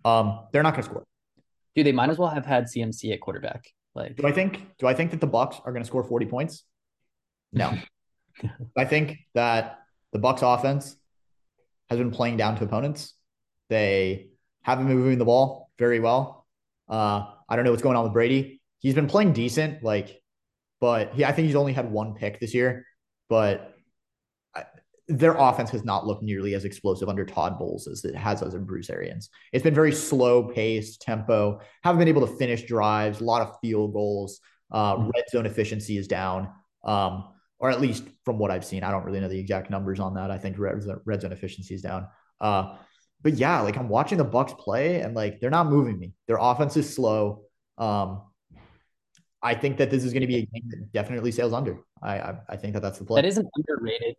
Yeah. 0.05 0.19
Um, 0.19 0.39
they're 0.51 0.63
not 0.63 0.73
going 0.73 0.84
to 0.84 0.89
score. 0.89 1.03
Dude, 1.75 1.86
they 1.86 1.91
might 1.91 2.09
as 2.09 2.17
well 2.17 2.30
have 2.30 2.45
had 2.45 2.65
CMC 2.65 3.13
at 3.13 3.21
quarterback. 3.21 3.65
Like, 3.95 4.15
do 4.15 4.28
I 4.28 4.32
think? 4.32 4.78
Do 4.78 4.88
I 4.88 4.93
think 4.93 5.11
that 5.11 5.21
the 5.21 5.28
Bucs 5.28 5.59
are 5.65 5.71
going 5.71 5.82
to 5.82 5.88
score 5.88 6.03
forty 6.03 6.28
points? 6.28 6.63
No. 7.51 7.73
I 8.78 8.86
think 8.86 9.17
that 9.34 9.80
the 10.13 10.19
Bucs 10.19 10.41
offense 10.41 10.95
has 11.89 11.97
been 11.97 12.11
playing 12.11 12.38
down 12.38 12.55
to 12.57 12.63
opponents. 12.63 13.13
They 13.69 14.28
haven't 14.61 14.88
been 14.88 14.97
moving 14.97 15.17
the 15.17 15.25
ball 15.25 15.71
very 15.80 15.99
well. 15.99 16.45
Uh, 16.88 17.25
I 17.49 17.55
don't 17.55 17.65
know 17.65 17.71
what's 17.71 17.84
going 17.84 17.95
on 17.95 18.03
with 18.03 18.13
Brady. 18.13 18.61
He's 18.80 18.93
been 18.93 19.07
playing 19.07 19.34
decent, 19.34 19.84
like, 19.84 20.21
but 20.80 21.13
he 21.13 21.25
I 21.25 21.32
think 21.32 21.47
he's 21.47 21.55
only 21.55 21.73
had 21.73 21.91
one 21.91 22.13
pick 22.13 22.39
this 22.39 22.53
year. 22.53 22.86
But 23.30 23.73
their 25.08 25.36
offense 25.36 25.70
has 25.70 25.86
not 25.86 26.05
looked 26.05 26.24
nearly 26.24 26.53
as 26.53 26.66
explosive 26.66 27.08
under 27.08 27.26
Todd 27.26 27.58
Bowles 27.58 27.88
as 27.88 28.03
it 28.03 28.16
has 28.16 28.43
under 28.43 28.60
Bruce 28.60 28.89
Arians. 28.89 29.30
It's 29.53 29.64
been 29.64 29.74
very 29.74 29.93
slow 29.93 30.43
paced, 30.43 31.01
tempo, 31.01 31.62
haven't 31.84 31.99
been 31.99 32.10
able 32.10 32.28
to 32.28 32.36
finish 32.36 32.64
drives, 32.64 33.22
a 33.22 33.24
lot 33.24 33.41
of 33.41 33.58
field 33.62 33.93
goals. 33.93 34.39
Uh, 34.70 34.95
mm-hmm. 34.95 35.10
red 35.16 35.24
zone 35.30 35.45
efficiency 35.45 35.97
is 35.97 36.10
down, 36.10 36.49
um, 36.84 37.24
or 37.58 37.70
at 37.70 37.80
least 37.80 38.03
from 38.26 38.38
what 38.38 38.51
I've 38.51 38.66
seen. 38.66 38.84
I 38.84 38.91
don't 38.91 39.05
really 39.05 39.22
know 39.22 39.30
the 39.30 39.39
exact 39.39 39.70
numbers 39.70 40.01
on 40.01 40.16
that. 40.16 40.30
I 40.30 40.38
think 40.38 40.60
red, 40.60 40.84
red 41.05 41.22
zone 41.22 41.32
efficiency 41.32 41.74
is 41.74 41.82
down. 41.82 42.08
Uh, 42.41 42.76
but 43.22 43.36
yeah, 43.36 43.62
like 43.62 43.78
I'm 43.78 43.88
watching 43.88 44.18
the 44.18 44.26
Bucs 44.26 44.58
play 44.58 45.01
and 45.01 45.16
like 45.16 45.39
they're 45.39 45.49
not 45.49 45.68
moving 45.68 45.97
me. 45.97 46.14
Their 46.28 46.38
offense 46.38 46.76
is 46.76 46.93
slow. 46.93 47.43
Um, 47.78 48.24
I 49.41 49.55
think 49.55 49.78
that 49.78 49.89
this 49.89 50.03
is 50.03 50.12
going 50.12 50.22
to 50.22 50.28
be 50.28 50.38
a 50.38 50.45
game 50.45 50.64
that 50.68 50.91
definitely 50.91 51.32
sails 51.32 51.53
under. 51.53 51.80
I, 52.01 52.20
I, 52.20 52.38
I 52.49 52.55
think 52.58 52.74
that 52.74 52.82
that's 52.82 52.99
the 52.99 53.05
play. 53.05 53.22
That 53.22 53.28
is 53.28 53.38
an 53.38 53.47
underrated 53.55 54.16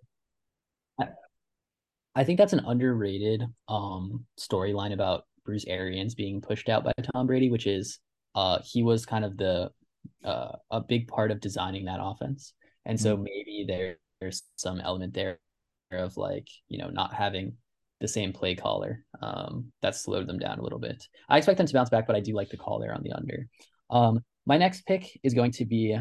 I 2.18 2.24
think 2.24 2.38
that's 2.38 2.53
an 2.53 2.64
underrated 2.66 3.44
um 3.68 4.26
storyline 4.38 4.92
about 4.92 5.24
Bruce 5.44 5.64
Arians 5.66 6.16
being 6.16 6.40
pushed 6.40 6.68
out 6.68 6.82
by 6.82 6.92
Tom 7.14 7.28
Brady, 7.28 7.49
which 7.49 7.68
is 7.68 8.01
uh 8.34 8.59
he 8.64 8.82
was 8.82 9.07
kind 9.07 9.24
of 9.24 9.36
the 9.36 9.70
uh 10.24 10.57
a 10.70 10.80
big 10.80 11.07
part 11.07 11.30
of 11.30 11.40
designing 11.40 11.84
that 11.84 12.01
offense. 12.03 12.55
And 12.84 13.01
so 13.01 13.14
mm-hmm. 13.14 13.22
maybe 13.22 13.64
there, 13.68 13.99
there's 14.20 14.42
some 14.57 14.80
element 14.80 15.14
there 15.14 15.38
of 15.92 16.16
like, 16.16 16.49
you 16.68 16.78
know, 16.78 16.88
not 16.90 17.14
having 17.14 17.53
the 18.01 18.09
same 18.09 18.32
play 18.32 18.57
caller. 18.57 19.05
Um 19.22 19.72
that 19.82 19.94
slowed 19.94 20.26
them 20.26 20.40
down 20.40 20.59
a 20.59 20.62
little 20.62 20.80
bit. 20.80 21.07
I 21.28 21.38
expect 21.38 21.59
them 21.59 21.68
to 21.68 21.72
bounce 21.72 21.90
back, 21.90 22.09
but 22.09 22.16
I 22.16 22.20
do 22.20 22.34
like 22.34 22.51
the 22.51 22.57
call 22.57 22.80
there 22.80 22.94
on 22.94 23.05
the 23.05 23.12
under. 23.12 23.46
Um 23.90 24.24
my 24.44 24.57
next 24.57 24.86
pick 24.86 25.20
is 25.22 25.34
going 25.34 25.53
to 25.53 25.64
be 25.64 25.96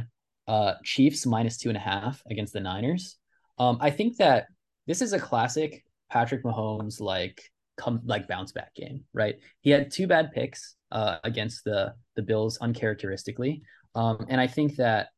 uh 0.48 0.74
Chiefs 0.84 1.28
minus 1.28 1.58
two 1.58 1.70
and 1.70 1.78
a 1.78 1.82
half 1.82 2.24
against 2.28 2.54
the 2.54 2.60
Niners. 2.60 3.18
Um 3.60 3.78
I 3.82 3.92
think 3.92 4.18
that 4.18 4.48
this 4.88 5.02
is 5.02 5.14
a 5.14 5.20
classic 5.20 5.84
Patrick 6.10 6.44
Mahomes 6.44 7.00
like 7.00 7.42
come 7.78 8.02
like 8.06 8.28
bounce 8.28 8.52
back 8.52 8.74
game, 8.74 9.04
right? 9.14 9.36
He 9.62 9.70
had 9.70 9.92
two 9.92 10.08
bad 10.08 10.32
picks 10.32 10.76
uh, 10.92 11.18
against 11.24 11.64
the 11.64 11.94
the 12.16 12.22
Bills 12.22 12.58
uncharacteristically. 12.60 13.62
Um, 13.96 14.26
and 14.30 14.42
I 14.42 14.48
think 14.48 14.76
that 14.78 15.10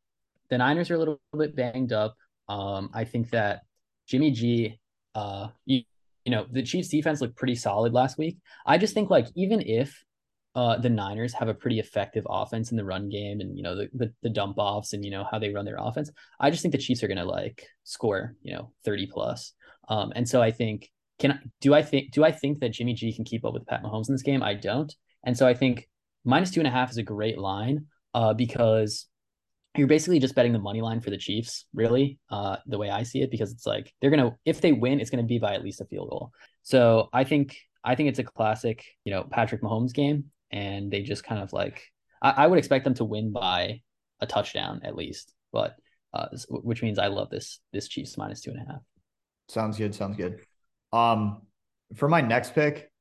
the 0.49 0.57
Niners 0.57 0.89
are 0.89 0.95
a 0.95 0.99
little 0.99 1.19
bit 1.37 1.55
banged 1.55 1.93
up. 1.93 2.15
Um, 2.47 2.89
I 2.93 3.03
think 3.03 3.29
that 3.31 3.61
Jimmy 4.07 4.31
G, 4.31 4.79
uh, 5.15 5.49
you, 5.65 5.83
you 6.25 6.31
know, 6.31 6.45
the 6.51 6.63
Chiefs 6.63 6.89
defense 6.89 7.21
looked 7.21 7.37
pretty 7.37 7.55
solid 7.55 7.93
last 7.93 8.17
week. 8.17 8.37
I 8.65 8.77
just 8.77 8.93
think 8.93 9.09
like 9.09 9.27
even 9.35 9.61
if 9.61 10.03
uh, 10.59 10.77
the 10.77 10.89
Niners 10.89 11.31
have 11.31 11.47
a 11.47 11.53
pretty 11.53 11.79
effective 11.79 12.27
offense 12.29 12.71
in 12.71 12.75
the 12.75 12.83
run 12.83 13.07
game 13.07 13.39
and 13.39 13.55
you 13.55 13.63
know 13.63 13.77
the, 13.77 13.87
the, 13.93 14.13
the 14.23 14.29
dump 14.29 14.57
offs 14.57 14.91
and 14.91 15.05
you 15.05 15.09
know 15.09 15.23
how 15.31 15.39
they 15.39 15.53
run 15.53 15.63
their 15.63 15.77
offense. 15.79 16.11
I 16.37 16.49
just 16.49 16.61
think 16.61 16.73
the 16.73 16.77
Chiefs 16.77 17.01
are 17.01 17.07
going 17.07 17.17
to 17.17 17.23
like 17.23 17.65
score 17.85 18.35
you 18.41 18.53
know 18.53 18.73
30 18.83 19.07
plus. 19.07 19.53
Um, 19.87 20.11
and 20.17 20.27
so 20.27 20.41
I 20.41 20.51
think 20.51 20.91
can 21.17 21.31
I, 21.31 21.39
do 21.61 21.73
I 21.73 21.81
think 21.81 22.11
do 22.11 22.25
I 22.25 22.33
think 22.33 22.59
that 22.59 22.73
Jimmy 22.73 22.93
G 22.93 23.13
can 23.13 23.23
keep 23.23 23.45
up 23.45 23.53
with 23.53 23.67
Pat 23.67 23.83
Mahomes 23.83 24.09
in 24.09 24.13
this 24.15 24.21
game? 24.21 24.43
I 24.43 24.53
don't. 24.53 24.93
And 25.23 25.37
so 25.37 25.47
I 25.47 25.53
think 25.53 25.87
minus 26.25 26.51
two 26.51 26.59
and 26.59 26.67
a 26.67 26.71
half 26.71 26.91
is 26.91 26.97
a 26.97 27.03
great 27.03 27.37
line 27.37 27.85
uh, 28.13 28.33
because 28.33 29.05
you're 29.77 29.87
basically 29.87 30.19
just 30.19 30.35
betting 30.35 30.51
the 30.51 30.59
money 30.59 30.81
line 30.81 30.99
for 30.99 31.09
the 31.09 31.17
Chiefs, 31.17 31.67
really, 31.73 32.19
uh, 32.31 32.57
the 32.65 32.77
way 32.77 32.89
I 32.89 33.03
see 33.03 33.21
it, 33.21 33.31
because 33.31 33.53
it's 33.53 33.65
like 33.65 33.93
they're 34.01 34.11
gonna 34.11 34.35
if 34.43 34.59
they 34.59 34.73
win, 34.73 34.99
it's 34.99 35.09
gonna 35.09 35.23
be 35.23 35.39
by 35.39 35.53
at 35.53 35.63
least 35.63 35.79
a 35.79 35.85
field 35.85 36.09
goal. 36.09 36.33
So 36.63 37.07
I 37.13 37.23
think 37.23 37.55
I 37.81 37.95
think 37.95 38.09
it's 38.09 38.19
a 38.19 38.25
classic, 38.25 38.83
you 39.05 39.13
know, 39.13 39.23
Patrick 39.23 39.61
Mahomes 39.61 39.93
game, 39.93 40.25
and 40.51 40.91
they 40.91 41.01
just 41.03 41.23
kind 41.23 41.41
of 41.41 41.53
like 41.53 41.83
I, 42.21 42.31
I 42.31 42.47
would 42.47 42.59
expect 42.59 42.83
them 42.83 42.93
to 42.95 43.05
win 43.05 43.31
by 43.31 43.81
a 44.19 44.25
touchdown 44.25 44.81
at 44.83 44.95
least, 44.95 45.33
but 45.51 45.75
uh, 46.13 46.27
which 46.49 46.81
means 46.81 46.99
I 46.99 47.07
love 47.07 47.29
this 47.29 47.59
this 47.71 47.87
Chiefs 47.87 48.17
minus 48.17 48.41
two 48.41 48.51
and 48.51 48.61
a 48.61 48.71
half. 48.71 48.81
Sounds 49.47 49.77
good. 49.77 49.93
Sounds 49.95 50.17
good. 50.17 50.39
Um, 50.91 51.43
for 51.95 52.07
my 52.07 52.21
next 52.21 52.53
pick, 52.53 52.91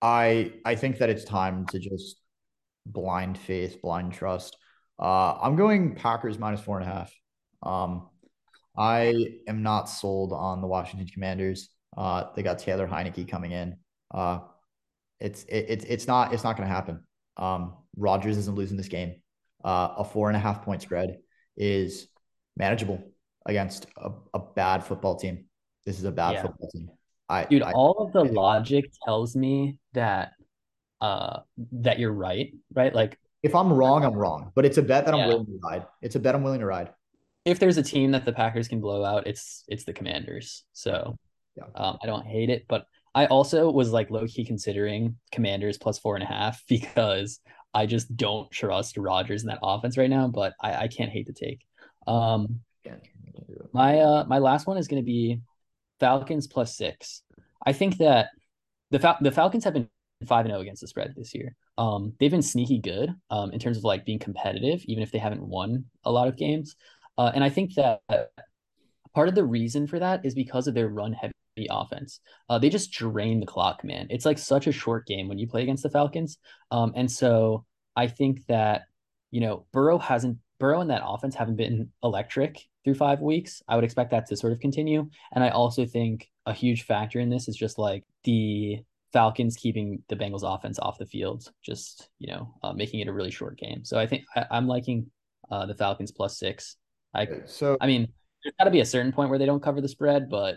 I 0.00 0.52
I 0.64 0.74
think 0.74 0.98
that 0.98 1.10
it's 1.10 1.24
time 1.24 1.66
to 1.66 1.78
just 1.78 2.16
blind 2.84 3.38
faith, 3.38 3.80
blind 3.82 4.12
trust. 4.12 4.56
Uh, 4.98 5.34
I'm 5.40 5.56
going 5.56 5.94
Packers 5.94 6.38
minus 6.38 6.60
four 6.60 6.78
and 6.78 6.88
a 6.88 6.92
half. 6.92 7.14
Um, 7.62 8.08
I 8.76 9.14
am 9.46 9.62
not 9.62 9.88
sold 9.88 10.32
on 10.32 10.60
the 10.60 10.66
Washington 10.66 11.08
Commanders. 11.08 11.70
Uh, 11.96 12.24
they 12.34 12.42
got 12.42 12.58
Taylor 12.58 12.86
Heinicke 12.86 13.28
coming 13.28 13.52
in. 13.52 13.76
Uh, 14.12 14.40
it's 15.20 15.44
it, 15.44 15.66
it's 15.68 15.84
it's 15.84 16.06
not 16.06 16.32
it's 16.32 16.44
not 16.44 16.56
going 16.56 16.68
to 16.68 16.74
happen. 16.74 17.00
Um, 17.36 17.74
Rodgers 17.96 18.36
isn't 18.38 18.56
losing 18.56 18.76
this 18.76 18.88
game. 18.88 19.16
Uh, 19.64 19.94
a 19.98 20.04
four 20.04 20.28
and 20.28 20.36
a 20.36 20.40
half 20.40 20.64
point 20.64 20.82
spread 20.82 21.18
is 21.56 22.08
manageable 22.56 23.02
against 23.46 23.86
a, 23.96 24.10
a 24.34 24.38
bad 24.38 24.84
football 24.84 25.16
team. 25.16 25.46
This 25.84 25.98
is 25.98 26.04
a 26.04 26.12
bad 26.12 26.34
yeah. 26.34 26.42
football 26.42 26.68
team. 26.70 26.90
I, 27.28 27.44
Dude, 27.44 27.62
I, 27.62 27.72
all 27.72 27.98
of 27.98 28.12
the 28.12 28.24
I, 28.24 28.32
logic 28.32 28.86
tells 29.04 29.34
me 29.34 29.78
that 29.94 30.32
uh 31.00 31.40
that 31.72 31.98
you're 31.98 32.12
right, 32.12 32.52
right? 32.74 32.94
Like 32.94 33.18
if 33.42 33.54
I'm 33.54 33.72
wrong, 33.72 34.04
I'm 34.04 34.14
wrong. 34.14 34.52
But 34.54 34.64
it's 34.64 34.78
a 34.78 34.82
bet 34.82 35.04
that 35.06 35.14
I'm 35.14 35.28
willing 35.28 35.46
to 35.46 35.58
ride. 35.62 35.86
It's 36.02 36.16
a 36.16 36.20
bet 36.20 36.34
I'm 36.34 36.42
willing 36.42 36.60
to 36.60 36.66
ride. 36.66 36.90
If 37.44 37.58
there's 37.58 37.76
a 37.76 37.82
team 37.82 38.10
that 38.12 38.24
the 38.24 38.32
Packers 38.32 38.68
can 38.68 38.80
blow 38.80 39.04
out, 39.04 39.26
it's 39.26 39.64
it's 39.68 39.84
the 39.84 39.92
Commanders. 39.92 40.64
So 40.72 41.16
yeah. 41.56 41.64
um, 41.74 41.98
I 42.02 42.06
don't 42.06 42.26
hate 42.26 42.50
it, 42.50 42.66
but 42.68 42.86
I 43.16 43.24
also 43.26 43.70
was 43.70 43.92
like 43.92 44.10
low 44.10 44.26
key 44.26 44.44
considering 44.44 45.16
Commanders 45.32 45.78
plus 45.78 45.98
four 45.98 46.16
and 46.16 46.22
a 46.22 46.26
half 46.26 46.62
because 46.68 47.40
I 47.74 47.86
just 47.86 48.14
don't 48.14 48.50
trust 48.50 48.98
Rodgers 48.98 49.42
in 49.42 49.48
that 49.48 49.58
offense 49.62 49.96
right 49.96 50.10
now. 50.10 50.28
But 50.28 50.52
I, 50.60 50.84
I 50.84 50.88
can't 50.88 51.10
hate 51.10 51.26
the 51.26 51.32
take. 51.32 51.60
Um, 52.06 52.60
my 53.72 53.98
uh 53.98 54.24
my 54.28 54.38
last 54.38 54.66
one 54.66 54.76
is 54.76 54.86
going 54.86 55.02
to 55.02 55.06
be 55.06 55.40
Falcons 55.98 56.46
plus 56.46 56.76
six. 56.76 57.22
I 57.64 57.72
think 57.72 57.96
that 57.98 58.28
the 58.90 59.00
Fal- 59.00 59.18
the 59.20 59.32
Falcons 59.32 59.64
have 59.64 59.74
been 59.74 59.88
five 60.26 60.44
and 60.44 60.50
zero 60.50 60.58
oh 60.58 60.62
against 60.62 60.82
the 60.82 60.88
spread 60.88 61.14
this 61.16 61.34
year. 61.34 61.56
Um, 61.78 62.12
they've 62.20 62.30
been 62.30 62.42
sneaky 62.42 62.78
good 62.78 63.14
um, 63.30 63.50
in 63.50 63.58
terms 63.58 63.78
of 63.78 63.84
like 63.84 64.04
being 64.04 64.18
competitive, 64.18 64.82
even 64.84 65.02
if 65.02 65.10
they 65.10 65.18
haven't 65.18 65.42
won 65.42 65.86
a 66.04 66.12
lot 66.12 66.28
of 66.28 66.36
games. 66.36 66.76
Uh, 67.18 67.32
and 67.34 67.42
I 67.42 67.48
think 67.48 67.74
that 67.74 68.00
part 69.14 69.28
of 69.28 69.34
the 69.34 69.44
reason 69.44 69.86
for 69.86 69.98
that 69.98 70.24
is 70.24 70.34
because 70.34 70.68
of 70.68 70.74
their 70.74 70.88
run 70.88 71.12
heavy 71.12 71.32
offense. 71.70 72.20
Uh, 72.48 72.58
they 72.58 72.68
just 72.68 72.92
drain 72.92 73.40
the 73.40 73.46
clock, 73.46 73.84
man. 73.84 74.06
It's 74.10 74.26
like 74.26 74.38
such 74.38 74.66
a 74.66 74.72
short 74.72 75.06
game 75.06 75.28
when 75.28 75.38
you 75.38 75.46
play 75.46 75.62
against 75.62 75.82
the 75.82 75.90
Falcons. 75.90 76.38
Um, 76.70 76.92
and 76.94 77.10
so 77.10 77.64
I 77.94 78.08
think 78.08 78.44
that 78.46 78.82
you 79.30 79.40
know 79.40 79.66
Burrow 79.72 79.98
hasn't 79.98 80.38
Burrow 80.58 80.80
and 80.80 80.90
that 80.90 81.02
offense 81.04 81.34
haven't 81.34 81.56
been 81.56 81.90
electric 82.02 82.62
through 82.84 82.94
five 82.94 83.20
weeks. 83.20 83.62
I 83.68 83.74
would 83.74 83.84
expect 83.84 84.10
that 84.10 84.26
to 84.26 84.36
sort 84.36 84.52
of 84.52 84.60
continue. 84.60 85.08
And 85.32 85.42
I 85.42 85.50
also 85.50 85.84
think 85.84 86.30
a 86.46 86.52
huge 86.52 86.84
factor 86.84 87.20
in 87.20 87.30
this 87.30 87.48
is 87.48 87.56
just 87.56 87.78
like 87.78 88.04
the 88.24 88.78
Falcons 89.12 89.56
keeping 89.56 90.02
the 90.08 90.16
Bengals 90.16 90.42
offense 90.42 90.78
off 90.78 90.98
the 90.98 91.06
field, 91.06 91.50
just 91.62 92.08
you 92.18 92.28
know, 92.28 92.54
uh, 92.62 92.72
making 92.72 93.00
it 93.00 93.08
a 93.08 93.12
really 93.12 93.30
short 93.30 93.58
game. 93.58 93.84
So 93.84 93.98
I 93.98 94.06
think 94.06 94.24
I, 94.34 94.46
am 94.50 94.66
liking 94.66 95.10
uh, 95.50 95.66
the 95.66 95.74
Falcons 95.74 96.12
plus 96.12 96.38
six. 96.38 96.76
I 97.14 97.26
so 97.46 97.76
I 97.80 97.86
mean, 97.86 98.08
there's 98.42 98.54
got 98.58 98.66
to 98.66 98.70
be 98.70 98.80
a 98.80 98.86
certain 98.86 99.12
point 99.12 99.30
where 99.30 99.38
they 99.38 99.46
don't 99.46 99.62
cover 99.62 99.80
the 99.80 99.88
spread, 99.88 100.28
but 100.30 100.56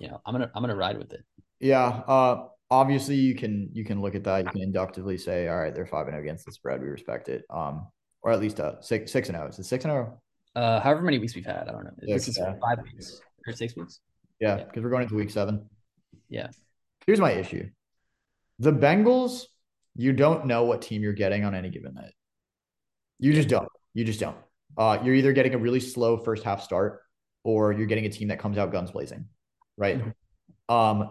you 0.00 0.08
know, 0.08 0.20
I'm 0.26 0.34
gonna 0.34 0.50
I'm 0.54 0.62
gonna 0.62 0.74
ride 0.74 0.98
with 0.98 1.12
it. 1.12 1.24
Yeah. 1.60 1.86
Uh, 1.86 2.46
obviously 2.70 3.16
you 3.16 3.34
can 3.34 3.68
you 3.72 3.84
can 3.84 4.00
look 4.00 4.14
at 4.14 4.24
that. 4.24 4.44
You 4.44 4.50
can 4.50 4.62
inductively 4.62 5.18
say, 5.18 5.46
all 5.48 5.58
right, 5.58 5.74
they're 5.74 5.86
five 5.86 6.06
and 6.08 6.16
oh 6.16 6.20
against 6.20 6.46
the 6.46 6.52
spread. 6.52 6.80
We 6.80 6.88
respect 6.88 7.28
it. 7.28 7.44
Um, 7.50 7.88
or 8.22 8.32
at 8.32 8.40
least 8.40 8.60
uh 8.60 8.80
six 8.80 9.12
six 9.12 9.28
and 9.28 9.36
zero. 9.36 9.48
Is 9.48 9.58
it 9.58 9.64
six 9.64 9.84
and 9.84 9.92
zero? 9.92 10.20
Uh, 10.56 10.80
however 10.80 11.02
many 11.02 11.18
weeks 11.18 11.34
we've 11.36 11.46
had, 11.46 11.68
I 11.68 11.72
don't 11.72 11.84
know. 11.84 11.92
Six, 12.00 12.26
this 12.26 12.28
is 12.28 12.38
yeah. 12.38 12.54
five 12.60 12.82
weeks 12.82 13.20
or 13.46 13.52
six 13.52 13.76
weeks. 13.76 14.00
Yeah, 14.40 14.56
because 14.56 14.70
yeah. 14.76 14.82
we're 14.82 14.90
going 14.90 15.02
into 15.02 15.14
week 15.14 15.30
seven. 15.30 15.68
Yeah. 16.28 16.48
Here's 17.06 17.20
my 17.20 17.32
issue. 17.32 17.68
The 18.58 18.72
Bengals, 18.72 19.44
you 19.94 20.12
don't 20.12 20.46
know 20.46 20.64
what 20.64 20.82
team 20.82 21.02
you're 21.02 21.12
getting 21.12 21.44
on 21.44 21.54
any 21.54 21.70
given 21.70 21.94
night. 21.94 22.14
You 23.18 23.32
just 23.32 23.48
don't. 23.48 23.68
You 23.94 24.04
just 24.04 24.20
don't. 24.20 24.36
Uh, 24.76 24.98
you're 25.02 25.14
either 25.14 25.32
getting 25.32 25.54
a 25.54 25.58
really 25.58 25.80
slow 25.80 26.16
first 26.16 26.42
half 26.42 26.62
start 26.62 27.02
or 27.44 27.72
you're 27.72 27.86
getting 27.86 28.06
a 28.06 28.10
team 28.10 28.28
that 28.28 28.38
comes 28.38 28.58
out 28.58 28.72
guns 28.72 28.90
blazing, 28.90 29.26
right? 29.80 29.98
Mm-hmm. 29.98 30.74
Um, 30.74 31.10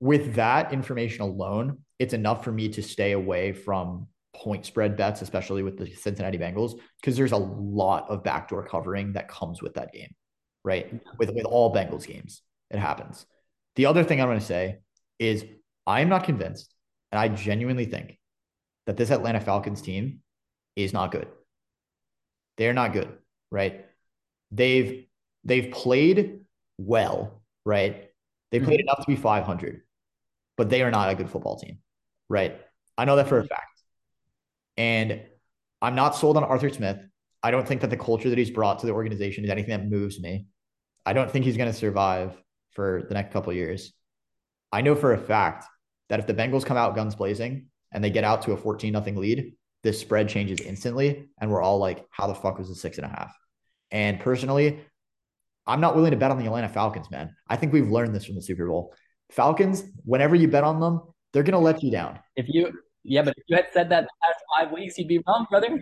with 0.00 0.36
that 0.36 0.72
information 0.72 1.22
alone, 1.22 1.78
it's 1.98 2.14
enough 2.14 2.44
for 2.44 2.52
me 2.52 2.70
to 2.70 2.82
stay 2.82 3.12
away 3.12 3.52
from 3.52 4.06
point 4.34 4.64
spread 4.64 4.96
bets, 4.96 5.20
especially 5.20 5.62
with 5.62 5.76
the 5.76 5.92
Cincinnati 5.92 6.38
Bengals, 6.38 6.78
because 7.00 7.16
there's 7.16 7.32
a 7.32 7.36
lot 7.36 8.08
of 8.08 8.24
backdoor 8.24 8.66
covering 8.66 9.12
that 9.12 9.28
comes 9.28 9.60
with 9.60 9.74
that 9.74 9.92
game, 9.92 10.14
right? 10.64 11.00
With 11.18 11.30
with 11.30 11.44
all 11.44 11.74
Bengals 11.74 12.06
games, 12.06 12.42
it 12.70 12.78
happens. 12.78 13.26
The 13.76 13.86
other 13.86 14.04
thing 14.04 14.20
I'm 14.20 14.28
going 14.28 14.38
to 14.38 14.44
say 14.44 14.78
is 15.18 15.44
I'm 15.86 16.08
not 16.08 16.24
convinced, 16.24 16.72
and 17.12 17.18
I 17.18 17.28
genuinely 17.28 17.86
think 17.86 18.18
that 18.86 18.96
this 18.96 19.10
Atlanta 19.10 19.40
Falcons 19.40 19.82
team 19.82 20.20
is 20.76 20.92
not 20.92 21.12
good. 21.12 21.28
They're 22.56 22.72
not 22.72 22.92
good, 22.92 23.16
right? 23.50 23.86
They've 24.50 25.06
they've 25.44 25.70
played 25.70 26.40
well, 26.78 27.42
right? 27.64 28.10
They 28.50 28.60
played 28.60 28.80
mm-hmm. 28.80 28.88
enough 28.88 29.00
to 29.00 29.06
be 29.06 29.16
500, 29.16 29.82
but 30.56 30.70
they 30.70 30.82
are 30.82 30.90
not 30.90 31.10
a 31.10 31.14
good 31.14 31.30
football 31.30 31.58
team, 31.58 31.78
right? 32.28 32.60
I 32.96 33.04
know 33.04 33.16
that 33.16 33.28
for 33.28 33.38
a 33.38 33.44
fact. 33.44 33.82
And 34.76 35.22
I'm 35.82 35.94
not 35.94 36.16
sold 36.16 36.36
on 36.36 36.44
Arthur 36.44 36.70
Smith. 36.70 37.06
I 37.42 37.50
don't 37.50 37.66
think 37.66 37.82
that 37.82 37.90
the 37.90 37.96
culture 37.96 38.30
that 38.30 38.38
he's 38.38 38.50
brought 38.50 38.78
to 38.80 38.86
the 38.86 38.92
organization 38.92 39.44
is 39.44 39.50
anything 39.50 39.70
that 39.70 39.88
moves 39.88 40.20
me. 40.20 40.46
I 41.04 41.12
don't 41.12 41.30
think 41.30 41.44
he's 41.44 41.56
going 41.56 41.70
to 41.70 41.76
survive 41.76 42.36
for 42.70 43.04
the 43.08 43.14
next 43.14 43.32
couple 43.32 43.52
years. 43.52 43.92
I 44.72 44.80
know 44.80 44.94
for 44.94 45.12
a 45.12 45.18
fact 45.18 45.66
that 46.08 46.20
if 46.20 46.26
the 46.26 46.34
Bengals 46.34 46.64
come 46.64 46.76
out 46.76 46.94
guns 46.94 47.14
blazing 47.14 47.66
and 47.92 48.02
they 48.02 48.10
get 48.10 48.24
out 48.24 48.42
to 48.42 48.52
a 48.52 48.56
14 48.56 48.92
nothing 48.92 49.16
lead, 49.16 49.52
this 49.82 50.00
spread 50.00 50.28
changes 50.28 50.60
instantly. 50.60 51.28
And 51.38 51.50
we're 51.50 51.62
all 51.62 51.78
like, 51.78 52.06
how 52.10 52.26
the 52.26 52.34
fuck 52.34 52.58
was 52.58 52.70
it 52.70 52.76
six 52.76 52.98
and 52.98 53.06
a 53.06 53.10
half? 53.10 53.36
And 53.90 54.18
personally, 54.18 54.80
I'm 55.66 55.80
not 55.80 55.96
willing 55.96 56.10
to 56.10 56.16
bet 56.16 56.30
on 56.30 56.38
the 56.38 56.46
Atlanta 56.46 56.68
Falcons, 56.68 57.10
man. 57.10 57.34
I 57.48 57.56
think 57.56 57.72
we've 57.72 57.90
learned 57.90 58.14
this 58.14 58.24
from 58.24 58.34
the 58.34 58.42
Super 58.42 58.66
Bowl. 58.66 58.94
Falcons, 59.30 59.84
whenever 60.04 60.34
you 60.34 60.48
bet 60.48 60.64
on 60.64 60.80
them, 60.80 61.00
they're 61.32 61.42
going 61.42 61.52
to 61.52 61.58
let 61.58 61.82
you 61.82 61.90
down. 61.90 62.18
If 62.36 62.46
you 62.48 62.72
yeah, 63.04 63.22
but 63.22 63.34
if 63.36 63.44
you 63.48 63.56
had 63.56 63.66
said 63.72 63.90
that 63.90 64.04
the 64.04 64.10
past 64.22 64.44
five 64.56 64.72
weeks, 64.72 64.98
you'd 64.98 65.08
be 65.08 65.22
wrong, 65.26 65.46
brother. 65.50 65.78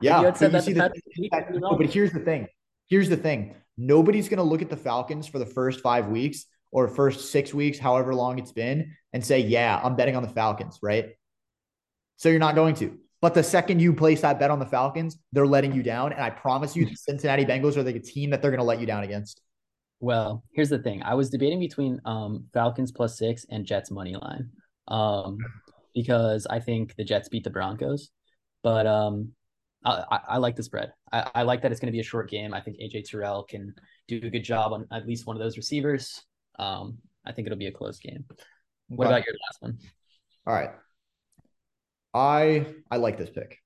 Yeah, 0.00 0.20
you 0.20 0.26
had 0.26 0.36
said 0.36 0.52
that, 0.52 0.64
the 0.64 0.72
the, 0.74 1.02
week, 1.18 1.32
but 1.78 1.86
here's 1.86 2.12
the 2.12 2.20
thing. 2.20 2.46
Here's 2.88 3.08
the 3.08 3.16
thing. 3.16 3.54
Nobody's 3.78 4.28
going 4.28 4.38
to 4.38 4.44
look 4.44 4.60
at 4.60 4.68
the 4.68 4.76
Falcons 4.76 5.26
for 5.26 5.38
the 5.38 5.46
first 5.46 5.80
five 5.80 6.08
weeks 6.08 6.44
or 6.70 6.88
first 6.88 7.30
six 7.30 7.54
weeks, 7.54 7.78
however 7.78 8.14
long 8.14 8.38
it's 8.38 8.52
been, 8.52 8.94
and 9.12 9.24
say, 9.24 9.40
"Yeah, 9.40 9.80
I'm 9.82 9.96
betting 9.96 10.16
on 10.16 10.22
the 10.22 10.28
Falcons." 10.28 10.78
Right? 10.82 11.10
So 12.16 12.28
you're 12.28 12.38
not 12.38 12.54
going 12.54 12.74
to. 12.76 12.98
But 13.24 13.32
the 13.32 13.42
second 13.42 13.80
you 13.80 13.94
place 13.94 14.20
that 14.20 14.38
bet 14.38 14.50
on 14.50 14.58
the 14.58 14.66
Falcons, 14.66 15.16
they're 15.32 15.46
letting 15.46 15.72
you 15.72 15.82
down. 15.82 16.12
And 16.12 16.20
I 16.20 16.28
promise 16.28 16.76
you, 16.76 16.84
the 16.84 16.94
Cincinnati 16.94 17.46
Bengals 17.46 17.74
are 17.74 17.82
like 17.82 17.96
a 17.96 18.00
team 18.00 18.28
that 18.28 18.42
they're 18.42 18.50
going 18.50 18.60
to 18.60 18.66
let 18.66 18.80
you 18.80 18.86
down 18.86 19.02
against. 19.02 19.40
Well, 19.98 20.44
here's 20.52 20.68
the 20.68 20.78
thing. 20.78 21.02
I 21.02 21.14
was 21.14 21.30
debating 21.30 21.58
between 21.58 22.02
um, 22.04 22.44
Falcons 22.52 22.92
plus 22.92 23.16
six 23.16 23.46
and 23.48 23.64
Jets 23.64 23.90
money 23.90 24.14
line. 24.14 24.50
Um, 24.88 25.38
because 25.94 26.46
I 26.50 26.60
think 26.60 26.96
the 26.96 27.04
Jets 27.04 27.30
beat 27.30 27.44
the 27.44 27.48
Broncos. 27.48 28.10
But 28.62 28.86
um, 28.86 29.30
I, 29.86 30.04
I, 30.10 30.20
I 30.28 30.36
like 30.36 30.56
the 30.56 30.62
spread. 30.62 30.92
I, 31.10 31.30
I 31.34 31.42
like 31.44 31.62
that 31.62 31.72
it's 31.72 31.80
going 31.80 31.90
to 31.90 31.96
be 31.96 32.00
a 32.00 32.04
short 32.04 32.28
game. 32.28 32.52
I 32.52 32.60
think 32.60 32.76
AJ 32.76 33.08
Terrell 33.08 33.44
can 33.44 33.72
do 34.06 34.20
a 34.22 34.28
good 34.28 34.44
job 34.44 34.74
on 34.74 34.86
at 34.92 35.06
least 35.06 35.26
one 35.26 35.34
of 35.34 35.40
those 35.42 35.56
receivers. 35.56 36.20
Um, 36.58 36.98
I 37.24 37.32
think 37.32 37.46
it'll 37.46 37.56
be 37.56 37.68
a 37.68 37.72
close 37.72 37.98
game. 37.98 38.26
What 38.88 39.06
okay. 39.06 39.14
about 39.14 39.26
your 39.26 39.34
last 39.48 39.62
one? 39.62 39.78
All 40.46 40.52
right. 40.52 40.72
I 42.14 42.66
I 42.90 42.96
like 42.96 43.18
this 43.18 43.30
pick. 43.30 43.58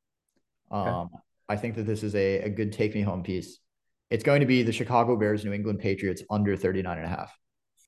Um, 0.71 0.87
okay. 0.89 1.15
I 1.51 1.57
think 1.57 1.77
that 1.77 1.85
this 1.85 2.03
is 2.03 2.15
a, 2.15 2.41
a 2.41 2.49
good 2.49 2.73
take 2.73 2.95
me 2.95 3.03
home 3.03 3.23
piece. 3.23 3.59
It's 4.11 4.25
going 4.25 4.41
to 4.41 4.47
be 4.47 4.63
the 4.63 4.73
Chicago 4.73 5.17
Bears, 5.17 5.45
New 5.45 5.53
England 5.53 5.79
Patriots 5.81 6.23
under 6.31 6.57
39 6.57 6.97
and 6.97 7.07
a 7.07 7.09
half. 7.09 7.37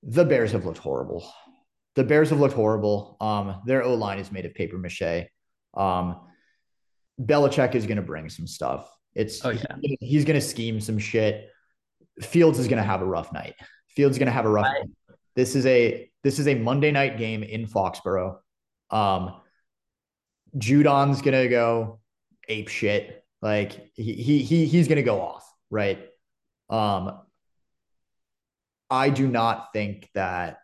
The 0.03 0.25
Bears 0.25 0.53
have 0.53 0.65
looked 0.67 0.79
horrible. 0.79 1.27
The 1.95 2.05
Bears 2.05 2.31
have 2.31 2.41
looked 2.41 2.55
horrible. 2.55 3.17
Um, 3.21 3.61
their 3.67 3.83
O 3.83 3.95
line 3.95 4.19
is 4.19 4.31
made 4.31 4.45
of 4.47 4.55
paper 4.55 4.79
mache. 4.79 5.27
Um, 5.75 6.21
Belichick 7.21 7.75
is 7.75 7.87
going 7.87 7.97
to 7.97 8.03
bring 8.03 8.29
some 8.29 8.47
stuff. 8.47 8.91
It's 9.15 9.45
Oh, 9.45 9.51
yeah. 9.51 9.77
he- 9.83 9.99
he's 10.01 10.25
going 10.25 10.39
to 10.41 10.47
scheme 10.47 10.81
some 10.81 10.99
shit. 10.99 11.49
Fields 12.23 12.59
is 12.59 12.69
going 12.69 12.79
to 12.83 12.87
have 12.87 13.03
a 13.03 13.07
rough 13.07 13.33
night. 13.33 13.55
Fields 13.89 14.15
is 14.15 14.19
going 14.19 14.27
to 14.27 14.33
have 14.33 14.47
a 14.47 14.51
rough. 14.51 14.67
I- 14.67 14.73
night. 14.81 14.89
This 15.37 15.55
is 15.55 15.65
a 15.67 16.11
this 16.23 16.39
is 16.39 16.49
a 16.49 16.55
Monday 16.55 16.91
night 16.91 17.17
game 17.19 17.43
in 17.43 17.67
Foxborough. 17.67 18.39
Um, 18.91 19.41
Judon's 20.57 21.23
to 21.41 21.49
go 21.49 22.01
ape 22.49 22.69
shit. 22.69 23.25
Like 23.43 23.91
he 23.95 24.15
he 24.15 24.43
he 24.43 24.67
he's 24.67 24.89
to 24.97 25.03
go 25.03 25.21
off, 25.21 25.51
right? 25.71 26.07
Um, 26.69 27.21
I 28.91 29.11
do 29.11 29.27
not 29.27 29.73
think 29.73 30.09
that 30.15 30.59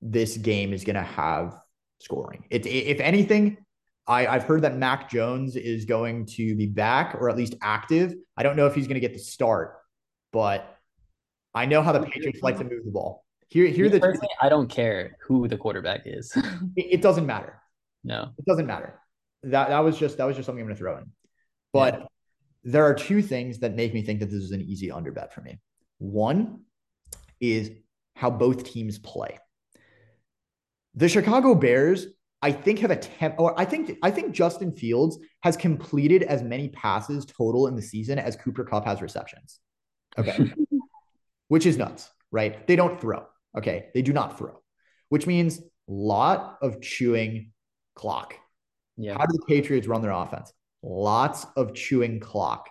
this 0.00 0.36
game 0.36 0.72
is 0.72 0.84
to 0.96 1.02
have 1.02 1.58
scoring. 2.00 2.44
It, 2.50 2.66
if 2.66 3.00
anything, 3.00 3.58
I, 4.06 4.26
I've 4.26 4.44
heard 4.44 4.62
that 4.62 4.76
Mac 4.76 5.10
Jones 5.10 5.56
is 5.56 5.84
going 5.84 6.26
to 6.26 6.54
be 6.54 6.66
back 6.66 7.16
or 7.18 7.28
at 7.28 7.36
least 7.36 7.54
active. 7.62 8.14
I 8.36 8.42
don't 8.42 8.56
know 8.56 8.66
if 8.66 8.74
he's 8.74 8.86
to 8.94 9.00
get 9.00 9.14
the 9.14 9.18
start, 9.18 9.78
but 10.32 10.76
I 11.54 11.66
know 11.66 11.82
how 11.82 11.92
the 11.92 12.00
Patriots 12.00 12.42
like 12.42 12.58
to 12.58 12.64
move 12.64 12.84
the 12.84 12.90
ball. 12.90 13.24
Here, 13.48 13.66
here, 13.68 13.88
the 13.88 14.18
I 14.40 14.48
don't 14.48 14.68
care 14.68 15.16
who 15.22 15.48
the 15.48 15.56
quarterback 15.56 16.02
is. 16.04 16.32
it, 16.76 16.86
it 16.92 17.02
doesn't 17.02 17.26
matter. 17.26 17.60
No. 18.06 18.30
It 18.38 18.44
doesn't 18.46 18.66
matter. 18.66 18.94
That 19.42 19.68
that 19.68 19.80
was 19.80 19.98
just 19.98 20.16
that 20.16 20.24
was 20.24 20.36
just 20.36 20.46
something 20.46 20.62
I'm 20.62 20.68
going 20.68 20.76
to 20.76 20.78
throw 20.78 20.96
in. 20.96 21.10
But 21.72 22.06
there 22.62 22.84
are 22.84 22.94
two 22.94 23.20
things 23.20 23.58
that 23.58 23.74
make 23.74 23.92
me 23.92 24.02
think 24.02 24.20
that 24.20 24.30
this 24.30 24.42
is 24.42 24.52
an 24.52 24.62
easy 24.62 24.90
under 24.90 25.10
bet 25.10 25.34
for 25.34 25.40
me. 25.40 25.58
One 25.98 26.60
is 27.40 27.70
how 28.14 28.30
both 28.30 28.64
teams 28.64 28.98
play. 28.98 29.38
The 30.94 31.08
Chicago 31.08 31.54
Bears, 31.54 32.06
I 32.40 32.52
think, 32.52 32.78
have 32.78 32.92
attempt 32.92 33.40
or 33.40 33.58
I 33.60 33.64
think 33.64 33.98
I 34.02 34.10
think 34.12 34.32
Justin 34.32 34.72
Fields 34.72 35.18
has 35.42 35.56
completed 35.56 36.22
as 36.22 36.42
many 36.42 36.68
passes 36.68 37.26
total 37.26 37.66
in 37.66 37.74
the 37.74 37.82
season 37.82 38.20
as 38.20 38.36
Cooper 38.36 38.64
Kupp 38.64 38.84
has 38.84 39.02
receptions. 39.02 39.58
Okay. 40.16 40.52
Which 41.48 41.66
is 41.66 41.76
nuts, 41.76 42.08
right? 42.30 42.66
They 42.68 42.76
don't 42.76 43.00
throw. 43.00 43.26
Okay. 43.58 43.88
They 43.94 44.02
do 44.02 44.12
not 44.12 44.38
throw, 44.38 44.60
which 45.08 45.26
means 45.26 45.60
lot 45.88 46.58
of 46.62 46.80
chewing 46.80 47.52
clock. 47.96 48.34
Yeah. 48.96 49.14
How 49.18 49.26
do 49.26 49.36
the 49.36 49.44
Patriots 49.46 49.88
run 49.88 50.02
their 50.02 50.12
offense? 50.12 50.52
Lots 50.82 51.46
of 51.56 51.74
chewing 51.74 52.20
clock. 52.20 52.70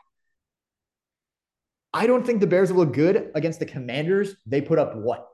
I 1.93 2.07
don't 2.07 2.25
think 2.25 2.39
the 2.39 2.47
Bears 2.47 2.71
will 2.71 2.85
look 2.85 2.93
good 2.93 3.31
against 3.35 3.59
the 3.59 3.65
Commanders. 3.65 4.35
They 4.45 4.61
put 4.61 4.79
up 4.79 4.95
what? 4.95 5.27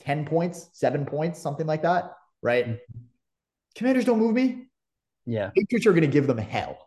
10 0.00 0.26
points, 0.26 0.68
seven 0.72 1.04
points, 1.04 1.40
something 1.40 1.66
like 1.66 1.82
that, 1.82 2.12
right? 2.42 2.66
Mm-hmm. 2.66 3.00
Commanders 3.74 4.04
don't 4.04 4.18
move 4.18 4.34
me. 4.34 4.66
Yeah. 5.26 5.50
Patriots 5.56 5.86
are 5.86 5.92
going 5.92 6.02
to 6.02 6.08
give 6.08 6.26
them 6.26 6.38
hell. 6.38 6.78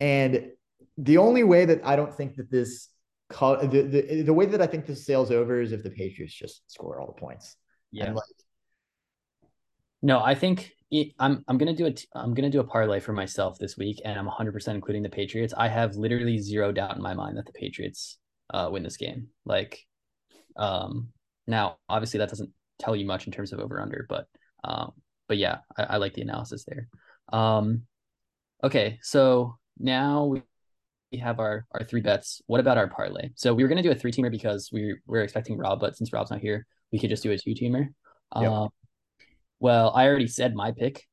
And 0.00 0.50
the 0.96 1.18
only 1.18 1.42
way 1.42 1.64
that 1.64 1.80
I 1.84 1.96
don't 1.96 2.14
think 2.14 2.36
that 2.36 2.50
this, 2.50 2.88
the, 3.30 3.66
the, 3.90 4.22
the 4.22 4.32
way 4.32 4.46
that 4.46 4.60
I 4.60 4.66
think 4.66 4.86
this 4.86 5.04
sails 5.04 5.30
over 5.30 5.60
is 5.60 5.72
if 5.72 5.82
the 5.82 5.90
Patriots 5.90 6.34
just 6.34 6.70
score 6.70 7.00
all 7.00 7.06
the 7.06 7.20
points. 7.20 7.56
Yeah. 7.90 8.06
And 8.06 8.14
like, 8.14 8.24
No, 10.02 10.20
I 10.22 10.34
think 10.34 10.72
I'm 11.18 11.44
I'm 11.46 11.58
gonna 11.58 11.74
do 11.74 11.86
a 11.86 11.94
I'm 12.14 12.34
gonna 12.34 12.50
do 12.50 12.60
a 12.60 12.64
parlay 12.64 13.00
for 13.00 13.12
myself 13.12 13.58
this 13.58 13.76
week, 13.76 14.00
and 14.04 14.18
I'm 14.18 14.26
100 14.26 14.52
percent 14.52 14.76
including 14.76 15.02
the 15.02 15.10
Patriots. 15.10 15.52
I 15.56 15.68
have 15.68 15.96
literally 15.96 16.38
zero 16.38 16.72
doubt 16.72 16.96
in 16.96 17.02
my 17.02 17.14
mind 17.14 17.36
that 17.36 17.46
the 17.46 17.52
Patriots 17.52 18.18
uh, 18.50 18.68
win 18.72 18.82
this 18.82 18.96
game. 18.96 19.28
Like, 19.44 19.84
um, 20.56 21.08
now 21.46 21.76
obviously 21.88 22.18
that 22.18 22.30
doesn't 22.30 22.50
tell 22.78 22.96
you 22.96 23.06
much 23.06 23.26
in 23.26 23.32
terms 23.32 23.52
of 23.52 23.60
over 23.60 23.80
under, 23.80 24.06
but 24.08 24.28
um, 24.64 24.92
but 25.28 25.36
yeah, 25.36 25.58
I, 25.76 25.82
I 25.84 25.96
like 25.98 26.14
the 26.14 26.22
analysis 26.22 26.64
there. 26.64 26.88
Um, 27.32 27.82
okay, 28.64 28.98
so 29.02 29.58
now 29.78 30.24
we 30.24 30.42
we 31.12 31.18
have 31.18 31.38
our 31.38 31.66
our 31.72 31.84
three 31.84 32.00
bets. 32.00 32.40
What 32.46 32.60
about 32.60 32.78
our 32.78 32.88
parlay? 32.88 33.30
So 33.34 33.52
we 33.52 33.62
were 33.62 33.68
gonna 33.68 33.82
do 33.82 33.90
a 33.90 33.94
three 33.94 34.12
teamer 34.12 34.30
because 34.30 34.70
we 34.72 34.96
we're 35.06 35.22
expecting 35.22 35.58
Rob, 35.58 35.80
but 35.80 35.96
since 35.98 36.14
Rob's 36.14 36.30
not 36.30 36.40
here, 36.40 36.66
we 36.92 36.98
could 36.98 37.10
just 37.10 37.22
do 37.22 37.32
a 37.32 37.36
two 37.36 37.50
teamer. 37.50 37.88
Yep. 38.34 38.50
Um, 38.50 38.68
well, 39.60 39.92
I 39.94 40.06
already 40.06 40.26
said 40.28 40.54
my 40.54 40.72
pick. 40.72 41.04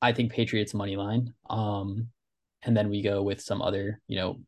I 0.00 0.12
think 0.12 0.32
Patriots 0.32 0.74
money 0.74 0.96
line. 0.96 1.32
Um, 1.48 2.08
and 2.64 2.76
then 2.76 2.88
we 2.90 3.02
go 3.02 3.22
with 3.22 3.40
some 3.40 3.62
other, 3.62 4.00
you 4.08 4.16
know, 4.16 4.40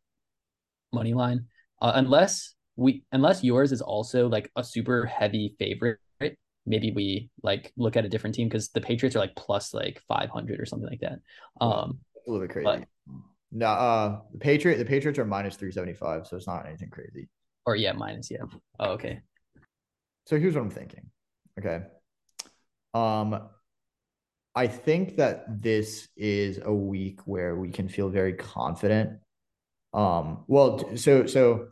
money 0.93 1.15
line. 1.15 1.47
Uh, 1.81 1.93
unless 1.95 2.55
we, 2.77 3.05
unless 3.13 3.45
yours 3.45 3.73
is 3.73 3.81
also 3.83 4.29
like 4.29 4.51
a 4.57 4.65
super 4.65 5.07
heavy 5.07 5.55
favorite, 5.59 5.99
maybe 6.67 6.93
we 6.93 7.29
like 7.43 7.73
look 7.77 7.97
at 7.97 8.05
a 8.05 8.09
different 8.09 8.35
team 8.35 8.49
because 8.49 8.69
the 8.71 8.81
Patriots 8.81 9.15
are 9.17 9.21
like 9.21 9.37
plus 9.37 9.75
like 9.75 10.01
five 10.09 10.31
hundred 10.31 10.59
or 10.61 10.65
something 10.67 10.89
like 10.89 11.01
that. 11.01 11.19
Um, 11.61 11.99
a 12.27 12.31
little 12.31 12.47
bit 12.47 12.53
crazy. 12.53 12.65
But- 12.65 12.85
no, 13.57 13.67
uh, 13.67 14.19
the 14.33 14.39
Patriot, 14.39 14.79
the 14.79 14.85
Patriots 14.85 15.17
are 15.21 15.25
minus 15.25 15.55
375, 15.55 16.27
so 16.27 16.37
it's 16.37 16.49
not 16.49 16.67
anything 16.67 16.91
crazy. 16.91 17.29
or 17.67 17.77
yeah, 17.77 17.93
minus 17.93 18.29
yeah. 18.29 18.39
Oh, 18.81 18.93
okay. 18.95 19.21
So 20.27 20.41
here's 20.41 20.57
what 20.57 20.63
I'm 20.63 20.71
thinking. 20.71 21.07
Okay. 21.61 21.85
Um, 22.95 23.49
I 24.55 24.69
think 24.69 25.17
that 25.17 25.63
this 25.63 26.09
is 26.17 26.61
a 26.65 26.73
week 26.73 27.21
where 27.27 27.57
we 27.57 27.71
can 27.71 27.89
feel 27.89 28.09
very 28.09 28.35
confident. 28.35 29.19
Um, 29.93 30.45
well, 30.47 30.97
so 30.97 31.27
so 31.27 31.69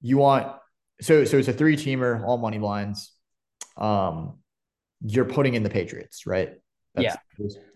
you 0.00 0.18
want 0.18 0.52
so 1.00 1.24
so 1.24 1.38
it's 1.38 1.48
a 1.48 1.52
three 1.52 1.76
teamer, 1.76 2.22
all 2.24 2.38
money 2.38 2.58
lines. 2.58 3.12
Um, 3.76 4.38
you're 5.04 5.24
putting 5.24 5.54
in 5.54 5.62
the 5.62 5.70
Patriots, 5.70 6.26
right? 6.26 6.54
Yeah. 6.98 7.16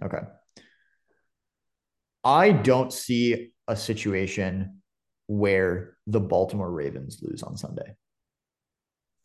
Okay. 0.03 0.21
I 2.25 2.53
don't 2.53 2.93
see 2.93 3.53
a 3.67 3.77
situation 3.77 4.83
where 5.27 5.97
the 6.07 6.21
Baltimore 6.21 6.71
Ravens 6.71 7.21
lose 7.23 7.43
on 7.43 7.57
Sunday. 7.57 7.95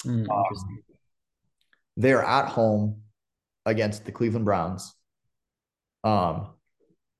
Mm, 0.05 0.29
Um, 0.29 0.83
they're 1.95 2.23
at 2.23 2.49
home 2.49 3.02
against 3.65 4.05
the 4.05 4.11
Cleveland 4.11 4.45
Browns. 4.45 4.93
Um, 6.03 6.49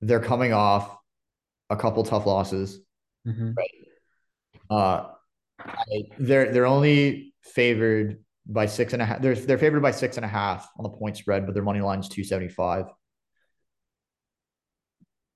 they're 0.02 0.20
coming 0.20 0.54
off 0.54 0.98
a 1.70 1.76
couple 1.78 2.04
tough 2.04 2.26
losses. 2.26 2.80
Mhm. 3.26 3.56
Uh, 4.70 5.10
I- 5.60 6.10
they're 6.20 6.52
they're 6.52 6.66
only 6.66 7.34
favored 7.44 8.24
by 8.46 8.66
six 8.66 8.92
and 8.94 9.02
a 9.02 9.06
half. 9.06 9.22
They're 9.22 9.36
they're 9.36 9.58
favored 9.58 9.82
by 9.82 9.92
six 9.92 10.18
and 10.18 10.26
a 10.26 10.30
half 10.30 10.70
on 10.78 10.84
the 10.84 10.90
point 10.90 11.16
spread, 11.18 11.46
but 11.46 11.54
their 11.54 11.64
money 11.64 11.80
line 11.80 12.00
is 12.00 12.10
two 12.10 12.24
seventy 12.24 12.50
five. 12.50 12.86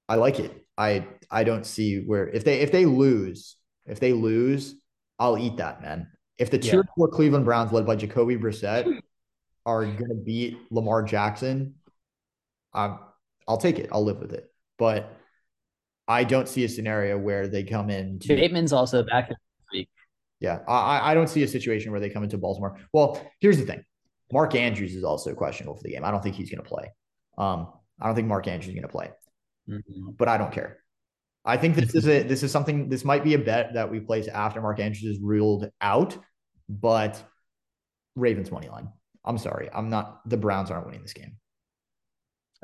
I 0.09 0.15
like 0.15 0.39
it. 0.39 0.65
I 0.77 1.07
I 1.31 1.43
don't 1.43 1.65
see 1.65 1.99
where 2.03 2.27
if 2.29 2.43
they 2.43 2.59
if 2.61 2.71
they 2.71 2.85
lose 2.85 3.55
if 3.85 3.99
they 3.99 4.13
lose, 4.13 4.75
I'll 5.19 5.37
eat 5.37 5.57
that 5.57 5.81
man. 5.81 6.11
If 6.37 6.51
the 6.51 6.59
two 6.59 6.67
Yeah. 6.77 6.79
or 6.79 6.83
four 6.95 7.07
Cleveland 7.09 7.45
Browns 7.45 7.71
led 7.71 7.85
by 7.85 7.95
Jacoby 7.95 8.37
Brissett 8.37 9.01
are 9.67 9.85
going 9.85 10.09
to 10.09 10.15
beat 10.15 10.57
Lamar 10.71 11.03
Jackson, 11.03 11.75
um, 12.73 12.99
I'll 13.47 13.57
take 13.57 13.77
it. 13.77 13.89
I'll 13.91 14.03
live 14.03 14.17
with 14.19 14.31
it. 14.33 14.51
But 14.79 15.13
I 16.07 16.23
don't 16.23 16.47
see 16.47 16.63
a 16.63 16.69
scenario 16.69 17.17
where 17.17 17.47
they 17.47 17.63
come 17.63 17.89
in 17.89 18.17
to 18.19 18.29
Bateman's 18.29 18.71
also 18.73 19.03
back 19.03 19.27
this 19.29 19.37
week. 19.73 19.89
yeah, 20.39 20.59
I 20.67 21.11
I 21.11 21.13
don't 21.13 21.27
see 21.27 21.43
a 21.43 21.47
situation 21.47 21.91
where 21.91 21.99
they 21.99 22.09
come 22.09 22.23
into 22.23 22.37
Baltimore. 22.37 22.79
Well, 22.93 23.21
here's 23.41 23.57
the 23.57 23.65
thing: 23.65 23.83
Mark 24.31 24.55
Andrews 24.55 24.95
is 24.95 25.03
also 25.03 25.33
questionable 25.35 25.75
for 25.75 25.83
the 25.83 25.91
game. 25.91 26.03
I 26.05 26.11
don't 26.11 26.23
think 26.23 26.35
he's 26.35 26.49
going 26.49 26.63
to 26.63 26.69
play. 26.69 26.91
Um, 27.37 27.67
I 27.99 28.05
don't 28.07 28.15
think 28.15 28.27
Mark 28.27 28.47
Andrews 28.47 28.69
is 28.69 28.73
going 28.73 28.83
to 28.83 28.87
play, 28.87 29.11
Mhm. 29.69 30.15
but 30.17 30.27
I 30.29 30.37
don't 30.37 30.51
care. 30.51 30.77
I 31.43 31.57
think 31.57 31.75
this 31.75 31.93
is 31.93 32.07
a 32.07 32.23
this 32.23 32.41
is 32.43 32.51
something. 32.51 32.87
This 32.89 33.03
might 33.03 33.23
be 33.23 33.33
a 33.33 33.39
bet 33.39 33.73
that 33.73 33.91
we 33.91 33.99
place 33.99 34.27
after 34.27 34.61
Mark 34.61 34.79
Andrews 34.79 35.17
is 35.17 35.19
ruled 35.21 35.69
out, 35.81 36.17
but 36.69 37.21
Ravens 38.15 38.49
money 38.51 38.69
line. 38.69 38.89
I'm 39.27 39.37
sorry, 39.37 39.69
I'm 39.73 39.89
not. 39.89 40.27
The 40.29 40.37
Browns 40.37 40.71
aren't 40.71 40.85
winning 40.85 41.01
this 41.01 41.13
game. 41.13 41.37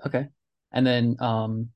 Okay. 0.06 0.28
And 0.72 0.86
then 0.88 1.18
um 1.20 1.70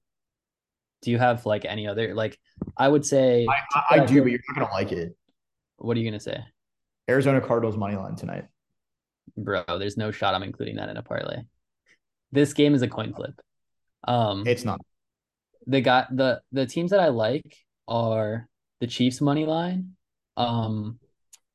do 1.03 1.11
you 1.11 1.19
have 1.19 1.45
like 1.45 1.65
any 1.65 1.87
other 1.87 2.15
like 2.15 2.39
I 2.75 2.87
would 2.87 3.05
say 3.05 3.45
I, 3.47 3.95
I, 3.95 4.01
I 4.01 4.05
do, 4.05 4.21
but 4.23 4.31
you're 4.31 4.39
not 4.49 4.55
going 4.55 4.67
to 4.67 4.73
like 4.73 4.91
it. 4.91 5.15
what 5.77 5.95
are 5.95 5.99
you 5.99 6.09
gonna 6.09 6.19
say? 6.19 6.39
Arizona 7.09 7.39
Cardinals 7.41 7.77
money 7.77 7.95
line 7.95 8.15
tonight. 8.15 8.45
Bro, 9.37 9.63
there's 9.77 9.97
no 9.97 10.11
shot 10.11 10.33
I'm 10.33 10.43
including 10.43 10.77
that 10.77 10.89
in 10.89 10.97
a 10.97 11.03
parlay. 11.03 11.43
This 12.31 12.53
game 12.53 12.73
is 12.73 12.81
a 12.81 12.87
coin 12.87 13.13
flip. 13.13 13.39
Um 14.07 14.47
It's 14.47 14.65
not. 14.65 14.81
the 15.67 15.81
guy 15.81 16.05
the 16.11 16.41
the 16.51 16.65
teams 16.65 16.91
that 16.91 16.99
I 16.99 17.09
like 17.09 17.55
are 17.87 18.47
the 18.79 18.87
Chiefs 18.87 19.21
money 19.21 19.45
line. 19.45 19.91
Um 20.37 20.99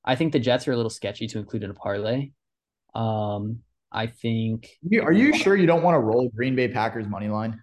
I 0.04 0.14
think 0.16 0.32
the 0.32 0.38
Jets 0.38 0.66
are 0.68 0.72
a 0.72 0.76
little 0.76 0.90
sketchy 0.90 1.26
to 1.28 1.38
include 1.38 1.64
in 1.64 1.70
a 1.70 1.74
parlay. 1.74 2.30
Um 2.94 3.60
I 3.90 4.06
think 4.06 4.69
Are 5.02 5.12
you 5.12 5.35
sure 5.35 5.56
you 5.56 5.66
don't 5.66 5.82
want 5.82 5.94
to 5.94 6.01
roll 6.01 6.31
Green 6.35 6.56
Bay 6.56 6.69
Packers 6.69 7.06
money 7.09 7.28
line? 7.28 7.62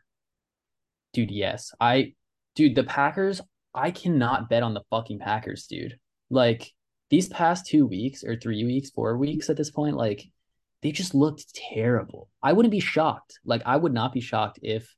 dude, 1.14 1.32
yes. 1.32 1.72
I 1.80 2.14
dude, 2.56 2.76
the 2.76 2.84
Packers 2.84 3.42
I 3.74 3.92
cannot 3.92 4.50
bet 4.50 4.64
on 4.64 4.74
the 4.74 4.84
fucking 4.90 5.20
Packers, 5.20 5.68
dude. 5.68 5.98
Like 6.30 6.72
these 7.10 7.28
past 7.30 7.66
two 7.68 7.86
weeks 7.86 8.24
or 8.24 8.36
three 8.36 8.64
weeks, 8.64 8.90
four 8.90 9.18
weeks 9.18 9.50
at 9.50 9.58
this 9.58 9.72
point, 9.72 9.96
like 9.96 10.24
they 10.82 10.92
just 10.92 11.14
looked 11.14 11.54
terrible. 11.54 12.30
I 12.42 12.54
wouldn't 12.54 12.72
be 12.72 12.80
shocked. 12.80 13.40
Like 13.46 13.62
I 13.66 13.76
would 13.76 13.94
not 13.94 14.14
be 14.14 14.22
shocked 14.22 14.60
if 14.62 14.94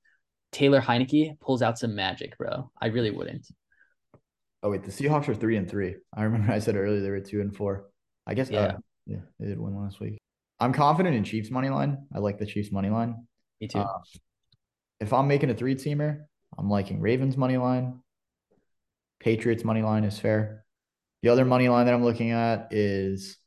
Taylor 0.52 0.82
Heinicke 0.82 1.40
pulls 1.40 1.62
out 1.62 1.80
some 1.80 1.96
magic, 1.96 2.38
bro. 2.38 2.72
I 2.82 2.88
really 2.88 3.12
wouldn't. 3.12 3.48
Oh 4.64 4.70
wait, 4.70 4.84
the 4.84 4.92
Seahawks 4.92 5.28
are 5.28 5.36
three 5.36 5.58
and 5.58 5.70
three. 5.70 5.96
I 6.16 6.24
remember 6.24 6.52
I 6.52 6.60
said 6.60 6.76
earlier 6.76 7.02
they 7.02 7.10
were 7.10 7.20
two 7.20 7.42
and 7.42 7.56
four. 7.56 7.88
I 8.28 8.36
guess 8.36 8.50
uh, 8.50 8.54
yeah, 8.54 8.60
uh, 8.60 8.78
yeah, 9.08 9.22
they 9.40 9.48
did 9.48 9.60
win 9.60 9.76
last 9.76 10.00
week. 10.00 10.21
I'm 10.62 10.74
confident 10.74 11.16
in 11.16 11.24
Chiefs 11.24 11.50
money 11.50 11.70
line. 11.70 12.06
I 12.14 12.20
like 12.20 12.38
the 12.38 12.46
Chiefs 12.46 12.72
money 12.72 12.90
line. 12.90 13.26
Me 13.60 13.68
too. 13.68 13.80
Uh, 13.80 13.98
if 15.00 15.12
I'm 15.12 15.28
making 15.28 15.50
a 15.50 15.56
three 15.56 15.74
teamer, 15.74 16.22
I'm 16.58 16.70
liking 16.70 17.02
Ravens 17.02 17.36
money 17.36 17.58
line. 17.58 18.00
Patriots 19.20 19.64
money 19.64 19.82
line 19.82 20.04
is 20.04 20.20
fair. 20.20 20.64
The 21.24 21.30
other 21.30 21.46
money 21.46 21.68
line 21.68 21.88
that 21.88 21.96
I'm 21.96 22.04
looking 22.04 22.30
at 22.30 22.68
is 22.72 23.38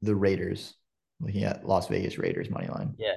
the 0.00 0.14
Raiders. 0.14 0.74
Looking 1.20 1.44
at 1.44 1.66
Las 1.66 1.88
Vegas 1.88 2.16
Raiders 2.16 2.48
money 2.48 2.68
line. 2.68 2.94
Yeah. 2.98 3.16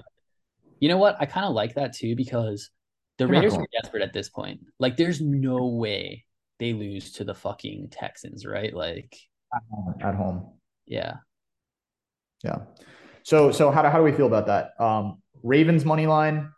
You 0.79 0.89
know 0.89 0.97
what? 0.97 1.15
I 1.19 1.25
kind 1.25 1.45
of 1.45 1.53
like 1.53 1.75
that 1.75 1.93
too 1.93 2.15
because 2.17 2.71
the 3.17 3.25
They're 3.25 3.35
Raiders 3.35 3.53
are 3.53 3.67
desperate 3.71 4.03
at 4.03 4.11
this 4.11 4.27
point. 4.27 4.61
Like, 4.79 4.97
there's 4.97 5.21
no 5.21 5.67
way 5.67 6.25
they 6.59 6.73
lose 6.73 7.13
to 7.13 7.23
the 7.23 7.35
fucking 7.35 7.89
Texans, 7.91 8.45
right? 8.45 8.73
Like 8.73 9.17
at 9.53 9.61
home. 9.69 9.95
At 10.01 10.15
home. 10.15 10.49
Yeah. 10.85 11.15
Yeah. 12.43 12.57
So 13.23 13.51
so 13.51 13.71
how 13.71 13.81
do, 13.81 13.89
how 13.89 13.97
do 13.97 14.03
we 14.03 14.11
feel 14.11 14.27
about 14.27 14.47
that? 14.47 14.71
Um, 14.83 15.21
Ravens 15.43 15.85
money 15.85 16.07
line, 16.07 16.49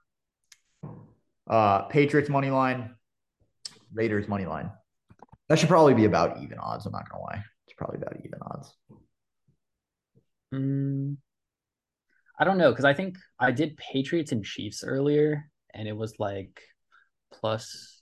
uh, 1.50 1.84
Patriots 1.84 2.30
money 2.30 2.52
line, 2.52 2.96
Raiders 3.94 4.28
money 4.28 4.46
line. 4.46 4.72
That 5.50 5.60
should 5.60 5.70
probably 5.70 5.94
be 5.94 6.06
about 6.06 6.42
even 6.42 6.58
odds. 6.60 6.86
I'm 6.86 6.92
not 6.92 7.10
gonna 7.10 7.24
lie. 7.24 7.44
It's 7.68 7.76
probably 7.78 7.98
about 7.98 8.18
even 8.26 8.40
odds. 8.42 8.74
Mm, 10.54 11.18
I 12.40 12.44
don't 12.44 12.58
know 12.58 12.72
because 12.72 12.86
I 12.86 12.94
think 12.94 13.18
I 13.40 13.52
did 13.52 13.78
Patriots 13.78 14.32
and 14.32 14.44
Chiefs 14.44 14.84
earlier, 14.84 15.50
and 15.74 15.88
it 15.88 15.98
was 15.98 16.16
like 16.20 16.62
plus 17.32 18.02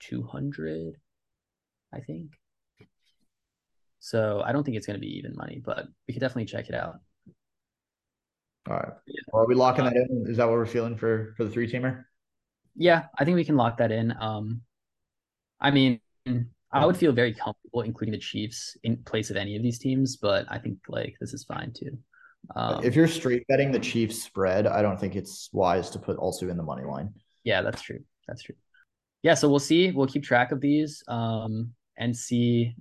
two 0.00 0.22
hundred. 0.24 0.94
I 1.92 2.00
think. 2.00 2.32
So 4.04 4.42
I 4.44 4.52
don't 4.52 4.64
think 4.64 4.76
it's 4.76 4.86
going 4.86 5.00
to 5.00 5.00
be 5.00 5.16
even 5.16 5.34
money, 5.34 5.62
but 5.64 5.86
we 6.06 6.12
could 6.12 6.20
definitely 6.20 6.44
check 6.44 6.68
it 6.68 6.74
out. 6.74 6.96
All 8.68 8.76
right. 8.76 8.92
Yeah. 9.06 9.20
Well, 9.32 9.44
are 9.44 9.46
we 9.46 9.54
locking 9.54 9.86
that 9.86 9.96
in? 9.96 10.26
Is 10.28 10.36
that 10.36 10.44
what 10.44 10.58
we're 10.58 10.66
feeling 10.66 10.94
for 10.94 11.32
for 11.38 11.44
the 11.44 11.50
three 11.50 11.66
teamer? 11.66 12.04
Yeah, 12.76 13.04
I 13.18 13.24
think 13.24 13.36
we 13.36 13.46
can 13.46 13.56
lock 13.56 13.78
that 13.78 13.90
in. 13.90 14.12
Um, 14.20 14.60
I 15.58 15.70
mean, 15.70 16.00
I 16.70 16.84
would 16.84 16.98
feel 16.98 17.12
very 17.12 17.32
comfortable 17.32 17.80
including 17.80 18.12
the 18.12 18.18
Chiefs 18.18 18.76
in 18.82 18.98
place 19.04 19.30
of 19.30 19.38
any 19.38 19.56
of 19.56 19.62
these 19.62 19.78
teams, 19.78 20.18
but 20.18 20.44
I 20.50 20.58
think 20.58 20.80
like 20.86 21.16
this 21.18 21.32
is 21.32 21.44
fine 21.44 21.72
too. 21.72 21.96
Um, 22.54 22.84
if 22.84 22.94
you're 22.94 23.08
straight 23.08 23.46
betting 23.46 23.72
the 23.72 23.78
Chiefs 23.78 24.22
spread, 24.22 24.66
I 24.66 24.82
don't 24.82 25.00
think 25.00 25.16
it's 25.16 25.48
wise 25.54 25.88
to 25.90 25.98
put 25.98 26.18
also 26.18 26.50
in 26.50 26.58
the 26.58 26.62
money 26.62 26.84
line. 26.84 27.14
Yeah, 27.42 27.62
that's 27.62 27.80
true. 27.80 28.00
That's 28.28 28.42
true. 28.42 28.56
Yeah, 29.22 29.32
so 29.32 29.48
we'll 29.48 29.60
see. 29.60 29.92
We'll 29.92 30.08
keep 30.08 30.24
track 30.24 30.52
of 30.52 30.60
these. 30.60 31.02
Um, 31.08 31.72
and 31.96 32.14
see 32.14 32.74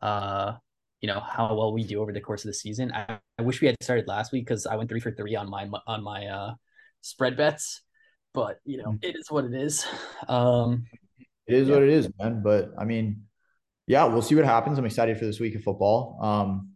uh 0.00 0.52
you 1.00 1.06
know 1.06 1.20
how 1.20 1.54
well 1.54 1.72
we 1.72 1.84
do 1.84 2.00
over 2.00 2.12
the 2.12 2.20
course 2.20 2.44
of 2.44 2.48
the 2.48 2.54
season. 2.54 2.92
I, 2.92 3.18
I 3.38 3.42
wish 3.42 3.60
we 3.60 3.66
had 3.66 3.76
started 3.82 4.06
last 4.06 4.32
week 4.32 4.46
because 4.46 4.66
I 4.66 4.76
went 4.76 4.90
three 4.90 5.00
for 5.00 5.10
three 5.10 5.36
on 5.36 5.48
my 5.48 5.68
on 5.86 6.02
my 6.02 6.26
uh 6.26 6.54
spread 7.00 7.36
bets, 7.36 7.82
but 8.34 8.60
you 8.64 8.78
know 8.78 8.96
it 9.02 9.16
is 9.16 9.30
what 9.30 9.44
it 9.44 9.54
is. 9.54 9.86
Um, 10.28 10.84
it 11.46 11.54
is 11.54 11.68
yeah. 11.68 11.74
what 11.74 11.82
it 11.82 11.88
is, 11.88 12.08
man. 12.18 12.42
But 12.42 12.72
I 12.78 12.84
mean, 12.84 13.24
yeah, 13.86 14.04
we'll 14.04 14.22
see 14.22 14.34
what 14.34 14.44
happens. 14.44 14.78
I'm 14.78 14.86
excited 14.86 15.18
for 15.18 15.24
this 15.24 15.40
week 15.40 15.54
of 15.54 15.62
football. 15.62 16.18
Um, 16.20 16.72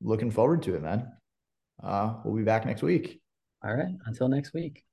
looking 0.00 0.30
forward 0.30 0.62
to 0.62 0.74
it, 0.74 0.82
man. 0.82 1.12
Uh, 1.82 2.14
we'll 2.24 2.36
be 2.36 2.44
back 2.44 2.64
next 2.64 2.82
week. 2.82 3.20
All 3.62 3.74
right. 3.74 3.94
Until 4.06 4.28
next 4.28 4.54
week. 4.54 4.84